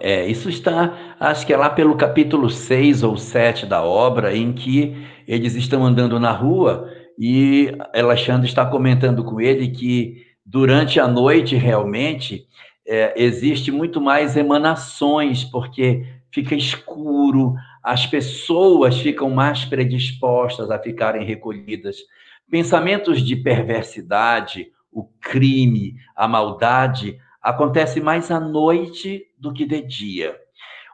É, 0.00 0.26
isso 0.26 0.48
está, 0.48 1.16
acho 1.20 1.46
que 1.46 1.52
é 1.52 1.56
lá 1.56 1.70
pelo 1.70 1.96
capítulo 1.96 2.50
6 2.50 3.02
ou 3.02 3.16
7 3.16 3.66
da 3.66 3.82
obra, 3.82 4.36
em 4.36 4.52
que 4.52 4.96
eles 5.26 5.54
estão 5.54 5.84
andando 5.84 6.18
na 6.18 6.32
rua 6.32 6.90
e 7.18 7.72
Alexandre 7.94 8.46
está 8.46 8.66
comentando 8.66 9.24
com 9.24 9.40
ele 9.40 9.68
que 9.68 10.26
durante 10.44 11.00
a 11.00 11.08
noite, 11.08 11.56
realmente, 11.56 12.46
é, 12.86 13.14
existe 13.20 13.72
muito 13.72 14.00
mais 14.00 14.36
emanações, 14.36 15.44
porque 15.44 16.06
fica 16.30 16.54
escuro, 16.54 17.54
as 17.86 18.04
pessoas 18.04 18.98
ficam 18.98 19.30
mais 19.30 19.64
predispostas 19.64 20.72
a 20.72 20.78
ficarem 20.78 21.24
recolhidas. 21.24 21.98
Pensamentos 22.50 23.22
de 23.22 23.36
perversidade, 23.36 24.72
o 24.90 25.04
crime, 25.20 25.94
a 26.16 26.26
maldade, 26.26 27.16
acontece 27.40 28.00
mais 28.00 28.28
à 28.32 28.40
noite 28.40 29.26
do 29.38 29.52
que 29.52 29.64
de 29.64 29.82
dia. 29.82 30.36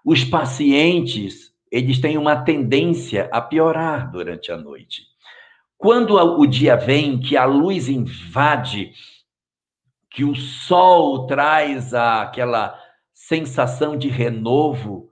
Os 0.05 0.22
pacientes, 0.22 1.55
eles 1.70 1.99
têm 1.99 2.18
uma 2.18 2.36
tendência 2.36 3.26
a 3.32 3.40
piorar 3.40 4.12
durante 4.12 4.53
a 4.53 4.59
noite. 4.59 5.05
Quando 5.78 6.14
o 6.14 6.45
dia 6.45 6.76
vem, 6.76 7.18
que 7.18 7.38
a 7.38 7.47
luz 7.47 7.88
invade, 7.88 8.93
que 10.11 10.24
o 10.24 10.34
sol 10.34 11.26
traz 11.26 11.95
aquela 11.95 12.78
sensação 13.14 13.97
de 13.97 14.09
renovo, 14.11 15.09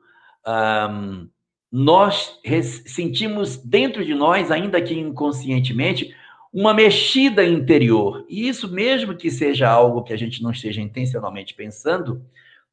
nós 1.70 2.40
sentimos 2.86 3.56
dentro 3.56 4.04
de 4.04 4.14
nós, 4.14 4.50
ainda 4.50 4.82
que 4.82 4.98
inconscientemente, 4.98 6.14
uma 6.52 6.74
mexida 6.74 7.44
interior. 7.44 8.24
E 8.28 8.48
isso, 8.48 8.72
mesmo 8.72 9.16
que 9.16 9.30
seja 9.30 9.68
algo 9.68 10.02
que 10.02 10.12
a 10.12 10.16
gente 10.16 10.42
não 10.42 10.50
esteja 10.50 10.80
intencionalmente 10.80 11.54
pensando, 11.54 12.24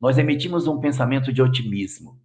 nós 0.01 0.17
emitimos 0.17 0.67
um 0.67 0.79
pensamento 0.79 1.31
de 1.31 1.41
otimismo. 1.41 2.19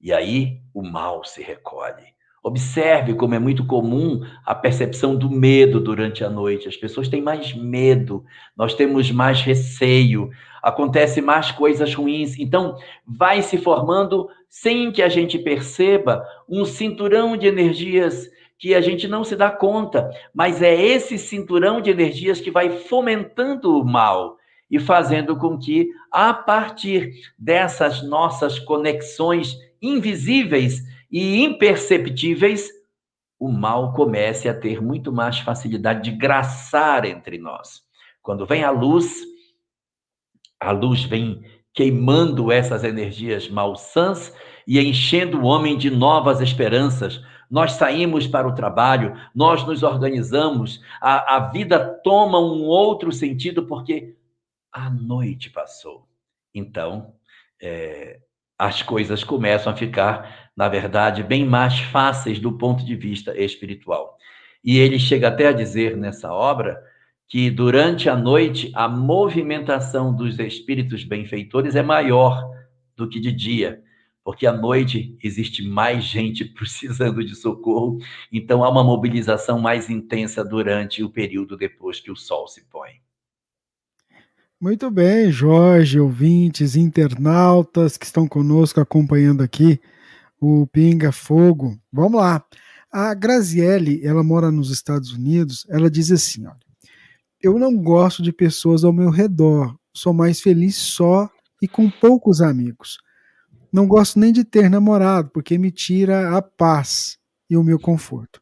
E 0.00 0.12
aí 0.12 0.60
o 0.74 0.82
mal 0.82 1.24
se 1.24 1.42
recolhe. 1.42 2.12
Observe 2.42 3.14
como 3.14 3.34
é 3.34 3.38
muito 3.38 3.64
comum 3.64 4.20
a 4.44 4.52
percepção 4.54 5.16
do 5.16 5.30
medo 5.30 5.78
durante 5.78 6.24
a 6.24 6.28
noite. 6.28 6.68
As 6.68 6.76
pessoas 6.76 7.08
têm 7.08 7.22
mais 7.22 7.54
medo, 7.54 8.24
nós 8.56 8.74
temos 8.74 9.10
mais 9.12 9.40
receio, 9.40 10.28
acontece 10.62 11.20
mais 11.20 11.50
coisas 11.50 11.94
ruins. 11.94 12.38
Então, 12.38 12.76
vai 13.06 13.42
se 13.42 13.58
formando, 13.58 14.28
sem 14.48 14.92
que 14.92 15.02
a 15.02 15.08
gente 15.08 15.38
perceba, 15.38 16.24
um 16.48 16.64
cinturão 16.64 17.36
de 17.36 17.46
energias 17.46 18.30
que 18.58 18.74
a 18.74 18.80
gente 18.80 19.08
não 19.08 19.24
se 19.24 19.34
dá 19.34 19.50
conta, 19.50 20.08
mas 20.32 20.62
é 20.62 20.72
esse 20.72 21.18
cinturão 21.18 21.80
de 21.80 21.90
energias 21.90 22.40
que 22.40 22.50
vai 22.50 22.70
fomentando 22.70 23.76
o 23.76 23.84
mal 23.84 24.36
e 24.70 24.78
fazendo 24.78 25.36
com 25.36 25.58
que, 25.58 25.88
a 26.10 26.32
partir 26.32 27.12
dessas 27.36 28.02
nossas 28.02 28.60
conexões 28.60 29.58
invisíveis, 29.82 30.80
e 31.12 31.42
imperceptíveis, 31.42 32.70
o 33.38 33.52
mal 33.52 33.92
comece 33.92 34.48
a 34.48 34.54
ter 34.54 34.80
muito 34.80 35.12
mais 35.12 35.38
facilidade 35.40 36.10
de 36.10 36.16
graçar 36.16 37.04
entre 37.04 37.36
nós. 37.36 37.82
Quando 38.22 38.46
vem 38.46 38.64
a 38.64 38.70
luz, 38.70 39.20
a 40.62 40.70
luz 40.70 41.02
vem 41.04 41.42
queimando 41.74 42.52
essas 42.52 42.84
energias 42.84 43.48
malsãs 43.48 44.32
e 44.66 44.78
enchendo 44.78 45.40
o 45.40 45.44
homem 45.44 45.76
de 45.76 45.90
novas 45.90 46.40
esperanças. 46.40 47.22
Nós 47.50 47.72
saímos 47.72 48.26
para 48.26 48.48
o 48.48 48.54
trabalho, 48.54 49.14
nós 49.34 49.66
nos 49.66 49.82
organizamos, 49.82 50.80
a, 51.00 51.36
a 51.36 51.50
vida 51.50 51.78
toma 52.02 52.38
um 52.38 52.64
outro 52.64 53.12
sentido 53.12 53.66
porque 53.66 54.14
a 54.72 54.88
noite 54.88 55.50
passou. 55.50 56.06
Então, 56.54 57.14
é, 57.60 58.20
as 58.58 58.82
coisas 58.82 59.24
começam 59.24 59.72
a 59.72 59.76
ficar, 59.76 60.50
na 60.56 60.68
verdade, 60.68 61.22
bem 61.22 61.44
mais 61.44 61.78
fáceis 61.80 62.38
do 62.38 62.56
ponto 62.56 62.84
de 62.84 62.94
vista 62.94 63.38
espiritual. 63.38 64.16
E 64.64 64.78
ele 64.78 64.98
chega 64.98 65.28
até 65.28 65.48
a 65.48 65.52
dizer 65.52 65.96
nessa 65.96 66.32
obra 66.32 66.80
que 67.28 67.50
durante 67.50 68.08
a 68.08 68.16
noite 68.16 68.70
a 68.74 68.88
movimentação 68.88 70.14
dos 70.14 70.38
espíritos 70.38 71.04
benfeitores 71.04 71.74
é 71.74 71.82
maior 71.82 72.50
do 72.96 73.08
que 73.08 73.18
de 73.18 73.32
dia, 73.32 73.82
porque 74.24 74.46
à 74.46 74.52
noite 74.52 75.16
existe 75.22 75.66
mais 75.66 76.04
gente 76.04 76.44
precisando 76.54 77.24
de 77.24 77.34
socorro, 77.34 77.98
então 78.32 78.62
há 78.62 78.68
uma 78.68 78.84
mobilização 78.84 79.58
mais 79.58 79.88
intensa 79.88 80.44
durante 80.44 81.02
o 81.02 81.10
período 81.10 81.56
depois 81.56 82.00
que 82.00 82.10
o 82.10 82.16
sol 82.16 82.46
se 82.46 82.64
põe. 82.68 82.90
Muito 84.60 84.88
bem, 84.92 85.28
Jorge, 85.32 85.98
ouvintes, 85.98 86.76
internautas 86.76 87.96
que 87.96 88.06
estão 88.06 88.28
conosco 88.28 88.80
acompanhando 88.80 89.42
aqui 89.42 89.80
o 90.40 90.68
Pinga 90.68 91.10
Fogo. 91.10 91.76
Vamos 91.92 92.20
lá. 92.20 92.44
A 92.90 93.12
Graziele, 93.12 94.00
ela 94.06 94.22
mora 94.22 94.52
nos 94.52 94.70
Estados 94.70 95.12
Unidos, 95.12 95.66
ela 95.68 95.90
diz 95.90 96.12
assim, 96.12 96.46
olha, 96.46 96.60
eu 97.42 97.58
não 97.58 97.76
gosto 97.76 98.22
de 98.22 98.32
pessoas 98.32 98.84
ao 98.84 98.92
meu 98.92 99.10
redor, 99.10 99.76
sou 99.92 100.12
mais 100.12 100.40
feliz 100.40 100.76
só 100.76 101.30
e 101.60 101.68
com 101.68 101.90
poucos 101.90 102.40
amigos. 102.40 102.98
Não 103.72 103.86
gosto 103.86 104.18
nem 104.18 104.32
de 104.32 104.44
ter 104.44 104.68
namorado, 104.68 105.30
porque 105.30 105.58
me 105.58 105.70
tira 105.70 106.36
a 106.36 106.42
paz 106.42 107.18
e 107.48 107.56
o 107.56 107.62
meu 107.62 107.78
conforto. 107.78 108.40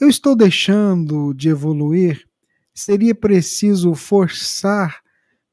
Eu 0.00 0.08
estou 0.08 0.34
deixando 0.34 1.32
de 1.34 1.48
evoluir? 1.48 2.26
Seria 2.74 3.14
preciso 3.14 3.94
forçar 3.94 5.02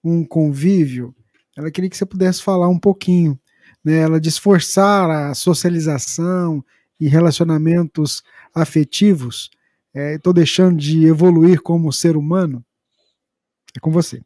um 0.03 0.23
convívio, 0.23 1.13
ela 1.59 1.69
queria 1.69 1.89
que 1.89 1.97
você 1.97 2.05
pudesse 2.05 2.41
falar 2.41 2.69
um 2.69 2.79
pouquinho, 2.79 3.37
né, 3.83 3.97
ela 3.97 4.17
de 4.17 4.29
esforçar 4.29 5.09
a 5.09 5.33
socialização 5.33 6.63
e 6.97 7.09
relacionamentos 7.09 8.23
afetivos. 8.55 9.49
Estou 9.93 10.31
é, 10.31 10.35
deixando 10.35 10.77
de 10.77 11.05
evoluir 11.05 11.61
como 11.61 11.91
ser 11.91 12.15
humano. 12.15 12.63
É 13.75 13.79
com 13.79 13.91
você. 13.91 14.21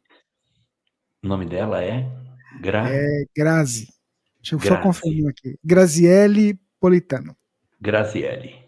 O 1.22 1.28
nome 1.28 1.46
dela 1.46 1.82
é? 1.82 2.06
Gra... 2.60 2.88
É 2.88 3.24
Grazi. 3.36 3.88
Deixa 4.40 4.54
eu 4.54 4.58
Grazi. 4.58 4.76
só 4.76 4.82
confirmar 4.82 5.30
aqui. 5.30 5.58
Graziele 5.64 6.58
Politano. 6.80 7.36
Graziele. 7.80 8.64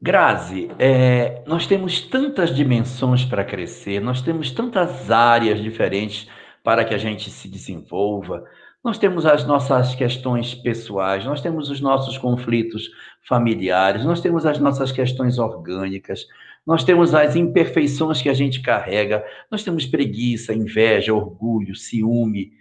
Grazi, 0.00 0.70
é, 0.78 1.42
nós 1.44 1.66
temos 1.66 2.00
tantas 2.02 2.54
dimensões 2.54 3.24
para 3.24 3.44
crescer, 3.44 4.00
nós 4.00 4.22
temos 4.22 4.52
tantas 4.52 5.10
áreas 5.10 5.60
diferentes 5.60 6.28
para 6.62 6.84
que 6.84 6.94
a 6.94 6.98
gente 6.98 7.30
se 7.30 7.48
desenvolva. 7.48 8.44
Nós 8.84 8.96
temos 8.96 9.26
as 9.26 9.44
nossas 9.44 9.96
questões 9.96 10.54
pessoais, 10.54 11.24
nós 11.24 11.40
temos 11.40 11.68
os 11.68 11.80
nossos 11.80 12.16
conflitos 12.16 12.88
familiares, 13.26 14.04
nós 14.04 14.20
temos 14.20 14.46
as 14.46 14.60
nossas 14.60 14.92
questões 14.92 15.36
orgânicas, 15.36 16.26
nós 16.68 16.84
temos 16.84 17.14
as 17.14 17.34
imperfeições 17.34 18.20
que 18.20 18.28
a 18.28 18.34
gente 18.34 18.60
carrega, 18.60 19.24
nós 19.50 19.64
temos 19.64 19.86
preguiça, 19.86 20.52
inveja, 20.52 21.14
orgulho, 21.14 21.74
ciúme, 21.74 22.52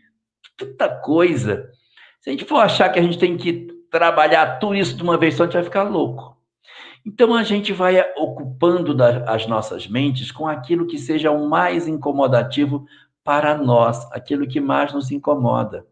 tanta 0.55 0.87
coisa. 0.87 1.69
Se 2.21 2.29
a 2.29 2.31
gente 2.31 2.45
for 2.45 2.59
achar 2.59 2.87
que 2.87 2.99
a 2.99 3.01
gente 3.01 3.19
tem 3.19 3.35
que 3.35 3.67
trabalhar 3.91 4.59
tudo 4.59 4.75
isso 4.75 4.95
de 4.95 5.03
uma 5.03 5.17
vez 5.17 5.35
só, 5.35 5.43
a 5.43 5.45
gente 5.47 5.55
vai 5.55 5.63
ficar 5.65 5.83
louco. 5.83 6.37
Então 7.05 7.35
a 7.35 7.43
gente 7.43 7.73
vai 7.73 7.99
ocupando 8.15 8.95
as 9.25 9.45
nossas 9.45 9.85
mentes 9.87 10.31
com 10.31 10.47
aquilo 10.47 10.87
que 10.87 10.97
seja 10.97 11.29
o 11.29 11.49
mais 11.49 11.85
incomodativo 11.85 12.85
para 13.25 13.57
nós, 13.57 14.09
aquilo 14.13 14.47
que 14.47 14.61
mais 14.61 14.93
nos 14.93 15.11
incomoda. 15.11 15.85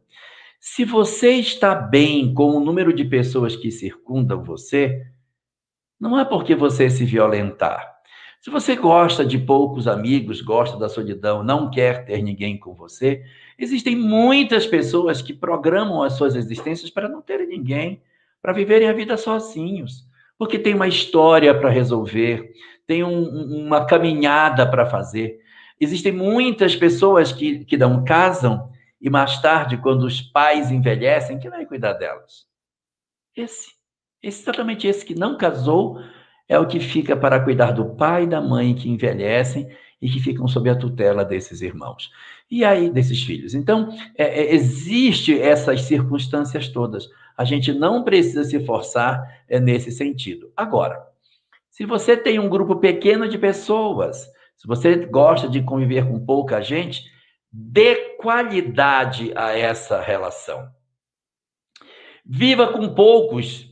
Se 0.61 0.85
você 0.85 1.31
está 1.31 1.75
bem 1.75 2.33
com 2.33 2.51
o 2.51 2.61
número 2.61 2.93
de 2.93 3.03
pessoas 3.03 3.57
que 3.57 3.69
circundam 3.69 4.41
você, 4.41 5.05
não 5.99 6.17
é 6.17 6.23
porque 6.23 6.55
você 6.55 6.89
se 6.89 7.03
violentar. 7.03 7.94
Se 8.45 8.51
você 8.51 8.75
gosta 8.75 9.25
de 9.25 9.39
poucos 9.39 9.87
amigos, 9.87 10.39
gosta 10.39 10.77
da 10.77 10.87
solidão, 10.87 11.43
não 11.43 11.71
quer 11.71 12.05
ter 12.05 12.21
ninguém 12.21 12.59
com 12.59 12.75
você, 12.75 13.25
existem 13.57 13.95
muitas 13.95 14.67
pessoas 14.67 15.19
que 15.19 15.33
programam 15.33 16.03
as 16.03 16.13
suas 16.13 16.35
existências 16.35 16.91
para 16.91 17.09
não 17.09 17.21
terem 17.21 17.47
ninguém, 17.47 18.03
para 18.39 18.53
viverem 18.53 18.87
a 18.87 18.93
vida 18.93 19.17
sozinhos 19.17 20.05
porque 20.37 20.59
tem 20.59 20.73
uma 20.73 20.87
história 20.87 21.57
para 21.57 21.69
resolver, 21.69 22.53
tem 22.85 23.03
um, 23.03 23.65
uma 23.65 23.85
caminhada 23.85 24.69
para 24.69 24.85
fazer. 24.85 25.39
Existem 25.79 26.11
muitas 26.11 26.75
pessoas 26.75 27.31
que, 27.31 27.65
que 27.65 27.77
não 27.77 28.03
casam 28.03 28.71
e 29.01 29.09
mais 29.09 29.39
tarde, 29.41 29.77
quando 29.77 30.03
os 30.03 30.21
pais 30.21 30.71
envelhecem, 30.71 31.39
quem 31.39 31.49
vai 31.49 31.65
cuidar 31.65 31.93
delas? 31.93 32.45
Esse. 33.35 33.73
Exatamente 34.21 34.87
esse 34.87 35.05
que 35.05 35.13
não 35.13 35.37
casou 35.37 35.99
é 36.47 36.59
o 36.59 36.67
que 36.67 36.79
fica 36.79 37.15
para 37.15 37.39
cuidar 37.39 37.71
do 37.71 37.95
pai 37.95 38.23
e 38.23 38.27
da 38.27 38.41
mãe 38.41 38.75
que 38.75 38.89
envelhecem 38.89 39.67
e 40.01 40.09
que 40.09 40.19
ficam 40.19 40.47
sob 40.47 40.69
a 40.69 40.75
tutela 40.75 41.25
desses 41.25 41.61
irmãos. 41.61 42.11
E 42.49 42.63
aí, 42.63 42.89
desses 42.89 43.23
filhos. 43.23 43.55
Então, 43.55 43.89
é, 44.17 44.41
é, 44.41 44.53
existe 44.53 45.39
essas 45.39 45.81
circunstâncias 45.81 46.69
todas. 46.69 47.09
A 47.35 47.43
gente 47.43 47.73
não 47.73 48.03
precisa 48.03 48.43
se 48.43 48.63
forçar 48.65 49.43
é, 49.49 49.59
nesse 49.59 49.91
sentido. 49.91 50.51
Agora, 50.55 51.01
se 51.71 51.85
você 51.85 52.15
tem 52.15 52.37
um 52.37 52.47
grupo 52.47 52.75
pequeno 52.75 53.27
de 53.27 53.37
pessoas, 53.37 54.29
se 54.55 54.67
você 54.67 54.95
gosta 55.07 55.49
de 55.49 55.61
conviver 55.61 56.07
com 56.07 56.23
pouca 56.23 56.61
gente, 56.61 57.03
dê 57.51 58.15
qualidade 58.17 59.31
a 59.35 59.57
essa 59.57 59.99
relação. 60.01 60.69
Viva 62.23 62.71
com 62.71 62.93
poucos, 62.93 63.64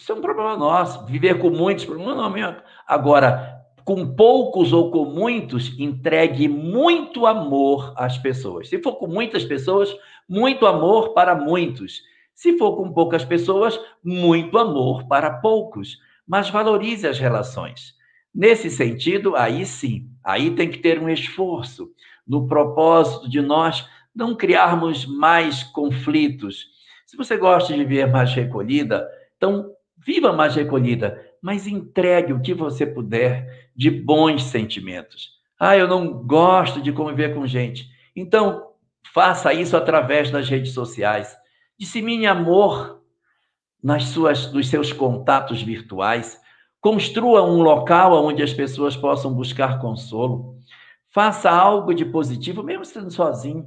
isso 0.00 0.12
é 0.12 0.14
um 0.14 0.22
problema 0.22 0.56
nosso. 0.56 1.04
Viver 1.04 1.38
com 1.38 1.50
muitos, 1.50 1.84
problema 1.84 2.14
não 2.14 2.24
é 2.24 2.30
meu. 2.30 2.54
Agora, 2.86 3.60
com 3.84 4.14
poucos 4.14 4.72
ou 4.72 4.90
com 4.90 5.04
muitos, 5.04 5.78
entregue 5.78 6.48
muito 6.48 7.26
amor 7.26 7.92
às 7.96 8.16
pessoas. 8.16 8.70
Se 8.70 8.82
for 8.82 8.94
com 8.94 9.06
muitas 9.06 9.44
pessoas, 9.44 9.94
muito 10.26 10.66
amor 10.66 11.12
para 11.12 11.34
muitos. 11.34 12.00
Se 12.34 12.56
for 12.56 12.76
com 12.76 12.90
poucas 12.90 13.26
pessoas, 13.26 13.78
muito 14.02 14.56
amor 14.56 15.06
para 15.06 15.34
poucos, 15.34 15.98
mas 16.26 16.48
valorize 16.48 17.06
as 17.06 17.18
relações. 17.18 17.94
Nesse 18.34 18.70
sentido, 18.70 19.36
aí 19.36 19.66
sim, 19.66 20.08
aí 20.24 20.52
tem 20.52 20.70
que 20.70 20.78
ter 20.78 20.98
um 20.98 21.10
esforço 21.10 21.90
no 22.26 22.48
propósito 22.48 23.28
de 23.28 23.42
nós 23.42 23.86
não 24.14 24.34
criarmos 24.34 25.04
mais 25.04 25.62
conflitos. 25.62 26.68
Se 27.04 27.18
você 27.18 27.36
gosta 27.36 27.74
de 27.74 27.84
viver 27.84 28.10
mais 28.10 28.32
recolhida, 28.32 29.06
então 29.36 29.74
viva 30.04 30.32
mais 30.32 30.54
recolhida, 30.54 31.20
mas 31.42 31.66
entregue 31.66 32.32
o 32.32 32.40
que 32.40 32.54
você 32.54 32.86
puder 32.86 33.70
de 33.74 33.90
bons 33.90 34.44
sentimentos. 34.44 35.40
Ah, 35.58 35.76
eu 35.76 35.86
não 35.86 36.12
gosto 36.24 36.80
de 36.80 36.92
conviver 36.92 37.34
com 37.34 37.46
gente. 37.46 37.88
Então, 38.16 38.70
faça 39.12 39.52
isso 39.52 39.76
através 39.76 40.30
das 40.30 40.48
redes 40.48 40.72
sociais. 40.72 41.36
Dissemine 41.78 42.26
amor 42.26 43.02
nas 43.82 44.04
suas, 44.04 44.52
nos 44.52 44.68
seus 44.68 44.92
contatos 44.92 45.62
virtuais. 45.62 46.40
Construa 46.80 47.42
um 47.42 47.62
local 47.62 48.24
onde 48.24 48.42
as 48.42 48.52
pessoas 48.52 48.96
possam 48.96 49.34
buscar 49.34 49.78
consolo. 49.80 50.56
Faça 51.12 51.50
algo 51.50 51.92
de 51.92 52.04
positivo, 52.04 52.62
mesmo 52.62 52.84
sendo 52.84 53.10
sozinho. 53.10 53.66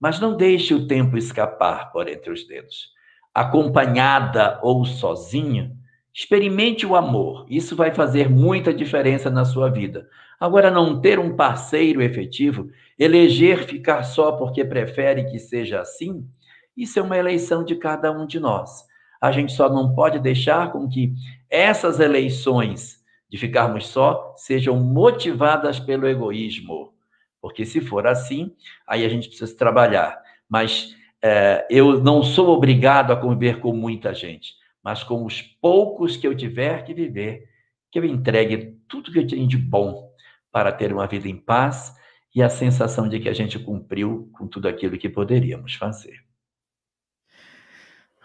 Mas 0.00 0.20
não 0.20 0.36
deixe 0.36 0.74
o 0.74 0.86
tempo 0.86 1.16
escapar 1.16 1.92
por 1.92 2.08
entre 2.08 2.32
os 2.32 2.46
dedos. 2.46 2.97
Acompanhada 3.40 4.58
ou 4.62 4.84
sozinha, 4.84 5.76
Experimente 6.18 6.84
o 6.84 6.96
amor. 6.96 7.46
Isso 7.48 7.76
vai 7.76 7.94
fazer 7.94 8.28
muita 8.28 8.74
diferença 8.74 9.30
na 9.30 9.44
sua 9.44 9.70
vida. 9.70 10.08
Agora, 10.40 10.68
não 10.68 11.00
ter 11.00 11.16
um 11.16 11.36
parceiro 11.36 12.02
efetivo, 12.02 12.68
eleger 12.98 13.64
ficar 13.64 14.02
só 14.02 14.32
porque 14.32 14.64
prefere 14.64 15.30
que 15.30 15.38
seja 15.38 15.80
assim, 15.80 16.28
isso 16.76 16.98
é 16.98 17.02
uma 17.02 17.16
eleição 17.16 17.62
de 17.62 17.76
cada 17.76 18.10
um 18.10 18.26
de 18.26 18.40
nós. 18.40 18.84
A 19.20 19.30
gente 19.30 19.52
só 19.52 19.68
não 19.68 19.94
pode 19.94 20.18
deixar 20.18 20.72
com 20.72 20.88
que 20.88 21.14
essas 21.48 22.00
eleições 22.00 23.00
de 23.30 23.38
ficarmos 23.38 23.86
só 23.86 24.34
sejam 24.36 24.74
motivadas 24.74 25.78
pelo 25.78 26.08
egoísmo. 26.08 26.92
Porque 27.40 27.64
se 27.64 27.80
for 27.80 28.08
assim, 28.08 28.52
aí 28.88 29.04
a 29.04 29.08
gente 29.08 29.28
precisa 29.28 29.56
trabalhar. 29.56 30.20
Mas 30.48 30.96
é, 31.22 31.66
eu 31.70 32.02
não 32.02 32.22
sou 32.22 32.48
obrigado 32.48 33.12
a 33.12 33.16
conviver 33.16 33.60
com 33.60 33.72
muita 33.72 34.14
gente, 34.14 34.54
mas 34.82 35.02
com 35.02 35.24
os 35.24 35.42
poucos 35.42 36.16
que 36.16 36.26
eu 36.26 36.34
tiver 36.34 36.84
que 36.84 36.94
viver, 36.94 37.48
que 37.90 37.98
eu 37.98 38.04
entregue 38.04 38.78
tudo 38.88 39.12
que 39.12 39.18
eu 39.18 39.26
tenho 39.26 39.46
de 39.46 39.56
bom 39.56 40.10
para 40.52 40.72
ter 40.72 40.92
uma 40.92 41.06
vida 41.06 41.28
em 41.28 41.36
paz 41.36 41.94
e 42.34 42.42
a 42.42 42.48
sensação 42.48 43.08
de 43.08 43.18
que 43.18 43.28
a 43.28 43.32
gente 43.32 43.58
cumpriu 43.58 44.30
com 44.32 44.46
tudo 44.46 44.68
aquilo 44.68 44.98
que 44.98 45.08
poderíamos 45.08 45.74
fazer. 45.74 46.22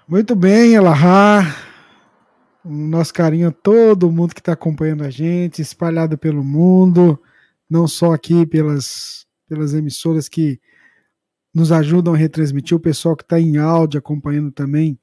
Muito 0.08 0.36
bem, 0.36 0.76
Elahá. 0.76 1.42
Nosso 2.64 3.14
carinho 3.14 3.50
a 3.50 3.52
todo 3.52 4.12
mundo 4.12 4.34
que 4.34 4.40
está 4.40 4.54
acompanhando 4.54 5.04
a 5.04 5.10
gente, 5.10 5.62
espalhado 5.62 6.18
pelo 6.18 6.44
mundo, 6.44 7.22
não 7.70 7.88
só 7.88 8.14
aqui 8.14 8.46
pelas, 8.46 9.26
pelas 9.48 9.74
emissoras 9.74 10.30
que 10.30 10.60
nos 11.54 11.72
ajudam 11.72 12.14
a 12.14 12.18
retransmitir, 12.18 12.76
o 12.76 12.80
pessoal 12.80 13.16
que 13.16 13.24
está 13.24 13.40
em 13.40 13.58
áudio 13.58 14.00
acompanhando 14.00 14.52
também, 14.52 14.98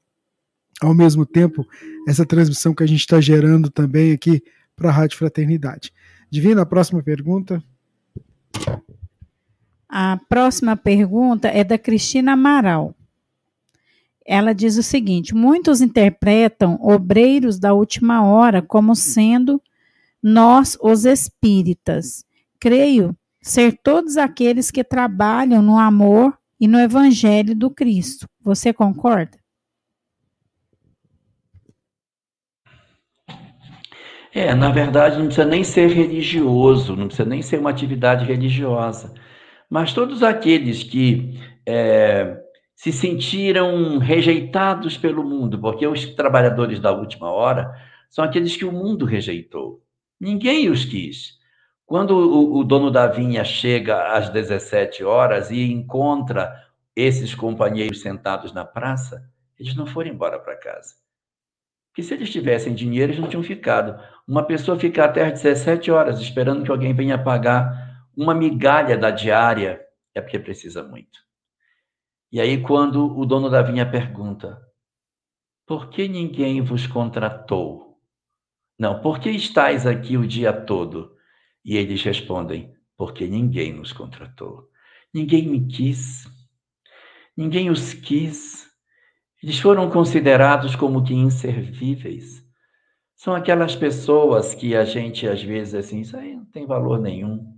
ao 0.81 0.93
mesmo 0.93 1.25
tempo, 1.25 1.65
essa 2.07 2.25
transmissão 2.25 2.73
que 2.73 2.83
a 2.83 2.87
gente 2.87 2.99
está 2.99 3.21
gerando 3.21 3.69
também 3.69 4.11
aqui 4.11 4.43
para 4.75 4.89
a 4.89 4.91
Rádio 4.91 5.17
Fraternidade. 5.17 5.93
Divina, 6.29 6.63
a 6.63 6.65
próxima 6.65 7.01
pergunta. 7.03 7.63
A 9.87 10.17
próxima 10.27 10.75
pergunta 10.75 11.47
é 11.47 11.63
da 11.63 11.77
Cristina 11.77 12.33
Amaral. 12.33 12.95
Ela 14.25 14.53
diz 14.53 14.77
o 14.77 14.83
seguinte: 14.83 15.35
muitos 15.35 15.81
interpretam 15.81 16.79
obreiros 16.81 17.59
da 17.59 17.73
última 17.73 18.23
hora 18.23 18.61
como 18.61 18.95
sendo 18.95 19.61
nós, 20.21 20.77
os 20.81 21.05
espíritas. 21.05 22.23
Creio 22.59 23.15
ser 23.41 23.77
todos 23.83 24.17
aqueles 24.17 24.69
que 24.69 24.83
trabalham 24.83 25.61
no 25.61 25.77
amor 25.77 26.37
e 26.61 26.67
no 26.67 26.79
evangelho 26.79 27.55
do 27.55 27.71
Cristo. 27.71 28.27
Você 28.39 28.71
concorda? 28.71 29.39
É, 34.31 34.53
na 34.53 34.69
verdade, 34.69 35.17
não 35.17 35.25
precisa 35.25 35.45
nem 35.45 35.63
ser 35.63 35.89
religioso, 35.89 36.95
não 36.95 37.07
precisa 37.07 37.27
nem 37.27 37.41
ser 37.41 37.59
uma 37.59 37.71
atividade 37.71 38.25
religiosa. 38.25 39.13
Mas 39.67 39.91
todos 39.91 40.21
aqueles 40.21 40.83
que 40.83 41.39
é, 41.65 42.37
se 42.75 42.91
sentiram 42.91 43.97
rejeitados 43.97 44.95
pelo 44.95 45.23
mundo, 45.23 45.59
porque 45.59 45.85
os 45.87 46.05
trabalhadores 46.13 46.79
da 46.79 46.91
última 46.91 47.31
hora 47.31 47.73
são 48.07 48.23
aqueles 48.23 48.55
que 48.55 48.65
o 48.65 48.71
mundo 48.71 49.03
rejeitou. 49.03 49.81
Ninguém 50.19 50.69
os 50.69 50.85
quis. 50.85 51.40
Quando 51.91 52.11
o, 52.11 52.59
o 52.59 52.63
dono 52.63 52.89
da 52.89 53.05
vinha 53.05 53.43
chega 53.43 54.13
às 54.13 54.29
17 54.29 55.03
horas 55.03 55.51
e 55.51 55.69
encontra 55.73 56.65
esses 56.95 57.35
companheiros 57.35 57.99
sentados 57.99 58.53
na 58.53 58.63
praça, 58.63 59.29
eles 59.59 59.75
não 59.75 59.85
foram 59.85 60.09
embora 60.09 60.39
para 60.39 60.55
casa. 60.55 60.95
Porque 61.89 62.01
se 62.01 62.13
eles 62.13 62.29
tivessem 62.29 62.73
dinheiro, 62.73 63.11
eles 63.11 63.21
não 63.21 63.27
tinham 63.27 63.43
ficado. 63.43 64.01
Uma 64.25 64.41
pessoa 64.41 64.79
fica 64.79 65.03
até 65.03 65.25
às 65.25 65.41
17 65.41 65.91
horas 65.91 66.21
esperando 66.21 66.63
que 66.63 66.71
alguém 66.71 66.93
venha 66.93 67.21
pagar 67.21 68.07
uma 68.15 68.33
migalha 68.33 68.97
da 68.97 69.11
diária, 69.11 69.85
é 70.15 70.21
porque 70.21 70.39
precisa 70.39 70.81
muito. 70.81 71.19
E 72.31 72.39
aí, 72.39 72.61
quando 72.61 73.19
o 73.19 73.25
dono 73.25 73.49
da 73.49 73.61
vinha 73.61 73.85
pergunta: 73.85 74.61
Por 75.67 75.89
que 75.89 76.07
ninguém 76.07 76.61
vos 76.61 76.87
contratou? 76.87 77.99
Não, 78.79 79.01
por 79.01 79.19
que 79.19 79.29
estáis 79.29 79.85
aqui 79.85 80.15
o 80.15 80.25
dia 80.25 80.53
todo? 80.53 81.19
E 81.63 81.77
eles 81.77 82.01
respondem: 82.03 82.73
Porque 82.97 83.27
ninguém 83.27 83.73
nos 83.73 83.93
contratou. 83.93 84.69
Ninguém 85.13 85.47
me 85.47 85.67
quis. 85.67 86.25
Ninguém 87.35 87.69
os 87.69 87.93
quis. 87.93 88.69
Eles 89.41 89.59
foram 89.59 89.89
considerados 89.89 90.75
como 90.75 91.03
que 91.03 91.13
inservíveis. 91.13 92.43
São 93.15 93.35
aquelas 93.35 93.75
pessoas 93.75 94.55
que 94.55 94.75
a 94.75 94.83
gente 94.83 95.27
às 95.27 95.41
vezes 95.43 95.75
assim, 95.75 96.01
isso 96.01 96.17
aí 96.17 96.35
não 96.35 96.45
tem 96.45 96.65
valor 96.65 96.99
nenhum. 96.99 97.55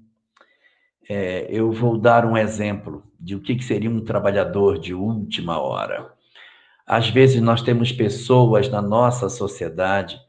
É, 1.09 1.47
eu 1.49 1.71
vou 1.71 1.97
dar 1.97 2.25
um 2.25 2.37
exemplo 2.37 3.03
de 3.19 3.35
o 3.35 3.41
que, 3.41 3.55
que 3.55 3.63
seria 3.63 3.89
um 3.89 4.03
trabalhador 4.03 4.79
de 4.79 4.93
última 4.93 5.59
hora. 5.59 6.13
Às 6.85 7.09
vezes 7.09 7.41
nós 7.41 7.61
temos 7.61 7.91
pessoas 7.91 8.69
na 8.69 8.81
nossa 8.81 9.29
sociedade 9.29 10.19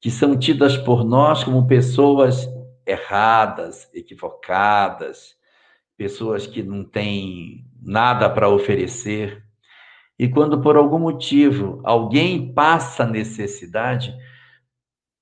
que 0.00 0.10
são 0.10 0.36
tidas 0.36 0.76
por 0.76 1.04
nós 1.04 1.42
como 1.42 1.66
pessoas 1.66 2.48
erradas, 2.86 3.88
equivocadas, 3.94 5.36
pessoas 5.96 6.46
que 6.46 6.62
não 6.62 6.84
têm 6.84 7.64
nada 7.80 8.28
para 8.28 8.48
oferecer. 8.48 9.42
E 10.18 10.28
quando 10.28 10.60
por 10.60 10.76
algum 10.76 10.98
motivo 10.98 11.80
alguém 11.84 12.52
passa 12.52 13.04
necessidade, 13.04 14.14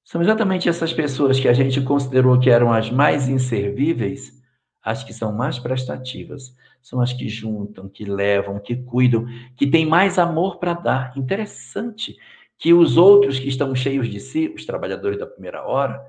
são 0.05 0.21
exatamente 0.21 0.69
essas 0.69 0.93
pessoas 0.93 1.41
que 1.41 1.49
a 1.49 1.53
gente 1.53 1.81
considerou 1.81 2.39
que 2.39 2.51
eram 2.51 2.73
as 2.73 2.91
mais 2.91 3.29
inservíveis, 3.29 4.43
as 4.83 5.05
que 5.05 5.15
são 5.15 5.33
mais 5.33 5.59
prestativas, 5.59 6.55
são 6.83 7.01
as 7.01 7.13
que 7.13 7.29
juntam, 7.29 7.89
que 7.89 8.05
levam, 8.05 8.59
que 8.59 8.77
cuidam, 8.77 9.25
que 9.57 9.67
têm 9.67 9.87
mais 9.87 10.19
amor 10.19 10.59
para 10.59 10.75
dar. 10.75 11.17
Interessante 11.17 12.17
que 12.59 12.75
os 12.75 12.97
outros 12.97 13.39
que 13.39 13.49
estão 13.49 13.75
cheios 13.75 14.09
de 14.09 14.21
si, 14.21 14.53
os 14.55 14.67
trabalhadores 14.67 15.19
da 15.19 15.27
primeira 15.27 15.65
hora, 15.65 16.01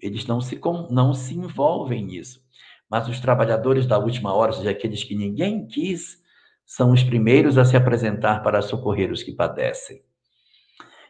eles 0.00 0.26
não 0.26 0.40
se, 0.40 0.60
não 0.90 1.12
se 1.14 1.34
envolvem 1.36 2.04
nisso. 2.04 2.42
Mas 2.90 3.08
os 3.08 3.20
trabalhadores 3.20 3.86
da 3.86 3.98
última 3.98 4.34
hora, 4.34 4.52
ou 4.52 4.58
seja, 4.58 4.70
aqueles 4.70 5.04
que 5.04 5.14
ninguém 5.14 5.66
quis, 5.66 6.18
são 6.66 6.92
os 6.92 7.02
primeiros 7.02 7.58
a 7.58 7.64
se 7.64 7.76
apresentar 7.76 8.42
para 8.42 8.62
socorrer 8.62 9.10
os 9.12 9.22
que 9.22 9.32
padecem. 9.32 10.02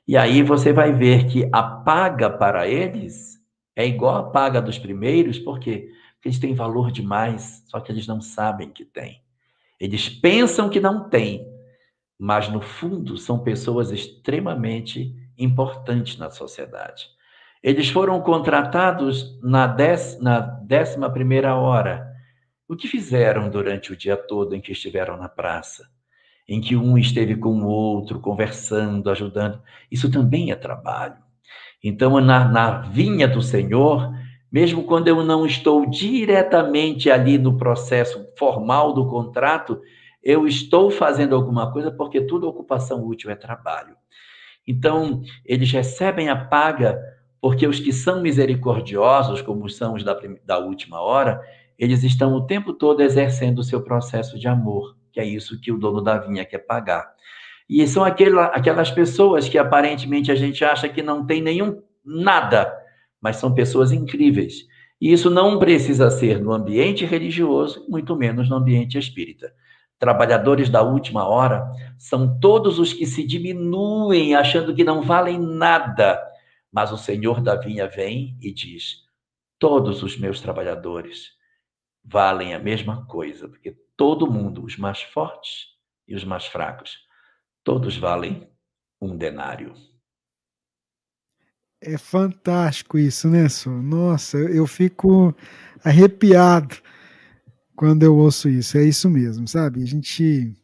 E 0.07 0.17
aí 0.17 0.43
você 0.43 0.73
vai 0.73 0.93
ver 0.93 1.27
que 1.27 1.49
a 1.53 1.63
paga 1.63 2.31
para 2.31 2.67
eles 2.67 3.39
é 3.77 3.87
igual 3.87 4.17
a 4.17 4.31
paga 4.31 4.61
dos 4.61 4.79
primeiros, 4.79 5.39
por 5.39 5.59
quê? 5.59 5.89
Porque 6.15 6.29
eles 6.29 6.39
têm 6.39 6.55
valor 6.55 6.91
demais, 6.91 7.65
só 7.69 7.81
que 7.81 7.91
eles 7.91 8.07
não 8.07 8.21
sabem 8.21 8.71
que 8.71 8.85
têm. 8.85 9.23
Eles 9.79 10.09
pensam 10.09 10.69
que 10.69 10.81
não 10.81 11.09
têm, 11.09 11.47
mas 12.19 12.49
no 12.49 12.61
fundo 12.61 13.17
são 13.17 13.39
pessoas 13.43 13.91
extremamente 13.91 15.15
importantes 15.39 16.19
na 16.19 16.31
sociedade. 16.31 17.07
Eles 17.63 17.91
foram 17.91 18.21
contratados 18.21 19.39
na, 19.43 19.67
dez, 19.67 20.19
na 20.21 20.41
décima 20.41 21.11
primeira 21.11 21.55
hora. 21.55 22.11
O 22.67 22.75
que 22.75 22.89
fizeram 22.89 23.51
durante 23.51 23.93
o 23.93 23.97
dia 23.97 24.17
todo 24.17 24.55
em 24.55 24.61
que 24.61 24.73
estiveram 24.73 25.17
na 25.17 25.29
praça? 25.29 25.89
Em 26.49 26.61
que 26.61 26.75
um 26.75 26.97
esteve 26.97 27.37
com 27.37 27.61
o 27.61 27.67
outro, 27.67 28.19
conversando, 28.19 29.11
ajudando. 29.11 29.61
Isso 29.91 30.11
também 30.11 30.51
é 30.51 30.57
trabalho. 30.57 31.17
Então, 31.83 32.19
na, 32.21 32.49
na 32.49 32.81
vinha 32.81 33.29
do 33.29 33.43
Senhor, 33.43 34.11
mesmo 34.51 34.85
quando 34.85 35.09
eu 35.09 35.23
não 35.23 35.45
estou 35.45 35.85
diretamente 35.87 37.11
ali 37.11 37.39
no 37.39 37.59
processo 37.59 38.27
formal 38.39 38.93
do 38.93 39.07
contrato, 39.09 39.81
eu 40.23 40.47
estou 40.47 40.91
fazendo 40.91 41.35
alguma 41.35 41.73
coisa 41.73 41.91
porque 41.91 42.21
toda 42.23 42.47
ocupação 42.47 43.07
útil 43.07 43.31
é 43.31 43.35
trabalho. 43.35 43.97
Então, 44.67 45.23
eles 45.45 45.71
recebem 45.71 46.29
a 46.29 46.37
paga 46.37 47.01
porque 47.41 47.67
os 47.67 47.81
que 47.81 47.93
são 47.93 48.21
misericordiosos, 48.21 49.41
como 49.41 49.69
são 49.69 49.95
os 49.95 50.05
da, 50.05 50.19
da 50.45 50.59
última 50.59 51.01
hora, 51.01 51.41
eles 51.79 52.05
estão 52.05 52.35
o 52.35 52.47
tempo 52.47 52.75
todo 52.75 53.01
exercendo 53.01 53.61
o 53.61 53.65
seu 53.65 53.83
processo 53.83 54.39
de 54.39 54.47
amor, 54.47 54.95
que 55.11 55.19
é 55.19 55.25
isso 55.25 55.59
que 55.61 55.73
o 55.73 55.79
dono 55.79 56.03
da 56.03 56.19
vinha 56.19 56.45
quer 56.45 56.59
pagar. 56.59 57.09
E 57.69 57.87
são 57.87 58.05
aquela, 58.05 58.47
aquelas 58.47 58.91
pessoas 58.91 59.49
que 59.49 59.57
aparentemente 59.57 60.31
a 60.31 60.35
gente 60.35 60.63
acha 60.65 60.89
que 60.89 61.03
não 61.03 61.25
tem 61.25 61.41
nenhum 61.41 61.81
nada, 62.05 62.71
mas 63.21 63.37
são 63.37 63.55
pessoas 63.55 63.93
incríveis. 63.93 64.67
E 65.01 65.11
isso 65.11 65.31
não 65.31 65.59
precisa 65.59 66.11
ser 66.11 66.39
no 66.43 66.53
ambiente 66.53 67.07
religioso, 67.07 67.87
muito 67.89 68.15
menos 68.15 68.51
no 68.51 68.57
ambiente 68.57 68.99
espírita. 68.99 69.51
Trabalhadores 69.99 70.69
da 70.69 70.83
última 70.83 71.27
hora 71.27 71.65
são 71.97 72.39
todos 72.39 72.79
os 72.79 72.93
que 72.93 73.07
se 73.07 73.27
diminuem 73.27 74.35
achando 74.35 74.75
que 74.75 74.85
não 74.85 75.03
valem 75.03 75.39
nada 75.39 76.21
mas 76.73 76.93
o 76.93 76.99
Senhor 76.99 77.41
da 77.43 77.57
vinha 77.57 77.89
vem 77.89 78.37
e 78.41 78.53
diz: 78.53 79.03
Todos 79.59 80.03
os 80.03 80.19
meus 80.19 80.41
trabalhadores 80.41 81.31
valem 82.05 82.55
a 82.55 82.59
mesma 82.59 83.07
coisa, 83.07 83.49
porque 83.49 83.77
todo 83.97 84.31
mundo, 84.31 84.65
os 84.65 84.77
mais 84.77 85.03
fortes 85.03 85.67
e 86.09 86.15
os 86.15 86.25
mais 86.25 86.47
fracos, 86.47 86.99
todos 87.63 87.97
valem 87.97 88.49
um 89.01 89.17
denário. 89.17 89.75
É 91.81 91.97
fantástico 91.97 92.99
isso, 92.99 93.29
né, 93.29 93.49
Su? 93.49 93.71
Nossa, 93.71 94.37
eu 94.37 94.67
fico 94.67 95.35
arrepiado 95.83 96.77
quando 97.75 98.03
eu 98.03 98.15
ouço 98.15 98.49
isso. 98.49 98.77
É 98.77 98.85
isso 98.85 99.09
mesmo, 99.09 99.49
sabe? 99.49 99.83
A 99.83 99.87
gente. 99.87 100.55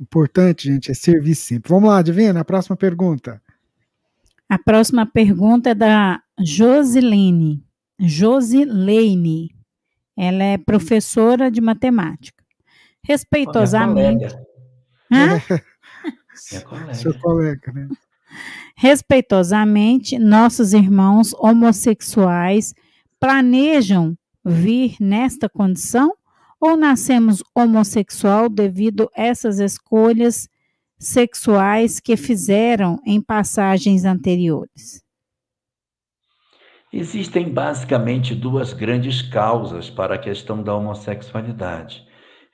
Importante, 0.00 0.68
gente, 0.70 0.92
é 0.92 0.94
servir 0.94 1.34
sempre. 1.34 1.70
Vamos 1.70 1.88
lá, 1.88 2.00
Divina, 2.02 2.40
a 2.40 2.44
próxima 2.44 2.76
pergunta. 2.76 3.42
A 4.48 4.58
próxima 4.58 5.04
pergunta 5.04 5.70
é 5.70 5.74
da 5.74 6.22
Josilene. 6.40 7.62
Josilene. 7.98 9.54
Ela 10.16 10.42
é 10.42 10.58
professora 10.58 11.50
de 11.50 11.60
matemática. 11.60 12.42
Respeitosamente. 13.04 14.34
Minha 15.10 15.40
colega. 15.40 15.64
Minha 16.50 16.62
colega. 16.62 16.94
Seu 16.94 17.18
colega, 17.18 17.72
né? 17.72 17.88
Respeitosamente, 18.74 20.18
nossos 20.18 20.72
irmãos 20.72 21.34
homossexuais 21.34 22.74
planejam 23.18 24.16
vir 24.44 24.96
nesta 25.00 25.48
condição 25.48 26.14
ou 26.60 26.76
nascemos 26.76 27.42
homossexual 27.54 28.48
devido 28.48 29.10
a 29.16 29.22
essas 29.22 29.58
escolhas 29.58 30.48
sexuais 30.98 32.00
que 32.00 32.16
fizeram 32.16 32.98
em 33.06 33.20
passagens 33.20 34.04
anteriores? 34.04 35.02
Existem 36.92 37.52
basicamente 37.52 38.34
duas 38.34 38.72
grandes 38.72 39.20
causas 39.20 39.90
para 39.90 40.14
a 40.14 40.18
questão 40.18 40.62
da 40.62 40.74
homossexualidade. 40.74 42.06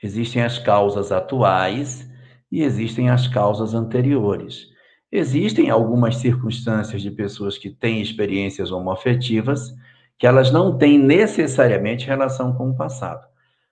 Existem 0.02 0.42
as 0.42 0.58
causas 0.58 1.12
atuais 1.12 2.08
e 2.50 2.62
existem 2.62 3.10
as 3.10 3.28
causas 3.28 3.74
anteriores. 3.74 4.66
Existem 5.10 5.70
algumas 5.70 6.16
circunstâncias 6.16 7.00
de 7.00 7.10
pessoas 7.10 7.56
que 7.56 7.70
têm 7.70 8.02
experiências 8.02 8.72
homoafetivas 8.72 9.72
que 10.18 10.26
elas 10.26 10.50
não 10.50 10.76
têm 10.76 10.98
necessariamente 10.98 12.06
relação 12.06 12.52
com 12.54 12.70
o 12.70 12.76
passado. 12.76 13.24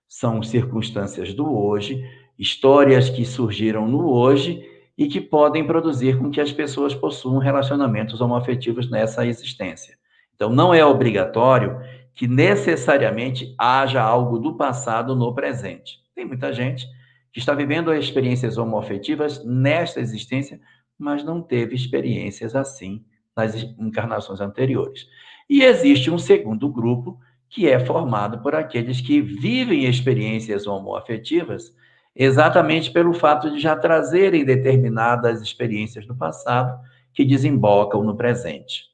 São 0.08 0.42
circunstâncias 0.42 1.32
do 1.34 1.50
hoje, 1.50 2.04
histórias 2.42 3.08
que 3.08 3.24
surgiram 3.24 3.86
no 3.86 4.10
hoje 4.10 4.68
e 4.98 5.06
que 5.06 5.20
podem 5.20 5.64
produzir 5.64 6.18
com 6.18 6.28
que 6.28 6.40
as 6.40 6.50
pessoas 6.50 6.92
possuam 6.92 7.38
relacionamentos 7.38 8.20
homoafetivos 8.20 8.90
nessa 8.90 9.24
existência. 9.24 9.96
Então, 10.34 10.50
não 10.50 10.74
é 10.74 10.84
obrigatório 10.84 11.78
que 12.12 12.26
necessariamente 12.26 13.54
haja 13.56 14.02
algo 14.02 14.40
do 14.40 14.56
passado 14.56 15.14
no 15.14 15.32
presente. 15.32 16.00
Tem 16.16 16.24
muita 16.24 16.52
gente 16.52 16.84
que 17.32 17.38
está 17.38 17.54
vivendo 17.54 17.94
experiências 17.94 18.58
homoafetivas 18.58 19.44
nesta 19.44 20.00
existência, 20.00 20.60
mas 20.98 21.22
não 21.22 21.40
teve 21.40 21.76
experiências 21.76 22.56
assim 22.56 23.04
nas 23.36 23.54
encarnações 23.78 24.40
anteriores. 24.40 25.06
E 25.48 25.62
existe 25.62 26.10
um 26.10 26.18
segundo 26.18 26.68
grupo, 26.68 27.20
que 27.48 27.68
é 27.68 27.78
formado 27.78 28.42
por 28.42 28.56
aqueles 28.56 29.00
que 29.00 29.20
vivem 29.20 29.84
experiências 29.84 30.66
homoafetivas 30.66 31.72
exatamente 32.14 32.90
pelo 32.90 33.14
fato 33.14 33.50
de 33.50 33.58
já 33.58 33.74
trazerem 33.74 34.44
determinadas 34.44 35.40
experiências 35.40 36.06
do 36.06 36.14
passado 36.14 36.78
que 37.12 37.24
desembocam 37.24 38.02
no 38.02 38.16
presente. 38.16 38.92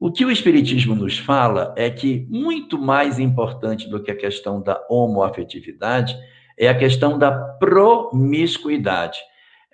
O 0.00 0.12
que 0.12 0.24
o 0.24 0.30
Espiritismo 0.30 0.94
nos 0.94 1.18
fala 1.18 1.74
é 1.76 1.90
que 1.90 2.26
muito 2.30 2.78
mais 2.78 3.18
importante 3.18 3.88
do 3.88 4.00
que 4.00 4.12
a 4.12 4.16
questão 4.16 4.62
da 4.62 4.80
homoafetividade 4.88 6.16
é 6.56 6.68
a 6.68 6.78
questão 6.78 7.18
da 7.18 7.32
promiscuidade. 7.32 9.18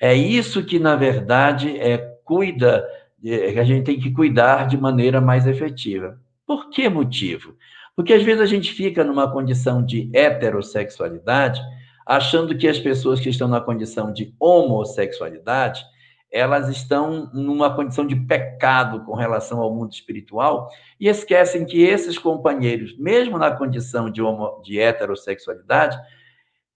É 0.00 0.14
isso 0.14 0.64
que, 0.64 0.78
na 0.78 0.96
verdade, 0.96 1.78
é 1.78 1.98
cuida, 2.24 2.86
é, 3.22 3.58
a 3.58 3.64
gente 3.64 3.84
tem 3.84 4.00
que 4.00 4.10
cuidar 4.10 4.66
de 4.66 4.78
maneira 4.78 5.20
mais 5.20 5.46
efetiva. 5.46 6.18
Por 6.46 6.70
que 6.70 6.88
motivo? 6.88 7.54
Porque 7.94 8.12
às 8.12 8.22
vezes 8.22 8.40
a 8.40 8.46
gente 8.46 8.72
fica 8.72 9.04
numa 9.04 9.30
condição 9.30 9.84
de 9.84 10.10
heterossexualidade 10.12 11.60
achando 12.06 12.56
que 12.56 12.68
as 12.68 12.78
pessoas 12.78 13.20
que 13.20 13.28
estão 13.28 13.48
na 13.48 13.60
condição 13.60 14.12
de 14.12 14.34
homossexualidade, 14.38 15.84
elas 16.30 16.68
estão 16.68 17.30
numa 17.32 17.74
condição 17.74 18.04
de 18.04 18.16
pecado 18.16 19.04
com 19.04 19.14
relação 19.14 19.60
ao 19.60 19.72
mundo 19.72 19.92
espiritual 19.92 20.68
e 20.98 21.08
esquecem 21.08 21.64
que 21.64 21.80
esses 21.82 22.18
companheiros, 22.18 22.98
mesmo 22.98 23.38
na 23.38 23.52
condição 23.52 24.10
de, 24.10 24.20
homo, 24.20 24.60
de 24.62 24.80
heterossexualidade, 24.80 25.96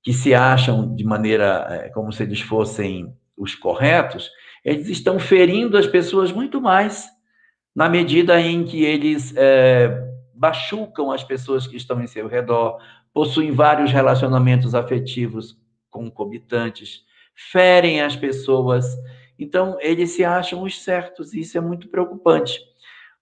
que 0.02 0.12
se 0.12 0.32
acham 0.32 0.94
de 0.94 1.04
maneira 1.04 1.66
é, 1.70 1.88
como 1.88 2.12
se 2.12 2.22
eles 2.22 2.40
fossem 2.40 3.12
os 3.36 3.54
corretos, 3.54 4.30
eles 4.64 4.88
estão 4.88 5.18
ferindo 5.18 5.76
as 5.76 5.86
pessoas 5.86 6.30
muito 6.30 6.60
mais 6.60 7.08
na 7.74 7.88
medida 7.88 8.40
em 8.40 8.64
que 8.64 8.84
eles 8.84 9.34
é, 9.36 10.08
machucam 10.34 11.10
as 11.10 11.24
pessoas 11.24 11.66
que 11.66 11.76
estão 11.76 12.00
em 12.00 12.06
seu 12.06 12.28
redor, 12.28 12.78
possuem 13.12 13.50
vários 13.52 13.92
relacionamentos 13.92 14.74
afetivos 14.74 15.56
concomitantes, 15.90 17.02
ferem 17.34 18.00
as 18.00 18.16
pessoas. 18.16 18.84
Então, 19.38 19.76
eles 19.80 20.10
se 20.10 20.24
acham 20.24 20.62
os 20.62 20.82
certos, 20.82 21.32
e 21.32 21.40
isso 21.40 21.56
é 21.56 21.60
muito 21.60 21.88
preocupante. 21.88 22.60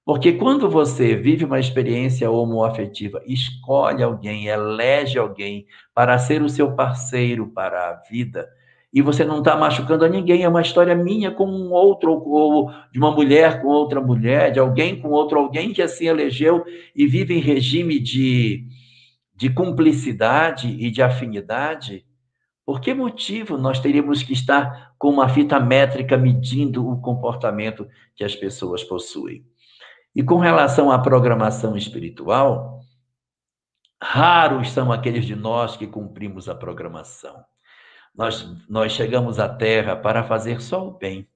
Porque 0.05 0.35
quando 0.35 0.71
você 0.71 1.17
vive 1.17 1.45
uma 1.45 1.59
experiência 1.59 2.31
homoafetiva, 2.31 3.21
escolhe 3.27 4.03
alguém, 4.03 4.47
elege 4.47 5.19
alguém 5.19 5.67
para 5.93 6.17
ser 6.19 6.43
o 6.43 6.49
seu 6.49 6.73
parceiro 6.77 7.49
para 7.49 7.91
a 7.91 7.95
vida, 8.09 8.49
e 8.93 9.03
você 9.03 9.25
não 9.25 9.41
está 9.41 9.57
machucando 9.57 10.05
a 10.05 10.09
ninguém, 10.09 10.43
é 10.43 10.49
uma 10.49 10.63
história 10.63 10.95
minha 10.95 11.31
com 11.31 11.45
um 11.47 11.73
outro, 11.73 12.13
ou 12.13 12.71
de 12.93 12.99
uma 12.99 13.11
mulher 13.11 13.61
com 13.61 13.69
outra 13.69 14.01
mulher, 14.01 14.53
de 14.53 14.59
alguém 14.59 14.99
com 14.99 15.11
outro 15.11 15.39
alguém 15.39 15.73
que 15.73 15.83
assim 15.83 16.07
elegeu 16.07 16.65
e 16.95 17.07
vive 17.07 17.35
em 17.35 17.41
regime 17.41 17.99
de 17.99 18.65
de 19.37 19.51
cumplicidade 19.51 20.69
e 20.69 20.91
de 20.91 21.03
afinidade, 21.03 22.07
por 22.65 22.81
que 22.81 22.93
motivo 22.93 23.57
nós 23.57 23.79
teríamos 23.79 24.23
que 24.23 24.33
estar 24.33 24.95
com 24.99 25.11
uma 25.11 25.29
fita 25.29 25.61
métrica 25.61 26.17
medindo 26.17 26.89
o 26.89 27.01
comportamento 27.01 27.87
que 28.15 28.25
as 28.25 28.35
pessoas 28.35 28.83
possuem? 28.83 29.47
E 30.15 30.23
com 30.23 30.39
relação 30.39 30.91
à 30.91 30.99
programação 30.99 31.77
espiritual, 31.77 32.81
raros 34.03 34.71
são 34.73 34.91
aqueles 34.91 35.27
de 35.27 35.37
nós 35.37 35.77
que 35.77 35.87
cumprimos 35.87 36.49
a 36.49 36.55
programação. 36.55 37.45
Nós, 38.15 38.51
nós 38.69 38.93
chegamos 38.93 39.39
à 39.39 39.49
Terra 39.49 39.95
para 39.95 40.25
fazer 40.25 40.63
só 40.63 40.89
o 40.89 40.93
bem, 40.93 41.29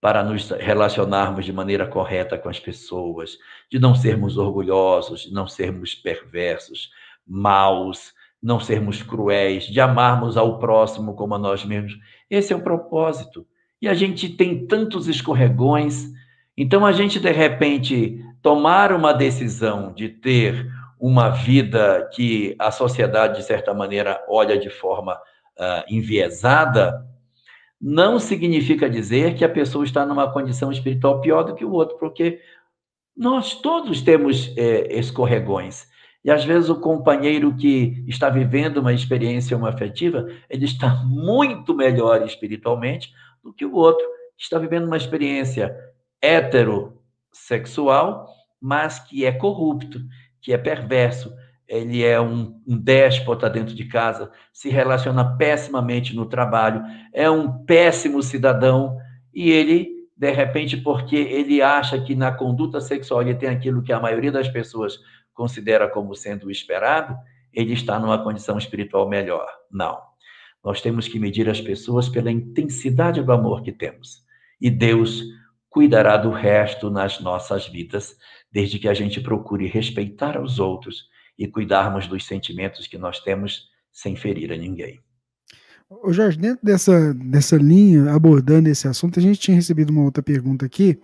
para 0.00 0.22
nos 0.22 0.50
relacionarmos 0.50 1.46
de 1.46 1.52
maneira 1.52 1.86
correta 1.86 2.38
com 2.38 2.50
as 2.50 2.60
pessoas, 2.60 3.38
de 3.70 3.78
não 3.78 3.94
sermos 3.94 4.36
orgulhosos, 4.36 5.22
de 5.22 5.32
não 5.32 5.48
sermos 5.48 5.94
perversos, 5.94 6.90
maus, 7.26 8.12
não 8.42 8.60
sermos 8.60 9.02
cruéis, 9.02 9.64
de 9.64 9.80
amarmos 9.80 10.36
ao 10.36 10.58
próximo 10.58 11.14
como 11.14 11.34
a 11.34 11.38
nós 11.38 11.64
mesmos. 11.64 11.98
Esse 12.30 12.52
é 12.52 12.56
o 12.56 12.62
propósito. 12.62 13.46
E 13.80 13.88
a 13.88 13.94
gente 13.94 14.28
tem 14.28 14.66
tantos 14.66 15.08
escorregões. 15.08 16.06
Então, 16.56 16.86
a 16.86 16.92
gente, 16.92 17.18
de 17.18 17.32
repente, 17.32 18.24
tomar 18.40 18.92
uma 18.92 19.12
decisão 19.12 19.92
de 19.92 20.08
ter 20.08 20.70
uma 20.98 21.28
vida 21.28 22.08
que 22.14 22.54
a 22.58 22.70
sociedade, 22.70 23.38
de 23.38 23.44
certa 23.44 23.74
maneira, 23.74 24.24
olha 24.28 24.58
de 24.58 24.70
forma 24.70 25.14
uh, 25.14 25.84
enviesada, 25.88 27.04
não 27.80 28.18
significa 28.18 28.88
dizer 28.88 29.34
que 29.34 29.44
a 29.44 29.48
pessoa 29.48 29.84
está 29.84 30.06
numa 30.06 30.32
condição 30.32 30.72
espiritual 30.72 31.20
pior 31.20 31.42
do 31.42 31.54
que 31.54 31.64
o 31.64 31.72
outro, 31.72 31.98
porque 31.98 32.40
nós 33.16 33.54
todos 33.54 34.02
temos 34.02 34.52
é, 34.56 34.98
escorregões. 34.98 35.86
E 36.26 36.30
às 36.30 36.44
vezes 36.44 36.68
o 36.68 36.80
companheiro 36.80 37.54
que 37.54 38.04
está 38.08 38.28
vivendo 38.28 38.78
uma 38.78 38.92
experiência 38.92 39.56
afetiva, 39.64 40.26
ele 40.50 40.64
está 40.64 40.96
muito 41.06 41.72
melhor 41.72 42.26
espiritualmente 42.26 43.14
do 43.44 43.52
que 43.52 43.64
o 43.64 43.72
outro. 43.72 44.04
Que 44.36 44.42
está 44.42 44.58
vivendo 44.58 44.86
uma 44.86 44.96
experiência 44.96 45.72
heterossexual, 46.20 48.26
mas 48.60 48.98
que 48.98 49.24
é 49.24 49.30
corrupto, 49.30 50.00
que 50.42 50.52
é 50.52 50.58
perverso, 50.58 51.32
ele 51.68 52.04
é 52.04 52.20
um, 52.20 52.60
um 52.66 52.76
déspota 52.76 53.48
dentro 53.48 53.74
de 53.74 53.84
casa, 53.84 54.32
se 54.52 54.68
relaciona 54.68 55.36
pessimamente 55.36 56.14
no 56.14 56.26
trabalho, 56.26 56.82
é 57.12 57.30
um 57.30 57.64
péssimo 57.64 58.20
cidadão 58.20 58.98
e 59.32 59.50
ele, 59.50 60.08
de 60.16 60.32
repente, 60.32 60.76
porque 60.76 61.16
ele 61.16 61.62
acha 61.62 62.00
que 62.00 62.16
na 62.16 62.32
conduta 62.32 62.80
sexual 62.80 63.22
ele 63.22 63.36
tem 63.36 63.48
aquilo 63.48 63.82
que 63.82 63.92
a 63.92 64.00
maioria 64.00 64.32
das 64.32 64.48
pessoas 64.48 64.98
considera 65.36 65.88
como 65.88 66.16
sendo 66.16 66.46
o 66.46 66.50
esperado, 66.50 67.16
ele 67.52 67.74
está 67.74 68.00
numa 68.00 68.22
condição 68.22 68.58
espiritual 68.58 69.08
melhor. 69.08 69.46
Não. 69.70 70.00
Nós 70.64 70.80
temos 70.80 71.06
que 71.06 71.20
medir 71.20 71.48
as 71.48 71.60
pessoas 71.60 72.08
pela 72.08 72.30
intensidade 72.32 73.22
do 73.22 73.30
amor 73.30 73.62
que 73.62 73.70
temos. 73.70 74.24
E 74.60 74.68
Deus 74.68 75.22
cuidará 75.68 76.16
do 76.16 76.30
resto 76.30 76.90
nas 76.90 77.20
nossas 77.20 77.68
vidas, 77.68 78.16
desde 78.50 78.78
que 78.78 78.88
a 78.88 78.94
gente 78.94 79.20
procure 79.20 79.66
respeitar 79.66 80.40
os 80.42 80.58
outros 80.58 81.04
e 81.38 81.46
cuidarmos 81.46 82.06
dos 82.06 82.26
sentimentos 82.26 82.86
que 82.86 82.96
nós 82.96 83.20
temos 83.20 83.68
sem 83.92 84.16
ferir 84.16 84.50
a 84.52 84.56
ninguém. 84.56 85.00
Ô 85.88 86.12
Jorge, 86.12 86.36
dentro 86.36 86.64
dessa, 86.64 87.14
dessa 87.14 87.56
linha, 87.56 88.12
abordando 88.12 88.68
esse 88.68 88.88
assunto, 88.88 89.20
a 89.20 89.22
gente 89.22 89.38
tinha 89.38 89.54
recebido 89.54 89.90
uma 89.90 90.02
outra 90.02 90.22
pergunta 90.22 90.66
aqui 90.66 90.98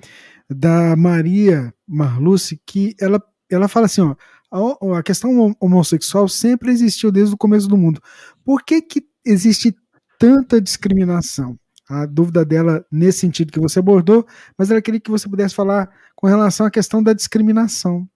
da 0.50 0.96
Maria 0.96 1.72
Marluce, 1.86 2.60
que 2.66 2.94
ela, 3.00 3.22
ela 3.54 3.68
fala 3.68 3.86
assim, 3.86 4.00
ó, 4.00 4.14
a, 4.50 4.98
a 4.98 5.02
questão 5.02 5.54
homossexual 5.60 6.28
sempre 6.28 6.70
existiu 6.70 7.10
desde 7.10 7.34
o 7.34 7.38
começo 7.38 7.68
do 7.68 7.76
mundo. 7.76 8.00
Por 8.44 8.62
que, 8.62 8.82
que 8.82 9.02
existe 9.24 9.74
tanta 10.18 10.60
discriminação? 10.60 11.56
A 11.88 12.06
dúvida 12.06 12.44
dela 12.44 12.84
nesse 12.90 13.20
sentido 13.20 13.52
que 13.52 13.60
você 13.60 13.78
abordou, 13.78 14.26
mas 14.56 14.70
ela 14.70 14.80
queria 14.80 15.00
que 15.00 15.10
você 15.10 15.28
pudesse 15.28 15.54
falar 15.54 15.90
com 16.14 16.26
relação 16.26 16.64
à 16.64 16.70
questão 16.70 17.02
da 17.02 17.12
discriminação. 17.12 18.06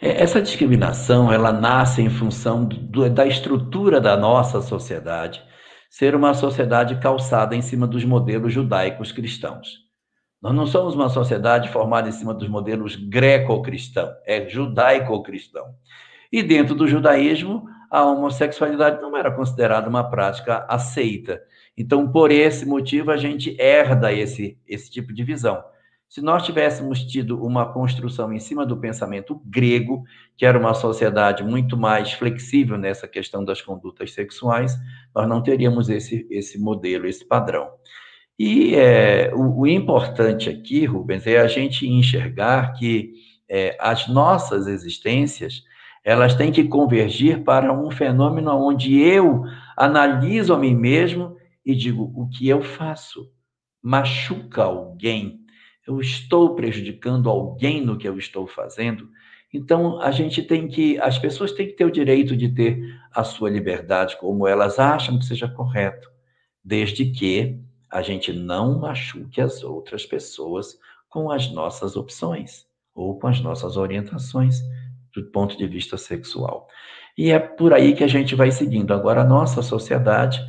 É, 0.00 0.22
essa 0.22 0.40
discriminação 0.40 1.32
ela 1.32 1.52
nasce 1.52 2.00
em 2.00 2.08
função 2.08 2.64
do, 2.64 3.08
da 3.10 3.26
estrutura 3.26 4.00
da 4.00 4.16
nossa 4.16 4.62
sociedade 4.62 5.42
ser 5.90 6.14
uma 6.14 6.34
sociedade 6.34 7.00
calçada 7.00 7.56
em 7.56 7.62
cima 7.62 7.86
dos 7.86 8.04
modelos 8.04 8.52
judaicos 8.52 9.10
cristãos. 9.10 9.87
Nós 10.40 10.54
não 10.54 10.66
somos 10.66 10.94
uma 10.94 11.08
sociedade 11.08 11.68
formada 11.68 12.08
em 12.08 12.12
cima 12.12 12.32
dos 12.32 12.48
modelos 12.48 12.94
greco-cristão, 12.94 14.12
é 14.24 14.48
judaico-cristão. 14.48 15.74
E 16.30 16.42
dentro 16.42 16.76
do 16.76 16.86
judaísmo, 16.86 17.66
a 17.90 18.04
homossexualidade 18.04 19.00
não 19.00 19.16
era 19.16 19.32
considerada 19.32 19.88
uma 19.88 20.08
prática 20.08 20.64
aceita. 20.68 21.42
Então, 21.76 22.10
por 22.10 22.30
esse 22.30 22.64
motivo, 22.66 23.10
a 23.10 23.16
gente 23.16 23.56
herda 23.60 24.12
esse, 24.12 24.58
esse 24.66 24.90
tipo 24.90 25.12
de 25.12 25.24
visão. 25.24 25.62
Se 26.08 26.22
nós 26.22 26.44
tivéssemos 26.44 27.04
tido 27.04 27.44
uma 27.44 27.70
construção 27.70 28.32
em 28.32 28.38
cima 28.38 28.64
do 28.64 28.78
pensamento 28.78 29.42
grego, 29.44 30.04
que 30.36 30.46
era 30.46 30.58
uma 30.58 30.72
sociedade 30.72 31.42
muito 31.42 31.76
mais 31.76 32.12
flexível 32.12 32.78
nessa 32.78 33.06
questão 33.06 33.44
das 33.44 33.60
condutas 33.60 34.12
sexuais, 34.12 34.74
nós 35.14 35.28
não 35.28 35.42
teríamos 35.42 35.88
esse, 35.88 36.26
esse 36.30 36.58
modelo, 36.58 37.06
esse 37.06 37.26
padrão. 37.26 37.68
E 38.38 38.74
é, 38.74 39.32
o, 39.34 39.60
o, 39.60 39.66
importante 39.66 40.48
aqui, 40.48 40.84
Rubens, 40.84 41.26
é 41.26 41.38
a 41.38 41.48
gente 41.48 41.88
enxergar 41.88 42.72
que 42.74 43.14
é, 43.48 43.76
as 43.80 44.06
nossas 44.06 44.66
existências 44.66 45.64
elas 46.04 46.34
têm 46.34 46.52
que 46.52 46.64
convergir 46.64 47.42
para 47.42 47.72
um 47.72 47.90
fenômeno 47.90 48.50
onde 48.52 48.98
eu 48.98 49.42
analiso 49.76 50.54
a 50.54 50.58
mim 50.58 50.74
mesmo 50.74 51.36
e 51.66 51.74
digo 51.74 52.12
o 52.14 52.28
que 52.28 52.48
eu 52.48 52.62
faço 52.62 53.30
machuca 53.82 54.64
alguém, 54.64 55.40
eu 55.86 56.00
estou 56.00 56.54
prejudicando 56.54 57.30
alguém 57.30 57.80
no 57.80 57.96
que 57.96 58.06
eu 58.06 58.18
estou 58.18 58.46
fazendo. 58.46 59.08
Então 59.52 60.00
a 60.00 60.10
gente 60.10 60.42
tem 60.42 60.68
que, 60.68 60.98
as 60.98 61.18
pessoas 61.18 61.52
têm 61.52 61.66
que 61.66 61.72
ter 61.72 61.86
o 61.86 61.90
direito 61.90 62.36
de 62.36 62.48
ter 62.50 62.78
a 63.10 63.24
sua 63.24 63.48
liberdade 63.48 64.18
como 64.18 64.46
elas 64.46 64.78
acham 64.78 65.18
que 65.18 65.24
seja 65.24 65.48
correto, 65.48 66.10
desde 66.62 67.06
que 67.06 67.58
a 67.90 68.02
gente 68.02 68.32
não 68.32 68.78
machuque 68.78 69.40
as 69.40 69.62
outras 69.62 70.04
pessoas 70.04 70.78
com 71.08 71.30
as 71.30 71.50
nossas 71.50 71.96
opções 71.96 72.66
ou 72.94 73.18
com 73.18 73.26
as 73.26 73.40
nossas 73.40 73.76
orientações 73.76 74.60
do 75.14 75.24
ponto 75.30 75.56
de 75.56 75.66
vista 75.66 75.96
sexual. 75.96 76.68
E 77.16 77.30
é 77.30 77.38
por 77.38 77.72
aí 77.72 77.94
que 77.94 78.04
a 78.04 78.08
gente 78.08 78.34
vai 78.34 78.50
seguindo. 78.50 78.92
Agora, 78.92 79.22
a 79.22 79.24
nossa 79.24 79.62
sociedade, 79.62 80.40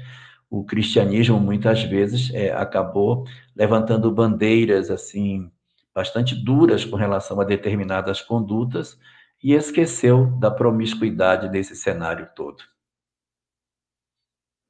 o 0.49 0.63
cristianismo 0.63 1.39
muitas 1.39 1.83
vezes 1.83 2.33
é, 2.33 2.51
acabou 2.51 3.25
levantando 3.55 4.11
bandeiras 4.11 4.91
assim 4.91 5.49
bastante 5.93 6.35
duras 6.35 6.85
com 6.85 6.95
relação 6.95 7.41
a 7.41 7.43
determinadas 7.43 8.21
condutas 8.21 8.97
e 9.43 9.53
esqueceu 9.53 10.27
da 10.39 10.51
promiscuidade 10.51 11.49
desse 11.49 11.75
cenário 11.75 12.29
todo. 12.35 12.63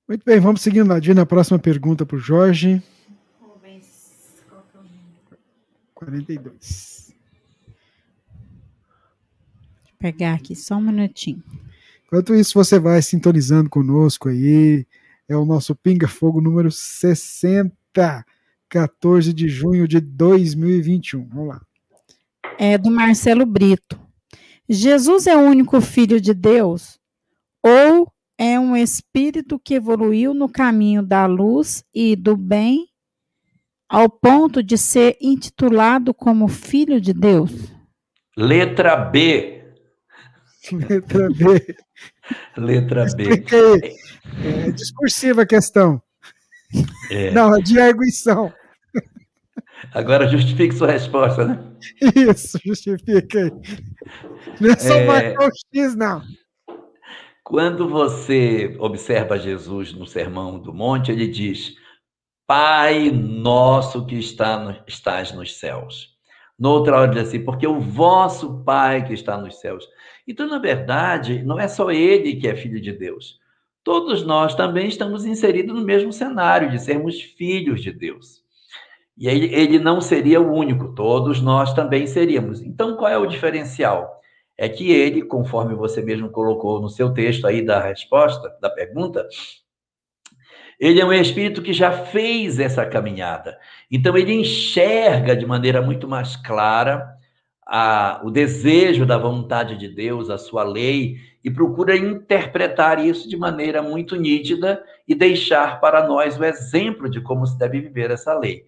Muito 0.10 0.26
bem, 0.26 0.40
vamos 0.40 0.61
seguindo 0.61 0.91
adiante 0.91 1.18
na 1.18 1.26
próxima 1.26 1.60
pergunta 1.60 2.03
para 2.03 2.18
o 2.18 2.19
Jorge. 2.19 2.81
42. 5.94 7.14
Vou 9.84 9.94
pegar 9.99 10.34
aqui 10.34 10.56
só 10.56 10.77
um 10.77 10.81
minutinho. 10.81 11.44
Enquanto 12.07 12.34
isso, 12.34 12.56
você 12.56 12.80
vai 12.80 12.99
sintonizando 13.03 13.69
conosco 13.69 14.30
aí. 14.30 14.84
É 15.27 15.38
o 15.38 15.45
nosso 15.45 15.76
Pinga 15.76 16.07
Fogo 16.07 16.41
número 16.41 16.72
60, 16.72 18.26
14 18.68 19.31
de 19.31 19.48
junho 19.48 19.88
de 19.88 19.99
2021. 19.99 21.27
Vamos 21.27 21.49
lá. 21.49 21.61
É 22.57 22.80
do 22.80 22.90
Marcelo 22.90 23.45
Brito. 23.45 24.02
Jesus 24.68 25.27
é 25.27 25.38
o 25.38 25.41
único 25.41 25.80
filho 25.80 26.19
de 26.19 26.34
Deus? 26.34 26.99
Ou 27.61 28.11
é 28.40 28.57
um 28.57 28.74
espírito 28.74 29.60
que 29.60 29.74
evoluiu 29.74 30.34
no 30.34 30.48
caminho 30.48 31.03
da 31.03 31.26
luz 31.26 31.84
e 31.94 32.16
do 32.16 32.38
bem 32.38 32.88
ao 33.90 34.10
ponto 34.10 34.64
de 34.64 34.78
ser 34.78 35.18
intitulado 35.20 36.14
como 36.14 36.48
filho 36.48 37.02
de 37.02 37.11
Deus? 37.11 37.52
Letra 38.38 38.95
B. 38.95 39.61
Letra 40.72 41.28
B. 41.30 41.76
Letra 42.56 43.06
B. 43.14 43.45
É, 44.41 44.72
discursiva 44.72 45.41
a 45.41 45.45
questão. 45.45 46.02
É. 47.11 47.32
Não, 47.32 47.53
é 47.53 47.61
de 47.61 47.78
arguição. 47.78 48.53
Agora 49.94 50.28
justifique 50.28 50.76
sua 50.76 50.91
resposta, 50.91 51.45
né? 51.45 51.60
Isso, 52.16 52.57
justifique 52.64 53.38
aí. 53.38 53.52
Não 54.61 54.70
é 54.72 54.78
só 54.78 54.94
é... 54.95 55.06
marcar 55.06 55.48
o 55.48 55.52
X, 55.76 55.95
não. 55.95 56.22
Quando 57.50 57.90
você 57.90 58.78
observa 58.78 59.36
Jesus 59.36 59.92
no 59.92 60.06
Sermão 60.06 60.60
do 60.60 60.72
Monte, 60.72 61.12
ele 61.12 61.28
diz: 61.28 61.74
Pai 62.46 63.10
nosso 63.10 64.06
que 64.06 64.20
está 64.20 64.60
no, 64.60 64.76
estás 64.86 65.32
nos 65.32 65.58
céus. 65.58 66.10
Noutra 66.60 66.96
hora 66.96 67.12
diz 67.12 67.28
assim, 67.28 67.44
porque 67.44 67.66
o 67.66 67.80
vosso 67.80 68.64
Pai 68.64 69.04
que 69.04 69.16
está 69.16 69.36
nos 69.36 69.60
céus. 69.60 69.84
Então, 70.28 70.48
na 70.48 70.60
verdade, 70.60 71.42
não 71.42 71.60
é 71.60 71.68
só 71.68 71.90
ele 71.90 72.36
que 72.36 72.48
é 72.48 72.56
filho 72.56 72.80
de 72.80 72.92
Deus. 72.92 73.40
Todos 73.84 74.24
nós 74.24 74.54
também 74.54 74.88
estamos 74.88 75.26
inseridos 75.26 75.74
no 75.74 75.84
mesmo 75.84 76.14
cenário 76.14 76.70
de 76.70 76.78
sermos 76.78 77.20
filhos 77.20 77.82
de 77.82 77.92
Deus. 77.92 78.44
E 79.18 79.28
aí 79.28 79.52
ele 79.52 79.80
não 79.80 80.00
seria 80.02 80.40
o 80.40 80.54
único, 80.54 80.94
todos 80.94 81.42
nós 81.42 81.74
também 81.74 82.06
seríamos. 82.06 82.62
Então, 82.62 82.96
qual 82.96 83.12
é 83.12 83.18
o 83.18 83.26
diferencial? 83.26 84.19
É 84.61 84.68
que 84.68 84.91
ele, 84.91 85.22
conforme 85.22 85.73
você 85.73 86.02
mesmo 86.02 86.30
colocou 86.30 86.81
no 86.81 86.90
seu 86.90 87.14
texto 87.14 87.48
aí 87.48 87.61
da 87.61 87.80
resposta, 87.80 88.53
da 88.61 88.69
pergunta, 88.69 89.26
ele 90.77 90.99
é 90.99 91.06
um 91.06 91.14
espírito 91.14 91.61
que 91.61 91.72
já 91.72 91.94
fez 91.94 92.60
essa 92.60 92.86
caminhada. 92.86 93.57
Então, 93.90 94.18
ele 94.18 94.34
enxerga 94.34 95.34
de 95.34 95.45
maneira 95.45 95.81
muito 95.81 96.10
mais 96.10 96.36
clara 96.36 97.10
a, 97.65 98.19
o 98.22 98.30
desejo 98.30 99.06
da 99.06 99.18
vontade 99.18 99.77
de 99.77 99.88
Deus, 99.88 100.30
a 100.30 100.38
sua 100.38 100.64
lei, 100.64 101.15
e 101.41 101.49
procura 101.49 101.95
interpretar 101.95 102.99
isso 102.99 103.30
de 103.30 103.38
maneira 103.38 103.81
muito 103.81 104.18
nítida 104.18 104.84
e 105.07 105.15
deixar 105.15 105.80
para 105.80 106.06
nós 106.06 106.38
o 106.38 106.44
exemplo 106.44 107.10
de 107.10 107.22
como 107.22 107.48
se 107.48 107.57
deve 107.57 107.80
viver 107.80 108.11
essa 108.11 108.38
lei. 108.38 108.65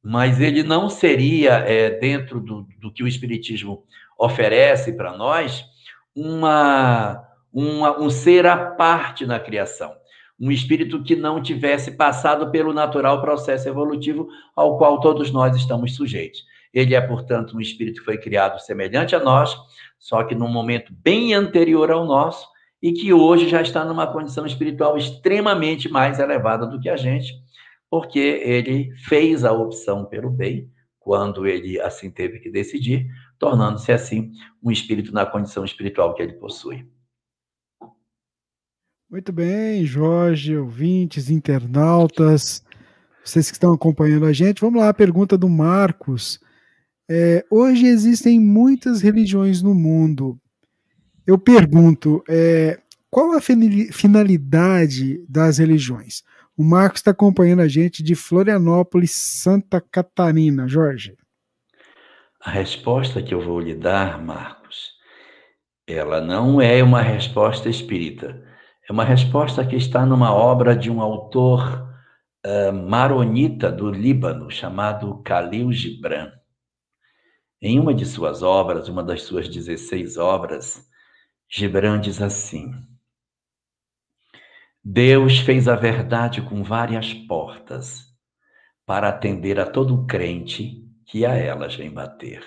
Mas 0.00 0.40
ele 0.40 0.62
não 0.62 0.88
seria, 0.88 1.54
é, 1.54 1.90
dentro 1.90 2.38
do, 2.38 2.64
do 2.78 2.92
que 2.92 3.02
o 3.02 3.08
Espiritismo 3.08 3.82
oferece 4.24 4.92
para 4.92 5.16
nós 5.16 5.64
uma, 6.14 7.22
uma, 7.52 8.00
um 8.00 8.10
ser 8.10 8.46
à 8.46 8.56
parte 8.56 9.26
na 9.26 9.38
criação. 9.38 9.92
Um 10.38 10.50
espírito 10.50 11.02
que 11.02 11.14
não 11.14 11.42
tivesse 11.42 11.92
passado 11.92 12.50
pelo 12.50 12.72
natural 12.72 13.20
processo 13.20 13.68
evolutivo 13.68 14.28
ao 14.56 14.78
qual 14.78 15.00
todos 15.00 15.30
nós 15.30 15.56
estamos 15.56 15.94
sujeitos. 15.94 16.42
Ele 16.72 16.94
é, 16.94 17.00
portanto, 17.00 17.56
um 17.56 17.60
espírito 17.60 18.00
que 18.00 18.04
foi 18.04 18.18
criado 18.18 18.60
semelhante 18.60 19.14
a 19.14 19.20
nós, 19.20 19.56
só 19.98 20.24
que 20.24 20.34
num 20.34 20.48
momento 20.48 20.92
bem 20.92 21.32
anterior 21.32 21.90
ao 21.90 22.04
nosso, 22.04 22.48
e 22.82 22.92
que 22.92 23.12
hoje 23.12 23.48
já 23.48 23.62
está 23.62 23.84
numa 23.84 24.06
condição 24.06 24.44
espiritual 24.44 24.98
extremamente 24.98 25.88
mais 25.88 26.18
elevada 26.18 26.66
do 26.66 26.78
que 26.78 26.90
a 26.90 26.96
gente, 26.96 27.32
porque 27.88 28.18
ele 28.18 28.90
fez 29.06 29.44
a 29.44 29.52
opção 29.52 30.04
pelo 30.04 30.28
bem, 30.28 30.68
quando 30.98 31.46
ele 31.46 31.80
assim 31.80 32.10
teve 32.10 32.40
que 32.40 32.50
decidir, 32.50 33.06
tornando-se 33.38 33.92
assim 33.92 34.32
um 34.62 34.70
espírito 34.70 35.12
na 35.12 35.26
condição 35.26 35.64
espiritual 35.64 36.14
que 36.14 36.22
ele 36.22 36.34
possui. 36.34 36.88
Muito 39.10 39.32
bem, 39.32 39.84
Jorge, 39.84 40.56
ouvintes, 40.56 41.30
internautas, 41.30 42.64
vocês 43.24 43.48
que 43.48 43.56
estão 43.56 43.72
acompanhando 43.72 44.26
a 44.26 44.32
gente, 44.32 44.60
vamos 44.60 44.80
lá, 44.80 44.88
a 44.88 44.94
pergunta 44.94 45.38
do 45.38 45.48
Marcos. 45.48 46.40
É, 47.08 47.44
hoje 47.50 47.86
existem 47.86 48.40
muitas 48.40 49.00
religiões 49.00 49.62
no 49.62 49.74
mundo. 49.74 50.38
Eu 51.26 51.38
pergunto, 51.38 52.22
é, 52.28 52.80
qual 53.10 53.32
a 53.32 53.40
finalidade 53.40 55.24
das 55.28 55.58
religiões? 55.58 56.22
O 56.56 56.64
Marcos 56.64 57.00
está 57.00 57.12
acompanhando 57.12 57.60
a 57.60 57.68
gente 57.68 58.02
de 58.02 58.14
Florianópolis, 58.14 59.12
Santa 59.12 59.80
Catarina. 59.80 60.66
Jorge. 60.66 61.16
A 62.44 62.50
resposta 62.50 63.22
que 63.22 63.32
eu 63.32 63.40
vou 63.40 63.58
lhe 63.58 63.74
dar, 63.74 64.22
Marcos, 64.22 64.92
ela 65.86 66.20
não 66.20 66.60
é 66.60 66.82
uma 66.82 67.00
resposta 67.00 67.70
espírita. 67.70 68.44
É 68.86 68.92
uma 68.92 69.02
resposta 69.02 69.66
que 69.66 69.76
está 69.76 70.04
numa 70.04 70.30
obra 70.30 70.76
de 70.76 70.90
um 70.90 71.00
autor 71.00 71.88
uh, 72.44 72.70
maronita 72.70 73.72
do 73.72 73.90
Líbano, 73.90 74.50
chamado 74.50 75.22
Khalil 75.22 75.72
Gibran. 75.72 76.30
Em 77.62 77.80
uma 77.80 77.94
de 77.94 78.04
suas 78.04 78.42
obras, 78.42 78.88
uma 78.90 79.02
das 79.02 79.22
suas 79.22 79.48
16 79.48 80.18
obras, 80.18 80.86
Gibran 81.48 81.98
diz 81.98 82.20
assim: 82.20 82.70
Deus 84.84 85.38
fez 85.38 85.66
a 85.66 85.76
verdade 85.76 86.42
com 86.42 86.62
várias 86.62 87.14
portas 87.14 88.02
para 88.84 89.08
atender 89.08 89.58
a 89.58 89.64
todo 89.64 90.04
crente 90.04 90.83
que 91.06 91.24
a 91.24 91.34
elas 91.34 91.74
vem 91.74 91.90
bater. 91.90 92.42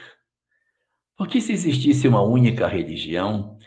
Porque 1.15 1.41
se 1.41 1.51
existisse 1.51 2.07
uma 2.07 2.21
única 2.21 2.67
religião, 2.67 3.57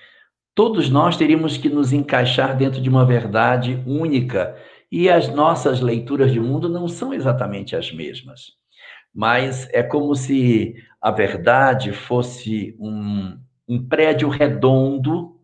todos 0.55 0.89
nós 0.89 1.17
teríamos 1.17 1.57
que 1.57 1.69
nos 1.69 1.93
encaixar 1.93 2.57
dentro 2.57 2.81
de 2.81 2.89
uma 2.89 3.05
verdade 3.05 3.83
única 3.87 4.57
e 4.91 5.09
as 5.09 5.29
nossas 5.29 5.81
leituras 5.81 6.33
de 6.33 6.41
mundo 6.41 6.69
não 6.69 6.89
são 6.89 7.15
exatamente 7.15 7.75
as 7.75 7.93
mesmas. 7.93 8.53
Mas 9.13 9.69
é 9.73 9.83
como 9.83 10.15
se 10.15 10.75
a 11.01 11.11
verdade 11.11 11.93
fosse 11.93 12.77
um, 12.79 13.39
um 13.69 13.89
prédio 13.89 14.29
redondo 14.29 15.37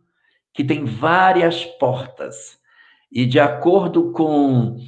que 0.52 0.64
tem 0.64 0.84
várias 0.84 1.64
portas 1.64 2.58
e 3.10 3.26
de 3.26 3.38
acordo 3.38 4.12
com 4.12 4.78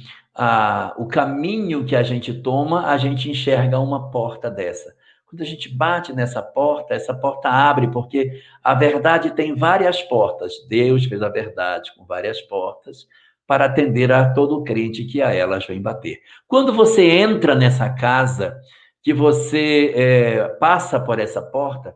a, 0.41 0.95
o 0.97 1.05
caminho 1.05 1.83
que 1.83 1.97
a 1.97 2.01
gente 2.01 2.33
toma, 2.33 2.87
a 2.87 2.97
gente 2.97 3.29
enxerga 3.29 3.77
uma 3.77 4.09
porta 4.09 4.49
dessa. 4.49 4.95
Quando 5.25 5.41
a 5.41 5.45
gente 5.45 5.67
bate 5.67 6.13
nessa 6.13 6.41
porta, 6.41 6.93
essa 6.93 7.13
porta 7.13 7.49
abre, 7.49 7.91
porque 7.91 8.41
a 8.63 8.73
verdade 8.73 9.31
tem 9.31 9.53
várias 9.53 10.01
portas. 10.01 10.53
Deus 10.69 11.03
fez 11.03 11.21
a 11.21 11.27
verdade 11.27 11.93
com 11.93 12.05
várias 12.05 12.39
portas 12.39 13.05
para 13.45 13.65
atender 13.65 14.13
a 14.13 14.33
todo 14.33 14.63
crente 14.63 15.03
que 15.03 15.21
a 15.21 15.33
elas 15.33 15.67
vem 15.67 15.81
bater. 15.81 16.21
Quando 16.47 16.71
você 16.71 17.05
entra 17.09 17.53
nessa 17.53 17.89
casa, 17.89 18.57
que 19.03 19.13
você 19.13 19.91
é, 19.93 20.47
passa 20.47 21.01
por 21.01 21.19
essa 21.19 21.41
porta, 21.41 21.93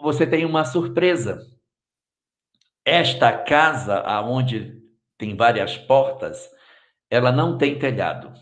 você 0.00 0.26
tem 0.26 0.46
uma 0.46 0.64
surpresa. 0.64 1.38
Esta 2.82 3.30
casa, 3.30 3.98
aonde 3.98 4.80
tem 5.18 5.36
várias 5.36 5.76
portas, 5.76 6.50
ela 7.12 7.30
não 7.30 7.58
tem 7.58 7.78
telhado. 7.78 8.32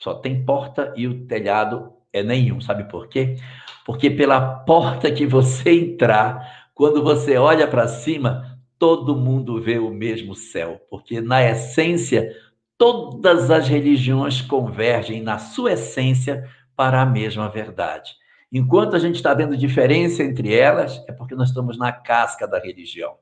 Só 0.00 0.14
tem 0.14 0.46
porta 0.46 0.94
e 0.96 1.06
o 1.06 1.26
telhado 1.26 1.92
é 2.10 2.22
nenhum. 2.22 2.58
Sabe 2.58 2.84
por 2.84 3.06
quê? 3.06 3.36
Porque 3.84 4.08
pela 4.08 4.40
porta 4.40 5.12
que 5.12 5.26
você 5.26 5.70
entrar, 5.70 6.70
quando 6.72 7.02
você 7.02 7.36
olha 7.36 7.68
para 7.68 7.86
cima, 7.86 8.58
todo 8.78 9.14
mundo 9.14 9.60
vê 9.60 9.78
o 9.78 9.90
mesmo 9.90 10.34
céu. 10.34 10.80
Porque 10.88 11.20
na 11.20 11.42
essência, 11.42 12.34
todas 12.78 13.50
as 13.50 13.68
religiões 13.68 14.40
convergem 14.40 15.22
na 15.22 15.36
sua 15.36 15.72
essência 15.72 16.48
para 16.74 17.02
a 17.02 17.06
mesma 17.06 17.50
verdade. 17.50 18.14
Enquanto 18.50 18.96
a 18.96 18.98
gente 18.98 19.16
está 19.16 19.34
vendo 19.34 19.54
diferença 19.54 20.22
entre 20.22 20.56
elas, 20.56 21.04
é 21.06 21.12
porque 21.12 21.34
nós 21.34 21.50
estamos 21.50 21.76
na 21.76 21.92
casca 21.92 22.48
da 22.48 22.58
religião. 22.58 23.16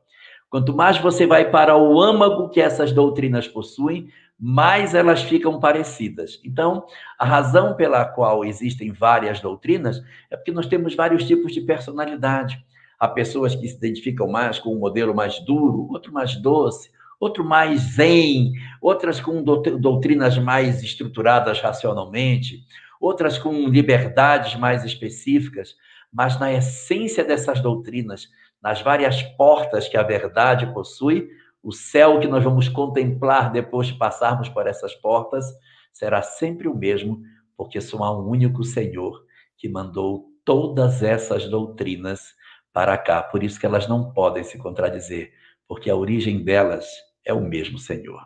Quanto 0.49 0.75
mais 0.75 0.97
você 0.97 1.27
vai 1.27 1.51
para 1.51 1.77
o 1.77 2.01
âmago 2.01 2.49
que 2.49 2.61
essas 2.61 2.93
doutrinas 2.93 3.47
possuem, 3.47 4.09
mais 4.39 4.95
elas 4.95 5.23
ficam 5.23 5.59
parecidas. 5.59 6.41
Então, 6.45 6.87
a 7.19 7.25
razão 7.25 7.75
pela 7.75 8.05
qual 8.05 8.45
existem 8.45 8.93
várias 8.93 9.41
doutrinas 9.41 10.01
é 10.31 10.37
porque 10.37 10.53
nós 10.53 10.67
temos 10.67 10.95
vários 10.95 11.25
tipos 11.25 11.53
de 11.53 11.61
personalidade. 11.63 12.65
Há 13.01 13.09
pessoas 13.09 13.55
que 13.55 13.67
se 13.67 13.77
identificam 13.77 14.29
mais 14.29 14.59
com 14.59 14.75
um 14.75 14.79
modelo 14.79 15.15
mais 15.15 15.41
duro, 15.41 15.89
outro 15.91 16.13
mais 16.13 16.37
doce, 16.37 16.91
outro 17.19 17.45
mais 17.45 17.81
zen, 17.81 18.53
outras 18.81 19.21
com 19.21 19.43
doutrinas 19.43 20.39
mais 20.39 20.83
estruturadas 20.83 21.61
racionalmente, 21.61 22.61
outras 23.01 23.39
com 23.39 23.69
liberdades 23.69 24.55
mais 24.55 24.85
específicas, 24.85 25.75
mas 26.13 26.39
na 26.39 26.53
essência 26.53 27.25
dessas 27.25 27.61
doutrinas 27.61 28.29
nas 28.63 28.81
várias 28.83 29.23
portas 29.23 29.89
que 29.89 29.97
a 29.97 30.03
verdade 30.03 30.73
possui, 30.73 31.29
o 31.63 31.73
céu 31.73 32.21
que 32.21 32.29
nós 32.29 32.45
vamos 32.45 32.69
contemplar 32.69 33.51
depois 33.51 33.89
de 33.89 33.95
passarmos 33.99 34.49
por 34.49 34.67
essas 34.67 34.95
portas 34.95 35.45
será 35.93 36.23
sempre 36.23 36.69
o 36.69 36.77
mesmo, 36.77 37.21
porque 37.57 37.81
só 37.81 38.03
há 38.05 38.17
um 38.17 38.29
único 38.29 38.63
Senhor 38.63 39.25
que 39.57 39.69
mandou 39.69 40.27
todas 40.45 41.03
essas 41.03 41.49
doutrinas 41.49 42.35
para 42.73 42.97
cá. 42.97 43.23
Por 43.23 43.43
isso 43.43 43.59
que 43.59 43.67
elas 43.67 43.89
não 43.89 44.13
podem 44.13 44.45
se 44.45 44.57
contradizer, 44.57 45.33
porque 45.67 45.91
a 45.91 45.97
origem 45.97 46.45
delas 46.45 46.87
é 47.25 47.35
o 47.35 47.41
mesmo 47.41 47.79
Senhor. 47.79 48.21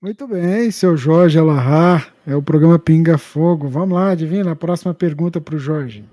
Muito 0.00 0.28
bem, 0.28 0.70
seu 0.70 0.96
Jorge 0.96 1.40
Alahar, 1.40 2.14
é 2.24 2.36
o 2.36 2.42
programa 2.42 2.78
Pinga 2.78 3.18
Fogo. 3.18 3.68
Vamos 3.68 3.98
lá, 3.98 4.10
adivinha 4.10 4.48
a 4.48 4.54
próxima 4.54 4.94
pergunta 4.94 5.40
para 5.40 5.56
o 5.56 5.58
Jorge. 5.58 6.04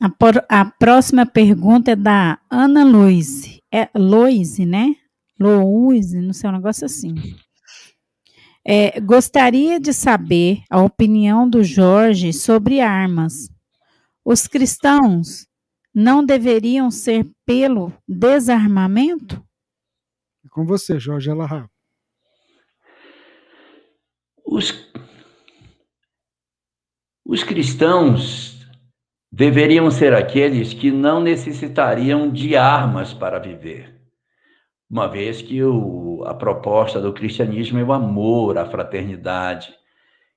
A, 0.00 0.08
por, 0.08 0.44
a, 0.48 0.64
próxima 0.64 1.26
pergunta 1.26 1.90
é 1.90 1.96
da 1.96 2.38
Ana 2.48 2.84
Luiz. 2.84 3.60
É 3.74 3.88
Loise, 3.96 4.64
né? 4.64 4.94
Louise, 5.38 6.20
não 6.20 6.32
sei, 6.32 6.50
um 6.50 6.54
negócio 6.54 6.84
assim. 6.84 7.14
É, 8.66 9.00
gostaria 9.00 9.80
de 9.80 9.92
saber 9.92 10.62
a 10.68 10.82
opinião 10.82 11.48
do 11.48 11.62
Jorge 11.62 12.32
sobre 12.32 12.80
armas. 12.80 13.48
Os 14.24 14.46
cristãos 14.46 15.46
não 15.94 16.24
deveriam 16.24 16.90
ser 16.90 17.26
pelo 17.46 17.92
desarmamento? 18.06 19.42
É 20.44 20.48
com 20.50 20.66
você, 20.66 21.00
Jorge 21.00 21.30
Alahá. 21.30 21.68
Os, 24.44 24.72
os 27.24 27.42
cristãos 27.42 28.66
deveriam 29.30 29.90
ser 29.90 30.14
aqueles 30.14 30.72
que 30.72 30.90
não 30.90 31.20
necessitariam 31.20 32.30
de 32.30 32.56
armas 32.56 33.12
para 33.12 33.38
viver, 33.38 33.97
uma 34.90 35.06
vez 35.06 35.42
que 35.42 35.62
o, 35.62 36.24
a 36.26 36.34
proposta 36.34 37.00
do 37.00 37.12
cristianismo 37.12 37.78
é 37.78 37.84
o 37.84 37.92
amor, 37.92 38.56
a 38.56 38.64
fraternidade. 38.64 39.74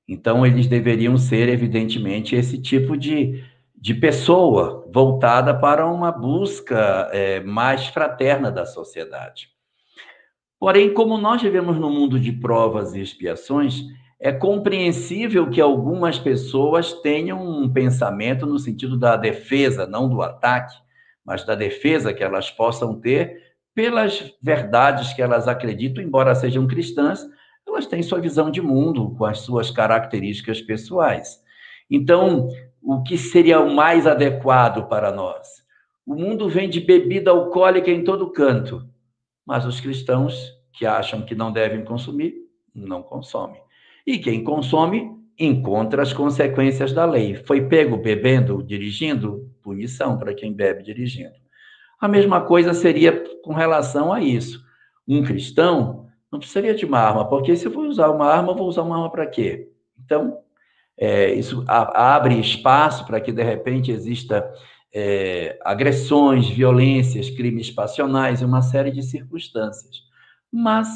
Então, 0.07 0.45
eles 0.45 0.67
deveriam 0.67 1.17
ser, 1.17 1.47
evidentemente, 1.47 2.35
esse 2.35 2.61
tipo 2.61 2.97
de, 2.97 3.43
de 3.75 3.93
pessoa 3.93 4.85
voltada 4.93 5.53
para 5.53 5.87
uma 5.87 6.11
busca 6.11 7.09
é, 7.13 7.39
mais 7.39 7.87
fraterna 7.87 8.51
da 8.51 8.65
sociedade. 8.65 9.49
Porém, 10.59 10.93
como 10.93 11.17
nós 11.17 11.41
vivemos 11.41 11.79
no 11.79 11.89
mundo 11.89 12.19
de 12.19 12.31
provas 12.31 12.93
e 12.93 13.01
expiações, 13.01 13.85
é 14.19 14.31
compreensível 14.31 15.49
que 15.49 15.59
algumas 15.59 16.19
pessoas 16.19 16.93
tenham 16.93 17.41
um 17.41 17.71
pensamento 17.71 18.45
no 18.45 18.59
sentido 18.59 18.95
da 18.95 19.15
defesa, 19.15 19.87
não 19.87 20.07
do 20.07 20.21
ataque, 20.21 20.75
mas 21.25 21.43
da 21.43 21.55
defesa 21.55 22.13
que 22.13 22.23
elas 22.23 22.51
possam 22.51 22.99
ter 22.99 23.40
pelas 23.73 24.33
verdades 24.41 25.13
que 25.13 25.21
elas 25.21 25.47
acreditam, 25.47 26.03
embora 26.03 26.35
sejam 26.35 26.67
cristãs, 26.67 27.25
elas 27.67 27.87
têm 27.87 28.03
sua 28.03 28.19
visão 28.19 28.51
de 28.51 28.61
mundo 28.61 29.15
com 29.17 29.25
as 29.25 29.39
suas 29.39 29.71
características 29.71 30.61
pessoais. 30.61 31.41
Então, 31.89 32.49
o 32.81 33.03
que 33.03 33.17
seria 33.17 33.59
o 33.59 33.73
mais 33.73 34.07
adequado 34.07 34.87
para 34.87 35.11
nós? 35.11 35.47
O 36.05 36.15
mundo 36.15 36.49
vende 36.49 36.79
bebida 36.79 37.31
alcoólica 37.31 37.91
em 37.91 38.03
todo 38.03 38.31
canto, 38.31 38.87
mas 39.45 39.65
os 39.65 39.79
cristãos 39.79 40.51
que 40.73 40.85
acham 40.85 41.21
que 41.21 41.35
não 41.35 41.51
devem 41.51 41.83
consumir, 41.83 42.35
não 42.73 43.03
consomem. 43.03 43.61
E 44.05 44.17
quem 44.17 44.43
consome 44.43 45.11
encontra 45.37 46.01
as 46.01 46.13
consequências 46.13 46.93
da 46.93 47.05
lei. 47.05 47.35
Foi 47.35 47.67
pego 47.67 47.97
bebendo, 47.97 48.63
dirigindo? 48.63 49.49
Punição 49.61 50.17
para 50.17 50.33
quem 50.33 50.53
bebe 50.53 50.83
dirigindo. 50.83 51.40
A 52.01 52.07
mesma 52.07 52.41
coisa 52.41 52.73
seria 52.73 53.23
com 53.43 53.53
relação 53.53 54.11
a 54.11 54.19
isso. 54.19 54.59
Um 55.07 55.23
cristão 55.23 56.07
não 56.31 56.39
precisaria 56.39 56.73
de 56.73 56.83
uma 56.83 56.97
arma, 56.97 57.29
porque 57.29 57.55
se 57.55 57.67
eu 57.67 57.71
for 57.71 57.85
usar 57.85 58.09
uma 58.09 58.25
arma, 58.25 58.53
eu 58.53 58.55
vou 58.55 58.67
usar 58.67 58.81
uma 58.81 58.95
arma 58.95 59.11
para 59.11 59.27
quê? 59.27 59.69
Então, 60.03 60.39
é, 60.97 61.31
isso 61.33 61.63
abre 61.67 62.39
espaço 62.39 63.05
para 63.05 63.21
que, 63.21 63.31
de 63.31 63.43
repente, 63.43 63.91
exista 63.91 64.51
é, 64.91 65.59
agressões, 65.63 66.49
violências, 66.49 67.29
crimes 67.29 67.69
passionais 67.69 68.41
e 68.41 68.45
uma 68.45 68.63
série 68.63 68.91
de 68.91 69.03
circunstâncias. 69.03 69.97
Mas 70.51 70.87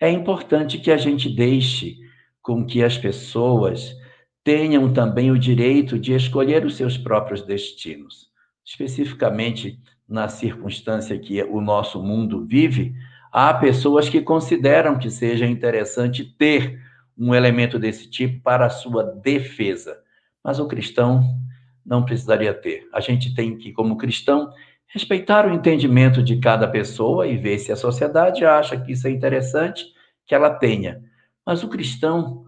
é 0.00 0.10
importante 0.10 0.78
que 0.78 0.90
a 0.90 0.96
gente 0.96 1.28
deixe 1.28 1.98
com 2.42 2.66
que 2.66 2.82
as 2.82 2.98
pessoas 2.98 3.96
tenham 4.42 4.92
também 4.92 5.30
o 5.30 5.38
direito 5.38 5.98
de 5.98 6.12
escolher 6.12 6.66
os 6.66 6.76
seus 6.76 6.98
próprios 6.98 7.42
destinos. 7.42 8.28
Especificamente 8.64 9.78
na 10.14 10.28
circunstância 10.28 11.18
que 11.18 11.42
o 11.42 11.60
nosso 11.60 12.00
mundo 12.00 12.46
vive, 12.46 12.94
há 13.32 13.52
pessoas 13.52 14.08
que 14.08 14.20
consideram 14.20 14.96
que 14.96 15.10
seja 15.10 15.44
interessante 15.44 16.24
ter 16.24 16.80
um 17.18 17.34
elemento 17.34 17.80
desse 17.80 18.08
tipo 18.08 18.40
para 18.40 18.66
a 18.66 18.70
sua 18.70 19.02
defesa. 19.02 19.98
Mas 20.42 20.60
o 20.60 20.68
cristão 20.68 21.36
não 21.84 22.04
precisaria 22.04 22.54
ter. 22.54 22.88
A 22.92 23.00
gente 23.00 23.34
tem 23.34 23.58
que, 23.58 23.72
como 23.72 23.96
cristão, 23.96 24.52
respeitar 24.86 25.48
o 25.48 25.52
entendimento 25.52 26.22
de 26.22 26.38
cada 26.38 26.68
pessoa 26.68 27.26
e 27.26 27.36
ver 27.36 27.58
se 27.58 27.72
a 27.72 27.76
sociedade 27.76 28.44
acha 28.44 28.80
que 28.80 28.92
isso 28.92 29.08
é 29.08 29.10
interessante, 29.10 29.84
que 30.24 30.34
ela 30.34 30.50
tenha. 30.50 31.02
Mas 31.44 31.64
o 31.64 31.68
cristão 31.68 32.44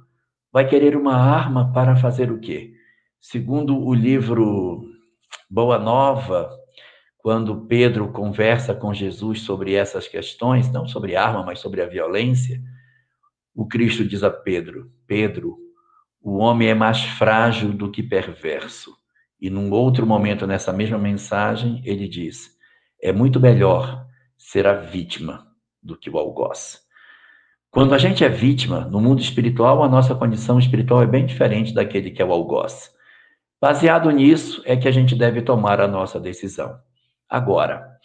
vai 0.52 0.68
querer 0.68 0.97
uma 0.97 1.16
arma 1.16 1.72
para 1.72 1.97
fazer 1.97 2.30
o 2.30 2.38
quê? 2.38 2.74
Segundo 3.20 3.76
o 3.76 3.93
livro 3.93 4.84
Boa 5.51 5.80
Nova, 5.80 6.48
quando 7.27 7.66
Pedro 7.66 8.12
conversa 8.12 8.73
com 8.73 8.94
Jesus 8.94 9.40
sobre 9.40 9.74
essas 9.74 10.07
questões, 10.07 10.70
não 10.70 10.86
sobre 10.86 11.16
arma, 11.16 11.43
mas 11.43 11.59
sobre 11.59 11.82
a 11.82 11.86
violência, 11.89 12.62
o 13.53 13.66
Cristo 13.66 14.05
diz 14.05 14.23
a 14.23 14.31
Pedro: 14.31 14.93
Pedro, 15.09 15.59
o 16.23 16.36
homem 16.36 16.69
é 16.69 16.74
mais 16.74 17.03
frágil 17.03 17.73
do 17.73 17.90
que 17.90 18.01
perverso. 18.01 18.97
E 19.40 19.51
num 19.51 19.73
outro 19.73 20.07
momento 20.07 20.47
nessa 20.47 20.73
mesma 20.73 20.98
mensagem, 20.98 21.82
ele 21.85 22.07
diz: 22.07 22.57
é 23.03 23.11
muito 23.11 23.40
melhor 23.40 24.07
ser 24.39 24.65
a 24.65 24.74
vítima 24.74 25.48
do 25.82 25.98
que 25.98 26.09
o 26.09 26.19
algoz. 26.19 26.81
Quando 27.73 27.93
a 27.93 27.98
gente 27.98 28.23
é 28.23 28.28
vítima, 28.28 28.82
no 28.82 29.01
mundo 29.01 29.20
espiritual, 29.20 29.82
a 29.82 29.89
nossa 29.89 30.15
condição 30.15 30.61
espiritual 30.61 31.03
é 31.03 31.07
bem 31.09 31.27
diferente 31.27 31.74
daquele 31.74 32.12
que 32.12 32.23
é 32.23 32.24
o 32.24 32.31
algoz. 32.31 32.89
Baseado 33.61 34.12
nisso, 34.12 34.62
é 34.65 34.77
que 34.77 34.86
a 34.86 34.93
gente 34.93 35.16
deve 35.16 35.43
tomar 35.43 35.81
a 35.81 35.89
nossa 35.89 36.20
decisão. 36.20 36.86
Agora, 37.28 37.97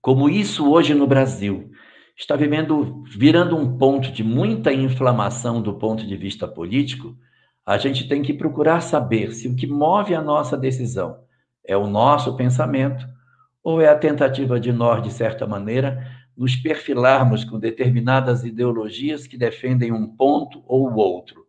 como 0.00 0.28
isso 0.28 0.70
hoje 0.70 0.94
no 0.94 1.06
Brasil 1.06 1.70
está 2.16 2.36
vivendo, 2.36 3.02
virando 3.04 3.56
um 3.56 3.78
ponto 3.78 4.12
de 4.12 4.22
muita 4.22 4.72
inflamação 4.72 5.62
do 5.62 5.74
ponto 5.74 6.06
de 6.06 6.16
vista 6.16 6.46
político, 6.46 7.16
a 7.64 7.78
gente 7.78 8.08
tem 8.08 8.22
que 8.22 8.34
procurar 8.34 8.80
saber 8.80 9.32
se 9.32 9.48
o 9.48 9.56
que 9.56 9.66
move 9.66 10.14
a 10.14 10.22
nossa 10.22 10.56
decisão 10.56 11.18
é 11.64 11.76
o 11.76 11.86
nosso 11.86 12.36
pensamento 12.36 13.06
ou 13.62 13.80
é 13.80 13.88
a 13.88 13.98
tentativa 13.98 14.58
de 14.58 14.72
nós, 14.72 15.02
de 15.02 15.12
certa 15.12 15.46
maneira, 15.46 16.06
nos 16.36 16.56
perfilarmos 16.56 17.44
com 17.44 17.58
determinadas 17.58 18.44
ideologias 18.44 19.26
que 19.26 19.36
defendem 19.36 19.92
um 19.92 20.06
ponto 20.16 20.62
ou 20.66 20.94
outro. 20.94 21.44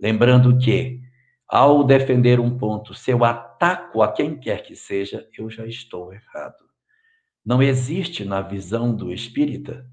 Lembrando 0.00 0.56
que, 0.58 1.00
ao 1.48 1.82
defender 1.82 2.38
um 2.38 2.58
ponto, 2.58 2.94
se 2.94 3.10
eu 3.10 3.24
ataco 3.24 4.02
a 4.02 4.12
quem 4.12 4.38
quer 4.38 4.62
que 4.62 4.76
seja, 4.76 5.26
eu 5.36 5.48
já 5.48 5.64
estou 5.64 6.12
errado. 6.12 6.68
Não 7.44 7.62
existe 7.62 8.24
na 8.24 8.42
visão 8.42 8.94
do 8.94 9.10
espírita 9.10 9.86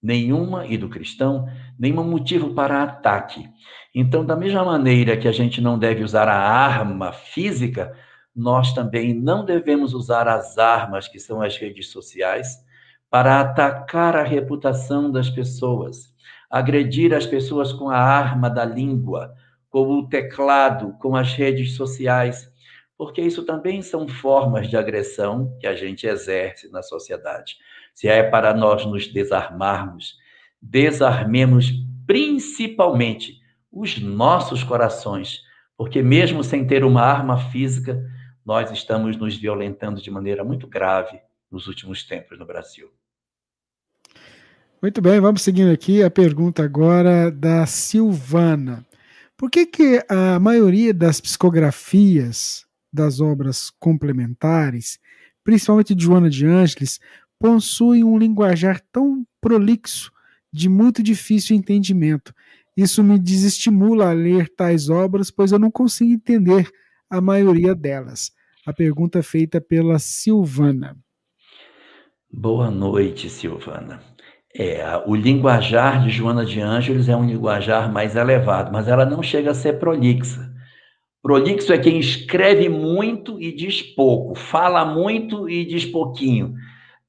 nenhuma 0.00 0.66
e 0.66 0.76
do 0.76 0.88
cristão 0.88 1.48
nenhum 1.78 2.04
motivo 2.04 2.54
para 2.54 2.82
ataque. 2.82 3.48
Então, 3.94 4.24
da 4.24 4.36
mesma 4.36 4.64
maneira 4.64 5.16
que 5.16 5.28
a 5.28 5.32
gente 5.32 5.60
não 5.60 5.78
deve 5.78 6.04
usar 6.04 6.28
a 6.28 6.38
arma 6.38 7.12
física, 7.12 7.96
nós 8.34 8.72
também 8.72 9.12
não 9.12 9.44
devemos 9.44 9.94
usar 9.94 10.26
as 10.26 10.58
armas 10.58 11.08
que 11.08 11.18
são 11.18 11.42
as 11.42 11.56
redes 11.56 11.88
sociais 11.88 12.56
para 13.10 13.40
atacar 13.40 14.16
a 14.16 14.22
reputação 14.22 15.10
das 15.10 15.28
pessoas, 15.28 16.12
agredir 16.50 17.12
as 17.12 17.26
pessoas 17.26 17.72
com 17.72 17.90
a 17.90 17.98
arma 17.98 18.48
da 18.48 18.64
língua, 18.64 19.34
com 19.72 19.88
o 19.88 20.06
teclado, 20.06 20.92
com 21.00 21.16
as 21.16 21.32
redes 21.32 21.74
sociais, 21.76 22.52
porque 22.96 23.22
isso 23.22 23.42
também 23.42 23.80
são 23.80 24.06
formas 24.06 24.68
de 24.68 24.76
agressão 24.76 25.56
que 25.58 25.66
a 25.66 25.74
gente 25.74 26.06
exerce 26.06 26.70
na 26.70 26.82
sociedade. 26.82 27.56
Se 27.94 28.06
é 28.06 28.22
para 28.22 28.52
nós 28.52 28.84
nos 28.84 29.08
desarmarmos, 29.08 30.18
desarmemos 30.60 31.72
principalmente 32.06 33.40
os 33.72 33.98
nossos 33.98 34.62
corações, 34.62 35.40
porque 35.74 36.02
mesmo 36.02 36.44
sem 36.44 36.66
ter 36.66 36.84
uma 36.84 37.00
arma 37.00 37.38
física, 37.50 37.98
nós 38.44 38.70
estamos 38.70 39.16
nos 39.16 39.36
violentando 39.36 40.02
de 40.02 40.10
maneira 40.10 40.44
muito 40.44 40.66
grave 40.66 41.18
nos 41.50 41.66
últimos 41.66 42.04
tempos 42.04 42.38
no 42.38 42.44
Brasil. 42.44 42.90
Muito 44.82 45.00
bem, 45.00 45.18
vamos 45.18 45.40
seguindo 45.40 45.72
aqui 45.72 46.02
a 46.02 46.10
pergunta 46.10 46.62
agora 46.62 47.30
da 47.30 47.64
Silvana. 47.64 48.84
Por 49.42 49.50
que, 49.50 49.66
que 49.66 50.00
a 50.08 50.38
maioria 50.38 50.94
das 50.94 51.20
psicografias 51.20 52.64
das 52.92 53.18
obras 53.18 53.70
complementares, 53.70 55.00
principalmente 55.42 55.96
de 55.96 56.04
Joana 56.04 56.30
de 56.30 56.46
Ângeles, 56.46 57.00
possuem 57.40 58.04
um 58.04 58.16
linguajar 58.16 58.80
tão 58.92 59.26
prolixo, 59.40 60.12
de 60.52 60.68
muito 60.68 61.02
difícil 61.02 61.56
entendimento? 61.56 62.32
Isso 62.76 63.02
me 63.02 63.18
desestimula 63.18 64.10
a 64.10 64.12
ler 64.12 64.48
tais 64.48 64.88
obras, 64.88 65.28
pois 65.28 65.50
eu 65.50 65.58
não 65.58 65.72
consigo 65.72 66.12
entender 66.12 66.70
a 67.10 67.20
maioria 67.20 67.74
delas. 67.74 68.30
A 68.64 68.72
pergunta 68.72 69.24
feita 69.24 69.60
pela 69.60 69.98
Silvana. 69.98 70.96
Boa 72.32 72.70
noite, 72.70 73.28
Silvana. 73.28 74.11
É, 74.54 75.02
o 75.06 75.14
linguajar 75.14 76.02
de 76.02 76.10
Joana 76.10 76.44
de 76.44 76.60
Ângeles 76.60 77.08
é 77.08 77.16
um 77.16 77.26
linguajar 77.26 77.90
mais 77.90 78.14
elevado, 78.14 78.70
mas 78.70 78.86
ela 78.86 79.06
não 79.06 79.22
chega 79.22 79.50
a 79.50 79.54
ser 79.54 79.78
prolixa. 79.78 80.52
Prolixo 81.22 81.72
é 81.72 81.78
quem 81.78 81.98
escreve 81.98 82.68
muito 82.68 83.40
e 83.40 83.54
diz 83.54 83.80
pouco, 83.80 84.34
fala 84.34 84.84
muito 84.84 85.48
e 85.48 85.64
diz 85.64 85.86
pouquinho. 85.86 86.54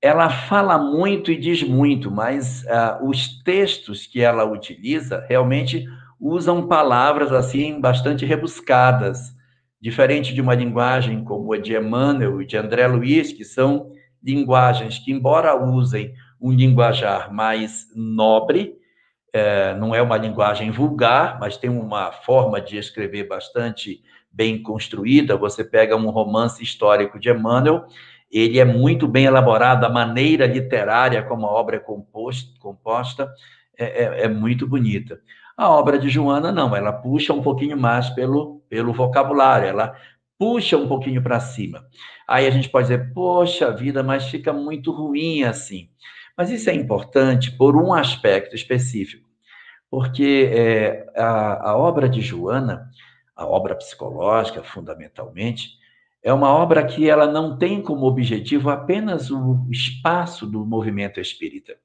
Ela 0.02 0.30
fala 0.30 0.78
muito 0.78 1.32
e 1.32 1.38
diz 1.38 1.64
muito, 1.64 2.11
mas 2.11 2.64
uh, 2.64 3.10
os 3.10 3.41
textos 3.44 4.06
que 4.06 4.22
ela 4.22 4.45
utiliza 4.45 5.26
realmente 5.28 5.86
usam 6.20 6.68
palavras 6.68 7.32
assim 7.32 7.82
bastante 7.82 8.26
rebuscadas 8.26 9.34
diferente 9.84 10.34
de 10.34 10.40
uma 10.40 10.56
linguagem 10.56 11.26
como 11.26 11.52
a 11.52 11.57
de 11.57 11.76
Emmanuel 11.76 12.41
e 12.41 12.45
de 12.45 12.56
André 12.56 12.88
Luiz, 12.88 13.34
que 13.34 13.44
são 13.44 13.91
linguagens 14.24 14.98
que, 14.98 15.11
embora 15.11 15.53
usem 15.61 16.14
um 16.44 16.52
linguajar 16.52 17.34
mais 17.34 17.88
nobre, 17.95 18.76
é, 19.32 19.74
não 19.76 19.95
é 19.95 20.02
uma 20.02 20.18
linguagem 20.18 20.70
vulgar, 20.72 21.40
mas 21.40 21.56
tem 21.56 21.70
uma 21.70 22.11
forma 22.11 22.60
de 22.60 22.78
escrever 22.78 23.30
bastante 23.30 24.03
bem 24.30 24.61
construída. 24.61 25.38
Você 25.38 25.64
pega 25.64 25.95
um 25.95 26.10
romance 26.10 26.61
histórico 26.61 27.18
de 27.18 27.30
Emmanuel, 27.30 27.86
ele 28.30 28.60
é 28.60 28.65
muito 28.65 29.07
bem 29.07 29.24
elaborado, 29.24 29.86
a 29.86 29.90
maneira 29.90 30.45
literária 30.45 31.24
como 31.24 31.45
a 31.45 31.52
obra 31.52 31.78
é 31.78 31.80
composta, 31.80 32.52
composta 32.60 33.34
é, 33.80 33.86
é, 33.86 34.24
é 34.24 34.28
muito 34.28 34.68
bonita. 34.68 35.22
A 35.56 35.70
obra 35.70 35.98
de 35.98 36.10
Joana, 36.10 36.52
não, 36.52 36.76
ela 36.76 36.91
puxa 36.91 37.32
um 37.32 37.41
pouquinho 37.41 37.78
mais 37.78 38.10
pelo, 38.10 38.61
pelo 38.70 38.91
vocabulário, 38.91 39.68
ela 39.68 39.95
puxa 40.38 40.76
um 40.76 40.90
pouquinho 40.90 41.24
para 41.24 41.40
cima. 41.40 41.86
Aí 42.28 42.45
a 42.45 42.49
gente 42.49 42.68
pode 42.70 42.88
dizer, 42.88 43.14
poxa 43.14 43.72
vida, 43.72 44.03
mas 44.03 44.26
fica 44.26 44.52
muito 44.52 44.91
ruim 44.91 45.44
assim. 45.44 45.90
Mas 46.38 46.50
isso 46.50 46.70
é 46.70 46.74
importante 46.74 47.52
por 47.52 47.76
um 47.76 47.94
aspecto 47.94 48.56
específico, 48.56 49.30
porque 49.90 50.50
é, 50.52 51.06
a, 51.16 51.72
a 51.72 51.78
obra 51.78 52.10
de 52.10 52.22
Joana, 52.22 52.90
a 53.36 53.46
obra 53.46 53.76
psicológica, 53.76 54.64
fundamentalmente, 54.64 55.78
é 56.24 56.32
uma 56.32 56.50
obra 56.50 56.86
que 56.86 57.10
ela 57.10 57.28
não 57.28 57.58
tem 57.58 57.82
como 57.82 58.06
objetivo 58.06 58.70
apenas 58.70 59.30
o 59.30 59.68
espaço 59.70 60.48
do 60.48 60.66
movimento 60.66 61.20
espírita. 61.20 61.76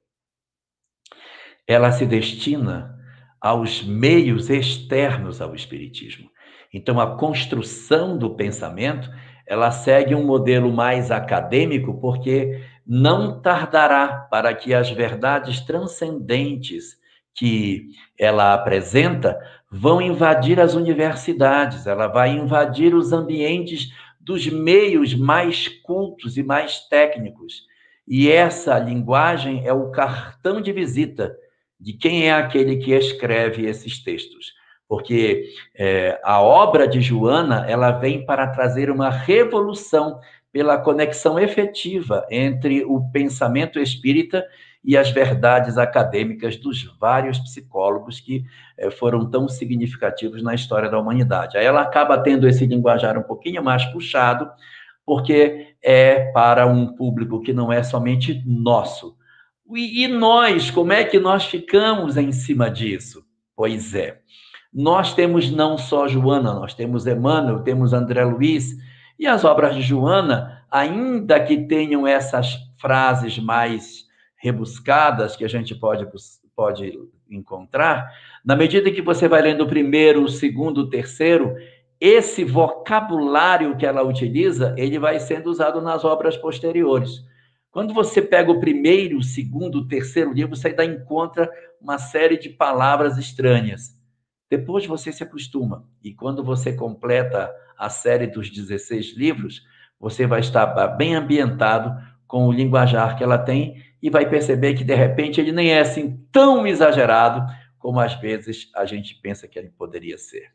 Ela 1.67 1.91
se 1.91 2.05
destina 2.05 2.97
aos 3.39 3.83
meios 3.83 4.49
externos 4.49 5.41
ao 5.41 5.53
espiritismo. 5.53 6.29
Então 6.73 6.99
a 6.99 7.17
construção 7.17 8.17
do 8.17 8.35
pensamento, 8.35 9.09
ela 9.45 9.71
segue 9.71 10.15
um 10.15 10.25
modelo 10.25 10.71
mais 10.71 11.11
acadêmico 11.11 11.99
porque 11.99 12.63
não 12.89 13.39
tardará 13.39 14.27
para 14.31 14.51
que 14.51 14.73
as 14.73 14.89
verdades 14.89 15.61
transcendentes 15.61 16.97
que 17.35 17.89
ela 18.17 18.55
apresenta 18.55 19.39
vão 19.71 20.01
invadir 20.01 20.59
as 20.59 20.73
universidades, 20.73 21.85
ela 21.85 22.07
vai 22.07 22.31
invadir 22.31 22.95
os 22.95 23.13
ambientes 23.13 23.93
dos 24.19 24.47
meios 24.47 25.13
mais 25.13 25.67
cultos 25.67 26.35
e 26.35 26.41
mais 26.41 26.79
técnicos. 26.89 27.61
E 28.07 28.31
essa 28.31 28.79
linguagem 28.79 29.67
é 29.67 29.71
o 29.71 29.91
cartão 29.91 30.59
de 30.59 30.71
visita 30.71 31.37
de 31.79 31.93
quem 31.93 32.27
é 32.27 32.33
aquele 32.33 32.77
que 32.77 32.91
escreve 32.91 33.67
esses 33.67 34.03
textos. 34.03 34.53
Porque 34.87 35.45
é, 35.75 36.19
a 36.23 36.41
obra 36.41 36.87
de 36.87 36.99
Joana 36.99 37.67
ela 37.69 37.91
vem 37.91 38.25
para 38.25 38.47
trazer 38.47 38.89
uma 38.89 39.11
revolução 39.11 40.19
pela 40.51 40.77
conexão 40.77 41.39
efetiva 41.39 42.25
entre 42.29 42.83
o 42.83 43.09
pensamento 43.11 43.79
espírita 43.79 44.45
e 44.83 44.97
as 44.97 45.11
verdades 45.11 45.77
acadêmicas 45.77 46.57
dos 46.57 46.83
vários 46.99 47.37
psicólogos 47.39 48.19
que 48.19 48.43
é, 48.77 48.89
foram 48.89 49.29
tão 49.29 49.47
significativos 49.47 50.41
na 50.41 50.55
história 50.55 50.89
da 50.89 50.99
humanidade. 50.99 51.57
Aí 51.57 51.65
ela 51.65 51.81
acaba 51.81 52.17
tendo 52.17 52.47
esse 52.47 52.65
linguajar 52.65 53.17
um 53.17 53.23
pouquinho 53.23 53.63
mais 53.63 53.85
puxado, 53.85 54.49
porque 55.05 55.75
é 55.83 56.31
para 56.31 56.65
um 56.65 56.95
público 56.95 57.41
que 57.41 57.53
não 57.53 57.71
é 57.71 57.83
somente 57.83 58.41
nosso, 58.45 59.17
e 59.71 60.07
nós, 60.07 60.71
como 60.71 60.91
é 60.91 61.03
que 61.03 61.19
nós 61.19 61.45
ficamos 61.45 62.17
em 62.17 62.31
cima 62.31 62.71
disso? 62.71 63.23
Pois 63.55 63.93
é, 63.93 64.19
nós 64.73 65.13
temos 65.13 65.51
não 65.51 65.77
só 65.77 66.07
Joana, 66.07 66.53
nós 66.53 66.73
temos 66.73 67.05
Emmanuel, 67.05 67.59
temos 67.59 67.93
André 67.93 68.23
Luiz, 68.23 68.75
e 69.19 69.27
as 69.27 69.43
obras 69.43 69.75
de 69.75 69.81
Joana 69.81 70.63
ainda 70.71 71.39
que 71.39 71.67
tenham 71.67 72.07
essas 72.07 72.57
frases 72.79 73.37
mais 73.37 74.05
rebuscadas 74.37 75.35
que 75.35 75.43
a 75.43 75.49
gente 75.49 75.75
pode, 75.75 76.07
pode 76.55 76.97
encontrar, 77.29 78.09
na 78.45 78.55
medida 78.55 78.89
que 78.89 79.01
você 79.01 79.27
vai 79.27 79.41
lendo 79.41 79.65
o 79.65 79.67
primeiro, 79.67 80.23
o 80.23 80.29
segundo, 80.29 80.79
o 80.79 80.89
terceiro, 80.89 81.53
esse 81.99 82.45
vocabulário 82.45 83.75
que 83.75 83.85
ela 83.85 84.01
utiliza, 84.01 84.73
ele 84.77 84.97
vai 84.97 85.19
sendo 85.19 85.49
usado 85.49 85.81
nas 85.81 86.05
obras 86.05 86.37
posteriores. 86.37 87.21
Quando 87.69 87.93
você 87.93 88.21
pega 88.21 88.49
o 88.49 88.59
primeiro, 88.59 89.17
o 89.17 89.23
segundo, 89.23 89.79
o 89.79 89.87
terceiro 89.87 90.31
livro, 90.31 90.55
você 90.55 90.69
ainda 90.69 90.85
encontra 90.85 91.51
uma 91.81 91.97
série 91.97 92.37
de 92.37 92.49
palavras 92.49 93.17
estranhas. 93.17 93.95
Depois 94.49 94.85
você 94.85 95.11
se 95.11 95.21
acostuma. 95.21 95.85
E 96.03 96.13
quando 96.13 96.43
você 96.43 96.73
completa 96.73 97.51
a 97.79 97.89
série 97.89 98.27
dos 98.27 98.51
16 98.51 99.15
livros, 99.15 99.65
você 99.97 100.27
vai 100.27 100.41
estar 100.41 100.65
bem 100.97 101.15
ambientado 101.15 101.95
com 102.27 102.45
o 102.45 102.51
linguajar 102.51 103.17
que 103.17 103.23
ela 103.23 103.37
tem 103.37 103.81
e 104.01 104.09
vai 104.09 104.29
perceber 104.29 104.73
que, 104.73 104.83
de 104.83 104.93
repente, 104.93 105.39
ele 105.39 105.53
nem 105.53 105.71
é 105.71 105.79
assim 105.79 106.23
tão 106.29 106.67
exagerado 106.67 107.41
como 107.79 107.99
às 108.01 108.13
vezes 108.15 108.69
a 108.75 108.85
gente 108.85 109.15
pensa 109.15 109.47
que 109.47 109.57
ele 109.57 109.69
poderia 109.69 110.17
ser. 110.17 110.51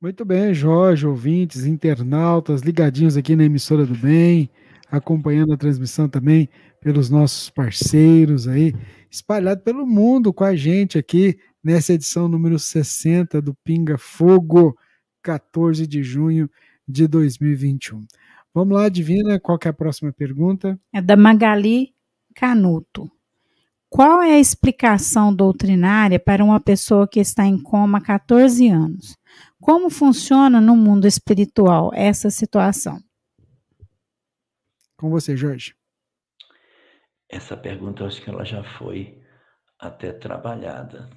Muito 0.00 0.24
bem, 0.24 0.52
Jorge, 0.52 1.06
ouvintes, 1.06 1.64
internautas, 1.64 2.62
ligadinhos 2.62 3.16
aqui 3.16 3.36
na 3.36 3.44
emissora 3.44 3.86
do 3.86 3.94
bem, 3.94 4.50
acompanhando 4.90 5.52
a 5.52 5.56
transmissão 5.56 6.08
também 6.08 6.48
pelos 6.80 7.08
nossos 7.08 7.50
parceiros 7.50 8.48
aí, 8.48 8.74
espalhado 9.10 9.60
pelo 9.60 9.86
mundo 9.86 10.32
com 10.32 10.42
a 10.42 10.56
gente 10.56 10.98
aqui 10.98 11.38
nessa 11.62 11.92
edição 11.92 12.26
número 12.26 12.58
60 12.58 13.40
do 13.40 13.54
Pinga 13.62 13.96
Fogo, 13.96 14.76
14 15.22 15.86
de 15.86 16.02
junho 16.02 16.50
de 16.86 17.06
2021. 17.06 18.06
Vamos 18.54 18.76
lá, 18.76 18.88
Divina, 18.88 19.40
qual 19.40 19.58
é 19.64 19.68
a 19.68 19.72
próxima 19.72 20.12
pergunta? 20.12 20.78
É 20.92 21.00
da 21.00 21.16
Magali 21.16 21.94
Canuto. 22.34 23.10
Qual 23.88 24.22
é 24.22 24.32
a 24.32 24.38
explicação 24.38 25.34
doutrinária 25.34 26.18
para 26.18 26.42
uma 26.42 26.58
pessoa 26.58 27.06
que 27.06 27.20
está 27.20 27.44
em 27.44 27.60
coma 27.62 27.98
há 27.98 28.00
14 28.00 28.68
anos? 28.68 29.16
Como 29.60 29.90
funciona 29.90 30.60
no 30.60 30.74
mundo 30.74 31.06
espiritual 31.06 31.90
essa 31.94 32.30
situação? 32.30 32.98
Com 34.96 35.10
você, 35.10 35.36
Jorge. 35.36 35.74
Essa 37.28 37.56
pergunta, 37.56 38.02
eu 38.02 38.06
acho 38.06 38.22
que 38.22 38.30
ela 38.30 38.44
já 38.44 38.62
foi 38.78 39.22
até 39.78 40.12
trabalhada, 40.12 41.10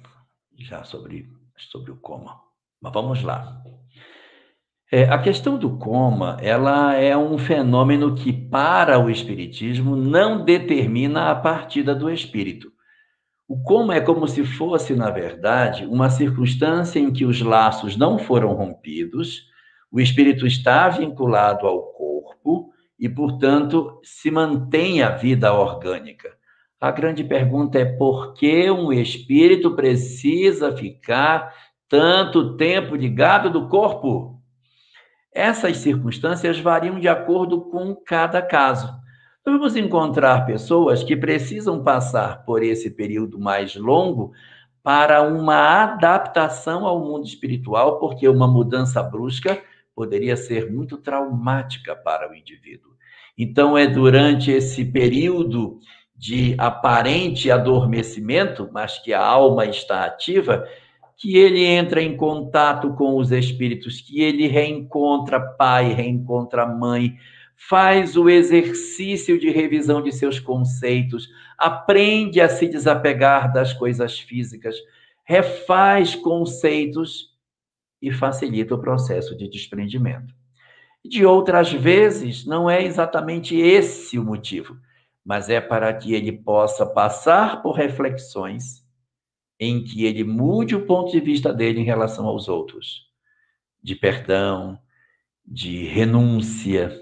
já 0.58 0.84
sobre, 0.84 1.30
sobre 1.56 1.92
o 1.92 1.96
coma. 1.96 2.45
Mas 2.86 2.92
vamos 2.92 3.20
lá. 3.20 3.64
É, 4.92 5.02
a 5.06 5.18
questão 5.18 5.58
do 5.58 5.76
coma, 5.76 6.36
ela 6.40 6.94
é 6.94 7.16
um 7.16 7.36
fenômeno 7.36 8.14
que, 8.14 8.32
para 8.32 8.96
o 8.96 9.10
espiritismo, 9.10 9.96
não 9.96 10.44
determina 10.44 11.28
a 11.28 11.34
partida 11.34 11.92
do 11.92 12.08
espírito. 12.08 12.70
O 13.48 13.60
coma 13.60 13.96
é 13.96 14.00
como 14.00 14.28
se 14.28 14.44
fosse, 14.44 14.94
na 14.94 15.10
verdade, 15.10 15.84
uma 15.84 16.08
circunstância 16.08 17.00
em 17.00 17.12
que 17.12 17.24
os 17.24 17.40
laços 17.40 17.96
não 17.96 18.18
foram 18.20 18.52
rompidos, 18.54 19.42
o 19.90 19.98
espírito 19.98 20.46
está 20.46 20.88
vinculado 20.88 21.66
ao 21.66 21.92
corpo 21.92 22.70
e, 22.96 23.08
portanto, 23.08 24.00
se 24.04 24.30
mantém 24.30 25.02
a 25.02 25.10
vida 25.10 25.52
orgânica. 25.52 26.36
A 26.80 26.92
grande 26.92 27.24
pergunta 27.24 27.80
é 27.80 27.84
por 27.84 28.34
que 28.34 28.70
um 28.70 28.92
espírito 28.92 29.74
precisa 29.74 30.76
ficar 30.76 31.52
tanto 31.88 32.56
tempo 32.56 32.94
ligado 32.94 33.50
do 33.50 33.68
corpo? 33.68 34.40
Essas 35.32 35.76
circunstâncias 35.78 36.58
variam 36.58 36.98
de 36.98 37.08
acordo 37.08 37.60
com 37.62 37.94
cada 37.94 38.40
caso. 38.40 38.92
Vamos 39.44 39.76
encontrar 39.76 40.46
pessoas 40.46 41.04
que 41.04 41.16
precisam 41.16 41.84
passar 41.84 42.44
por 42.44 42.62
esse 42.62 42.90
período 42.90 43.38
mais 43.38 43.76
longo 43.76 44.32
para 44.82 45.22
uma 45.22 45.82
adaptação 45.82 46.86
ao 46.86 46.98
mundo 47.00 47.26
espiritual, 47.26 47.98
porque 47.98 48.28
uma 48.28 48.48
mudança 48.48 49.02
brusca 49.02 49.62
poderia 49.94 50.36
ser 50.36 50.70
muito 50.70 50.96
traumática 50.96 51.94
para 51.94 52.30
o 52.30 52.34
indivíduo. 52.34 52.92
Então, 53.38 53.76
é 53.76 53.86
durante 53.86 54.50
esse 54.50 54.84
período 54.84 55.80
de 56.14 56.54
aparente 56.58 57.50
adormecimento, 57.50 58.68
mas 58.72 58.98
que 58.98 59.12
a 59.12 59.24
alma 59.24 59.66
está 59.66 60.04
ativa, 60.04 60.66
que 61.16 61.36
ele 61.36 61.64
entra 61.64 62.02
em 62.02 62.16
contato 62.16 62.92
com 62.94 63.16
os 63.16 63.32
espíritos, 63.32 64.00
que 64.00 64.20
ele 64.20 64.46
reencontra 64.46 65.40
pai, 65.40 65.92
reencontra 65.92 66.66
mãe, 66.66 67.16
faz 67.56 68.16
o 68.16 68.28
exercício 68.28 69.40
de 69.40 69.50
revisão 69.50 70.02
de 70.02 70.12
seus 70.12 70.38
conceitos, 70.38 71.28
aprende 71.56 72.40
a 72.40 72.48
se 72.48 72.68
desapegar 72.68 73.50
das 73.50 73.72
coisas 73.72 74.18
físicas, 74.18 74.76
refaz 75.24 76.14
conceitos 76.14 77.34
e 78.00 78.12
facilita 78.12 78.74
o 78.74 78.80
processo 78.80 79.34
de 79.34 79.48
desprendimento. 79.48 80.34
De 81.02 81.24
outras 81.24 81.72
vezes, 81.72 82.44
não 82.44 82.68
é 82.68 82.84
exatamente 82.84 83.56
esse 83.56 84.18
o 84.18 84.24
motivo, 84.24 84.76
mas 85.24 85.48
é 85.48 85.60
para 85.60 85.92
que 85.94 86.14
ele 86.14 86.32
possa 86.32 86.84
passar 86.84 87.62
por 87.62 87.72
reflexões 87.72 88.85
em 89.58 89.82
que 89.82 90.04
ele 90.04 90.24
mude 90.24 90.74
o 90.74 90.84
ponto 90.86 91.10
de 91.10 91.20
vista 91.20 91.52
dele 91.52 91.80
em 91.80 91.84
relação 91.84 92.26
aos 92.26 92.48
outros, 92.48 93.06
de 93.82 93.94
perdão, 93.94 94.78
de 95.46 95.84
renúncia, 95.86 96.92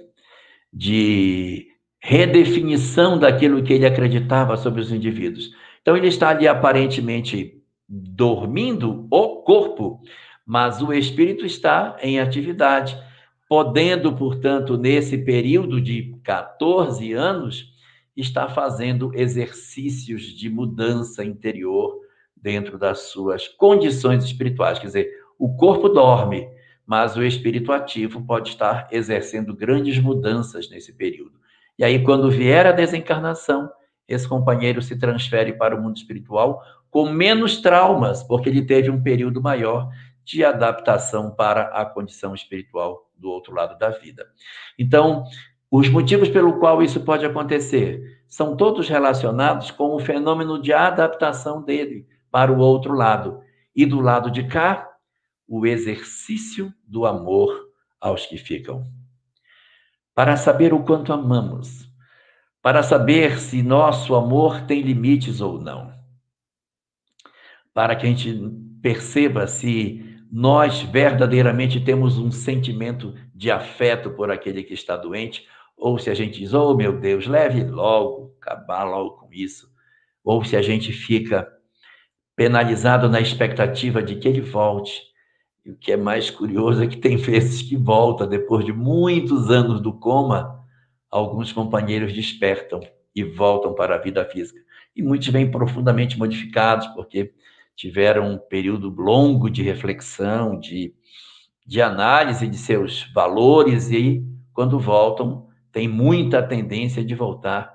de 0.73 1.69
redefinição 2.01 3.19
daquilo 3.19 3.63
que 3.63 3.73
ele 3.73 3.87
acreditava 3.87 4.57
sobre 4.57 4.81
os 4.81 4.93
indivíduos. 4.93 5.51
Então 5.81 5.97
ele 5.97 6.09
está 6.09 6.29
ali 6.29 6.47
aparentemente 6.47 7.63
dormindo 7.89 9.07
o 9.11 9.43
corpo, 9.43 10.01
mas 10.45 10.83
o 10.83 10.93
espírito 10.93 11.47
está 11.47 11.97
em 12.03 12.21
atividade, 12.21 12.97
podendo, 13.49 14.15
portanto, 14.15 14.77
nesse 14.77 15.19
período 15.19 15.81
de 15.81 16.15
14 16.23 17.13
anos, 17.13 17.73
estar 18.17 18.49
fazendo 18.49 19.13
exercícios 19.15 20.23
de 20.23 20.49
mudança 20.49 21.25
interior, 21.25 22.04
dentro 22.45 22.77
das 22.77 23.05
suas 23.05 23.49
condições 23.49 24.23
espirituais. 24.23 24.79
Quer 24.79 24.87
dizer, 24.89 25.11
o 25.39 25.57
corpo 25.57 25.89
dorme, 25.89 26.47
mas 26.87 27.17
o 27.17 27.25
espírito 27.25 27.73
ativo 27.73 28.23
pode 28.23 28.51
estar 28.51 28.87
exercendo 28.93 29.57
grandes 29.57 29.99
mudanças 29.99 30.69
nesse 30.69 30.93
período. 30.93 31.41
E 31.79 31.83
aí, 31.83 32.05
quando 32.05 32.31
vier 32.31 32.67
a 32.67 32.73
desencarnação, 32.73 33.71
esse 34.07 34.29
companheiro 34.29 34.83
se 34.83 34.99
transfere 34.99 35.55
para 35.55 35.75
o 35.75 35.83
mundo 35.83 35.97
espiritual 35.97 36.63
com 36.91 37.09
menos 37.09 37.63
traumas, 37.63 38.23
porque 38.23 38.51
ele 38.51 38.67
teve 38.67 38.91
um 38.91 39.03
período 39.03 39.41
maior 39.41 39.89
de 40.23 40.45
adaptação 40.45 41.31
para 41.31 41.63
a 41.69 41.87
condição 41.87 42.35
espiritual 42.35 43.11
do 43.17 43.31
outro 43.31 43.55
lado 43.55 43.79
da 43.79 43.89
vida. 43.89 44.27
Então, 44.79 45.25
os 45.71 45.89
motivos 45.89 46.29
pelo 46.29 46.59
qual 46.59 46.83
isso 46.83 47.01
pode 47.01 47.25
acontecer 47.25 48.21
são 48.29 48.55
todos 48.55 48.87
relacionados 48.87 49.71
com 49.71 49.95
o 49.95 49.99
fenômeno 49.99 50.61
de 50.61 50.75
adaptação 50.75 51.63
dele 51.63 52.07
para 52.35 52.53
o 52.53 52.59
outro 52.59 52.95
lado. 52.95 53.45
E 53.77 53.87
do 53.87 54.01
lado 54.01 54.29
de 54.29 54.43
cá, 54.49 54.91
o 55.47 55.65
exercício 55.65 56.75
do 56.85 57.07
amor 57.07 57.69
aos 58.01 58.27
que 58.27 58.37
ficam. 58.37 58.83
Para 60.13 60.37
saber 60.37 60.75
o 60.75 60.83
quanto 60.83 61.13
amamos, 61.13 61.89
para 62.61 62.83
saber 62.83 63.39
se 63.39 63.63
nosso 63.63 64.17
amor 64.17 64.63
tem 64.63 64.83
limites 64.83 65.41
ou 65.41 65.61
não, 65.61 65.95
para 67.73 67.95
que 67.95 68.05
a 68.05 68.09
gente 68.11 68.37
perceba 68.83 69.47
se 69.47 70.19
nós 70.29 70.83
verdadeiramente 70.83 71.79
temos 71.79 72.19
um 72.19 72.33
sentimento 72.33 73.15
de 73.33 73.49
afeto 73.49 74.11
por 74.11 74.33
aquele 74.33 74.65
que 74.65 74.75
está 74.75 74.97
doente, 74.97 75.47
ou 75.77 76.01
se 76.01 76.11
a 76.11 76.15
gente 76.15 76.41
diz, 76.41 76.53
oh 76.53 76.75
meu 76.75 76.99
Deus, 76.99 77.29
leve 77.29 77.63
logo, 77.63 78.35
acabar 78.43 78.83
logo 78.83 79.19
com 79.19 79.33
isso, 79.33 79.73
ou 80.25 80.45
se 80.45 80.57
a 80.57 80.63
gente 80.63 80.93
fica 80.93 81.49
penalizado 82.37 83.09
na 83.09 83.21
expectativa 83.21 84.03
de 84.03 84.17
que 84.17 84.29
ele 84.29 84.41
volte. 84.41 85.03
E 85.65 85.71
o 85.71 85.77
que 85.77 85.93
é 85.93 85.97
mais 85.97 86.31
curioso 86.31 86.83
é 86.83 86.87
que 86.87 86.97
tem 86.97 87.17
vezes 87.17 87.63
que 87.63 87.77
volta, 87.77 88.27
depois 88.27 88.65
de 88.65 88.73
muitos 88.73 89.51
anos 89.51 89.81
do 89.81 89.93
coma, 89.93 90.61
alguns 91.11 91.53
companheiros 91.53 92.13
despertam 92.13 92.81
e 93.15 93.23
voltam 93.23 93.75
para 93.75 93.95
a 93.95 93.99
vida 93.99 94.25
física. 94.25 94.61
E 94.97 95.03
muitos 95.03 95.29
vêm 95.29 95.51
profundamente 95.51 96.19
modificados, 96.19 96.87
porque 96.89 97.33
tiveram 97.77 98.33
um 98.33 98.39
período 98.39 98.89
longo 98.91 99.49
de 99.49 99.63
reflexão, 99.63 100.59
de, 100.59 100.95
de 101.67 101.81
análise 101.81 102.47
de 102.47 102.57
seus 102.57 103.05
valores, 103.13 103.91
e 103.91 104.25
quando 104.53 104.79
voltam, 104.79 105.49
têm 105.73 105.89
muita 105.89 106.43
tendência 106.43 107.05
de 107.05 107.15
voltar 107.15 107.73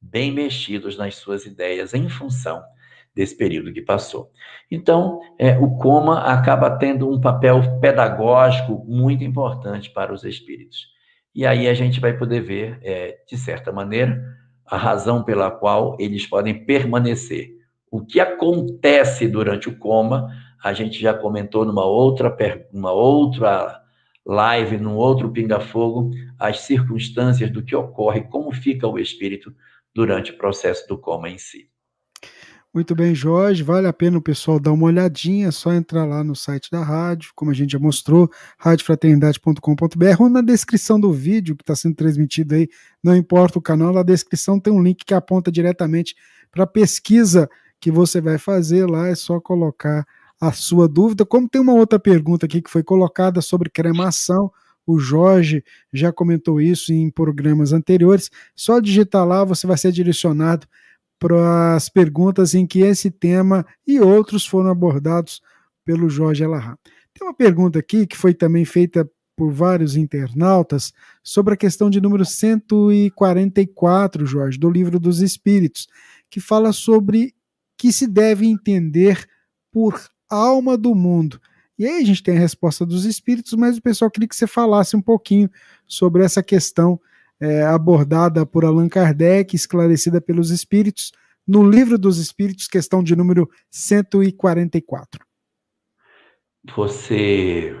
bem 0.00 0.32
mexidos 0.32 0.96
nas 0.96 1.16
suas 1.16 1.46
ideias, 1.46 1.94
em 1.94 2.08
função 2.08 2.62
desse 3.14 3.36
período 3.36 3.72
que 3.72 3.82
passou. 3.82 4.30
Então, 4.70 5.20
é, 5.38 5.58
o 5.58 5.76
coma 5.76 6.20
acaba 6.20 6.70
tendo 6.70 7.10
um 7.10 7.20
papel 7.20 7.78
pedagógico 7.80 8.84
muito 8.86 9.24
importante 9.24 9.90
para 9.90 10.12
os 10.12 10.24
espíritos. 10.24 10.86
E 11.34 11.46
aí 11.46 11.68
a 11.68 11.74
gente 11.74 12.00
vai 12.00 12.16
poder 12.16 12.40
ver, 12.40 12.78
é, 12.82 13.18
de 13.28 13.36
certa 13.36 13.72
maneira, 13.72 14.22
a 14.66 14.76
razão 14.76 15.22
pela 15.22 15.50
qual 15.50 15.96
eles 15.98 16.26
podem 16.26 16.64
permanecer. 16.64 17.50
O 17.90 18.04
que 18.04 18.20
acontece 18.20 19.26
durante 19.26 19.68
o 19.68 19.76
coma, 19.76 20.28
a 20.62 20.72
gente 20.72 21.00
já 21.00 21.12
comentou 21.12 21.64
numa 21.64 21.84
outra, 21.84 22.36
uma 22.72 22.92
outra 22.92 23.80
live, 24.24 24.76
num 24.76 24.96
outro 24.96 25.30
pinga-fogo, 25.30 26.10
as 26.38 26.60
circunstâncias 26.60 27.50
do 27.50 27.64
que 27.64 27.74
ocorre, 27.74 28.22
como 28.22 28.52
fica 28.52 28.86
o 28.86 28.98
espírito 28.98 29.52
durante 29.94 30.32
o 30.32 30.38
processo 30.38 30.86
do 30.86 30.98
coma 30.98 31.28
em 31.28 31.38
si. 31.38 31.69
Muito 32.72 32.94
bem, 32.94 33.16
Jorge. 33.16 33.64
Vale 33.64 33.88
a 33.88 33.92
pena 33.92 34.18
o 34.18 34.22
pessoal 34.22 34.60
dar 34.60 34.70
uma 34.70 34.86
olhadinha, 34.86 35.48
é 35.48 35.50
só 35.50 35.72
entrar 35.72 36.04
lá 36.04 36.22
no 36.22 36.36
site 36.36 36.70
da 36.70 36.84
rádio, 36.84 37.32
como 37.34 37.50
a 37.50 37.54
gente 37.54 37.72
já 37.72 37.80
mostrou, 37.80 38.30
radiofraternidade.com.br, 38.58 40.20
ou 40.22 40.28
na 40.28 40.40
descrição 40.40 41.00
do 41.00 41.12
vídeo 41.12 41.56
que 41.56 41.64
está 41.64 41.74
sendo 41.74 41.96
transmitido 41.96 42.54
aí, 42.54 42.68
não 43.02 43.16
importa 43.16 43.58
o 43.58 43.62
canal, 43.62 43.92
na 43.92 44.04
descrição 44.04 44.60
tem 44.60 44.72
um 44.72 44.80
link 44.80 45.04
que 45.04 45.12
aponta 45.12 45.50
diretamente 45.50 46.14
para 46.52 46.62
a 46.62 46.66
pesquisa 46.66 47.50
que 47.80 47.90
você 47.90 48.20
vai 48.20 48.38
fazer 48.38 48.86
lá, 48.86 49.08
é 49.08 49.16
só 49.16 49.40
colocar 49.40 50.06
a 50.40 50.52
sua 50.52 50.86
dúvida. 50.86 51.26
Como 51.26 51.48
tem 51.48 51.60
uma 51.60 51.74
outra 51.74 51.98
pergunta 51.98 52.46
aqui 52.46 52.62
que 52.62 52.70
foi 52.70 52.84
colocada 52.84 53.40
sobre 53.40 53.68
cremação, 53.68 54.48
o 54.86 54.96
Jorge 54.96 55.64
já 55.92 56.12
comentou 56.12 56.60
isso 56.60 56.92
em 56.92 57.10
programas 57.10 57.72
anteriores, 57.72 58.30
só 58.54 58.78
digitar 58.78 59.26
lá, 59.26 59.42
você 59.42 59.66
vai 59.66 59.76
ser 59.76 59.90
direcionado 59.90 60.68
para 61.20 61.76
as 61.76 61.90
perguntas 61.90 62.54
em 62.54 62.66
que 62.66 62.80
esse 62.80 63.10
tema 63.10 63.64
e 63.86 64.00
outros 64.00 64.46
foram 64.46 64.70
abordados 64.70 65.42
pelo 65.84 66.08
Jorge 66.08 66.42
Alahá. 66.42 66.78
Tem 67.12 67.26
uma 67.26 67.34
pergunta 67.34 67.78
aqui 67.78 68.06
que 68.06 68.16
foi 68.16 68.32
também 68.32 68.64
feita 68.64 69.08
por 69.36 69.52
vários 69.52 69.96
internautas 69.96 70.92
sobre 71.22 71.54
a 71.54 71.56
questão 71.56 71.90
de 71.90 72.00
número 72.00 72.24
144, 72.24 74.26
Jorge, 74.26 74.58
do 74.58 74.70
Livro 74.70 74.98
dos 74.98 75.20
Espíritos, 75.20 75.86
que 76.30 76.40
fala 76.40 76.72
sobre 76.72 77.34
que 77.76 77.92
se 77.92 78.06
deve 78.06 78.46
entender 78.46 79.26
por 79.72 80.00
alma 80.28 80.76
do 80.76 80.94
mundo. 80.94 81.40
E 81.78 81.86
aí 81.86 82.02
a 82.02 82.04
gente 82.04 82.22
tem 82.22 82.36
a 82.36 82.40
resposta 82.40 82.84
dos 82.84 83.04
espíritos, 83.04 83.54
mas 83.54 83.78
o 83.78 83.82
pessoal 83.82 84.10
queria 84.10 84.28
que 84.28 84.36
você 84.36 84.46
falasse 84.46 84.96
um 84.96 85.02
pouquinho 85.02 85.50
sobre 85.86 86.22
essa 86.22 86.42
questão 86.42 87.00
é, 87.40 87.62
abordada 87.62 88.44
por 88.44 88.64
Allan 88.64 88.88
Kardec, 88.88 89.56
esclarecida 89.56 90.20
pelos 90.20 90.50
Espíritos, 90.50 91.10
no 91.46 91.68
Livro 91.68 91.98
dos 91.98 92.18
Espíritos, 92.18 92.68
questão 92.68 93.02
de 93.02 93.16
número 93.16 93.48
144. 93.70 95.24
Você 96.76 97.74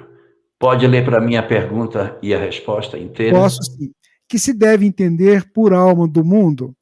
pode 0.58 0.86
ler 0.86 1.04
para 1.04 1.20
mim 1.20 1.36
a 1.36 1.42
pergunta 1.42 2.18
e 2.22 2.34
a 2.34 2.38
resposta 2.38 2.98
inteira? 2.98 3.36
Posso 3.36 3.62
sim. 3.62 3.92
Que 4.28 4.38
se 4.38 4.52
deve 4.52 4.86
entender 4.86 5.52
por 5.52 5.72
alma 5.72 6.08
do 6.08 6.24
mundo? 6.24 6.74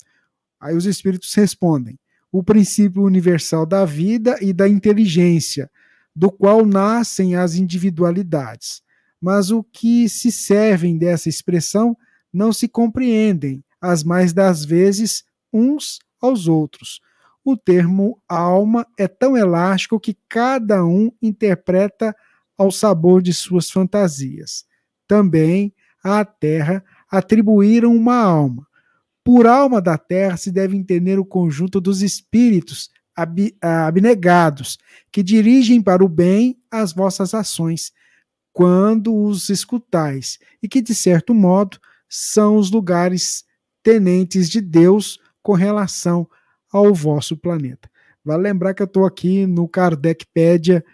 Aí 0.60 0.76
os 0.76 0.86
Espíritos 0.86 1.34
respondem: 1.34 1.98
o 2.30 2.42
princípio 2.42 3.02
universal 3.02 3.66
da 3.66 3.84
vida 3.84 4.36
e 4.40 4.52
da 4.52 4.68
inteligência, 4.68 5.70
do 6.14 6.30
qual 6.30 6.64
nascem 6.64 7.36
as 7.36 7.55
individualidades. 7.55 8.82
Mas 9.20 9.50
o 9.50 9.64
que 9.64 10.09
se 10.09 10.30
servem 10.30 10.96
dessa 10.96 11.28
expressão 11.28 11.96
não 12.32 12.52
se 12.52 12.68
compreendem, 12.68 13.64
as 13.80 14.02
mais 14.02 14.32
das 14.32 14.64
vezes, 14.64 15.24
uns 15.52 15.98
aos 16.20 16.48
outros. 16.48 17.00
O 17.44 17.56
termo 17.56 18.20
alma 18.28 18.86
é 18.98 19.09
tão 19.09 19.36
elástico 19.36 19.98
que 19.98 20.16
cada 20.28 20.84
um 20.84 21.10
interpreta 21.22 22.14
ao 22.56 22.70
sabor 22.70 23.22
de 23.22 23.32
suas 23.32 23.70
fantasias. 23.70 24.64
Também 25.06 25.72
à 26.02 26.24
terra 26.24 26.84
atribuíram 27.10 27.94
uma 27.94 28.16
alma. 28.16 28.66
Por 29.24 29.46
alma 29.46 29.80
da 29.80 29.96
terra 29.96 30.36
se 30.36 30.50
deve 30.50 30.76
entender 30.76 31.18
o 31.18 31.24
conjunto 31.24 31.80
dos 31.80 32.02
espíritos 32.02 32.90
abnegados 33.60 34.78
que 35.10 35.22
dirigem 35.22 35.82
para 35.82 36.05
o 36.05 36.09
bem 36.09 36.56
as 36.70 36.92
vossas 36.92 37.34
ações, 37.34 37.92
quando 38.52 39.14
os 39.14 39.48
escutais, 39.48 40.38
e 40.62 40.68
que, 40.68 40.80
de 40.80 40.94
certo 40.94 41.34
modo, 41.34 41.78
são 42.09 42.56
os 42.56 42.70
lugares 42.70 43.44
tenentes 43.82 44.48
de 44.48 44.60
Deus 44.60 45.18
com 45.43 45.52
relação 45.52 46.28
ao 46.72 46.93
vosso 46.93 47.36
planeta. 47.36 47.90
Vale 48.24 48.43
lembrar 48.43 48.74
que 48.74 48.82
eu 48.82 48.86
estou 48.86 49.06
aqui 49.06 49.47
no 49.47 49.68
Kardecpédia 49.68 50.85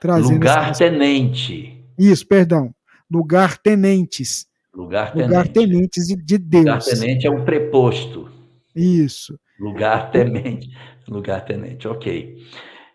trazendo. 0.00 0.34
Lugar 0.34 0.76
tenente. 0.76 1.84
Isso, 1.98 2.26
perdão. 2.26 2.74
Lugar 3.10 3.58
tenentes. 3.58 4.46
Lugar 4.74 5.12
tenente. 5.12 5.28
Lugar 5.28 5.48
tenentes 5.48 6.06
de, 6.06 6.16
de 6.16 6.38
Deus. 6.38 6.64
Lugar 6.64 6.82
tenente 6.82 7.26
é 7.26 7.30
um 7.30 7.44
preposto. 7.44 8.30
Isso. 8.74 9.38
Lugar 9.58 10.10
tenente. 10.10 10.70
Lugar 11.06 11.44
tenente, 11.44 11.86
ok. 11.86 12.38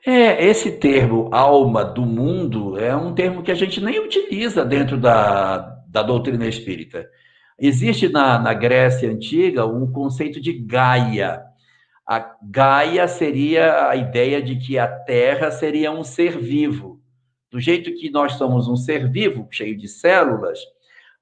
É, 0.06 0.45
esse 0.45 0.72
termo 0.72 1.30
alma 1.31 1.84
do 1.84 2.03
mundo 2.03 2.77
é 2.77 2.95
um 2.95 3.14
termo 3.14 3.43
que 3.43 3.52
a 3.52 3.56
gente 3.56 3.81
nem 3.81 3.99
utiliza 3.99 4.64
dentro 4.64 4.97
da, 4.97 5.57
da 5.88 6.03
doutrina 6.03 6.47
espírita. 6.47 7.10
Existe 7.57 8.10
na, 8.10 8.38
na 8.38 8.53
Grécia 8.53 9.10
Antiga 9.10 9.65
um 9.65 9.90
conceito 9.90 10.41
de 10.41 10.52
Gaia. 10.52 11.41
A 12.06 12.36
Gaia 12.44 13.07
seria 13.07 13.90
a 13.90 13.95
ideia 13.95 14.41
de 14.41 14.57
que 14.57 14.77
a 14.77 14.88
Terra 14.88 15.49
seria 15.52 15.91
um 15.91 16.03
ser 16.03 16.38
vivo. 16.38 16.99
Do 17.49 17.60
jeito 17.60 17.94
que 17.94 18.10
nós 18.10 18.34
somos 18.34 18.68
um 18.68 18.76
ser 18.76 19.10
vivo, 19.10 19.48
cheio 19.49 19.77
de 19.77 19.88
células, 19.88 20.60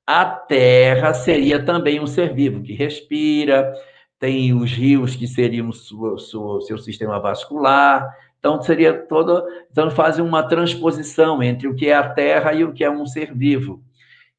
a 0.07 0.25
Terra 0.25 1.13
seria 1.13 1.63
também 1.63 1.99
um 1.99 2.07
ser 2.07 2.33
vivo, 2.33 2.63
que 2.63 2.73
respira, 2.73 3.71
tem 4.17 4.53
os 4.53 4.71
rios 4.71 5.15
que 5.15 5.27
seriam 5.27 5.69
o 5.69 6.17
seu 6.61 6.77
sistema 6.79 7.19
vascular. 7.19 8.09
Então, 8.39 8.59
seria 8.61 8.93
todo. 8.93 9.45
Então, 9.71 9.91
fazem 9.91 10.25
uma 10.25 10.41
transposição 10.41 11.43
entre 11.43 11.67
o 11.67 11.75
que 11.75 11.87
é 11.87 11.93
a 11.93 12.09
Terra 12.09 12.53
e 12.53 12.63
o 12.63 12.73
que 12.73 12.83
é 12.83 12.89
um 12.89 13.05
ser 13.05 13.33
vivo. 13.33 13.82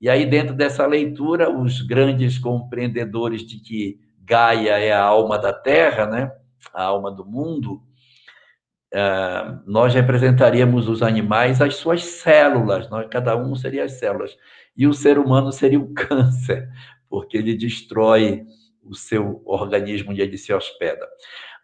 E 0.05 0.11
aí, 0.11 0.27
dentro 0.27 0.55
dessa 0.55 0.87
leitura, 0.87 1.51
os 1.51 1.81
grandes 1.81 2.39
compreendedores 2.39 3.41
de 3.41 3.59
que 3.59 3.99
Gaia 4.21 4.79
é 4.79 4.93
a 4.93 5.03
alma 5.03 5.39
da 5.39 5.51
Terra, 5.51 6.05
né? 6.05 6.31
a 6.75 6.85
alma 6.85 7.11
do 7.11 7.25
mundo, 7.25 7.83
uh, 8.93 9.63
nós 9.67 9.95
representaríamos 9.95 10.91
os 10.91 11.03
animais 11.03 11.63
as 11.63 11.77
suas 11.77 12.05
células, 12.05 12.91
nós, 12.91 13.07
cada 13.09 13.35
um 13.35 13.55
seria 13.55 13.85
as 13.85 13.93
células. 13.93 14.37
E 14.77 14.87
o 14.87 14.93
ser 14.93 15.19
humano 15.19 15.51
seria 15.51 15.81
o 15.81 15.89
câncer, 15.97 16.69
porque 17.09 17.39
ele 17.39 17.57
destrói 17.57 18.45
o 18.83 18.95
seu 18.95 19.41
organismo 19.47 20.11
onde 20.11 20.21
ele 20.21 20.37
se 20.37 20.53
hospeda. 20.53 21.09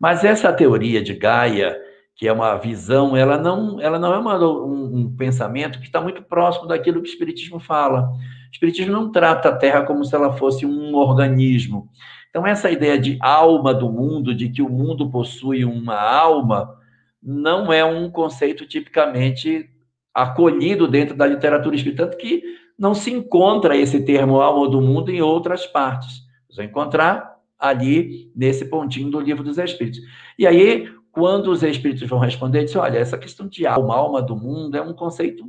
Mas 0.00 0.24
essa 0.24 0.50
teoria 0.50 1.02
de 1.02 1.12
Gaia, 1.12 1.78
que 2.20 2.28
é 2.28 2.32
uma 2.34 2.54
visão, 2.58 3.16
ela 3.16 3.38
não, 3.38 3.80
ela 3.80 3.98
não 3.98 4.12
é 4.12 4.18
uma, 4.18 4.38
um, 4.38 4.98
um, 4.98 5.16
pensamento 5.16 5.78
que 5.80 5.86
está 5.86 6.02
muito 6.02 6.22
próximo 6.22 6.66
daquilo 6.66 7.00
que 7.00 7.08
o 7.08 7.10
Espiritismo 7.10 7.58
fala. 7.58 8.10
O 8.10 8.52
Espiritismo 8.52 8.92
não 8.92 9.10
trata 9.10 9.48
a 9.48 9.56
Terra 9.56 9.84
como 9.84 10.04
se 10.04 10.14
ela 10.14 10.34
fosse 10.34 10.66
um 10.66 10.94
organismo. 10.94 11.88
Então, 12.28 12.46
essa 12.46 12.70
ideia 12.70 12.98
de 12.98 13.16
alma 13.22 13.72
do 13.72 13.90
mundo, 13.90 14.34
de 14.34 14.50
que 14.50 14.60
o 14.60 14.68
mundo 14.68 15.10
possui 15.10 15.64
uma 15.64 15.98
alma, 15.98 16.76
não 17.22 17.72
é 17.72 17.82
um 17.86 18.10
conceito 18.10 18.66
tipicamente 18.66 19.70
acolhido 20.12 20.86
dentro 20.86 21.16
da 21.16 21.26
literatura 21.26 21.74
espírita, 21.74 22.04
tanto 22.04 22.18
que 22.18 22.42
não 22.78 22.92
se 22.92 23.10
encontra 23.10 23.74
esse 23.74 24.04
termo 24.04 24.42
alma 24.42 24.68
do 24.68 24.82
mundo 24.82 25.10
em 25.10 25.22
outras 25.22 25.66
partes. 25.66 26.20
Você 26.50 26.56
vai 26.58 26.66
encontrar 26.66 27.30
ali 27.58 28.30
nesse 28.36 28.66
pontinho 28.66 29.10
do 29.10 29.20
livro 29.20 29.42
dos 29.42 29.56
Espíritos. 29.56 30.00
E 30.38 30.46
aí, 30.46 30.86
quando 31.12 31.50
os 31.50 31.62
espíritos 31.62 32.08
vão 32.08 32.18
responder, 32.18 32.64
diz: 32.64 32.76
olha, 32.76 32.98
essa 32.98 33.18
questão 33.18 33.48
de 33.48 33.66
alma, 33.66 33.94
alma 33.94 34.22
do 34.22 34.36
mundo, 34.36 34.76
é 34.76 34.82
um 34.82 34.94
conceito 34.94 35.44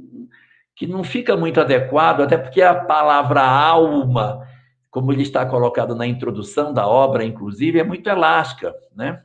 que 0.76 0.88
não 0.88 1.04
fica 1.04 1.38
muito 1.38 1.60
adequado, 1.60 2.22
até 2.22 2.38
porque 2.38 2.62
a 2.62 2.74
palavra 2.74 3.42
alma, 3.42 4.48
como 4.90 5.12
ele 5.12 5.22
está 5.22 5.46
colocado 5.46 5.96
na 5.96 6.08
introdução 6.08 6.74
da 6.74 6.88
obra, 6.88 7.24
inclusive, 7.24 7.80
é 7.80 7.84
muito 7.84 8.10
elástica, 8.10 8.74
né? 8.96 9.22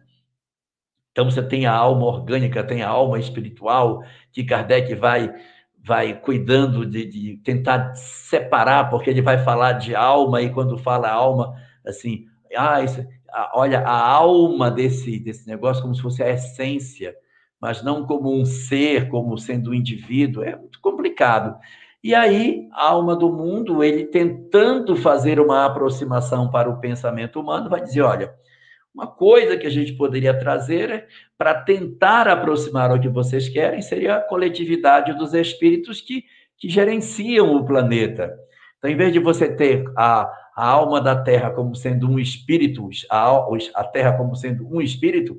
Então 1.13 1.31
você 1.31 1.43
tem 1.43 1.65
a 1.65 1.73
alma 1.73 2.05
orgânica, 2.05 2.63
tem 2.63 2.83
a 2.83 2.89
alma 2.89 3.19
espiritual, 3.19 4.03
que 4.33 4.45
Kardec 4.45 4.95
vai 4.95 5.35
vai 5.83 6.21
cuidando 6.21 6.85
de, 6.85 7.07
de 7.07 7.37
tentar 7.45 7.95
separar, 7.95 8.91
porque 8.91 9.09
ele 9.09 9.23
vai 9.23 9.39
falar 9.39 9.75
de 9.75 9.95
alma 9.95 10.43
e 10.43 10.51
quando 10.51 10.77
fala 10.77 11.09
alma, 11.09 11.55
assim, 11.87 12.27
ah, 12.57 12.83
isso, 12.83 13.07
olha, 13.55 13.81
a 13.81 14.13
alma 14.13 14.71
desse, 14.71 15.19
desse 15.19 15.47
negócio 15.47 15.83
como 15.83 15.95
se 15.95 16.03
fosse 16.03 16.23
a 16.23 16.31
essência, 16.31 17.15
mas 17.61 17.83
não 17.83 18.07
como 18.07 18.35
um 18.35 18.45
ser, 18.45 19.09
como 19.09 19.37
sendo 19.39 19.71
um 19.71 19.75
indivíduo, 19.75 20.43
é 20.43 20.57
muito 20.57 20.81
complicado. 20.81 21.59
E 22.03 22.15
aí, 22.15 22.69
a 22.73 22.91
alma 22.91 23.17
do 23.17 23.33
mundo, 23.33 23.83
ele 23.83 24.05
tentando 24.05 24.95
fazer 24.95 25.41
uma 25.41 25.65
aproximação 25.65 26.51
para 26.51 26.71
o 26.71 26.79
pensamento 26.79 27.41
humano, 27.41 27.69
vai 27.69 27.81
dizer: 27.81 28.03
olha, 28.03 28.33
uma 28.95 29.07
coisa 29.07 29.57
que 29.57 29.67
a 29.67 29.71
gente 29.71 29.93
poderia 29.93 30.39
trazer 30.39 30.91
é, 30.91 31.07
para 31.37 31.55
tentar 31.55 32.29
aproximar 32.29 32.91
o 32.91 33.01
que 33.01 33.09
vocês 33.09 33.49
querem 33.49 33.83
seria 33.83 34.17
a 34.17 34.21
coletividade 34.23 35.13
dos 35.15 35.35
espíritos 35.35 36.01
que, 36.01 36.25
que 36.57 36.69
gerenciam 36.69 37.55
o 37.55 37.67
planeta. 37.67 38.35
Então, 38.79 38.91
em 38.91 38.97
vez 38.97 39.13
de 39.13 39.19
você 39.19 39.55
ter 39.55 39.85
a, 39.97 40.33
a 40.57 40.66
alma 40.66 41.03
da 41.03 41.15
terra 41.15 41.51
como 41.51 41.77
sendo 41.77 42.09
um 42.09 42.19
espírito, 42.19 42.89
a, 43.11 43.85
terra 43.85 44.15
como 44.16 44.35
sendo 44.35 44.66
um 44.66 44.81
espírito, 44.81 45.39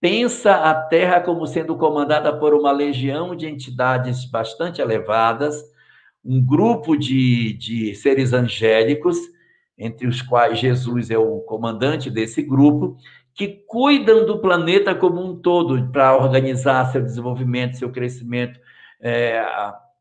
pensa 0.00 0.54
a 0.54 0.74
terra 0.74 1.20
como 1.20 1.46
sendo 1.46 1.76
comandada 1.76 2.34
por 2.34 2.54
uma 2.54 2.72
legião 2.72 3.36
de 3.36 3.46
entidades 3.46 4.24
bastante 4.24 4.80
elevadas, 4.80 5.62
um 6.24 6.44
grupo 6.44 6.96
de, 6.96 7.52
de 7.52 7.94
seres 7.94 8.32
angélicos, 8.32 9.18
entre 9.76 10.06
os 10.06 10.22
quais 10.22 10.58
Jesus 10.58 11.10
é 11.10 11.18
o 11.18 11.40
comandante 11.40 12.10
desse 12.10 12.42
grupo, 12.42 12.96
que 13.34 13.48
cuidam 13.66 14.24
do 14.24 14.38
planeta 14.38 14.94
como 14.94 15.22
um 15.22 15.36
todo 15.36 15.90
para 15.90 16.16
organizar 16.16 16.90
seu 16.90 17.02
desenvolvimento, 17.02 17.76
seu 17.76 17.90
crescimento, 17.90 18.58
é, 18.98 19.44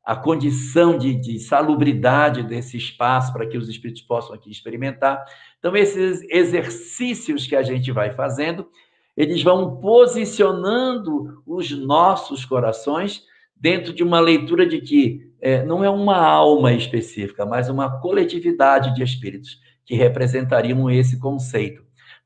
a, 0.06 0.16
condição 0.16 0.98
de, 0.98 1.14
de, 1.14 1.40
salubridade 1.40 2.44
desse 2.44 2.78
espaço 2.78 3.32
para 3.32 3.48
que 3.48 3.58
os 3.58 3.70
espíritos 3.70 4.02
possam 4.02 4.36
aqui 4.36 4.52
experimentar. 4.52 5.24
Então, 5.60 5.76
esses 5.76 6.22
exercícios 6.30 7.48
que 7.48 7.56
a 7.56 7.64
gente 7.64 7.92
vai 7.92 8.12
fazendo, 8.14 8.68
eles 9.16 9.42
vão 9.42 9.78
posicionando 9.78 11.42
os 11.46 11.72
nossos 11.72 12.46
corações 12.46 13.24
dentro 13.56 13.94
de 13.94 14.04
uma 14.04 14.20
leitura 14.20 14.66
de 14.66 14.82
que 14.82 15.32
é, 15.40 15.64
não 15.64 15.84
é 15.84 15.90
uma 15.90 16.18
alma 16.18 16.74
específica, 16.74 17.46
mas 17.46 17.70
uma 17.70 18.00
coletividade 18.02 18.94
de 18.94 19.04
espíritos 19.04 19.60
que 19.86 19.96
representariam 19.96 20.90
esse 20.90 21.20
conceito 21.20 21.84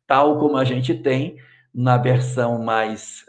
tal 0.07 0.39
como 0.39 0.57
a 0.57 0.63
gente 0.63 0.95
tem 0.95 1.35
na 1.75 1.97
versão 1.97 2.63
mais 2.63 3.25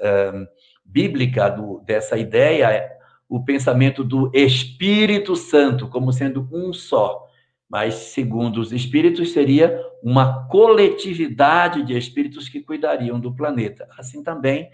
bíblica 0.85 1.51
do, 1.51 1.81
dessa 1.81 2.17
ideia, 2.17 2.89
o 3.29 3.45
pensamento 3.45 4.03
do 4.03 4.31
Espírito 4.35 5.37
Santo 5.37 5.89
como 5.89 6.13
sendo 6.13 6.49
um 6.53 6.73
só. 6.73 7.27
Mas, 7.69 7.95
segundo 7.95 8.61
os 8.61 8.73
espíritos, 8.73 9.33
seria 9.33 9.79
uma 10.03 10.47
coletividade 10.49 11.83
de 11.83 11.97
espíritos 11.97 12.49
que 12.49 12.61
cuidariam 12.61 13.21
do 13.21 13.35
planeta. 13.35 13.87
Assim 13.99 14.23
também, 14.23 14.71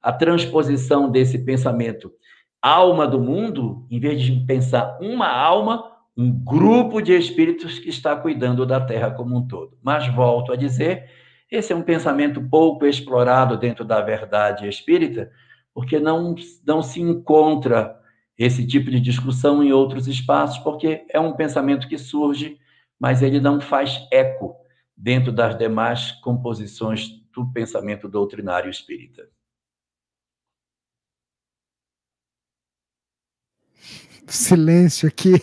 a 0.00 0.12
transposição 0.12 1.08
desse 1.08 1.38
pensamento 1.38 2.12
alma 2.60 3.06
do 3.06 3.20
mundo, 3.20 3.86
em 3.90 3.98
vez 3.98 4.20
de 4.20 4.32
pensar 4.44 4.98
uma 5.00 5.28
alma, 5.28 5.84
um 6.16 6.30
grupo 6.32 7.00
de 7.00 7.12
espíritos 7.12 7.78
que 7.78 7.88
está 7.88 8.14
cuidando 8.14 8.66
da 8.66 8.80
Terra 8.80 9.10
como 9.10 9.36
um 9.36 9.46
todo. 9.46 9.76
Mas 9.82 10.06
volto 10.14 10.52
a 10.52 10.56
dizer 10.56 11.08
esse 11.52 11.70
é 11.70 11.76
um 11.76 11.82
pensamento 11.82 12.40
pouco 12.40 12.86
explorado 12.86 13.58
dentro 13.58 13.84
da 13.84 14.00
verdade 14.00 14.66
espírita, 14.66 15.30
porque 15.74 15.98
não, 15.98 16.34
não 16.66 16.82
se 16.82 17.00
encontra 17.00 18.00
esse 18.36 18.66
tipo 18.66 18.90
de 18.90 19.00
discussão 19.00 19.62
em 19.62 19.72
outros 19.72 20.06
espaços, 20.08 20.58
porque 20.58 21.04
é 21.08 21.20
um 21.20 21.34
pensamento 21.34 21.88
que 21.88 21.98
surge, 21.98 22.58
mas 22.98 23.22
ele 23.22 23.40
não 23.40 23.60
faz 23.60 24.06
eco 24.10 24.56
dentro 24.96 25.32
das 25.32 25.56
demais 25.56 26.12
composições 26.12 27.08
do 27.34 27.50
pensamento 27.52 28.08
doutrinário 28.08 28.70
espírita. 28.70 29.28
Silêncio 34.26 35.08
aqui. 35.08 35.34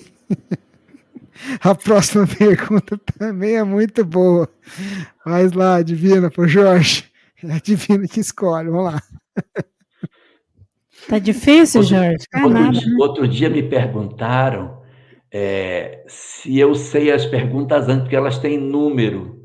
A 1.61 1.73
próxima 1.73 2.27
pergunta 2.27 2.97
também 3.17 3.55
é 3.55 3.63
muito 3.63 4.03
boa. 4.03 4.49
Mas 5.25 5.53
lá, 5.53 5.75
adivina, 5.75 6.29
pro 6.29 6.47
Jorge. 6.47 7.09
É 7.41 7.53
a 7.53 7.59
divina 7.59 8.05
que 8.07 8.19
escolhe, 8.19 8.69
vamos 8.69 8.93
lá. 8.93 9.01
Tá 11.07 11.19
difícil, 11.19 11.83
Jorge? 11.83 12.25
Tá 12.31 12.43
outro, 12.43 12.59
nada, 12.59 12.71
dia, 12.71 12.97
outro 12.99 13.27
dia 13.27 13.49
me 13.49 13.63
perguntaram 13.63 14.79
é, 15.31 16.03
se 16.07 16.57
eu 16.57 16.73
sei 16.73 17.11
as 17.11 17.25
perguntas 17.25 17.87
antes, 17.87 18.01
porque 18.01 18.15
elas 18.15 18.39
têm 18.39 18.57
número. 18.57 19.39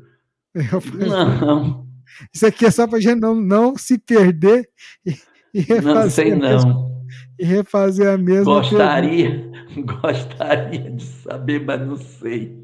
Eu, 0.53 0.81
não. 1.07 1.85
Isso 2.33 2.45
aqui 2.45 2.65
é 2.65 2.71
só 2.71 2.87
para 2.87 2.97
a 2.97 3.01
gente 3.01 3.19
não, 3.19 3.35
não 3.35 3.75
se 3.75 3.97
perder 3.97 4.67
e, 5.05 5.15
e 5.53 5.61
refazer. 5.61 5.93
Não 5.93 6.09
sei, 6.09 6.35
não. 6.35 7.05
E 7.37 7.45
refazer 7.45 8.07
a 8.07 8.17
mesma 8.17 8.61
Gostaria. 8.61 9.29
Pergunta. 9.29 9.55
Gostaria 10.01 10.91
de 10.91 11.03
saber, 11.03 11.63
mas 11.65 11.81
não 11.81 11.97
sei. 11.97 12.57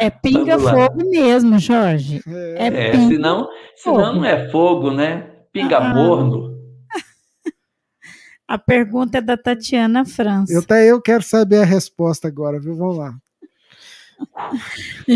É 0.00 0.10
pinga-fogo 0.10 1.08
mesmo, 1.08 1.58
Jorge. 1.58 2.20
É, 2.26 2.66
é 2.66 2.90
pinga 2.90 3.08
senão, 3.08 3.48
senão 3.76 4.14
não 4.16 4.24
é 4.24 4.48
fogo, 4.50 4.90
né? 4.90 5.28
Pinga 5.52 5.78
ah. 5.78 5.94
A 8.46 8.58
pergunta 8.58 9.18
é 9.18 9.20
da 9.20 9.36
Tatiana 9.36 10.04
França. 10.04 10.52
Eu, 10.52 10.62
tá, 10.62 10.80
eu 10.80 11.00
quero 11.00 11.22
saber 11.22 11.62
a 11.62 11.64
resposta 11.64 12.28
agora, 12.28 12.60
viu? 12.60 12.76
Vamos 12.76 12.98
lá. 12.98 13.14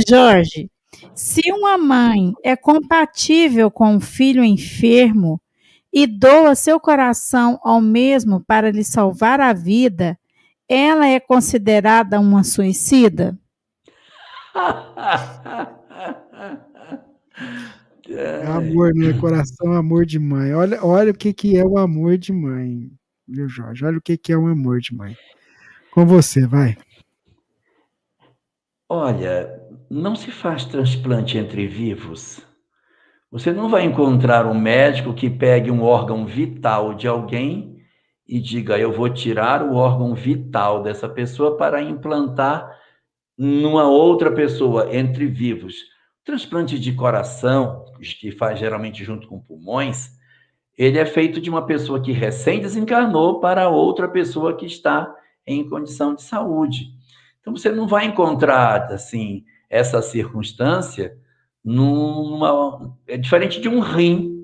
Jorge, 0.09 0.70
se 1.14 1.40
uma 1.52 1.76
mãe 1.76 2.32
é 2.42 2.56
compatível 2.56 3.70
com 3.70 3.96
um 3.96 4.00
filho 4.00 4.42
enfermo 4.42 5.40
e 5.92 6.06
doa 6.06 6.55
seu 6.55 6.80
coração 6.80 7.59
ao 7.62 7.80
mesmo 7.80 8.42
para 8.44 8.70
lhe 8.70 8.84
salvar 8.84 9.40
a 9.40 9.52
vida, 9.52 10.18
ela 10.68 11.06
é 11.06 11.20
considerada 11.20 12.18
uma 12.20 12.42
suicida? 12.44 13.38
É 18.09 18.46
amor, 18.46 18.94
né? 18.94 19.12
Coração, 19.20 19.72
amor 19.72 20.06
de 20.06 20.18
mãe. 20.18 20.55
Olha, 20.55 20.82
olha 20.84 21.10
o 21.10 21.14
que, 21.14 21.32
que 21.32 21.56
é 21.59 21.64
o 21.64 21.78
amor 21.78 22.16
de 22.16 22.32
mãe, 22.32 22.90
viu, 23.28 23.48
Jorge? 23.48 23.84
Olha 23.84 23.98
o 23.98 24.02
que, 24.02 24.16
que 24.16 24.32
é 24.32 24.38
um 24.38 24.78
de 24.78 24.94
mãe. 24.94 25.16
Com 25.90 26.06
você, 26.06 26.46
vai. 26.46 26.76
Olha, 28.88 29.60
não 29.90 30.16
se 30.16 30.30
faz 30.30 30.64
transplante 30.64 31.36
entre 31.36 31.66
vivos. 31.66 32.40
Você 33.30 33.52
não 33.52 33.68
vai 33.68 33.84
encontrar 33.84 34.46
um 34.46 34.59
médico 34.59 35.12
que 35.12 35.28
pegue 35.28 35.70
um 35.70 35.82
órgão 35.82 36.24
vital 36.24 36.94
de 36.94 37.06
alguém 37.06 37.76
e 38.26 38.40
diga: 38.40 38.78
eu 38.78 38.92
vou 38.92 39.10
tirar 39.10 39.62
o 39.62 39.74
órgão 39.74 40.14
vital 40.14 40.82
dessa 40.82 41.09
pessoa 41.09 41.56
para 41.56 41.82
implantar 41.82 42.70
numa 43.36 43.88
outra 43.88 44.32
pessoa, 44.32 44.94
entre 44.94 45.26
vivos. 45.26 45.76
transplante 46.24 46.78
de 46.78 46.92
coração, 46.92 47.84
que 48.20 48.30
faz 48.32 48.59
geralmente 48.59 49.02
junto 49.02 49.26
com 49.28 49.40
pulmões, 49.40 50.18
ele 50.78 50.98
é 50.98 51.05
feito 51.05 51.40
de 51.40 51.50
uma 51.50 51.66
pessoa 51.66 52.00
que 52.00 52.12
recém 52.12 52.60
desencarnou 52.60 53.40
para 53.40 53.68
outra 53.68 54.09
pessoa 54.09 54.56
que 54.56 54.64
está 54.64 55.12
em 55.46 55.68
condição 55.68 56.14
de 56.14 56.22
saúde. 56.22 56.92
Então 57.40 57.55
você 57.55 57.70
não 57.70 57.86
vai 57.86 58.06
encontrar 58.06 58.92
assim 58.92 59.44
essa 59.68 60.00
circunstância 60.00 61.18
numa 61.64 62.94
é 63.06 63.16
diferente 63.18 63.60
de 63.60 63.68
um 63.68 63.80
rim 63.80 64.38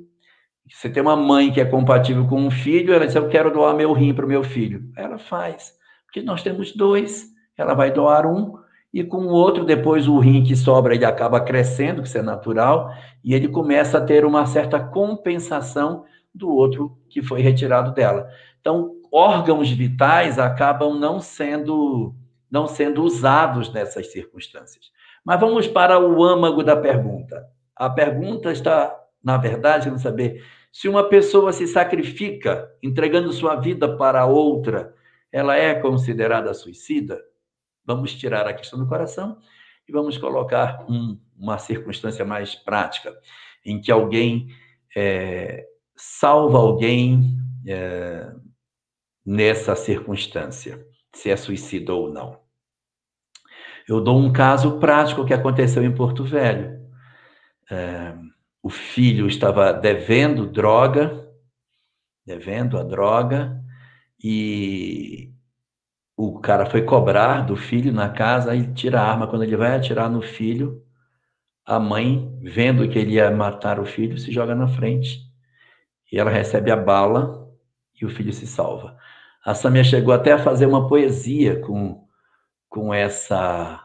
você 0.71 0.89
tem 0.89 1.03
uma 1.03 1.17
mãe 1.17 1.53
que 1.53 1.61
é 1.61 1.65
compatível 1.65 2.27
com 2.27 2.41
um 2.41 2.51
filho, 2.51 2.95
ela 2.95 3.07
diz: 3.07 3.15
Eu 3.15 3.29
quero 3.29 3.53
doar 3.53 3.75
meu 3.75 3.93
rim 3.93 4.15
para 4.15 4.25
o 4.25 4.29
meu 4.29 4.43
filho. 4.43 4.83
Ela 4.97 5.19
faz. 5.19 5.75
Porque 6.07 6.23
nós 6.23 6.43
temos 6.43 6.75
dois, 6.75 7.27
ela 7.57 7.75
vai 7.75 7.93
doar 7.93 8.27
um, 8.27 8.55
e 8.93 9.03
com 9.03 9.27
o 9.27 9.33
outro, 9.33 9.65
depois 9.65 10.09
o 10.09 10.19
rim 10.19 10.43
que 10.43 10.57
sobra, 10.57 10.95
ele 10.95 11.05
acaba 11.05 11.41
crescendo, 11.41 12.01
que 12.01 12.09
isso 12.09 12.19
é 12.19 12.23
natural, 12.23 12.91
e 13.23 13.35
ele 13.35 13.49
começa 13.49 13.99
a 13.99 14.01
ter 14.01 14.25
uma 14.25 14.47
certa 14.47 14.81
compensação 14.81 16.05
do 16.35 16.51
outro 16.51 16.99
que 17.09 17.23
foi 17.23 17.41
retirado 17.41 17.93
dela. 17.93 18.29
Então, 18.61 18.97
órgãos 19.13 19.71
vitais 19.71 20.39
acabam 20.39 20.99
não 20.99 21.21
sendo 21.21 22.15
não 22.51 22.69
sendo 22.69 23.03
usados 23.03 23.73
nessas 23.73 24.13
circunstâncias. 24.13 24.93
Mas 25.25 25.41
vamos 25.41 25.67
para 25.67 25.99
o 25.99 26.23
âmago 26.23 26.63
da 26.63 26.77
pergunta. 26.77 27.45
A 27.75 27.91
pergunta 27.91 28.53
está 28.53 29.05
na 29.25 29.39
verdade, 29.39 29.85
querendo 29.85 30.03
saber 30.03 30.45
se 30.71 30.87
uma 30.87 31.09
pessoa 31.09 31.51
se 31.53 31.67
sacrifica 31.67 32.71
entregando 32.83 33.33
sua 33.33 33.57
vida 33.57 33.97
para 33.97 34.27
outra, 34.27 34.95
ela 35.33 35.57
é 35.57 35.75
considerada 35.75 36.53
suicida? 36.53 37.19
Vamos 37.87 38.15
tirar 38.15 38.47
a 38.47 38.53
questão 38.53 38.79
do 38.79 38.87
coração 38.87 39.39
e 39.89 39.93
vamos 39.93 40.19
colocar 40.19 40.85
um, 40.89 41.19
uma 41.39 41.57
circunstância 41.57 42.25
mais 42.25 42.55
prática, 42.55 43.15
em 43.65 43.81
que 43.81 43.91
alguém 43.91 44.49
é, 44.95 45.67
salva 45.97 46.59
alguém 46.59 47.37
é, 47.67 48.33
nessa 49.25 49.75
circunstância, 49.77 50.85
se 51.15 51.31
é 51.31 51.37
suicida 51.37 51.93
ou 51.93 52.13
não. 52.13 52.41
Eu 53.87 54.01
dou 54.01 54.19
um 54.19 54.33
caso 54.33 54.79
prático 54.79 55.25
que 55.25 55.35
aconteceu 55.35 55.85
em 55.85 55.95
Porto 55.95 56.25
Velho. 56.25 56.81
É, 57.71 58.15
o 58.63 58.71
filho 58.71 59.27
estava 59.27 59.73
devendo 59.73 60.47
droga, 60.47 61.29
devendo 62.25 62.79
a 62.79 62.83
droga, 62.83 63.63
e 64.23 65.31
o 66.17 66.41
cara 66.41 66.65
foi 66.65 66.83
cobrar 66.83 67.43
do 67.43 67.57
filho 67.57 67.93
na 67.93 68.09
casa 68.09 68.55
e 68.55 68.73
tira 68.73 69.01
a 69.01 69.11
arma. 69.11 69.27
Quando 69.27 69.43
ele 69.43 69.57
vai 69.57 69.77
atirar 69.77 70.09
no 70.11 70.23
filho, 70.23 70.83
a 71.67 71.79
mãe, 71.79 72.39
vendo 72.43 72.89
que 72.89 72.99
ele 72.99 73.15
ia 73.15 73.31
matar 73.31 73.79
o 73.79 73.85
filho, 73.85 74.19
se 74.19 74.33
joga 74.33 74.55
na 74.55 74.69
frente. 74.69 75.24
E 76.13 76.19
ela 76.19 76.31
recebe 76.31 76.71
a 76.71 76.77
bala 76.77 77.49
e 78.01 78.05
o 78.05 78.11
filho 78.11 78.33
se 78.33 78.47
salva. 78.47 78.97
A 79.45 79.55
Samia 79.55 79.85
chegou 79.85 80.15
até 80.15 80.33
a 80.33 80.39
fazer 80.39 80.67
uma 80.67 80.89
poesia 80.89 81.61
com, 81.61 82.07
com 82.69 82.93
essa 82.95 83.81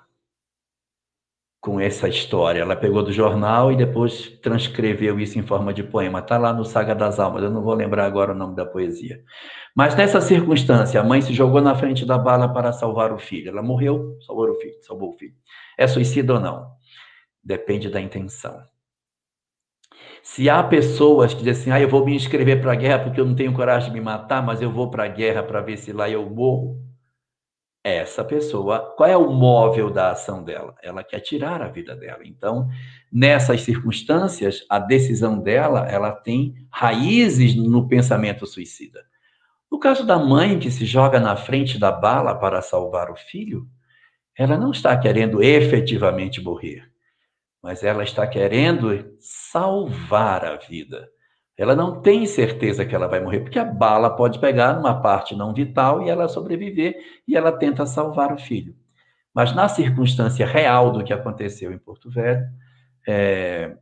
com 1.62 1.80
essa 1.80 2.08
história. 2.08 2.62
Ela 2.62 2.76
pegou 2.76 3.04
do 3.04 3.12
jornal 3.12 3.72
e 3.72 3.76
depois 3.76 4.30
transcreveu 4.42 5.20
isso 5.20 5.38
em 5.38 5.44
forma 5.44 5.74
de 5.74 5.84
poema. 5.84 6.20
Está 6.20 6.38
lá 6.38 6.54
no 6.54 6.64
Saga 6.64 6.96
das 6.96 7.20
Almas, 7.20 7.44
eu 7.44 7.50
não 7.50 7.62
vou 7.62 7.74
lembrar 7.74 8.06
agora 8.06 8.32
o 8.32 8.36
nome 8.36 8.56
da 8.56 8.66
poesia. 8.66 9.22
Mas 9.76 9.96
nessa 9.96 10.22
circunstância, 10.22 11.00
a 11.00 11.04
mãe 11.04 11.22
se 11.22 11.34
jogou 11.34 11.62
na 11.62 11.76
frente 11.76 12.06
da 12.06 12.18
bala 12.18 12.48
para 12.54 12.72
salvar 12.72 13.12
o 13.12 13.20
filho. 13.20 13.50
Ela 13.50 13.62
morreu, 13.62 14.18
salvou 14.26 14.50
o 14.50 14.56
filho, 14.56 14.82
salvou 14.82 15.10
o 15.10 15.18
filho. 15.18 15.34
É 15.78 15.88
suicídio 15.88 16.36
ou 16.36 16.40
não? 16.40 16.72
Depende 17.44 17.90
da 17.90 18.00
intenção. 18.00 18.62
Se 20.24 20.50
há 20.50 20.62
pessoas 20.64 21.34
que 21.34 21.44
dizem 21.44 21.62
assim, 21.62 21.72
ah, 21.72 21.82
eu 21.82 21.90
vou 21.90 22.06
me 22.06 22.16
inscrever 22.16 22.62
para 22.62 22.74
a 22.74 22.76
guerra 22.76 23.00
porque 23.00 23.20
eu 23.20 23.26
não 23.26 23.36
tenho 23.36 23.54
coragem 23.54 23.92
de 23.92 24.00
me 24.00 24.04
matar, 24.04 24.44
mas 24.46 24.62
eu 24.62 24.72
vou 24.72 24.90
para 24.90 25.06
a 25.06 25.08
guerra 25.08 25.44
para 25.44 25.62
ver 25.62 25.78
se 25.78 25.92
lá 25.92 26.10
eu 26.10 26.30
morro, 26.30 26.78
essa 27.84 28.24
pessoa, 28.24 28.94
qual 28.98 29.10
é 29.10 29.16
o 29.16 29.32
móvel 29.32 29.90
da 29.90 30.12
ação 30.12 30.44
dela? 30.44 30.76
Ela 30.84 31.04
quer 31.04 31.22
tirar 31.22 31.62
a 31.62 31.70
vida 31.70 31.96
dela. 31.96 32.20
Então, 32.26 32.68
nessas 33.12 33.62
circunstâncias, 33.62 34.66
a 34.70 34.80
decisão 34.80 35.40
dela, 35.40 35.88
ela 35.90 36.12
tem 36.12 36.56
raízes 36.70 37.56
no 37.56 37.88
pensamento 37.88 38.46
suicida. 38.46 39.04
No 39.72 39.80
caso 39.80 40.06
da 40.06 40.18
mãe 40.18 40.60
que 40.60 40.70
se 40.70 40.86
joga 40.86 41.20
na 41.20 41.36
frente 41.36 41.80
da 41.80 41.92
bala 41.92 42.36
para 42.36 42.62
salvar 42.62 43.10
o 43.10 43.16
filho, 43.16 43.68
ela 44.36 44.58
não 44.58 44.72
está 44.72 44.98
querendo 44.98 45.42
efetivamente 45.42 46.42
morrer, 46.42 46.89
mas 47.62 47.84
ela 47.84 48.04
está 48.04 48.26
querendo 48.26 49.16
salvar 49.20 50.46
a 50.46 50.56
vida. 50.56 51.10
Ela 51.58 51.76
não 51.76 52.02
tem 52.02 52.26
certeza 52.26 52.86
que 52.86 52.96
ela 52.96 53.08
vai 53.08 53.20
morrer, 53.20 53.42
porque 53.42 53.60
a 53.60 53.66
bala 53.66 54.16
pode 54.16 54.40
pegar 54.40 54.74
numa 54.74 55.02
parte 55.02 55.36
não 55.36 55.54
vital 55.54 56.02
e 56.02 56.10
ela 56.10 56.30
sobreviver 56.30 56.96
e 57.28 57.36
ela 57.36 57.52
tenta 57.52 57.86
salvar 57.86 58.34
o 58.34 58.38
filho. 58.38 58.74
Mas 59.34 59.54
na 59.54 59.68
circunstância 59.68 60.46
real 60.46 60.92
do 60.92 61.04
que 61.04 61.12
aconteceu 61.12 61.74
em 61.74 61.78
Porto 61.78 62.10
Velho, 62.10 62.46
é, 63.08 63.76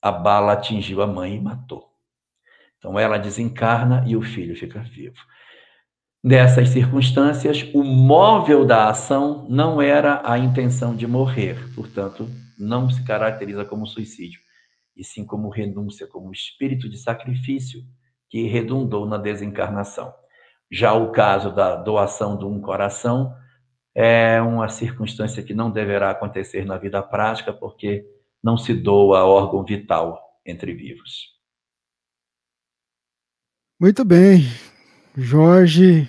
a 0.00 0.12
bala 0.12 0.52
atingiu 0.52 1.02
a 1.02 1.06
mãe 1.06 1.36
e 1.36 1.40
matou. 1.40 1.92
Então 2.78 2.98
ela 2.98 3.18
desencarna 3.18 4.04
e 4.06 4.16
o 4.16 4.22
filho 4.22 4.56
fica 4.56 4.80
vivo. 4.80 5.16
Nessas 6.22 6.68
circunstâncias, 6.68 7.68
o 7.74 7.82
móvel 7.82 8.64
da 8.64 8.88
ação 8.88 9.44
não 9.50 9.82
era 9.82 10.22
a 10.24 10.38
intenção 10.38 10.94
de 10.94 11.04
morrer, 11.04 11.58
portanto, 11.74 12.28
não 12.58 12.90
se 12.90 13.04
caracteriza 13.04 13.64
como 13.64 13.86
suicídio 13.86 14.40
e 14.96 15.04
sim 15.04 15.24
como 15.24 15.48
renúncia, 15.48 16.06
como 16.06 16.32
espírito 16.32 16.88
de 16.88 16.98
sacrifício 16.98 17.82
que 18.28 18.46
redundou 18.46 19.06
na 19.06 19.18
desencarnação. 19.18 20.12
Já 20.70 20.94
o 20.94 21.12
caso 21.12 21.54
da 21.54 21.76
doação 21.76 22.38
de 22.38 22.44
um 22.44 22.60
coração 22.60 23.34
é 23.94 24.40
uma 24.40 24.68
circunstância 24.68 25.42
que 25.42 25.52
não 25.52 25.70
deverá 25.70 26.10
acontecer 26.10 26.64
na 26.64 26.78
vida 26.78 27.02
prática, 27.02 27.52
porque 27.52 28.04
não 28.42 28.56
se 28.56 28.72
doa 28.72 29.24
órgão 29.24 29.64
vital 29.64 30.18
entre 30.46 30.72
vivos. 30.72 31.32
Muito 33.78 34.04
bem, 34.04 34.44
Jorge. 35.16 36.08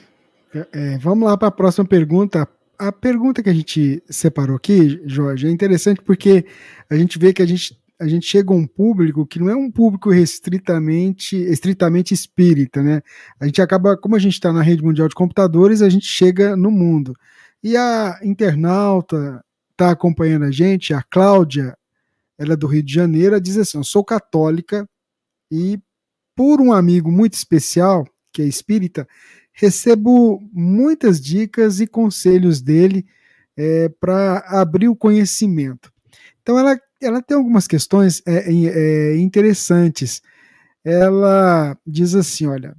É, 0.72 0.98
vamos 1.00 1.28
lá 1.28 1.38
para 1.38 1.48
a 1.48 1.52
próxima 1.52 1.86
pergunta. 1.86 2.48
A 2.78 2.92
pergunta 2.92 3.42
que 3.44 3.50
a 3.50 3.54
gente 3.54 4.04
separou 4.10 4.56
aqui, 4.56 5.02
Jorge, 5.06 5.48
é 5.48 5.52
interessante 5.52 6.02
porque 6.02 6.46
a 6.90 6.96
gente 6.96 7.20
vê 7.20 7.32
que 7.32 7.42
a 7.42 7.46
gente 7.46 7.82
a 8.00 8.08
gente 8.08 8.26
chega 8.26 8.52
a 8.52 8.56
um 8.56 8.68
público 8.68 9.26
que 9.26 9.40
não 9.40 9.50
é 9.50 9.56
um 9.56 9.72
público 9.72 10.10
restritamente, 10.10 11.38
estritamente 11.38 12.14
espírita, 12.14 12.82
né? 12.82 13.02
A 13.40 13.46
gente 13.46 13.62
acaba, 13.62 13.96
como 13.96 14.16
a 14.16 14.20
gente 14.20 14.34
está 14.34 14.52
na 14.52 14.62
rede 14.62 14.84
mundial 14.84 15.08
de 15.08 15.16
computadores, 15.16 15.82
a 15.82 15.90
gente 15.90 16.06
chega 16.06 16.56
no 16.56 16.70
mundo. 16.70 17.16
E 17.64 17.78
a 17.78 18.20
internauta 18.22 19.44
está 19.72 19.92
acompanhando 19.92 20.44
a 20.44 20.52
gente, 20.52 20.94
a 20.94 21.02
Cláudia, 21.02 21.78
ela 22.38 22.54
é 22.54 22.58
do 22.58 22.68
Rio 22.68 22.84
de 22.84 22.94
Janeiro, 22.94 23.36
ela 23.36 23.42
diz 23.42 23.58
assim: 23.58 23.78
Eu 23.78 23.84
sou 23.84 24.04
católica 24.04 24.88
e, 25.50 25.80
por 26.36 26.60
um 26.60 26.74
amigo 26.74 27.12
muito 27.12 27.36
especial, 27.36 28.06
que 28.34 28.42
é 28.42 28.46
espírita, 28.46 29.08
recebo 29.54 30.42
muitas 30.52 31.22
dicas 31.22 31.80
e 31.80 31.88
conselhos 31.88 32.62
dele 32.62 33.06
é, 33.56 33.88
para 33.88 34.40
abrir 34.48 34.90
o 34.90 34.96
conhecimento. 34.96 35.92
Então, 36.42 36.58
ela 36.60 36.78
ela 37.06 37.22
tem 37.22 37.36
algumas 37.36 37.68
questões 37.68 38.22
é, 38.26 38.50
é, 38.50 39.18
interessantes. 39.18 40.22
Ela 40.84 41.78
diz 41.86 42.16
assim: 42.16 42.48
olha, 42.48 42.76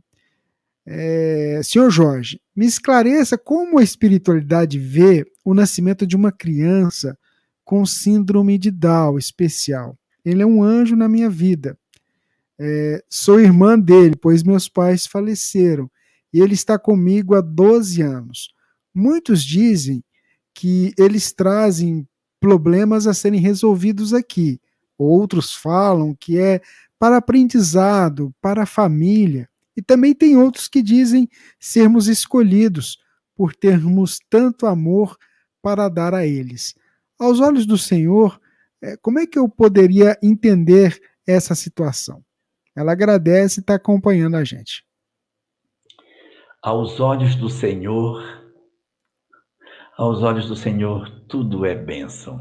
é, 0.86 1.60
senhor 1.62 1.90
Jorge, 1.90 2.40
me 2.54 2.66
esclareça 2.66 3.38
como 3.38 3.78
a 3.78 3.82
espiritualidade 3.82 4.78
vê 4.78 5.24
o 5.44 5.54
nascimento 5.54 6.06
de 6.06 6.16
uma 6.16 6.32
criança 6.32 7.18
com 7.64 7.86
síndrome 7.86 8.58
de 8.58 8.70
Down 8.70 9.18
especial. 9.18 9.98
Ele 10.24 10.42
é 10.42 10.46
um 10.46 10.62
anjo 10.62 10.96
na 10.96 11.08
minha 11.08 11.30
vida. 11.30 11.78
É, 12.58 13.02
sou 13.10 13.40
irmã 13.40 13.78
dele, 13.78 14.14
pois 14.20 14.42
meus 14.42 14.68
pais 14.68 15.06
faleceram 15.06 15.90
e 16.34 16.40
ele 16.40 16.54
está 16.54 16.76
comigo 16.76 17.36
há 17.36 17.40
12 17.40 18.02
anos. 18.02 18.52
Muitos 18.92 19.44
dizem 19.44 20.02
que 20.52 20.92
eles 20.98 21.32
trazem 21.32 22.08
problemas 22.40 23.06
a 23.06 23.14
serem 23.14 23.40
resolvidos 23.40 24.12
aqui. 24.12 24.60
Outros 24.98 25.54
falam 25.54 26.12
que 26.12 26.36
é 26.36 26.60
para 26.98 27.18
aprendizado, 27.18 28.34
para 28.40 28.64
a 28.64 28.66
família. 28.66 29.48
E 29.76 29.82
também 29.82 30.12
tem 30.12 30.36
outros 30.36 30.66
que 30.66 30.82
dizem 30.82 31.28
sermos 31.60 32.08
escolhidos 32.08 32.98
por 33.36 33.54
termos 33.54 34.18
tanto 34.28 34.66
amor 34.66 35.16
para 35.62 35.88
dar 35.88 36.14
a 36.14 36.26
eles. 36.26 36.74
Aos 37.16 37.38
olhos 37.38 37.64
do 37.64 37.78
Senhor, 37.78 38.40
é, 38.82 38.96
como 38.96 39.20
é 39.20 39.26
que 39.26 39.38
eu 39.38 39.48
poderia 39.48 40.18
entender 40.20 41.00
essa 41.24 41.54
situação? 41.54 42.24
Ela 42.74 42.90
agradece 42.90 43.60
e 43.60 43.62
está 43.62 43.76
acompanhando 43.76 44.36
a 44.36 44.42
gente. 44.42 44.84
Aos 46.64 46.98
olhos 46.98 47.34
do 47.36 47.50
Senhor, 47.50 48.24
aos 49.98 50.22
olhos 50.22 50.48
do 50.48 50.56
Senhor, 50.56 51.10
tudo 51.28 51.66
é 51.66 51.74
bênção. 51.74 52.40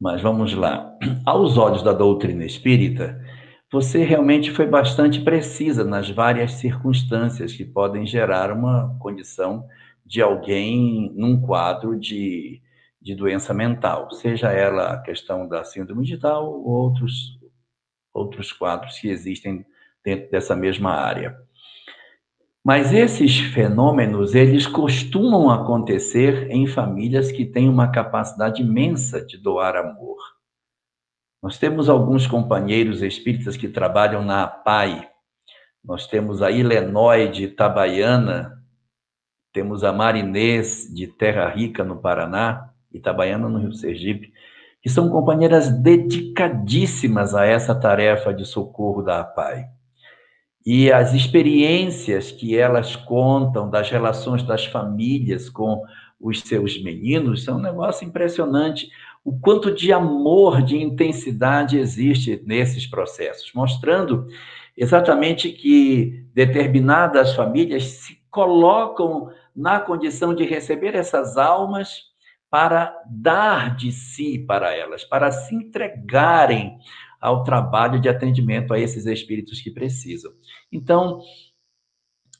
Mas 0.00 0.20
vamos 0.20 0.54
lá. 0.54 0.92
Aos 1.24 1.56
olhos 1.56 1.80
da 1.84 1.92
doutrina 1.92 2.44
espírita, 2.44 3.16
você 3.70 4.02
realmente 4.02 4.50
foi 4.50 4.66
bastante 4.66 5.20
precisa 5.20 5.84
nas 5.84 6.10
várias 6.10 6.54
circunstâncias 6.54 7.54
que 7.54 7.64
podem 7.64 8.04
gerar 8.04 8.50
uma 8.50 8.98
condição 8.98 9.64
de 10.04 10.20
alguém 10.20 11.12
num 11.14 11.40
quadro 11.40 11.96
de, 11.96 12.60
de 13.00 13.14
doença 13.14 13.54
mental, 13.54 14.10
seja 14.10 14.50
ela 14.50 14.94
a 14.94 15.00
questão 15.00 15.46
da 15.46 15.62
síndrome 15.62 16.16
Down 16.16 16.44
ou 16.44 16.66
outros, 16.66 17.38
outros 18.12 18.52
quadros 18.52 18.98
que 18.98 19.08
existem 19.08 19.64
dentro 20.04 20.28
dessa 20.28 20.56
mesma 20.56 20.90
área. 20.90 21.46
Mas 22.68 22.92
esses 22.92 23.38
fenômenos, 23.38 24.34
eles 24.34 24.66
costumam 24.66 25.48
acontecer 25.48 26.50
em 26.50 26.66
famílias 26.66 27.32
que 27.32 27.46
têm 27.46 27.66
uma 27.66 27.90
capacidade 27.90 28.60
imensa 28.60 29.24
de 29.24 29.38
doar 29.38 29.74
amor. 29.74 30.18
Nós 31.42 31.56
temos 31.56 31.88
alguns 31.88 32.26
companheiros 32.26 33.00
espíritas 33.00 33.56
que 33.56 33.68
trabalham 33.68 34.22
na 34.22 34.42
APAI. 34.42 35.08
Nós 35.82 36.06
temos 36.06 36.42
a 36.42 36.50
Ilenói 36.50 37.30
de 37.30 37.44
Itabaiana, 37.44 38.62
temos 39.50 39.82
a 39.82 39.90
Marinês 39.90 40.92
de 40.94 41.06
Terra 41.06 41.48
Rica, 41.48 41.82
no 41.82 41.96
Paraná, 41.96 42.68
Itabaiana, 42.92 43.48
no 43.48 43.60
Rio 43.60 43.72
Sergipe, 43.72 44.30
que 44.82 44.90
são 44.90 45.08
companheiras 45.08 45.70
dedicadíssimas 45.70 47.34
a 47.34 47.46
essa 47.46 47.74
tarefa 47.74 48.34
de 48.34 48.44
socorro 48.44 49.00
da 49.00 49.20
APAI. 49.20 49.77
E 50.70 50.92
as 50.92 51.14
experiências 51.14 52.30
que 52.30 52.54
elas 52.54 52.94
contam 52.94 53.70
das 53.70 53.88
relações 53.88 54.42
das 54.42 54.66
famílias 54.66 55.48
com 55.48 55.82
os 56.20 56.42
seus 56.42 56.78
meninos 56.82 57.42
são 57.42 57.56
um 57.56 57.62
negócio 57.62 58.06
impressionante. 58.06 58.90
O 59.24 59.40
quanto 59.40 59.74
de 59.74 59.94
amor, 59.94 60.60
de 60.60 60.76
intensidade 60.76 61.78
existe 61.78 62.42
nesses 62.44 62.86
processos, 62.86 63.50
mostrando 63.54 64.26
exatamente 64.76 65.50
que 65.52 66.26
determinadas 66.34 67.34
famílias 67.34 67.84
se 67.84 68.18
colocam 68.30 69.30
na 69.56 69.80
condição 69.80 70.34
de 70.34 70.44
receber 70.44 70.94
essas 70.94 71.38
almas 71.38 72.02
para 72.50 72.94
dar 73.08 73.74
de 73.74 73.90
si 73.90 74.38
para 74.38 74.76
elas, 74.76 75.02
para 75.02 75.32
se 75.32 75.54
entregarem 75.54 76.78
ao 77.20 77.42
trabalho 77.42 78.00
de 78.00 78.08
atendimento 78.08 78.72
a 78.72 78.78
esses 78.78 79.06
espíritos 79.06 79.60
que 79.60 79.70
precisam. 79.70 80.32
Então, 80.72 81.20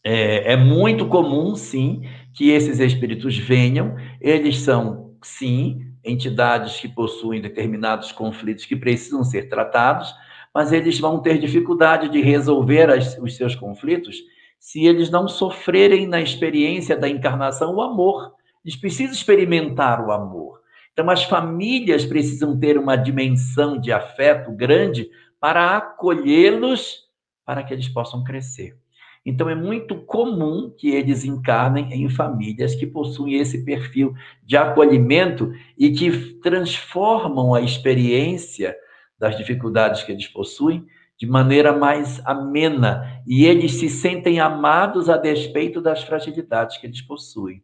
é, 0.04 0.52
é 0.52 0.56
muito 0.56 1.06
comum, 1.08 1.54
sim, 1.56 2.02
que 2.34 2.50
esses 2.50 2.78
espíritos 2.80 3.36
venham, 3.36 3.96
eles 4.20 4.60
são, 4.60 5.14
sim, 5.22 5.88
entidades 6.04 6.80
que 6.80 6.88
possuem 6.88 7.40
determinados 7.40 8.12
conflitos 8.12 8.64
que 8.64 8.76
precisam 8.76 9.24
ser 9.24 9.48
tratados, 9.48 10.14
mas 10.54 10.72
eles 10.72 10.98
vão 10.98 11.20
ter 11.20 11.38
dificuldade 11.38 12.08
de 12.08 12.20
resolver 12.20 12.90
as, 12.90 13.18
os 13.18 13.36
seus 13.36 13.54
conflitos 13.54 14.16
se 14.58 14.86
eles 14.86 15.10
não 15.10 15.28
sofrerem 15.28 16.06
na 16.06 16.20
experiência 16.20 16.96
da 16.96 17.08
encarnação 17.08 17.74
o 17.74 17.82
amor. 17.82 18.32
Eles 18.64 18.76
precisam 18.76 19.12
experimentar 19.12 20.04
o 20.04 20.10
amor. 20.10 20.60
Então, 20.92 21.08
as 21.10 21.22
famílias 21.22 22.04
precisam 22.04 22.58
ter 22.58 22.76
uma 22.76 22.96
dimensão 22.96 23.78
de 23.78 23.92
afeto 23.92 24.50
grande 24.50 25.08
para 25.38 25.76
acolhê-los, 25.76 27.07
para 27.48 27.62
que 27.62 27.72
eles 27.72 27.88
possam 27.88 28.22
crescer. 28.22 28.76
Então, 29.24 29.48
é 29.48 29.54
muito 29.54 29.96
comum 30.02 30.70
que 30.76 30.90
eles 30.90 31.24
encarnem 31.24 31.90
em 31.94 32.06
famílias 32.10 32.74
que 32.74 32.86
possuem 32.86 33.36
esse 33.36 33.64
perfil 33.64 34.12
de 34.44 34.54
acolhimento 34.54 35.50
e 35.78 35.90
que 35.90 36.10
transformam 36.42 37.54
a 37.54 37.62
experiência 37.62 38.76
das 39.18 39.34
dificuldades 39.34 40.02
que 40.02 40.12
eles 40.12 40.28
possuem 40.28 40.84
de 41.18 41.26
maneira 41.26 41.72
mais 41.72 42.20
amena 42.26 43.22
e 43.26 43.46
eles 43.46 43.72
se 43.72 43.88
sentem 43.88 44.40
amados 44.40 45.08
a 45.08 45.16
despeito 45.16 45.80
das 45.80 46.04
fragilidades 46.04 46.76
que 46.76 46.86
eles 46.86 47.00
possuem. 47.00 47.62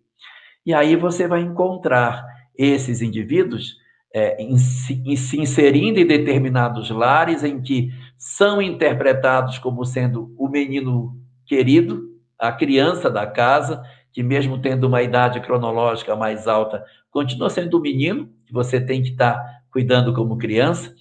E 0.65 0.73
aí 0.73 0.97
você 0.97 1.29
vai 1.29 1.43
encontrar 1.43 2.25
esses 2.57 3.03
indivíduos 3.03 3.77
é, 4.15 4.41
em, 4.41 4.55
em, 4.55 5.17
se 5.17 5.39
inserindo 5.39 5.99
em 5.99 6.07
determinados 6.07 6.89
lares 6.89 7.43
em 7.45 7.61
que 7.61 7.91
são 8.19 8.61
interpretados 8.63 9.59
como 9.59 9.85
sendo 9.85 10.35
o 10.39 10.49
menino 10.49 11.17
querido, 11.47 12.03
a 12.39 12.53
criança 12.53 13.11
da 13.11 13.27
casa, 13.27 13.83
que 14.13 14.23
mesmo 14.23 14.61
tendo 14.61 14.87
uma 14.87 15.03
idade 15.03 15.41
cronológica 15.41 16.15
mais 16.17 16.47
alta, 16.47 16.85
continua 17.11 17.51
sendo 17.51 17.79
o 17.79 17.81
menino, 17.81 18.31
que 18.47 18.53
você 18.53 18.81
tem 18.81 19.03
que 19.03 19.11
estar 19.11 19.39
cuidando 19.71 20.15
como 20.15 20.39
criança. 20.39 20.95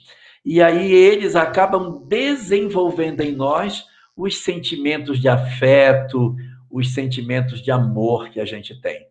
E 0.44 0.62
aí 0.62 0.92
eles 0.92 1.36
acabam 1.36 2.04
desenvolvendo 2.08 3.22
em 3.22 3.32
nós 3.32 3.86
os 4.16 4.44
sentimentos 4.44 5.20
de 5.20 5.30
afeto, 5.30 6.36
os 6.70 6.94
sentimentos 6.94 7.62
de 7.62 7.72
amor 7.72 8.30
que 8.30 8.40
a 8.40 8.46
gente 8.46 8.80
tem. 8.82 9.08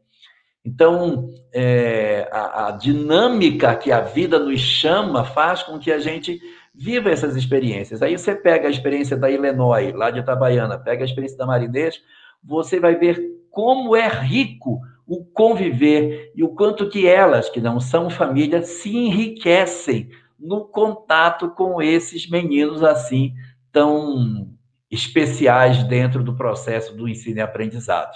Então, 0.65 1.29
é, 1.53 2.29
a, 2.31 2.69
a, 2.69 2.71
dinâmica 2.73 3.75
que 3.75 3.91
a 3.91 4.01
vida 4.01 4.39
nos 4.39 4.61
chama 4.61 5.25
faz 5.25 5.63
com 5.63 5.79
que 5.79 5.91
a 5.91 5.99
gente 5.99 6.41
viva 6.75 7.11
essas 7.11 7.37
experiências. 7.37 8.03
Aí 8.03 8.17
você 8.17 8.35
pega 8.35 8.69
a 8.69 8.71
experiência 8.71 9.17
da 9.17 9.31
Illinois, 9.31 9.95
lá 9.95 10.11
de 10.11 10.21
Itabaiana, 10.21 10.79
pega 10.79 11.03
a 11.03 11.07
experiência 11.07 11.37
da 11.37 11.47
Marinês, 11.47 12.01
você 12.43 12.81
vai 12.81 12.97
ver 12.97 13.21
como 13.51 13.95
é 13.95 14.09
rico 14.09 14.81
o 15.07 15.25
conviver 15.25 16.33
e 16.35 16.43
o 16.43 16.55
quanto 16.55 16.89
que 16.89 17.07
elas, 17.07 17.51
que 17.51 17.61
não 17.61 17.79
são 17.79 18.09
família, 18.09 18.63
se 18.63 18.97
enriquecem 18.97 20.09
no 20.39 20.65
contato 20.65 21.51
com 21.51 21.83
esses 21.83 22.29
meninos 22.29 22.83
assim 22.83 23.35
tão 23.71 24.49
especiais 24.91 25.83
dentro 25.85 26.23
do 26.23 26.37
processo 26.37 26.95
do 26.97 27.09
ensino 27.09 27.39
e 27.39 27.41
aprendizado. 27.41 28.13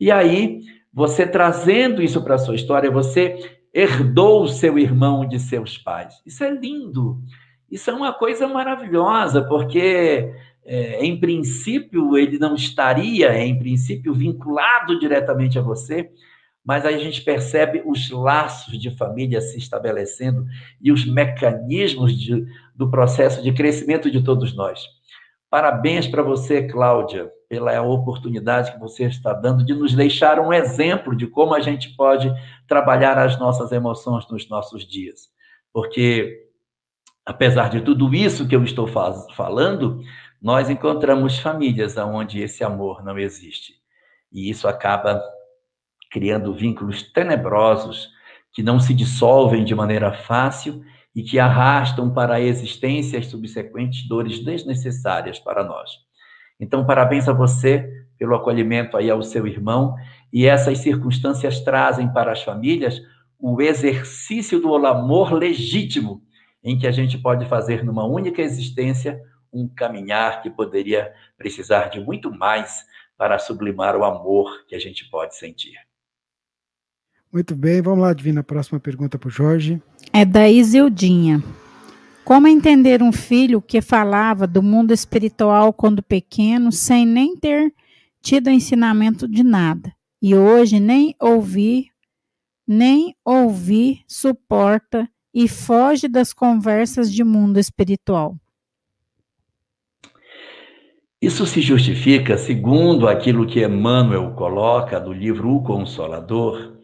E 0.00 0.10
aí, 0.10 0.60
você 0.92 1.26
trazendo 1.26 2.02
isso 2.02 2.22
para 2.22 2.34
a 2.34 2.38
sua 2.38 2.54
história, 2.54 2.90
você 2.90 3.58
herdou 3.72 4.42
o 4.42 4.48
seu 4.48 4.78
irmão 4.78 5.26
de 5.26 5.40
seus 5.40 5.76
pais. 5.76 6.14
Isso 6.24 6.44
é 6.44 6.50
lindo. 6.50 7.20
Isso 7.70 7.90
é 7.90 7.92
uma 7.94 8.12
coisa 8.12 8.46
maravilhosa, 8.46 9.42
porque, 9.42 10.32
é, 10.64 11.04
em 11.04 11.18
princípio, 11.18 12.16
ele 12.16 12.38
não 12.38 12.54
estaria, 12.54 13.36
em 13.36 13.58
princípio, 13.58 14.14
vinculado 14.14 14.98
diretamente 14.98 15.58
a 15.58 15.62
você, 15.62 16.10
mas 16.64 16.86
aí 16.86 16.94
a 16.94 16.98
gente 16.98 17.22
percebe 17.22 17.82
os 17.84 18.10
laços 18.10 18.78
de 18.80 18.90
família 18.96 19.40
se 19.40 19.58
estabelecendo 19.58 20.46
e 20.80 20.90
os 20.90 21.04
mecanismos 21.04 22.18
de, 22.18 22.46
do 22.74 22.90
processo 22.90 23.42
de 23.42 23.52
crescimento 23.52 24.10
de 24.10 24.22
todos 24.22 24.54
nós. 24.56 24.80
Parabéns 25.50 26.08
para 26.08 26.22
você, 26.22 26.66
Cláudia, 26.66 27.30
pela 27.48 27.80
oportunidade 27.82 28.72
que 28.72 28.80
você 28.80 29.04
está 29.04 29.32
dando 29.32 29.64
de 29.64 29.74
nos 29.74 29.94
deixar 29.94 30.40
um 30.40 30.52
exemplo 30.52 31.14
de 31.14 31.26
como 31.26 31.54
a 31.54 31.60
gente 31.60 31.94
pode 31.94 32.32
trabalhar 32.66 33.16
as 33.18 33.38
nossas 33.38 33.70
emoções 33.70 34.28
nos 34.28 34.48
nossos 34.48 34.84
dias. 34.84 35.28
Porque, 35.72 36.43
apesar 37.24 37.70
de 37.70 37.80
tudo 37.80 38.14
isso 38.14 38.46
que 38.46 38.54
eu 38.54 38.62
estou 38.62 38.86
falando, 38.86 40.02
nós 40.40 40.68
encontramos 40.68 41.38
famílias 41.38 41.96
onde 41.96 42.40
esse 42.40 42.62
amor 42.62 43.02
não 43.02 43.18
existe. 43.18 43.74
E 44.30 44.50
isso 44.50 44.68
acaba 44.68 45.22
criando 46.10 46.54
vínculos 46.54 47.02
tenebrosos 47.02 48.08
que 48.52 48.62
não 48.62 48.78
se 48.78 48.94
dissolvem 48.94 49.64
de 49.64 49.74
maneira 49.74 50.12
fácil 50.12 50.84
e 51.14 51.22
que 51.22 51.38
arrastam 51.38 52.12
para 52.12 52.34
a 52.34 52.40
existência 52.40 53.18
as 53.18 53.26
subsequentes 53.26 54.06
dores 54.06 54.40
desnecessárias 54.40 55.38
para 55.38 55.64
nós. 55.64 55.90
Então, 56.58 56.84
parabéns 56.84 57.28
a 57.28 57.32
você 57.32 58.04
pelo 58.18 58.34
acolhimento 58.34 58.96
aí 58.96 59.10
ao 59.10 59.22
seu 59.22 59.46
irmão, 59.46 59.94
e 60.32 60.46
essas 60.46 60.78
circunstâncias 60.78 61.60
trazem 61.60 62.12
para 62.12 62.32
as 62.32 62.42
famílias 62.42 63.00
o 63.38 63.60
exercício 63.60 64.60
do 64.60 64.74
amor 64.86 65.32
legítimo, 65.32 66.22
em 66.64 66.78
que 66.78 66.86
a 66.86 66.92
gente 66.92 67.18
pode 67.18 67.46
fazer 67.46 67.84
numa 67.84 68.06
única 68.06 68.40
existência 68.40 69.20
um 69.52 69.68
caminhar 69.68 70.42
que 70.42 70.50
poderia 70.50 71.12
precisar 71.36 71.88
de 71.90 72.00
muito 72.00 72.30
mais 72.30 72.84
para 73.16 73.38
sublimar 73.38 73.94
o 73.94 74.04
amor 74.04 74.64
que 74.66 74.74
a 74.74 74.78
gente 74.78 75.08
pode 75.10 75.36
sentir. 75.36 75.74
Muito 77.32 77.54
bem, 77.54 77.82
vamos 77.82 78.00
lá, 78.00 78.12
Divina, 78.12 78.40
a 78.40 78.44
próxima 78.44 78.80
pergunta 78.80 79.18
para 79.18 79.28
o 79.28 79.30
Jorge. 79.30 79.80
É 80.12 80.24
da 80.24 80.48
Isildinha. 80.48 81.42
Como 82.24 82.48
entender 82.48 83.02
um 83.02 83.12
filho 83.12 83.60
que 83.60 83.82
falava 83.82 84.46
do 84.46 84.62
mundo 84.62 84.92
espiritual 84.92 85.72
quando 85.72 86.02
pequeno, 86.02 86.72
sem 86.72 87.04
nem 87.04 87.36
ter 87.36 87.74
tido 88.22 88.48
ensinamento 88.48 89.28
de 89.28 89.42
nada, 89.42 89.94
e 90.22 90.34
hoje 90.34 90.80
nem 90.80 91.14
ouvir, 91.20 91.88
nem 92.66 93.14
ouvir 93.22 94.00
suporta 94.08 95.06
e 95.34 95.48
foge 95.48 96.06
das 96.06 96.32
conversas 96.32 97.12
de 97.12 97.24
mundo 97.24 97.58
espiritual? 97.58 98.36
Isso 101.20 101.46
se 101.46 101.60
justifica, 101.60 102.36
segundo 102.36 103.08
aquilo 103.08 103.46
que 103.46 103.64
Emmanuel 103.64 104.34
coloca 104.34 105.00
no 105.00 105.12
livro 105.12 105.50
O 105.50 105.62
Consolador, 105.62 106.76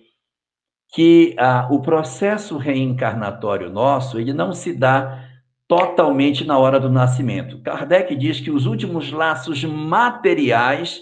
que 0.92 1.36
ah, 1.38 1.68
o 1.70 1.80
processo 1.80 2.56
reencarnatório 2.56 3.70
nosso 3.70 4.18
ele 4.18 4.32
não 4.32 4.52
se 4.52 4.72
dá 4.72 5.28
totalmente 5.68 6.44
na 6.44 6.58
hora 6.58 6.80
do 6.80 6.90
nascimento. 6.90 7.60
Kardec 7.62 8.16
diz 8.16 8.40
que 8.40 8.50
os 8.50 8.66
últimos 8.66 9.12
laços 9.12 9.62
materiais 9.62 11.00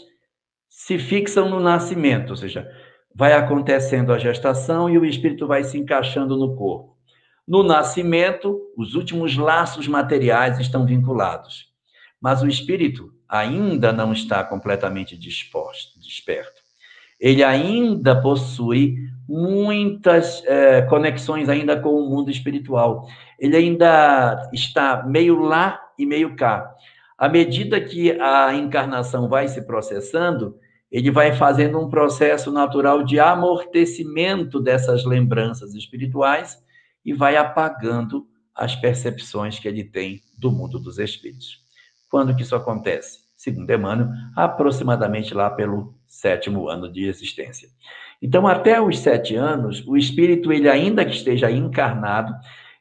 se 0.68 0.98
fixam 0.98 1.48
no 1.48 1.58
nascimento, 1.58 2.30
ou 2.30 2.36
seja, 2.36 2.68
vai 3.14 3.32
acontecendo 3.32 4.12
a 4.12 4.18
gestação 4.18 4.90
e 4.90 4.98
o 4.98 5.04
espírito 5.04 5.46
vai 5.46 5.64
se 5.64 5.78
encaixando 5.78 6.36
no 6.36 6.54
corpo. 6.54 6.97
No 7.48 7.62
nascimento, 7.62 8.60
os 8.76 8.94
últimos 8.94 9.38
laços 9.38 9.88
materiais 9.88 10.60
estão 10.60 10.84
vinculados, 10.84 11.68
mas 12.20 12.42
o 12.42 12.46
espírito 12.46 13.10
ainda 13.26 13.90
não 13.90 14.12
está 14.12 14.44
completamente 14.44 15.16
disposto, 15.16 15.98
desperto. 15.98 16.60
Ele 17.18 17.42
ainda 17.42 18.20
possui 18.20 18.96
muitas 19.26 20.44
é, 20.44 20.82
conexões 20.82 21.48
ainda 21.48 21.80
com 21.80 21.88
o 21.88 22.10
mundo 22.10 22.30
espiritual. 22.30 23.08
Ele 23.38 23.56
ainda 23.56 24.50
está 24.52 25.02
meio 25.06 25.40
lá 25.40 25.80
e 25.98 26.04
meio 26.04 26.36
cá. 26.36 26.70
À 27.16 27.30
medida 27.30 27.80
que 27.80 28.12
a 28.20 28.52
encarnação 28.52 29.26
vai 29.26 29.48
se 29.48 29.62
processando, 29.62 30.58
ele 30.92 31.10
vai 31.10 31.32
fazendo 31.32 31.80
um 31.80 31.88
processo 31.88 32.52
natural 32.52 33.02
de 33.02 33.18
amortecimento 33.18 34.60
dessas 34.60 35.06
lembranças 35.06 35.74
espirituais 35.74 36.67
e 37.09 37.14
vai 37.14 37.39
apagando 37.39 38.28
as 38.55 38.76
percepções 38.76 39.59
que 39.59 39.66
ele 39.66 39.82
tem 39.82 40.20
do 40.36 40.52
mundo 40.52 40.78
dos 40.78 40.98
espíritos. 40.98 41.59
Quando 42.10 42.36
que 42.36 42.43
isso 42.43 42.55
acontece? 42.55 43.20
Segundo 43.35 43.72
Emmanuel, 43.72 44.10
aproximadamente 44.36 45.32
lá 45.32 45.48
pelo 45.48 45.94
sétimo 46.06 46.68
ano 46.68 46.93
de 46.93 47.06
existência. 47.06 47.70
Então, 48.20 48.47
até 48.47 48.78
os 48.78 48.98
sete 48.98 49.35
anos, 49.35 49.82
o 49.86 49.97
espírito, 49.97 50.52
ele 50.52 50.68
ainda 50.68 51.02
que 51.02 51.12
esteja 51.12 51.51
encarnado, 51.51 52.35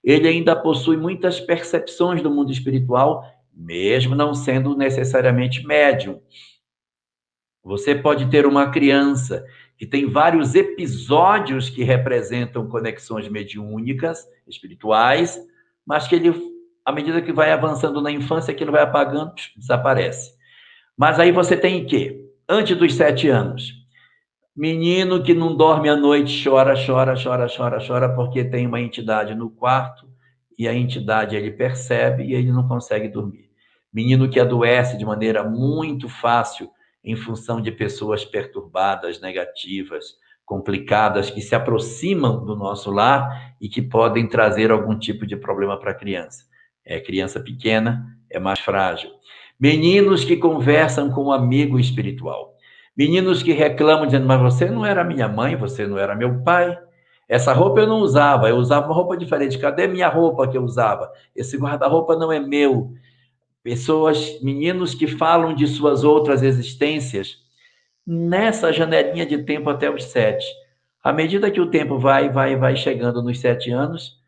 ele 0.04 0.28
ainda 0.28 0.58
possui 0.58 0.98
muitas 0.98 1.40
percepções 1.40 2.22
do 2.22 2.30
mundo 2.30 2.52
espiritual, 2.52 3.24
mesmo 3.54 4.14
não 4.14 4.34
sendo 4.34 4.76
necessariamente 4.76 5.66
médium. 5.66 6.20
Você 7.64 7.96
pode 7.96 8.30
ter 8.30 8.46
uma 8.46 8.72
criança 8.72 9.46
que 9.78 9.86
tem 9.86 10.10
vários 10.10 10.56
episódios 10.56 11.70
que 11.70 11.84
representam 11.84 12.68
conexões 12.68 13.30
mediúnicas, 13.30 14.28
espirituais, 14.48 15.40
mas 15.86 16.08
que 16.08 16.16
ele, 16.16 16.34
à 16.86 16.92
medida 16.92 17.22
que 17.22 17.32
vai 17.32 17.52
avançando 17.52 18.02
na 18.02 18.12
infância, 18.12 18.52
aquilo 18.52 18.72
vai 18.72 18.82
apagando, 18.82 19.34
desaparece. 19.56 20.36
Mas 20.98 21.20
aí 21.20 21.32
você 21.32 21.56
tem 21.56 21.84
o 21.84 21.88
quê? 21.88 22.26
Antes 22.50 22.76
dos 22.76 22.94
sete 22.96 23.30
anos, 23.30 23.78
Menino 24.58 25.22
que 25.22 25.36
não 25.36 25.56
dorme 25.56 25.88
à 25.88 25.96
noite 25.96 26.44
chora, 26.44 26.74
chora, 26.74 27.14
chora, 27.16 27.46
chora, 27.48 27.78
chora, 27.80 28.16
porque 28.16 28.44
tem 28.44 28.66
uma 28.66 28.82
entidade 28.82 29.36
no 29.36 29.52
quarto 29.52 30.10
e 30.58 30.68
a 30.68 30.74
entidade 30.74 31.36
ele 31.36 31.52
percebe 31.52 32.24
e 32.24 32.34
ele 32.34 32.52
não 32.52 32.68
consegue 32.68 33.08
dormir. 33.08 33.52
Menino 33.94 34.28
que 34.28 34.40
adoece 34.40 34.98
de 34.98 35.06
maneira 35.06 35.44
muito 35.44 36.10
fácil 36.10 36.72
em 37.08 37.16
função 37.16 37.62
de 37.62 37.72
pessoas 37.72 38.26
perturbadas, 38.26 39.22
negativas, 39.22 40.18
complicadas 40.46 41.30
que 41.30 41.40
se 41.42 41.56
aproximam 41.56 42.44
do 42.44 42.54
nosso 42.54 42.92
lar 42.92 43.56
e 43.62 43.70
que 43.70 43.82
podem 43.82 44.28
trazer 44.28 44.72
algum 44.72 45.00
tipo 45.00 45.26
de 45.26 45.38
problema 45.38 45.80
para 45.80 45.92
a 45.92 45.96
criança. 45.96 46.44
É 46.86 47.00
criança 47.00 47.40
pequena, 47.40 48.06
é 48.30 48.40
mais 48.40 48.60
frágil. 48.60 49.10
Meninos 49.58 50.26
que 50.26 50.36
conversam 50.36 51.10
com 51.10 51.26
um 51.26 51.32
amigo 51.32 51.80
espiritual. 51.80 52.56
Meninos 52.96 53.42
que 53.42 53.54
reclamam 53.54 54.06
dizendo: 54.06 54.26
"Mas 54.28 54.42
você 54.42 54.66
não 54.66 54.86
era 54.86 55.02
minha 55.02 55.30
mãe, 55.30 55.56
você 55.56 55.88
não 55.88 55.98
era 55.98 56.14
meu 56.14 56.44
pai. 56.44 56.78
Essa 57.30 57.54
roupa 57.54 57.80
eu 57.80 57.88
não 57.88 58.00
usava, 58.00 58.50
eu 58.50 58.58
usava 58.58 58.86
uma 58.88 58.96
roupa 58.96 59.16
diferente. 59.16 59.58
Cadê 59.58 59.88
minha 59.88 60.10
roupa 60.10 60.48
que 60.48 60.58
eu 60.58 60.64
usava? 60.64 61.10
Esse 61.34 61.58
guarda-roupa 61.58 62.18
não 62.18 62.34
é 62.34 62.40
meu." 62.40 62.94
Pessoas, 63.68 64.42
meninos 64.42 64.96
que 64.96 65.06
falam 65.06 65.54
de 65.54 65.68
suas 65.68 66.06
outras 66.06 66.42
existências 66.42 67.40
nessa 68.08 68.72
janelinha 68.72 69.26
de 69.26 69.40
tempo 69.40 69.70
até 69.70 69.92
os 69.94 70.06
sete. 70.06 70.46
À 71.04 71.12
medida 71.12 71.52
que 71.52 71.60
o 71.60 71.70
tempo 71.70 72.00
vai, 72.00 72.30
vai, 72.30 72.56
vai 72.56 72.78
chegando 72.78 73.22
nos 73.22 73.42
sete 73.42 73.70
anos, 73.70 74.22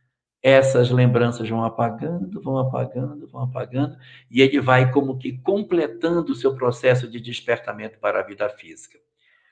essas 0.44 0.92
lembranças 0.92 1.48
vão 1.48 1.64
apagando, 1.64 2.42
vão 2.42 2.58
apagando, 2.58 3.30
vão 3.30 3.44
apagando, 3.44 3.96
e 4.30 4.42
ele 4.42 4.60
vai 4.60 4.92
como 4.92 5.18
que 5.18 5.38
completando 5.38 6.34
o 6.34 6.36
seu 6.36 6.54
processo 6.54 7.08
de 7.08 7.22
despertamento 7.22 7.98
para 7.98 8.20
a 8.20 8.24
vida 8.24 8.50
física. 8.50 9.00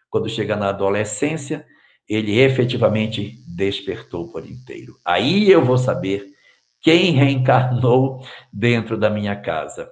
Quando 0.09 0.27
chega 0.27 0.57
na 0.57 0.67
adolescência, 0.67 1.65
ele 2.09 2.37
efetivamente 2.41 3.41
despertou 3.47 4.29
por 4.33 4.45
inteiro. 4.45 4.97
Aí 5.05 5.49
eu 5.49 5.63
vou 5.63 5.77
saber 5.77 6.35
quem 6.81 7.11
reencarnou 7.11 8.21
dentro 8.51 8.97
da 8.97 9.09
minha 9.09 9.35
casa. 9.35 9.89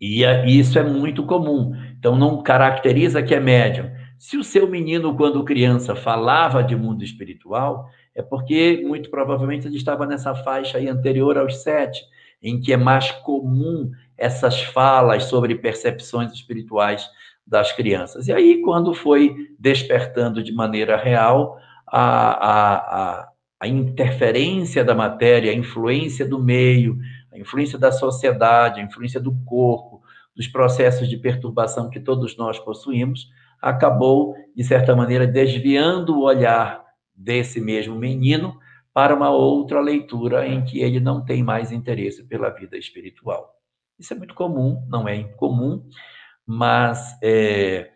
E 0.00 0.22
isso 0.46 0.78
é 0.78 0.82
muito 0.82 1.24
comum. 1.24 1.72
Então, 1.98 2.16
não 2.16 2.42
caracteriza 2.42 3.22
que 3.22 3.34
é 3.34 3.40
médium. 3.40 3.90
Se 4.18 4.36
o 4.36 4.44
seu 4.44 4.68
menino, 4.68 5.16
quando 5.16 5.44
criança, 5.44 5.96
falava 5.96 6.62
de 6.62 6.76
mundo 6.76 7.02
espiritual, 7.02 7.88
é 8.14 8.22
porque, 8.22 8.82
muito 8.86 9.10
provavelmente, 9.10 9.66
ele 9.66 9.76
estava 9.76 10.06
nessa 10.06 10.34
faixa 10.34 10.78
aí 10.78 10.88
anterior 10.88 11.36
aos 11.36 11.62
sete, 11.62 12.00
em 12.42 12.60
que 12.60 12.72
é 12.72 12.76
mais 12.76 13.10
comum 13.10 13.90
essas 14.16 14.62
falas 14.62 15.24
sobre 15.24 15.56
percepções 15.56 16.32
espirituais 16.32 17.08
das 17.46 17.72
crianças. 17.72 18.28
E 18.28 18.32
aí, 18.32 18.60
quando 18.62 18.94
foi 18.94 19.34
despertando 19.58 20.42
de 20.42 20.52
maneira 20.52 20.96
real, 20.96 21.58
a, 21.86 22.00
a, 22.00 22.74
a, 22.76 23.31
a 23.62 23.68
interferência 23.68 24.84
da 24.84 24.92
matéria, 24.92 25.52
a 25.52 25.54
influência 25.54 26.26
do 26.26 26.36
meio, 26.36 26.98
a 27.32 27.38
influência 27.38 27.78
da 27.78 27.92
sociedade, 27.92 28.80
a 28.80 28.82
influência 28.82 29.20
do 29.20 29.32
corpo, 29.44 30.02
dos 30.34 30.48
processos 30.48 31.08
de 31.08 31.16
perturbação 31.16 31.88
que 31.88 32.00
todos 32.00 32.36
nós 32.36 32.58
possuímos, 32.58 33.28
acabou, 33.60 34.34
de 34.56 34.64
certa 34.64 34.96
maneira, 34.96 35.28
desviando 35.28 36.16
o 36.16 36.24
olhar 36.24 36.84
desse 37.14 37.60
mesmo 37.60 37.94
menino 37.94 38.58
para 38.92 39.14
uma 39.14 39.30
outra 39.30 39.80
leitura 39.80 40.44
em 40.44 40.64
que 40.64 40.80
ele 40.80 40.98
não 40.98 41.24
tem 41.24 41.44
mais 41.44 41.70
interesse 41.70 42.24
pela 42.24 42.50
vida 42.50 42.76
espiritual. 42.76 43.54
Isso 43.96 44.12
é 44.12 44.16
muito 44.16 44.34
comum, 44.34 44.84
não 44.88 45.06
é 45.06 45.14
incomum, 45.14 45.88
mas 46.44 47.16
é, 47.22 47.92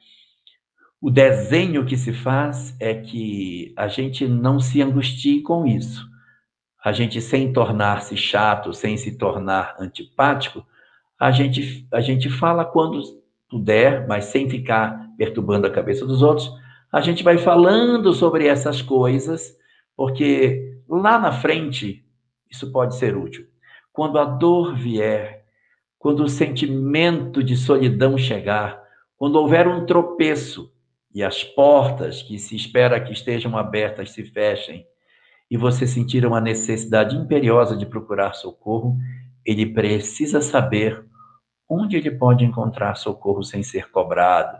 o 1.06 1.10
desenho 1.10 1.84
que 1.86 1.96
se 1.96 2.12
faz 2.12 2.74
é 2.80 2.92
que 2.94 3.72
a 3.76 3.86
gente 3.86 4.26
não 4.26 4.58
se 4.58 4.82
angustie 4.82 5.40
com 5.42 5.66
isso 5.66 6.04
a 6.86 6.92
gente 6.92 7.20
sem 7.20 7.52
tornar-se 7.52 8.16
chato, 8.16 8.72
sem 8.72 8.96
se 8.96 9.18
tornar 9.18 9.74
antipático, 9.76 10.64
a 11.18 11.32
gente, 11.32 11.84
a 11.92 12.00
gente 12.00 12.30
fala 12.30 12.64
quando 12.64 13.02
puder, 13.50 14.06
mas 14.06 14.26
sem 14.26 14.48
ficar 14.48 15.10
perturbando 15.18 15.66
a 15.66 15.70
cabeça 15.70 16.06
dos 16.06 16.22
outros. 16.22 16.48
A 16.92 17.00
gente 17.00 17.24
vai 17.24 17.38
falando 17.38 18.12
sobre 18.12 18.46
essas 18.46 18.82
coisas, 18.82 19.52
porque 19.96 20.78
lá 20.88 21.18
na 21.18 21.32
frente 21.32 22.04
isso 22.48 22.70
pode 22.70 22.94
ser 22.94 23.16
útil. 23.16 23.48
Quando 23.92 24.16
a 24.20 24.24
dor 24.24 24.76
vier, 24.76 25.44
quando 25.98 26.22
o 26.22 26.28
sentimento 26.28 27.42
de 27.42 27.56
solidão 27.56 28.16
chegar, 28.16 28.80
quando 29.16 29.34
houver 29.34 29.66
um 29.66 29.84
tropeço 29.84 30.70
e 31.16 31.24
as 31.24 31.42
portas 31.42 32.20
que 32.20 32.38
se 32.38 32.54
espera 32.54 33.00
que 33.00 33.10
estejam 33.10 33.56
abertas 33.56 34.10
se 34.10 34.22
fechem, 34.22 34.86
e 35.50 35.56
você 35.56 35.86
sentir 35.86 36.26
uma 36.26 36.42
necessidade 36.42 37.16
imperiosa 37.16 37.74
de 37.74 37.86
procurar 37.86 38.34
socorro, 38.34 38.98
ele 39.42 39.64
precisa 39.64 40.42
saber 40.42 41.02
onde 41.66 41.96
ele 41.96 42.10
pode 42.10 42.44
encontrar 42.44 42.96
socorro 42.96 43.42
sem 43.42 43.62
ser 43.62 43.90
cobrado. 43.90 44.58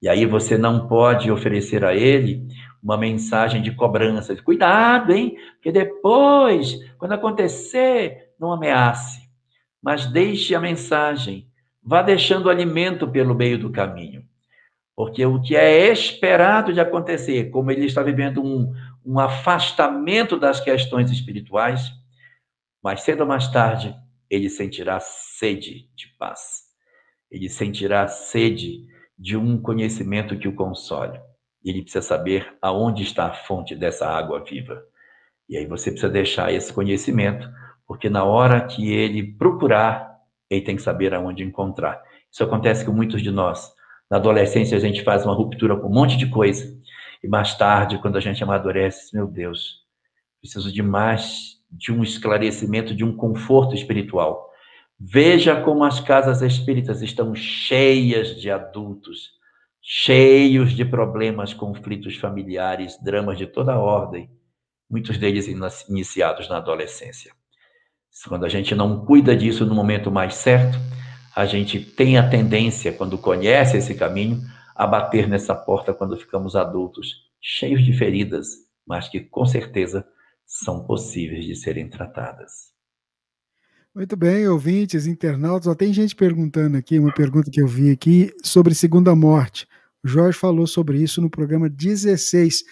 E 0.00 0.08
aí 0.08 0.24
você 0.24 0.56
não 0.56 0.86
pode 0.86 1.32
oferecer 1.32 1.84
a 1.84 1.96
ele 1.96 2.46
uma 2.80 2.96
mensagem 2.96 3.60
de 3.60 3.74
cobrança. 3.74 4.40
Cuidado, 4.40 5.12
hein? 5.12 5.34
Porque 5.54 5.72
depois, 5.72 6.78
quando 6.96 7.14
acontecer, 7.14 8.34
não 8.38 8.52
ameace. 8.52 9.28
Mas 9.82 10.06
deixe 10.06 10.54
a 10.54 10.60
mensagem. 10.60 11.48
Vá 11.82 12.02
deixando 12.02 12.48
alimento 12.48 13.08
pelo 13.08 13.34
meio 13.34 13.58
do 13.58 13.72
caminho. 13.72 14.27
Porque 14.98 15.24
o 15.24 15.40
que 15.40 15.54
é 15.54 15.92
esperado 15.92 16.72
de 16.72 16.80
acontecer, 16.80 17.50
como 17.50 17.70
ele 17.70 17.86
está 17.86 18.02
vivendo 18.02 18.42
um, 18.42 18.74
um 19.06 19.20
afastamento 19.20 20.36
das 20.36 20.58
questões 20.58 21.08
espirituais, 21.12 21.92
mais 22.82 23.02
cedo 23.02 23.20
ou 23.20 23.26
mais 23.28 23.46
tarde 23.46 23.94
ele 24.28 24.50
sentirá 24.50 24.98
sede 24.98 25.88
de 25.94 26.08
paz. 26.18 26.64
Ele 27.30 27.48
sentirá 27.48 28.08
sede 28.08 28.88
de 29.16 29.36
um 29.36 29.62
conhecimento 29.62 30.36
que 30.36 30.48
o 30.48 30.56
console. 30.56 31.20
Ele 31.64 31.82
precisa 31.82 32.02
saber 32.02 32.56
aonde 32.60 33.04
está 33.04 33.26
a 33.26 33.34
fonte 33.34 33.76
dessa 33.76 34.04
água 34.04 34.42
viva. 34.42 34.82
E 35.48 35.56
aí 35.56 35.64
você 35.64 35.92
precisa 35.92 36.10
deixar 36.10 36.52
esse 36.52 36.72
conhecimento, 36.72 37.48
porque 37.86 38.10
na 38.10 38.24
hora 38.24 38.66
que 38.66 38.92
ele 38.92 39.22
procurar, 39.22 40.18
ele 40.50 40.62
tem 40.62 40.74
que 40.74 40.82
saber 40.82 41.14
aonde 41.14 41.44
encontrar. 41.44 42.02
Isso 42.32 42.42
acontece 42.42 42.84
com 42.84 42.90
muitos 42.90 43.22
de 43.22 43.30
nós. 43.30 43.77
Na 44.10 44.16
adolescência 44.16 44.76
a 44.76 44.80
gente 44.80 45.02
faz 45.02 45.24
uma 45.24 45.34
ruptura 45.34 45.76
com 45.76 45.88
um 45.88 45.92
monte 45.92 46.16
de 46.16 46.26
coisa 46.26 46.76
e 47.22 47.28
mais 47.28 47.54
tarde, 47.54 47.98
quando 47.98 48.16
a 48.16 48.20
gente 48.20 48.42
amadurece, 48.42 49.14
meu 49.14 49.26
Deus, 49.26 49.82
preciso 50.40 50.72
de 50.72 50.82
mais 50.82 51.58
de 51.70 51.92
um 51.92 52.02
esclarecimento, 52.02 52.94
de 52.94 53.04
um 53.04 53.14
conforto 53.14 53.74
espiritual. 53.74 54.48
Veja 54.98 55.60
como 55.60 55.84
as 55.84 56.00
casas 56.00 56.42
espíritas 56.42 57.02
estão 57.02 57.34
cheias 57.34 58.40
de 58.40 58.50
adultos, 58.50 59.32
cheios 59.82 60.72
de 60.72 60.84
problemas, 60.84 61.52
conflitos 61.52 62.16
familiares, 62.16 62.98
dramas 63.02 63.36
de 63.36 63.46
toda 63.46 63.78
ordem, 63.78 64.30
muitos 64.90 65.18
deles 65.18 65.46
iniciados 65.88 66.48
na 66.48 66.56
adolescência. 66.56 67.32
Quando 68.26 68.44
a 68.44 68.48
gente 68.48 68.74
não 68.74 69.04
cuida 69.04 69.36
disso 69.36 69.64
no 69.64 69.74
momento 69.74 70.10
mais 70.10 70.34
certo, 70.34 70.78
a 71.38 71.46
gente 71.46 71.78
tem 71.78 72.18
a 72.18 72.28
tendência, 72.28 72.92
quando 72.92 73.16
conhece 73.16 73.76
esse 73.76 73.94
caminho, 73.94 74.42
a 74.74 74.84
bater 74.84 75.28
nessa 75.28 75.54
porta 75.54 75.94
quando 75.94 76.16
ficamos 76.16 76.56
adultos, 76.56 77.28
cheios 77.40 77.84
de 77.84 77.92
feridas, 77.92 78.48
mas 78.84 79.08
que 79.08 79.20
com 79.20 79.46
certeza 79.46 80.04
são 80.44 80.84
possíveis 80.84 81.44
de 81.44 81.54
serem 81.54 81.88
tratadas. 81.88 82.72
Muito 83.94 84.16
bem, 84.16 84.48
ouvintes, 84.48 85.06
internautas, 85.06 85.68
ó, 85.68 85.76
tem 85.76 85.92
gente 85.92 86.16
perguntando 86.16 86.76
aqui, 86.76 86.98
uma 86.98 87.14
pergunta 87.14 87.52
que 87.52 87.62
eu 87.62 87.68
vi 87.68 87.92
aqui 87.92 88.34
sobre 88.42 88.74
segunda 88.74 89.14
morte. 89.14 89.64
O 90.02 90.08
Jorge 90.08 90.36
falou 90.36 90.66
sobre 90.66 91.00
isso 91.00 91.22
no 91.22 91.30
programa 91.30 91.70
16, 91.70 92.64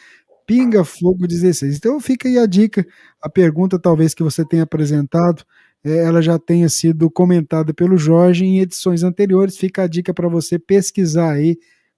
Pinga 0.44 0.82
Fogo 0.82 1.28
16. 1.28 1.76
Então 1.76 2.00
fica 2.00 2.26
aí 2.26 2.36
a 2.36 2.46
dica, 2.46 2.84
a 3.22 3.30
pergunta 3.30 3.78
talvez 3.78 4.12
que 4.12 4.24
você 4.24 4.44
tenha 4.44 4.64
apresentado, 4.64 5.44
ela 5.88 6.20
já 6.20 6.38
tenha 6.38 6.68
sido 6.68 7.10
comentada 7.10 7.72
pelo 7.72 7.96
Jorge 7.96 8.44
em 8.44 8.60
edições 8.60 9.02
anteriores. 9.02 9.56
Fica 9.56 9.82
a 9.82 9.86
dica 9.86 10.12
para 10.12 10.28
você 10.28 10.58
pesquisar 10.58 11.32
aí 11.32 11.56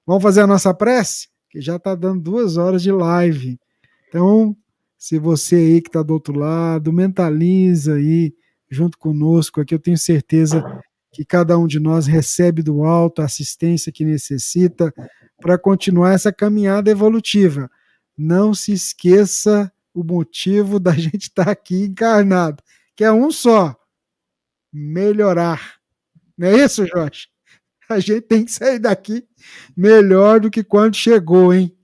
Vamos 0.06 0.22
fazer 0.22 0.40
a 0.40 0.46
nossa 0.46 0.72
prece? 0.72 1.28
Que 1.50 1.60
já 1.60 1.76
está 1.76 1.94
dando 1.94 2.22
duas 2.22 2.56
horas 2.56 2.82
de 2.82 2.90
live. 2.90 3.60
Então, 4.08 4.56
se 4.96 5.18
você 5.18 5.56
aí 5.56 5.82
que 5.82 5.90
está 5.90 6.02
do 6.02 6.14
outro 6.14 6.38
lado, 6.38 6.90
mentaliza 6.90 7.96
aí 7.96 8.32
junto 8.70 8.96
conosco, 8.96 9.60
aqui 9.60 9.74
eu 9.74 9.78
tenho 9.78 9.98
certeza 9.98 10.64
que 11.12 11.26
cada 11.26 11.58
um 11.58 11.66
de 11.66 11.78
nós 11.78 12.06
recebe 12.06 12.62
do 12.62 12.84
alto 12.84 13.20
a 13.20 13.26
assistência 13.26 13.92
que 13.92 14.02
necessita 14.02 14.90
para 15.42 15.58
continuar 15.58 16.14
essa 16.14 16.32
caminhada 16.32 16.90
evolutiva. 16.90 17.70
Não 18.16 18.54
se 18.54 18.72
esqueça 18.72 19.70
o 19.94 20.02
motivo 20.02 20.78
da 20.80 20.92
gente 20.96 21.24
estar 21.24 21.46
tá 21.46 21.50
aqui 21.50 21.84
encarnado, 21.84 22.62
que 22.96 23.04
é 23.04 23.12
um 23.12 23.30
só: 23.30 23.76
melhorar. 24.72 25.76
Não 26.36 26.48
é 26.48 26.64
isso, 26.64 26.86
Jorge? 26.86 27.28
A 27.88 28.00
gente 28.00 28.22
tem 28.22 28.44
que 28.44 28.50
sair 28.50 28.78
daqui 28.78 29.26
melhor 29.76 30.40
do 30.40 30.50
que 30.50 30.64
quando 30.64 30.96
chegou, 30.96 31.52
hein? 31.52 31.76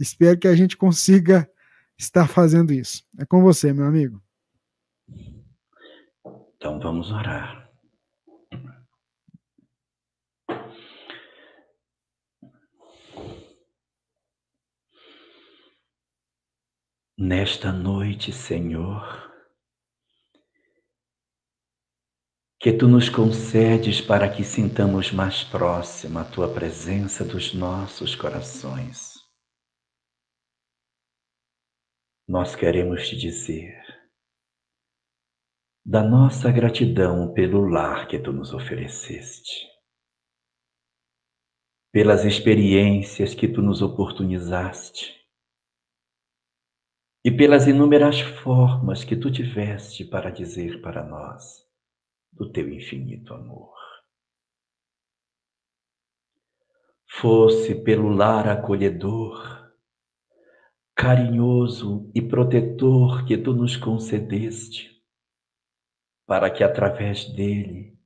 Espero 0.00 0.38
que 0.38 0.48
a 0.48 0.56
gente 0.56 0.76
consiga 0.76 1.48
estar 1.98 2.26
fazendo 2.26 2.72
isso. 2.72 3.04
É 3.18 3.24
com 3.24 3.42
você, 3.42 3.72
meu 3.72 3.84
amigo. 3.84 4.22
Então 6.56 6.80
vamos 6.80 7.10
orar. 7.10 7.63
Nesta 17.16 17.70
noite, 17.70 18.32
Senhor, 18.32 19.32
que 22.58 22.72
tu 22.72 22.88
nos 22.88 23.08
concedes 23.08 24.00
para 24.00 24.28
que 24.28 24.42
sintamos 24.42 25.12
mais 25.12 25.44
próxima 25.44 26.22
a 26.22 26.24
tua 26.24 26.52
presença 26.52 27.24
dos 27.24 27.54
nossos 27.54 28.16
corações. 28.16 29.14
Nós 32.26 32.56
queremos 32.56 33.08
te 33.08 33.16
dizer 33.16 33.80
da 35.86 36.02
nossa 36.02 36.50
gratidão 36.50 37.32
pelo 37.32 37.64
lar 37.68 38.08
que 38.08 38.18
tu 38.18 38.32
nos 38.32 38.52
ofereceste, 38.52 39.68
pelas 41.92 42.24
experiências 42.24 43.36
que 43.36 43.46
tu 43.46 43.62
nos 43.62 43.82
oportunizaste 43.82 45.23
e 47.24 47.30
pelas 47.30 47.66
inúmeras 47.66 48.20
formas 48.20 49.02
que 49.02 49.16
tu 49.16 49.30
tiveste 49.30 50.04
para 50.04 50.30
dizer 50.30 50.82
para 50.82 51.02
nós 51.02 51.64
do 52.30 52.52
teu 52.52 52.68
infinito 52.68 53.32
amor. 53.32 53.74
Fosse 57.08 57.82
pelo 57.82 58.10
lar 58.10 58.46
acolhedor, 58.46 59.72
carinhoso 60.94 62.10
e 62.14 62.20
protetor 62.20 63.24
que 63.24 63.38
tu 63.38 63.54
nos 63.54 63.74
concedeste, 63.74 65.02
para 66.26 66.50
que 66.50 66.62
através 66.62 67.24
dele 67.34 67.98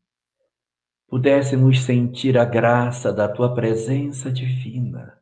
pudéssemos 1.08 1.80
sentir 1.80 2.38
a 2.38 2.44
graça 2.44 3.12
da 3.12 3.26
tua 3.26 3.52
presença 3.52 4.30
divina 4.30 5.20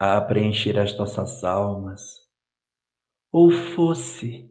a 0.00 0.20
preencher 0.20 0.78
as 0.80 0.96
nossas 0.98 1.44
almas 1.44 2.23
ou 3.34 3.50
fosse 3.50 4.48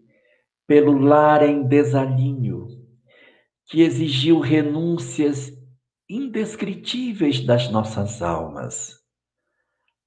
pelo 0.68 0.99
lar 0.99 1.41
em 1.41 1.64
desalinho, 1.64 2.68
que 3.65 3.80
exigiu 3.80 4.41
renúncias 4.41 5.53
indescritíveis 6.10 7.39
das 7.39 7.69
nossas 7.69 8.22
almas, 8.22 8.97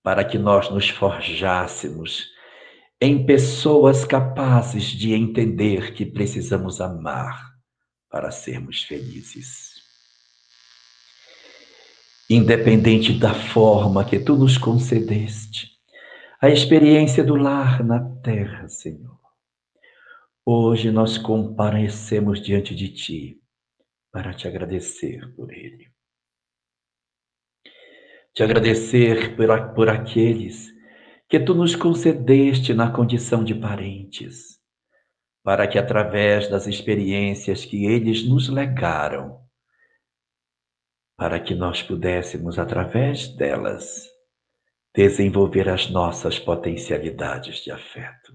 para 0.02 0.22
que 0.22 0.36
nós 0.36 0.68
nos 0.68 0.90
forjássemos 0.90 2.26
em 3.00 3.24
pessoas 3.24 4.04
capazes 4.04 4.84
de 4.84 5.14
entender 5.14 5.94
que 5.94 6.04
precisamos 6.04 6.78
amar 6.78 7.54
para 8.10 8.30
sermos 8.30 8.82
felizes. 8.82 9.70
Independente 12.28 13.18
da 13.18 13.32
forma 13.32 14.04
que 14.04 14.18
tu 14.18 14.36
nos 14.36 14.58
concedeste, 14.58 15.75
a 16.40 16.50
experiência 16.50 17.24
do 17.24 17.34
lar 17.34 17.82
na 17.82 17.98
terra, 18.20 18.68
Senhor. 18.68 19.18
Hoje 20.44 20.90
nós 20.90 21.16
comparecemos 21.16 22.40
diante 22.42 22.74
de 22.74 22.90
Ti 22.90 23.42
para 24.12 24.34
te 24.34 24.46
agradecer 24.46 25.34
por 25.34 25.52
ele. 25.52 25.90
Te 28.34 28.42
agradecer 28.42 29.34
por, 29.34 29.74
por 29.74 29.88
aqueles 29.88 30.70
que 31.28 31.40
Tu 31.40 31.54
nos 31.54 31.74
concedeste 31.74 32.74
na 32.74 32.92
condição 32.92 33.42
de 33.42 33.54
parentes, 33.54 34.60
para 35.42 35.66
que 35.66 35.78
através 35.78 36.48
das 36.48 36.66
experiências 36.66 37.64
que 37.64 37.86
eles 37.86 38.28
nos 38.28 38.48
legaram, 38.48 39.40
para 41.16 41.40
que 41.40 41.54
nós 41.54 41.82
pudéssemos, 41.82 42.58
através 42.58 43.26
delas, 43.36 44.15
desenvolver 44.96 45.68
as 45.68 45.90
nossas 45.90 46.38
potencialidades 46.38 47.62
de 47.62 47.70
afeto. 47.70 48.34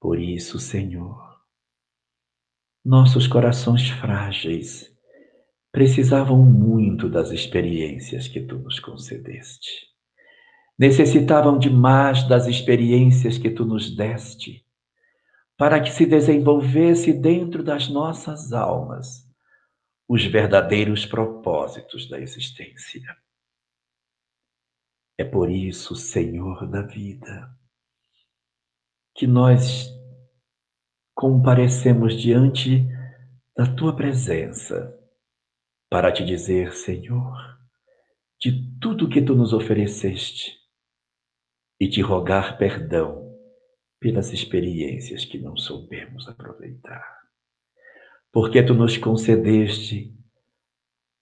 Por 0.00 0.18
isso, 0.18 0.58
Senhor, 0.58 1.38
nossos 2.82 3.26
corações 3.26 3.90
frágeis 3.90 4.90
precisavam 5.70 6.42
muito 6.42 7.10
das 7.10 7.30
experiências 7.30 8.26
que 8.26 8.40
tu 8.40 8.58
nos 8.58 8.80
concedeste. 8.80 9.86
Necessitavam 10.78 11.58
demais 11.58 12.26
das 12.26 12.46
experiências 12.46 13.36
que 13.36 13.50
tu 13.50 13.66
nos 13.66 13.94
deste, 13.94 14.64
para 15.58 15.78
que 15.78 15.90
se 15.90 16.06
desenvolvesse 16.06 17.12
dentro 17.12 17.62
das 17.62 17.86
nossas 17.86 18.50
almas 18.54 19.30
os 20.08 20.24
verdadeiros 20.24 21.04
propósitos 21.04 22.08
da 22.08 22.18
existência. 22.18 23.02
É 25.22 25.24
por 25.24 25.48
isso, 25.48 25.94
Senhor 25.94 26.68
da 26.68 26.82
vida, 26.82 27.48
que 29.14 29.24
nós 29.24 29.88
comparecemos 31.14 32.20
diante 32.20 32.84
da 33.56 33.72
tua 33.72 33.94
presença 33.94 34.98
para 35.88 36.10
te 36.10 36.24
dizer, 36.24 36.72
Senhor, 36.72 37.36
de 38.40 38.76
tudo 38.80 39.08
que 39.08 39.22
tu 39.22 39.36
nos 39.36 39.52
ofereceste 39.52 40.58
e 41.78 41.88
te 41.88 42.00
rogar 42.00 42.58
perdão 42.58 43.32
pelas 44.00 44.32
experiências 44.32 45.24
que 45.24 45.38
não 45.38 45.56
soubemos 45.56 46.26
aproveitar. 46.26 47.06
Porque 48.32 48.60
tu 48.60 48.74
nos 48.74 48.98
concedeste 48.98 50.12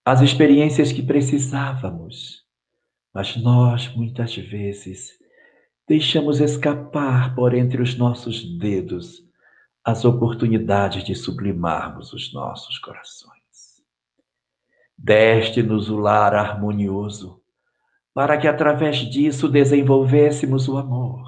as 0.03 0.21
experiências 0.21 0.91
que 0.91 1.03
precisávamos 1.03 2.40
mas 3.13 3.35
nós, 3.35 3.93
muitas 3.95 4.35
vezes, 4.35 5.19
deixamos 5.87 6.39
escapar 6.39 7.35
por 7.35 7.53
entre 7.53 7.81
os 7.81 7.97
nossos 7.97 8.57
dedos 8.57 9.21
as 9.83 10.05
oportunidades 10.05 11.03
de 11.03 11.15
sublimarmos 11.15 12.13
os 12.13 12.31
nossos 12.33 12.77
corações. 12.77 13.41
Deste-nos 14.97 15.89
o 15.89 15.97
lar 15.97 16.35
harmonioso, 16.35 17.41
para 18.13 18.37
que 18.37 18.47
através 18.47 18.97
disso 18.97 19.49
desenvolvêssemos 19.49 20.67
o 20.67 20.77
amor. 20.77 21.27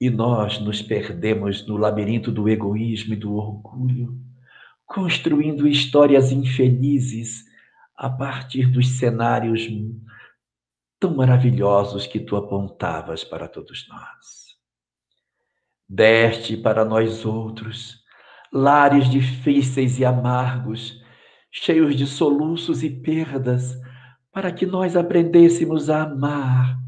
E 0.00 0.08
nós 0.08 0.60
nos 0.60 0.80
perdemos 0.80 1.66
no 1.66 1.76
labirinto 1.76 2.30
do 2.30 2.48
egoísmo 2.48 3.14
e 3.14 3.16
do 3.16 3.34
orgulho, 3.34 4.18
construindo 4.86 5.66
histórias 5.66 6.32
infelizes 6.32 7.44
a 7.96 8.08
partir 8.08 8.70
dos 8.70 8.88
cenários 8.98 9.68
tão 11.00 11.16
maravilhosos 11.16 12.06
que 12.06 12.20
tu 12.20 12.36
apontavas 12.36 13.24
para 13.24 13.48
todos 13.48 13.88
nós. 13.88 14.54
Deste 15.88 16.58
para 16.58 16.84
nós 16.84 17.24
outros 17.24 17.98
lares 18.52 19.08
difíceis 19.08 19.98
e 19.98 20.04
amargos, 20.04 21.00
cheios 21.50 21.96
de 21.96 22.06
soluços 22.06 22.82
e 22.82 22.90
perdas, 22.90 23.74
para 24.30 24.52
que 24.52 24.66
nós 24.66 24.94
aprendêssemos 24.94 25.88
a 25.88 26.02
amar, 26.02 26.78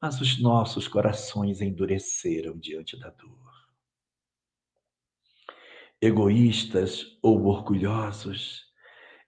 mas 0.00 0.20
os 0.20 0.40
nossos 0.40 0.86
corações 0.88 1.60
endureceram 1.60 2.56
diante 2.58 2.98
da 2.98 3.10
dor. 3.10 3.50
Egoístas 6.00 7.18
ou 7.22 7.46
orgulhosos, 7.46 8.64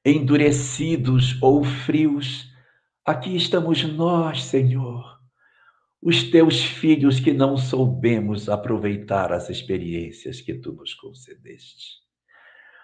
endurecidos 0.04 1.36
ou 1.42 1.62
frios, 1.62 2.51
Aqui 3.04 3.34
estamos 3.34 3.82
nós, 3.82 4.44
Senhor, 4.44 5.18
os 6.00 6.22
teus 6.30 6.62
filhos 6.62 7.18
que 7.18 7.32
não 7.32 7.56
soubemos 7.56 8.48
aproveitar 8.48 9.32
as 9.32 9.50
experiências 9.50 10.40
que 10.40 10.54
tu 10.54 10.70
nos 10.70 10.94
concedeste. 10.94 11.96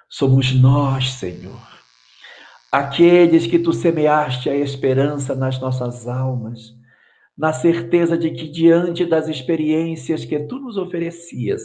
Somos 0.08 0.52
nós, 0.52 1.10
Senhor, 1.10 1.62
aqueles 2.72 3.46
que 3.46 3.60
tu 3.60 3.72
semeaste 3.72 4.50
a 4.50 4.56
esperança 4.56 5.36
nas 5.36 5.60
nossas 5.60 6.08
almas, 6.08 6.74
na 7.36 7.52
certeza 7.52 8.18
de 8.18 8.32
que 8.32 8.48
diante 8.48 9.04
das 9.04 9.28
experiências 9.28 10.24
que 10.24 10.40
tu 10.40 10.58
nos 10.58 10.76
oferecias, 10.76 11.62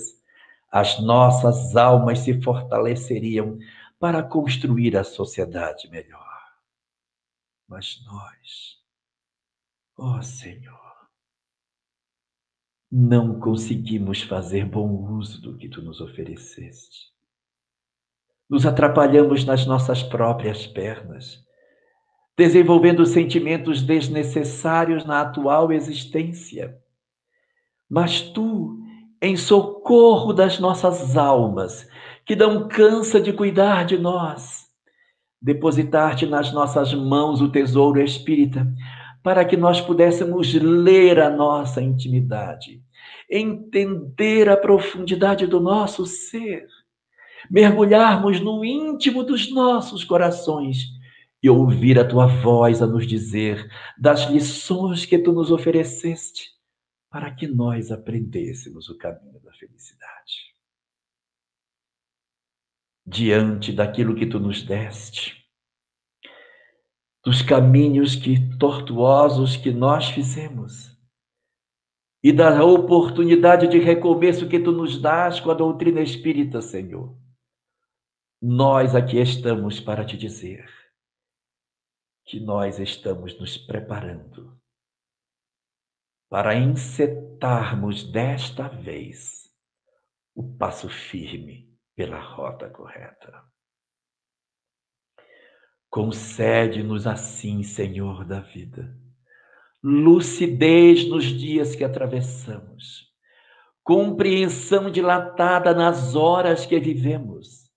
as 0.72 1.02
nossas 1.02 1.76
almas 1.76 2.20
se 2.20 2.40
fortaleceriam 2.40 3.58
para 4.00 4.22
construir 4.22 4.96
a 4.96 5.04
sociedade 5.04 5.90
melhor 5.90 6.33
mas 7.68 8.04
nós, 8.06 8.78
ó 9.98 10.22
Senhor, 10.22 10.94
não 12.92 13.40
conseguimos 13.40 14.22
fazer 14.22 14.66
bom 14.66 14.88
uso 15.18 15.42
do 15.42 15.58
que 15.58 15.68
tu 15.68 15.82
nos 15.82 16.00
ofereceste. 16.00 17.12
Nos 18.48 18.68
atrapalhamos 18.68 19.44
nas 19.46 19.66
nossas 19.66 20.04
próprias 20.04 20.68
pernas, 20.68 21.44
desenvolvendo 22.38 23.04
sentimentos 23.04 23.82
desnecessários 23.82 25.06
na 25.06 25.22
atual 25.22 25.72
existência. 25.72 26.80
Mas 27.90 28.22
tu, 28.22 28.80
em 29.20 29.36
socorro 29.36 30.32
das 30.32 30.60
nossas 30.60 31.18
almas, 31.18 31.90
que 32.26 32.36
não 32.36 32.68
cansa 32.68 33.20
de 33.20 33.34
cuidar 33.34 33.86
de 33.86 33.98
nós, 33.98 34.63
depositar-te 35.44 36.26
nas 36.26 36.54
nossas 36.54 36.94
mãos 36.94 37.42
o 37.42 37.50
tesouro 37.50 38.02
espírita, 38.02 38.66
para 39.22 39.44
que 39.44 39.58
nós 39.58 39.82
pudéssemos 39.82 40.54
ler 40.54 41.20
a 41.20 41.30
nossa 41.30 41.82
intimidade, 41.82 42.82
entender 43.30 44.48
a 44.48 44.56
profundidade 44.56 45.46
do 45.46 45.60
nosso 45.60 46.06
ser, 46.06 46.66
mergulharmos 47.52 48.40
no 48.40 48.64
íntimo 48.64 49.22
dos 49.22 49.54
nossos 49.54 50.06
corações 50.06 50.86
e 51.42 51.50
ouvir 51.50 52.00
a 52.00 52.08
tua 52.08 52.26
voz 52.26 52.82
a 52.82 52.88
nos 52.88 53.06
dizer 53.06 53.70
das 53.98 54.30
lições 54.30 55.06
que 55.06 55.20
tu 55.20 55.34
nos 55.34 55.52
ofereceste 55.52 56.52
para 57.10 57.30
que 57.32 57.48
nós 57.48 57.92
aprendêssemos 57.92 58.88
o 58.88 58.98
caminho 58.98 59.42
da 59.42 59.52
felicidade. 59.52 60.43
Diante 63.06 63.74
daquilo 63.74 64.16
que 64.16 64.26
tu 64.26 64.40
nos 64.40 64.64
deste, 64.64 65.46
dos 67.24 67.42
caminhos 67.42 68.16
que 68.16 68.58
tortuosos 68.58 69.58
que 69.58 69.72
nós 69.72 70.10
fizemos 70.10 70.98
e 72.24 72.32
da 72.32 72.64
oportunidade 72.64 73.68
de 73.68 73.78
recomeço 73.80 74.48
que 74.48 74.60
tu 74.60 74.72
nos 74.72 74.98
dás 75.02 75.42
com 75.42 75.52
a 75.52 75.54
doutrina 75.54 76.00
espírita, 76.00 76.62
Senhor. 76.62 77.18
Nós 78.42 78.96
aqui 78.96 79.18
estamos 79.20 79.80
para 79.80 80.06
te 80.06 80.18
dizer 80.18 80.66
que 82.26 82.40
nós 82.40 82.80
estamos 82.80 83.38
nos 83.38 83.58
preparando 83.58 84.58
para 86.30 86.56
encetarmos 86.56 88.04
desta 88.04 88.68
vez 88.68 89.52
o 90.34 90.58
passo 90.58 90.90
firme 90.90 91.73
pela 91.96 92.20
rota 92.20 92.70
correta. 92.70 93.44
Concede-nos 95.90 97.06
assim, 97.06 97.62
Senhor 97.62 98.26
da 98.26 98.40
vida, 98.40 98.98
lucidez 99.84 101.08
nos 101.08 101.26
dias 101.26 101.76
que 101.76 101.84
atravessamos, 101.84 103.12
compreensão 103.84 104.90
dilatada 104.90 105.74
nas 105.74 106.16
horas 106.16 106.66
que 106.66 106.80
vivemos, 106.80 107.70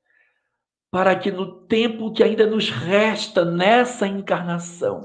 para 0.90 1.14
que 1.14 1.30
no 1.30 1.66
tempo 1.66 2.12
que 2.12 2.22
ainda 2.22 2.46
nos 2.46 2.70
resta 2.70 3.44
nessa 3.44 4.06
encarnação, 4.06 5.02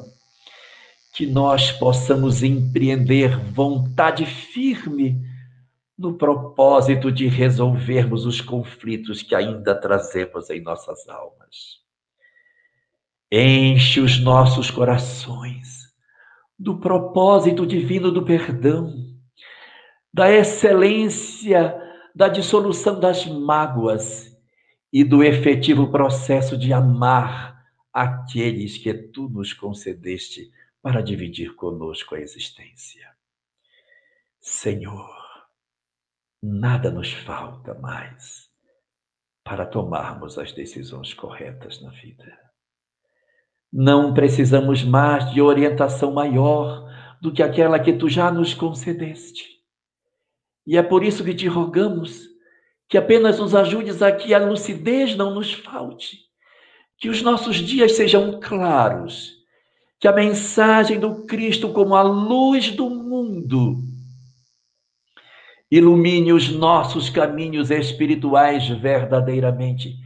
que 1.14 1.26
nós 1.26 1.72
possamos 1.74 2.42
empreender 2.44 3.38
vontade 3.52 4.26
firme 4.26 5.31
no 6.02 6.18
propósito 6.18 7.12
de 7.12 7.28
resolvermos 7.28 8.26
os 8.26 8.42
conflitos 8.42 9.22
que 9.22 9.36
ainda 9.36 9.80
trazemos 9.80 10.50
em 10.50 10.60
nossas 10.60 11.08
almas. 11.08 11.80
Enche 13.32 14.00
os 14.00 14.20
nossos 14.20 14.72
corações 14.72 15.94
do 16.58 16.80
propósito 16.80 17.68
divino 17.68 18.12
do 18.12 18.26
perdão, 18.26 18.92
da 20.12 20.32
excelência 20.32 21.80
da 22.16 22.28
dissolução 22.28 23.00
das 23.00 23.28
mágoas 23.28 24.36
e 24.92 25.04
do 25.04 25.24
efetivo 25.24 25.92
processo 25.92 26.58
de 26.58 26.74
amar 26.74 27.64
aqueles 27.94 28.76
que 28.76 28.92
tu 28.92 29.30
nos 29.30 29.54
concedeste 29.54 30.52
para 30.82 31.02
dividir 31.02 31.56
conosco 31.56 32.16
a 32.16 32.20
existência. 32.20 33.08
Senhor, 34.42 35.21
nada 36.42 36.90
nos 36.90 37.14
falta 37.14 37.74
mais 37.76 38.50
para 39.44 39.66
tomarmos 39.66 40.38
as 40.38 40.52
decisões 40.52 41.14
corretas 41.14 41.82
na 41.82 41.92
vida. 41.92 42.38
Não 43.72 44.14
precisamos 44.14 44.84
mais 44.84 45.32
de 45.32 45.42
orientação 45.42 46.12
maior 46.14 46.90
do 47.22 47.32
que 47.32 47.44
aquela 47.44 47.80
que 47.80 47.94
tu 47.94 48.10
já 48.10 48.32
nos 48.32 48.54
concedeste. 48.54 49.62
E 50.66 50.78
é 50.78 50.84
por 50.84 51.04
isso 51.04 51.24
que 51.24 51.34
te 51.34 51.48
rogamos 51.48 52.30
que 52.90 52.98
apenas 52.98 53.40
nos 53.40 53.56
ajudes 53.56 54.02
a 54.02 54.12
que 54.12 54.34
a 54.34 54.40
lucidez 54.40 55.16
não 55.16 55.34
nos 55.34 55.54
falte, 55.54 56.18
que 56.98 57.08
os 57.08 57.22
nossos 57.22 57.56
dias 57.56 57.94
sejam 57.94 58.40
claros, 58.42 59.32
que 59.98 60.08
a 60.08 60.12
mensagem 60.12 61.00
do 61.00 61.26
Cristo 61.26 61.72
como 61.72 61.96
a 61.96 62.02
luz 62.02 62.72
do 62.72 62.90
mundo 62.90 63.91
ilumine 65.72 66.34
os 66.34 66.50
nossos 66.50 67.10
caminhos 67.10 67.72
espirituais 67.72 68.68
verdadeiramente 68.68 69.98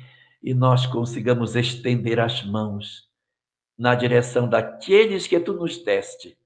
e 0.43 0.53
nós 0.53 0.85
consigamos 0.85 1.55
estender 1.55 2.19
as 2.19 2.45
mãos 2.45 3.09
na 3.75 3.95
direção 3.95 4.47
daqueles 4.47 5.25
que 5.25 5.39
tu 5.39 5.53
nos 5.53 5.83
deste 5.83 6.37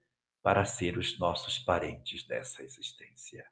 para 0.42 0.64
ser 0.64 0.98
os 0.98 1.20
nossos 1.20 1.60
parentes 1.60 2.26
dessa 2.26 2.64
existência. 2.64 3.46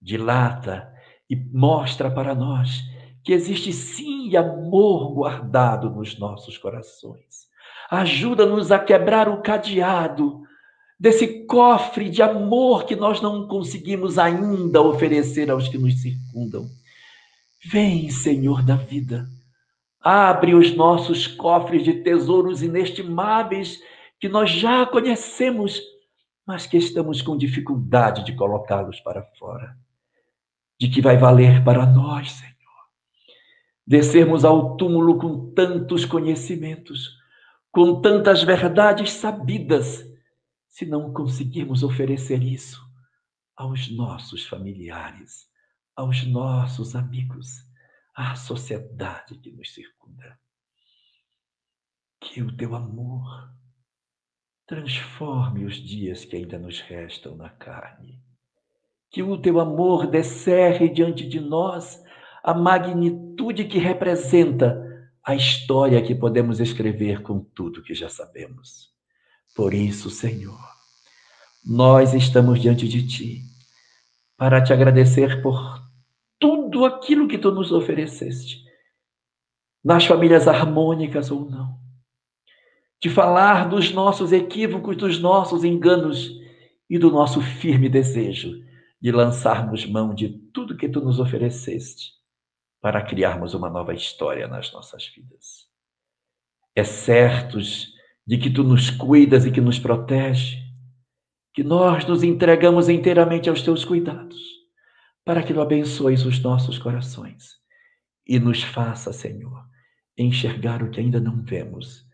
Dilata 0.00 0.90
e 1.28 1.36
mostra 1.36 2.10
para 2.10 2.34
nós 2.34 2.82
que 3.22 3.34
existe 3.34 3.74
sim 3.74 4.34
amor 4.36 5.12
guardado 5.12 5.90
nos 5.90 6.18
nossos 6.18 6.56
corações. 6.56 7.46
Ajuda-nos 7.90 8.72
a 8.72 8.78
quebrar 8.78 9.28
o 9.28 9.42
cadeado 9.42 10.45
desse 10.98 11.44
cofre 11.46 12.08
de 12.08 12.22
amor 12.22 12.84
que 12.84 12.96
nós 12.96 13.20
não 13.20 13.46
conseguimos 13.46 14.18
ainda 14.18 14.80
oferecer 14.80 15.50
aos 15.50 15.68
que 15.68 15.78
nos 15.78 16.00
circundam. 16.00 16.66
Vem, 17.64 18.10
Senhor 18.10 18.62
da 18.62 18.76
vida, 18.76 19.26
Abre 20.08 20.54
os 20.54 20.72
nossos 20.72 21.26
cofres 21.26 21.82
de 21.82 21.94
tesouros 21.94 22.62
inestimáveis 22.62 23.82
que 24.20 24.28
nós 24.28 24.48
já 24.52 24.86
conhecemos, 24.86 25.82
mas 26.46 26.64
que 26.64 26.76
estamos 26.76 27.20
com 27.20 27.36
dificuldade 27.36 28.24
de 28.24 28.32
colocá-los 28.32 29.00
para 29.00 29.24
fora. 29.36 29.76
De 30.78 30.88
que 30.88 31.02
vai 31.02 31.16
valer 31.16 31.64
para 31.64 31.84
nós, 31.84 32.30
Senhor, 32.30 32.54
descermos 33.84 34.44
ao 34.44 34.76
túmulo 34.76 35.18
com 35.18 35.52
tantos 35.52 36.04
conhecimentos, 36.04 37.10
com 37.72 38.00
tantas 38.00 38.44
verdades 38.44 39.10
sabidas, 39.10 40.04
se 40.76 40.84
não 40.84 41.10
conseguirmos 41.10 41.82
oferecer 41.82 42.42
isso 42.42 42.86
aos 43.56 43.90
nossos 43.90 44.44
familiares, 44.44 45.48
aos 45.96 46.26
nossos 46.26 46.94
amigos 46.94 47.64
à 48.14 48.36
sociedade 48.36 49.38
que 49.38 49.50
nos 49.52 49.72
circunda. 49.72 50.38
Que 52.20 52.42
o 52.42 52.54
teu 52.54 52.74
amor 52.74 53.24
transforme 54.66 55.64
os 55.64 55.76
dias 55.76 56.26
que 56.26 56.36
ainda 56.36 56.58
nos 56.58 56.78
restam 56.82 57.34
na 57.36 57.48
carne. 57.48 58.22
Que 59.10 59.22
o 59.22 59.40
teu 59.40 59.58
amor 59.58 60.06
descerre 60.06 60.90
diante 60.90 61.26
de 61.26 61.40
nós 61.40 62.04
a 62.44 62.52
magnitude 62.52 63.64
que 63.64 63.78
representa 63.78 65.10
a 65.24 65.34
história 65.34 66.06
que 66.06 66.14
podemos 66.14 66.60
escrever 66.60 67.22
com 67.22 67.40
tudo 67.40 67.82
que 67.82 67.94
já 67.94 68.10
sabemos. 68.10 68.94
Por 69.54 69.72
isso, 69.72 70.10
Senhor, 70.10 70.58
nós 71.64 72.14
estamos 72.14 72.60
diante 72.60 72.86
de 72.88 73.06
Ti 73.06 73.42
para 74.36 74.62
te 74.62 74.72
agradecer 74.72 75.42
por 75.42 75.82
tudo 76.38 76.84
aquilo 76.84 77.26
que 77.26 77.38
tu 77.38 77.50
nos 77.50 77.72
ofereceste, 77.72 78.64
nas 79.82 80.04
famílias 80.04 80.46
harmônicas 80.46 81.30
ou 81.30 81.48
não, 81.48 81.78
de 83.00 83.08
falar 83.08 83.68
dos 83.68 83.92
nossos 83.92 84.32
equívocos, 84.32 84.96
dos 84.96 85.18
nossos 85.18 85.64
enganos 85.64 86.30
e 86.88 86.98
do 86.98 87.10
nosso 87.10 87.40
firme 87.40 87.88
desejo 87.88 88.64
de 89.00 89.12
lançarmos 89.12 89.86
mão 89.86 90.14
de 90.14 90.28
tudo 90.52 90.76
que 90.76 90.88
tu 90.88 91.00
nos 91.00 91.18
ofereceste 91.18 92.12
para 92.80 93.02
criarmos 93.02 93.54
uma 93.54 93.70
nova 93.70 93.94
história 93.94 94.46
nas 94.48 94.72
nossas 94.72 95.06
vidas. 95.06 95.66
É 96.74 96.84
certos 96.84 97.95
de 98.26 98.38
que 98.38 98.50
tu 98.50 98.64
nos 98.64 98.90
cuidas 98.90 99.46
e 99.46 99.50
que 99.50 99.60
nos 99.60 99.78
protege, 99.78 100.62
que 101.54 101.62
nós 101.62 102.04
nos 102.06 102.22
entregamos 102.22 102.88
inteiramente 102.88 103.48
aos 103.48 103.62
teus 103.62 103.84
cuidados 103.84 104.36
para 105.24 105.42
que 105.42 105.52
tu 105.52 105.60
abençoes 105.60 106.24
os 106.24 106.38
nossos 106.40 106.78
corações 106.78 107.56
e 108.26 108.38
nos 108.38 108.62
faça, 108.62 109.12
Senhor, 109.12 109.64
enxergar 110.16 110.82
o 110.82 110.90
que 110.90 111.00
ainda 111.00 111.20
não 111.20 111.42
vemos 111.42 112.06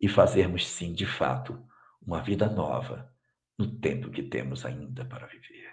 e 0.00 0.08
fazermos, 0.08 0.66
sim, 0.66 0.92
de 0.92 1.06
fato, 1.06 1.60
uma 2.00 2.22
vida 2.22 2.48
nova 2.48 3.10
no 3.58 3.66
tempo 3.78 4.10
que 4.10 4.22
temos 4.22 4.64
ainda 4.64 5.04
para 5.04 5.26
viver. 5.26 5.72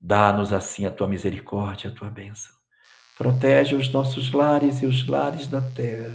Dá-nos 0.00 0.52
assim 0.52 0.84
a 0.84 0.90
tua 0.90 1.08
misericórdia, 1.08 1.90
a 1.90 1.94
tua 1.94 2.10
bênção. 2.10 2.52
Protege 3.16 3.76
os 3.76 3.90
nossos 3.90 4.32
lares 4.32 4.82
e 4.82 4.86
os 4.86 5.06
lares 5.06 5.46
da 5.46 5.62
terra. 5.62 6.14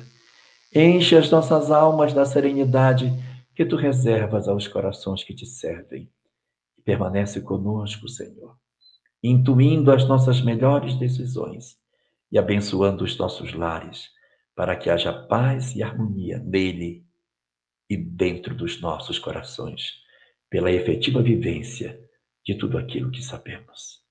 Enche 0.73 1.15
as 1.15 1.31
nossas 1.31 1.71
almas 1.71 2.13
da 2.13 2.25
serenidade 2.25 3.11
que 3.55 3.65
tu 3.65 3.75
reservas 3.75 4.47
aos 4.47 4.67
corações 4.67 5.23
que 5.23 5.33
te 5.33 5.45
servem. 5.45 6.11
E 6.77 6.81
permanece 6.83 7.41
conosco, 7.41 8.07
Senhor, 8.07 8.55
intuindo 9.23 9.91
as 9.91 10.07
nossas 10.07 10.41
melhores 10.41 10.93
decisões 10.95 11.75
e 12.31 12.37
abençoando 12.37 13.03
os 13.03 13.17
nossos 13.17 13.53
lares, 13.53 14.09
para 14.55 14.75
que 14.75 14.91
haja 14.91 15.11
paz 15.11 15.75
e 15.75 15.81
harmonia 15.81 16.37
nele 16.37 17.03
e 17.89 17.97
dentro 17.97 18.53
dos 18.53 18.79
nossos 18.79 19.17
corações, 19.17 19.93
pela 20.49 20.71
efetiva 20.71 21.21
vivência 21.21 21.99
de 22.45 22.53
tudo 22.53 22.77
aquilo 22.77 23.09
que 23.09 23.23
sabemos. 23.23 24.03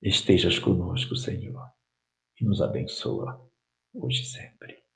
Estejas 0.00 0.58
conosco, 0.58 1.14
Senhor, 1.14 1.68
e 2.40 2.44
nos 2.44 2.62
abençoa 2.62 3.38
hoje 3.92 4.22
e 4.22 4.26
sempre. 4.26 4.87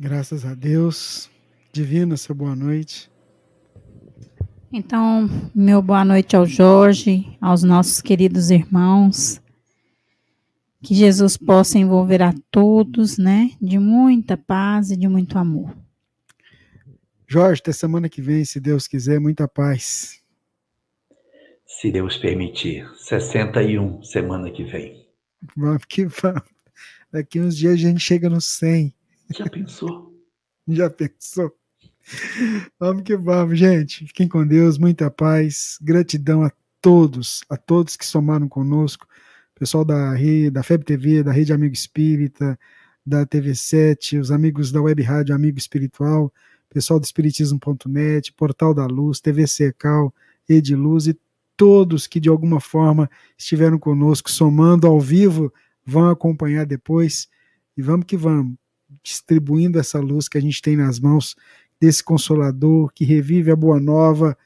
Graças 0.00 0.44
a 0.44 0.54
Deus. 0.54 1.28
Divina, 1.72 2.16
seu 2.16 2.32
boa 2.32 2.54
noite. 2.54 3.10
Então, 4.72 5.28
meu 5.52 5.82
boa 5.82 6.04
noite 6.04 6.36
ao 6.36 6.46
Jorge, 6.46 7.36
aos 7.40 7.64
nossos 7.64 8.00
queridos 8.00 8.48
irmãos. 8.48 9.42
Que 10.80 10.94
Jesus 10.94 11.36
possa 11.36 11.80
envolver 11.80 12.22
a 12.22 12.32
todos, 12.48 13.18
né, 13.18 13.50
de 13.60 13.76
muita 13.80 14.36
paz 14.36 14.92
e 14.92 14.96
de 14.96 15.08
muito 15.08 15.36
amor. 15.36 15.76
Jorge, 17.26 17.60
até 17.60 17.72
semana 17.72 18.08
que 18.08 18.22
vem, 18.22 18.44
se 18.44 18.60
Deus 18.60 18.86
quiser, 18.86 19.18
muita 19.18 19.48
paz. 19.48 20.22
Se 21.66 21.90
Deus 21.90 22.16
permitir, 22.16 22.88
61 22.98 24.00
semana 24.04 24.48
que 24.48 24.62
vem. 24.62 25.04
Vamos 25.56 25.84
que 25.86 26.06
vamos. 26.06 26.42
Daqui 27.10 27.40
uns 27.40 27.56
dias 27.56 27.74
a 27.74 27.76
gente 27.76 27.98
chega 27.98 28.30
no 28.30 28.40
100. 28.40 28.94
Já 29.30 29.48
pensou? 29.48 30.14
Já 30.66 30.90
pensou? 30.90 31.52
Vamos 32.78 33.02
que 33.02 33.16
vamos, 33.16 33.58
gente. 33.58 34.06
Fiquem 34.06 34.28
com 34.28 34.46
Deus, 34.46 34.78
muita 34.78 35.10
paz, 35.10 35.78
gratidão 35.80 36.42
a 36.42 36.52
todos, 36.80 37.42
a 37.48 37.56
todos 37.56 37.96
que 37.96 38.06
somaram 38.06 38.48
conosco 38.48 39.06
pessoal 39.58 39.84
da, 39.84 40.14
da 40.52 40.62
FEB 40.62 40.84
TV, 40.84 41.22
da 41.22 41.32
Rede 41.32 41.52
Amigo 41.52 41.74
Espírita, 41.74 42.58
da 43.04 43.26
TV7, 43.26 44.20
os 44.20 44.30
amigos 44.30 44.70
da 44.70 44.80
Web 44.80 45.02
Rádio 45.02 45.34
Amigo 45.34 45.58
Espiritual, 45.58 46.32
pessoal 46.70 47.00
do 47.00 47.04
Espiritismo.net, 47.04 48.32
Portal 48.34 48.72
da 48.72 48.86
Luz, 48.86 49.20
TV 49.20 49.46
Secal, 49.46 50.14
Ediluz 50.48 51.08
e 51.08 51.18
todos 51.56 52.06
que 52.06 52.20
de 52.20 52.28
alguma 52.28 52.60
forma 52.60 53.10
estiveram 53.36 53.78
conosco, 53.78 54.30
somando 54.30 54.86
ao 54.86 55.00
vivo, 55.00 55.52
vão 55.84 56.08
acompanhar 56.08 56.64
depois 56.64 57.28
e 57.76 57.82
vamos 57.82 58.06
que 58.06 58.16
vamos, 58.16 58.56
distribuindo 59.02 59.78
essa 59.78 59.98
luz 59.98 60.28
que 60.28 60.38
a 60.38 60.40
gente 60.40 60.60
tem 60.62 60.76
nas 60.76 60.98
mãos 60.98 61.36
desse 61.80 62.02
Consolador 62.02 62.92
que 62.92 63.04
revive 63.04 63.50
a 63.50 63.56
Boa 63.56 63.80
Nova. 63.80 64.36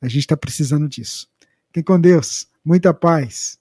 A 0.00 0.08
gente 0.08 0.20
está 0.20 0.36
precisando 0.36 0.88
disso. 0.88 1.28
Fiquem 1.68 1.82
com 1.82 2.00
Deus, 2.00 2.48
muita 2.64 2.92
paz. 2.92 3.58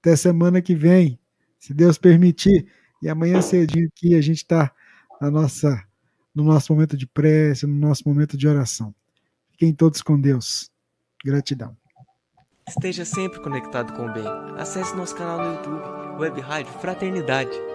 Até 0.00 0.16
semana 0.16 0.60
que 0.60 0.74
vem, 0.74 1.18
se 1.58 1.72
Deus 1.72 1.98
permitir. 1.98 2.66
E 3.02 3.08
amanhã 3.08 3.40
cedinho 3.40 3.88
aqui 3.88 4.14
a 4.14 4.20
gente 4.20 4.38
está 4.38 4.72
na 5.20 5.30
nossa, 5.30 5.82
no 6.34 6.44
nosso 6.44 6.72
momento 6.72 6.96
de 6.96 7.06
prece, 7.06 7.66
no 7.66 7.74
nosso 7.74 8.02
momento 8.06 8.36
de 8.36 8.48
oração. 8.48 8.94
Fiquem 9.52 9.72
todos 9.72 10.02
com 10.02 10.20
Deus. 10.20 10.70
Gratidão. 11.24 11.76
Esteja 12.68 13.04
sempre 13.04 13.40
conectado 13.40 13.92
com 13.92 14.06
o 14.06 14.12
bem. 14.12 14.24
Acesse 14.58 14.96
nosso 14.96 15.14
canal 15.14 15.38
no 15.38 15.54
YouTube, 15.54 16.20
Web 16.20 16.40
Rádio 16.40 16.72
Fraternidade. 16.80 17.73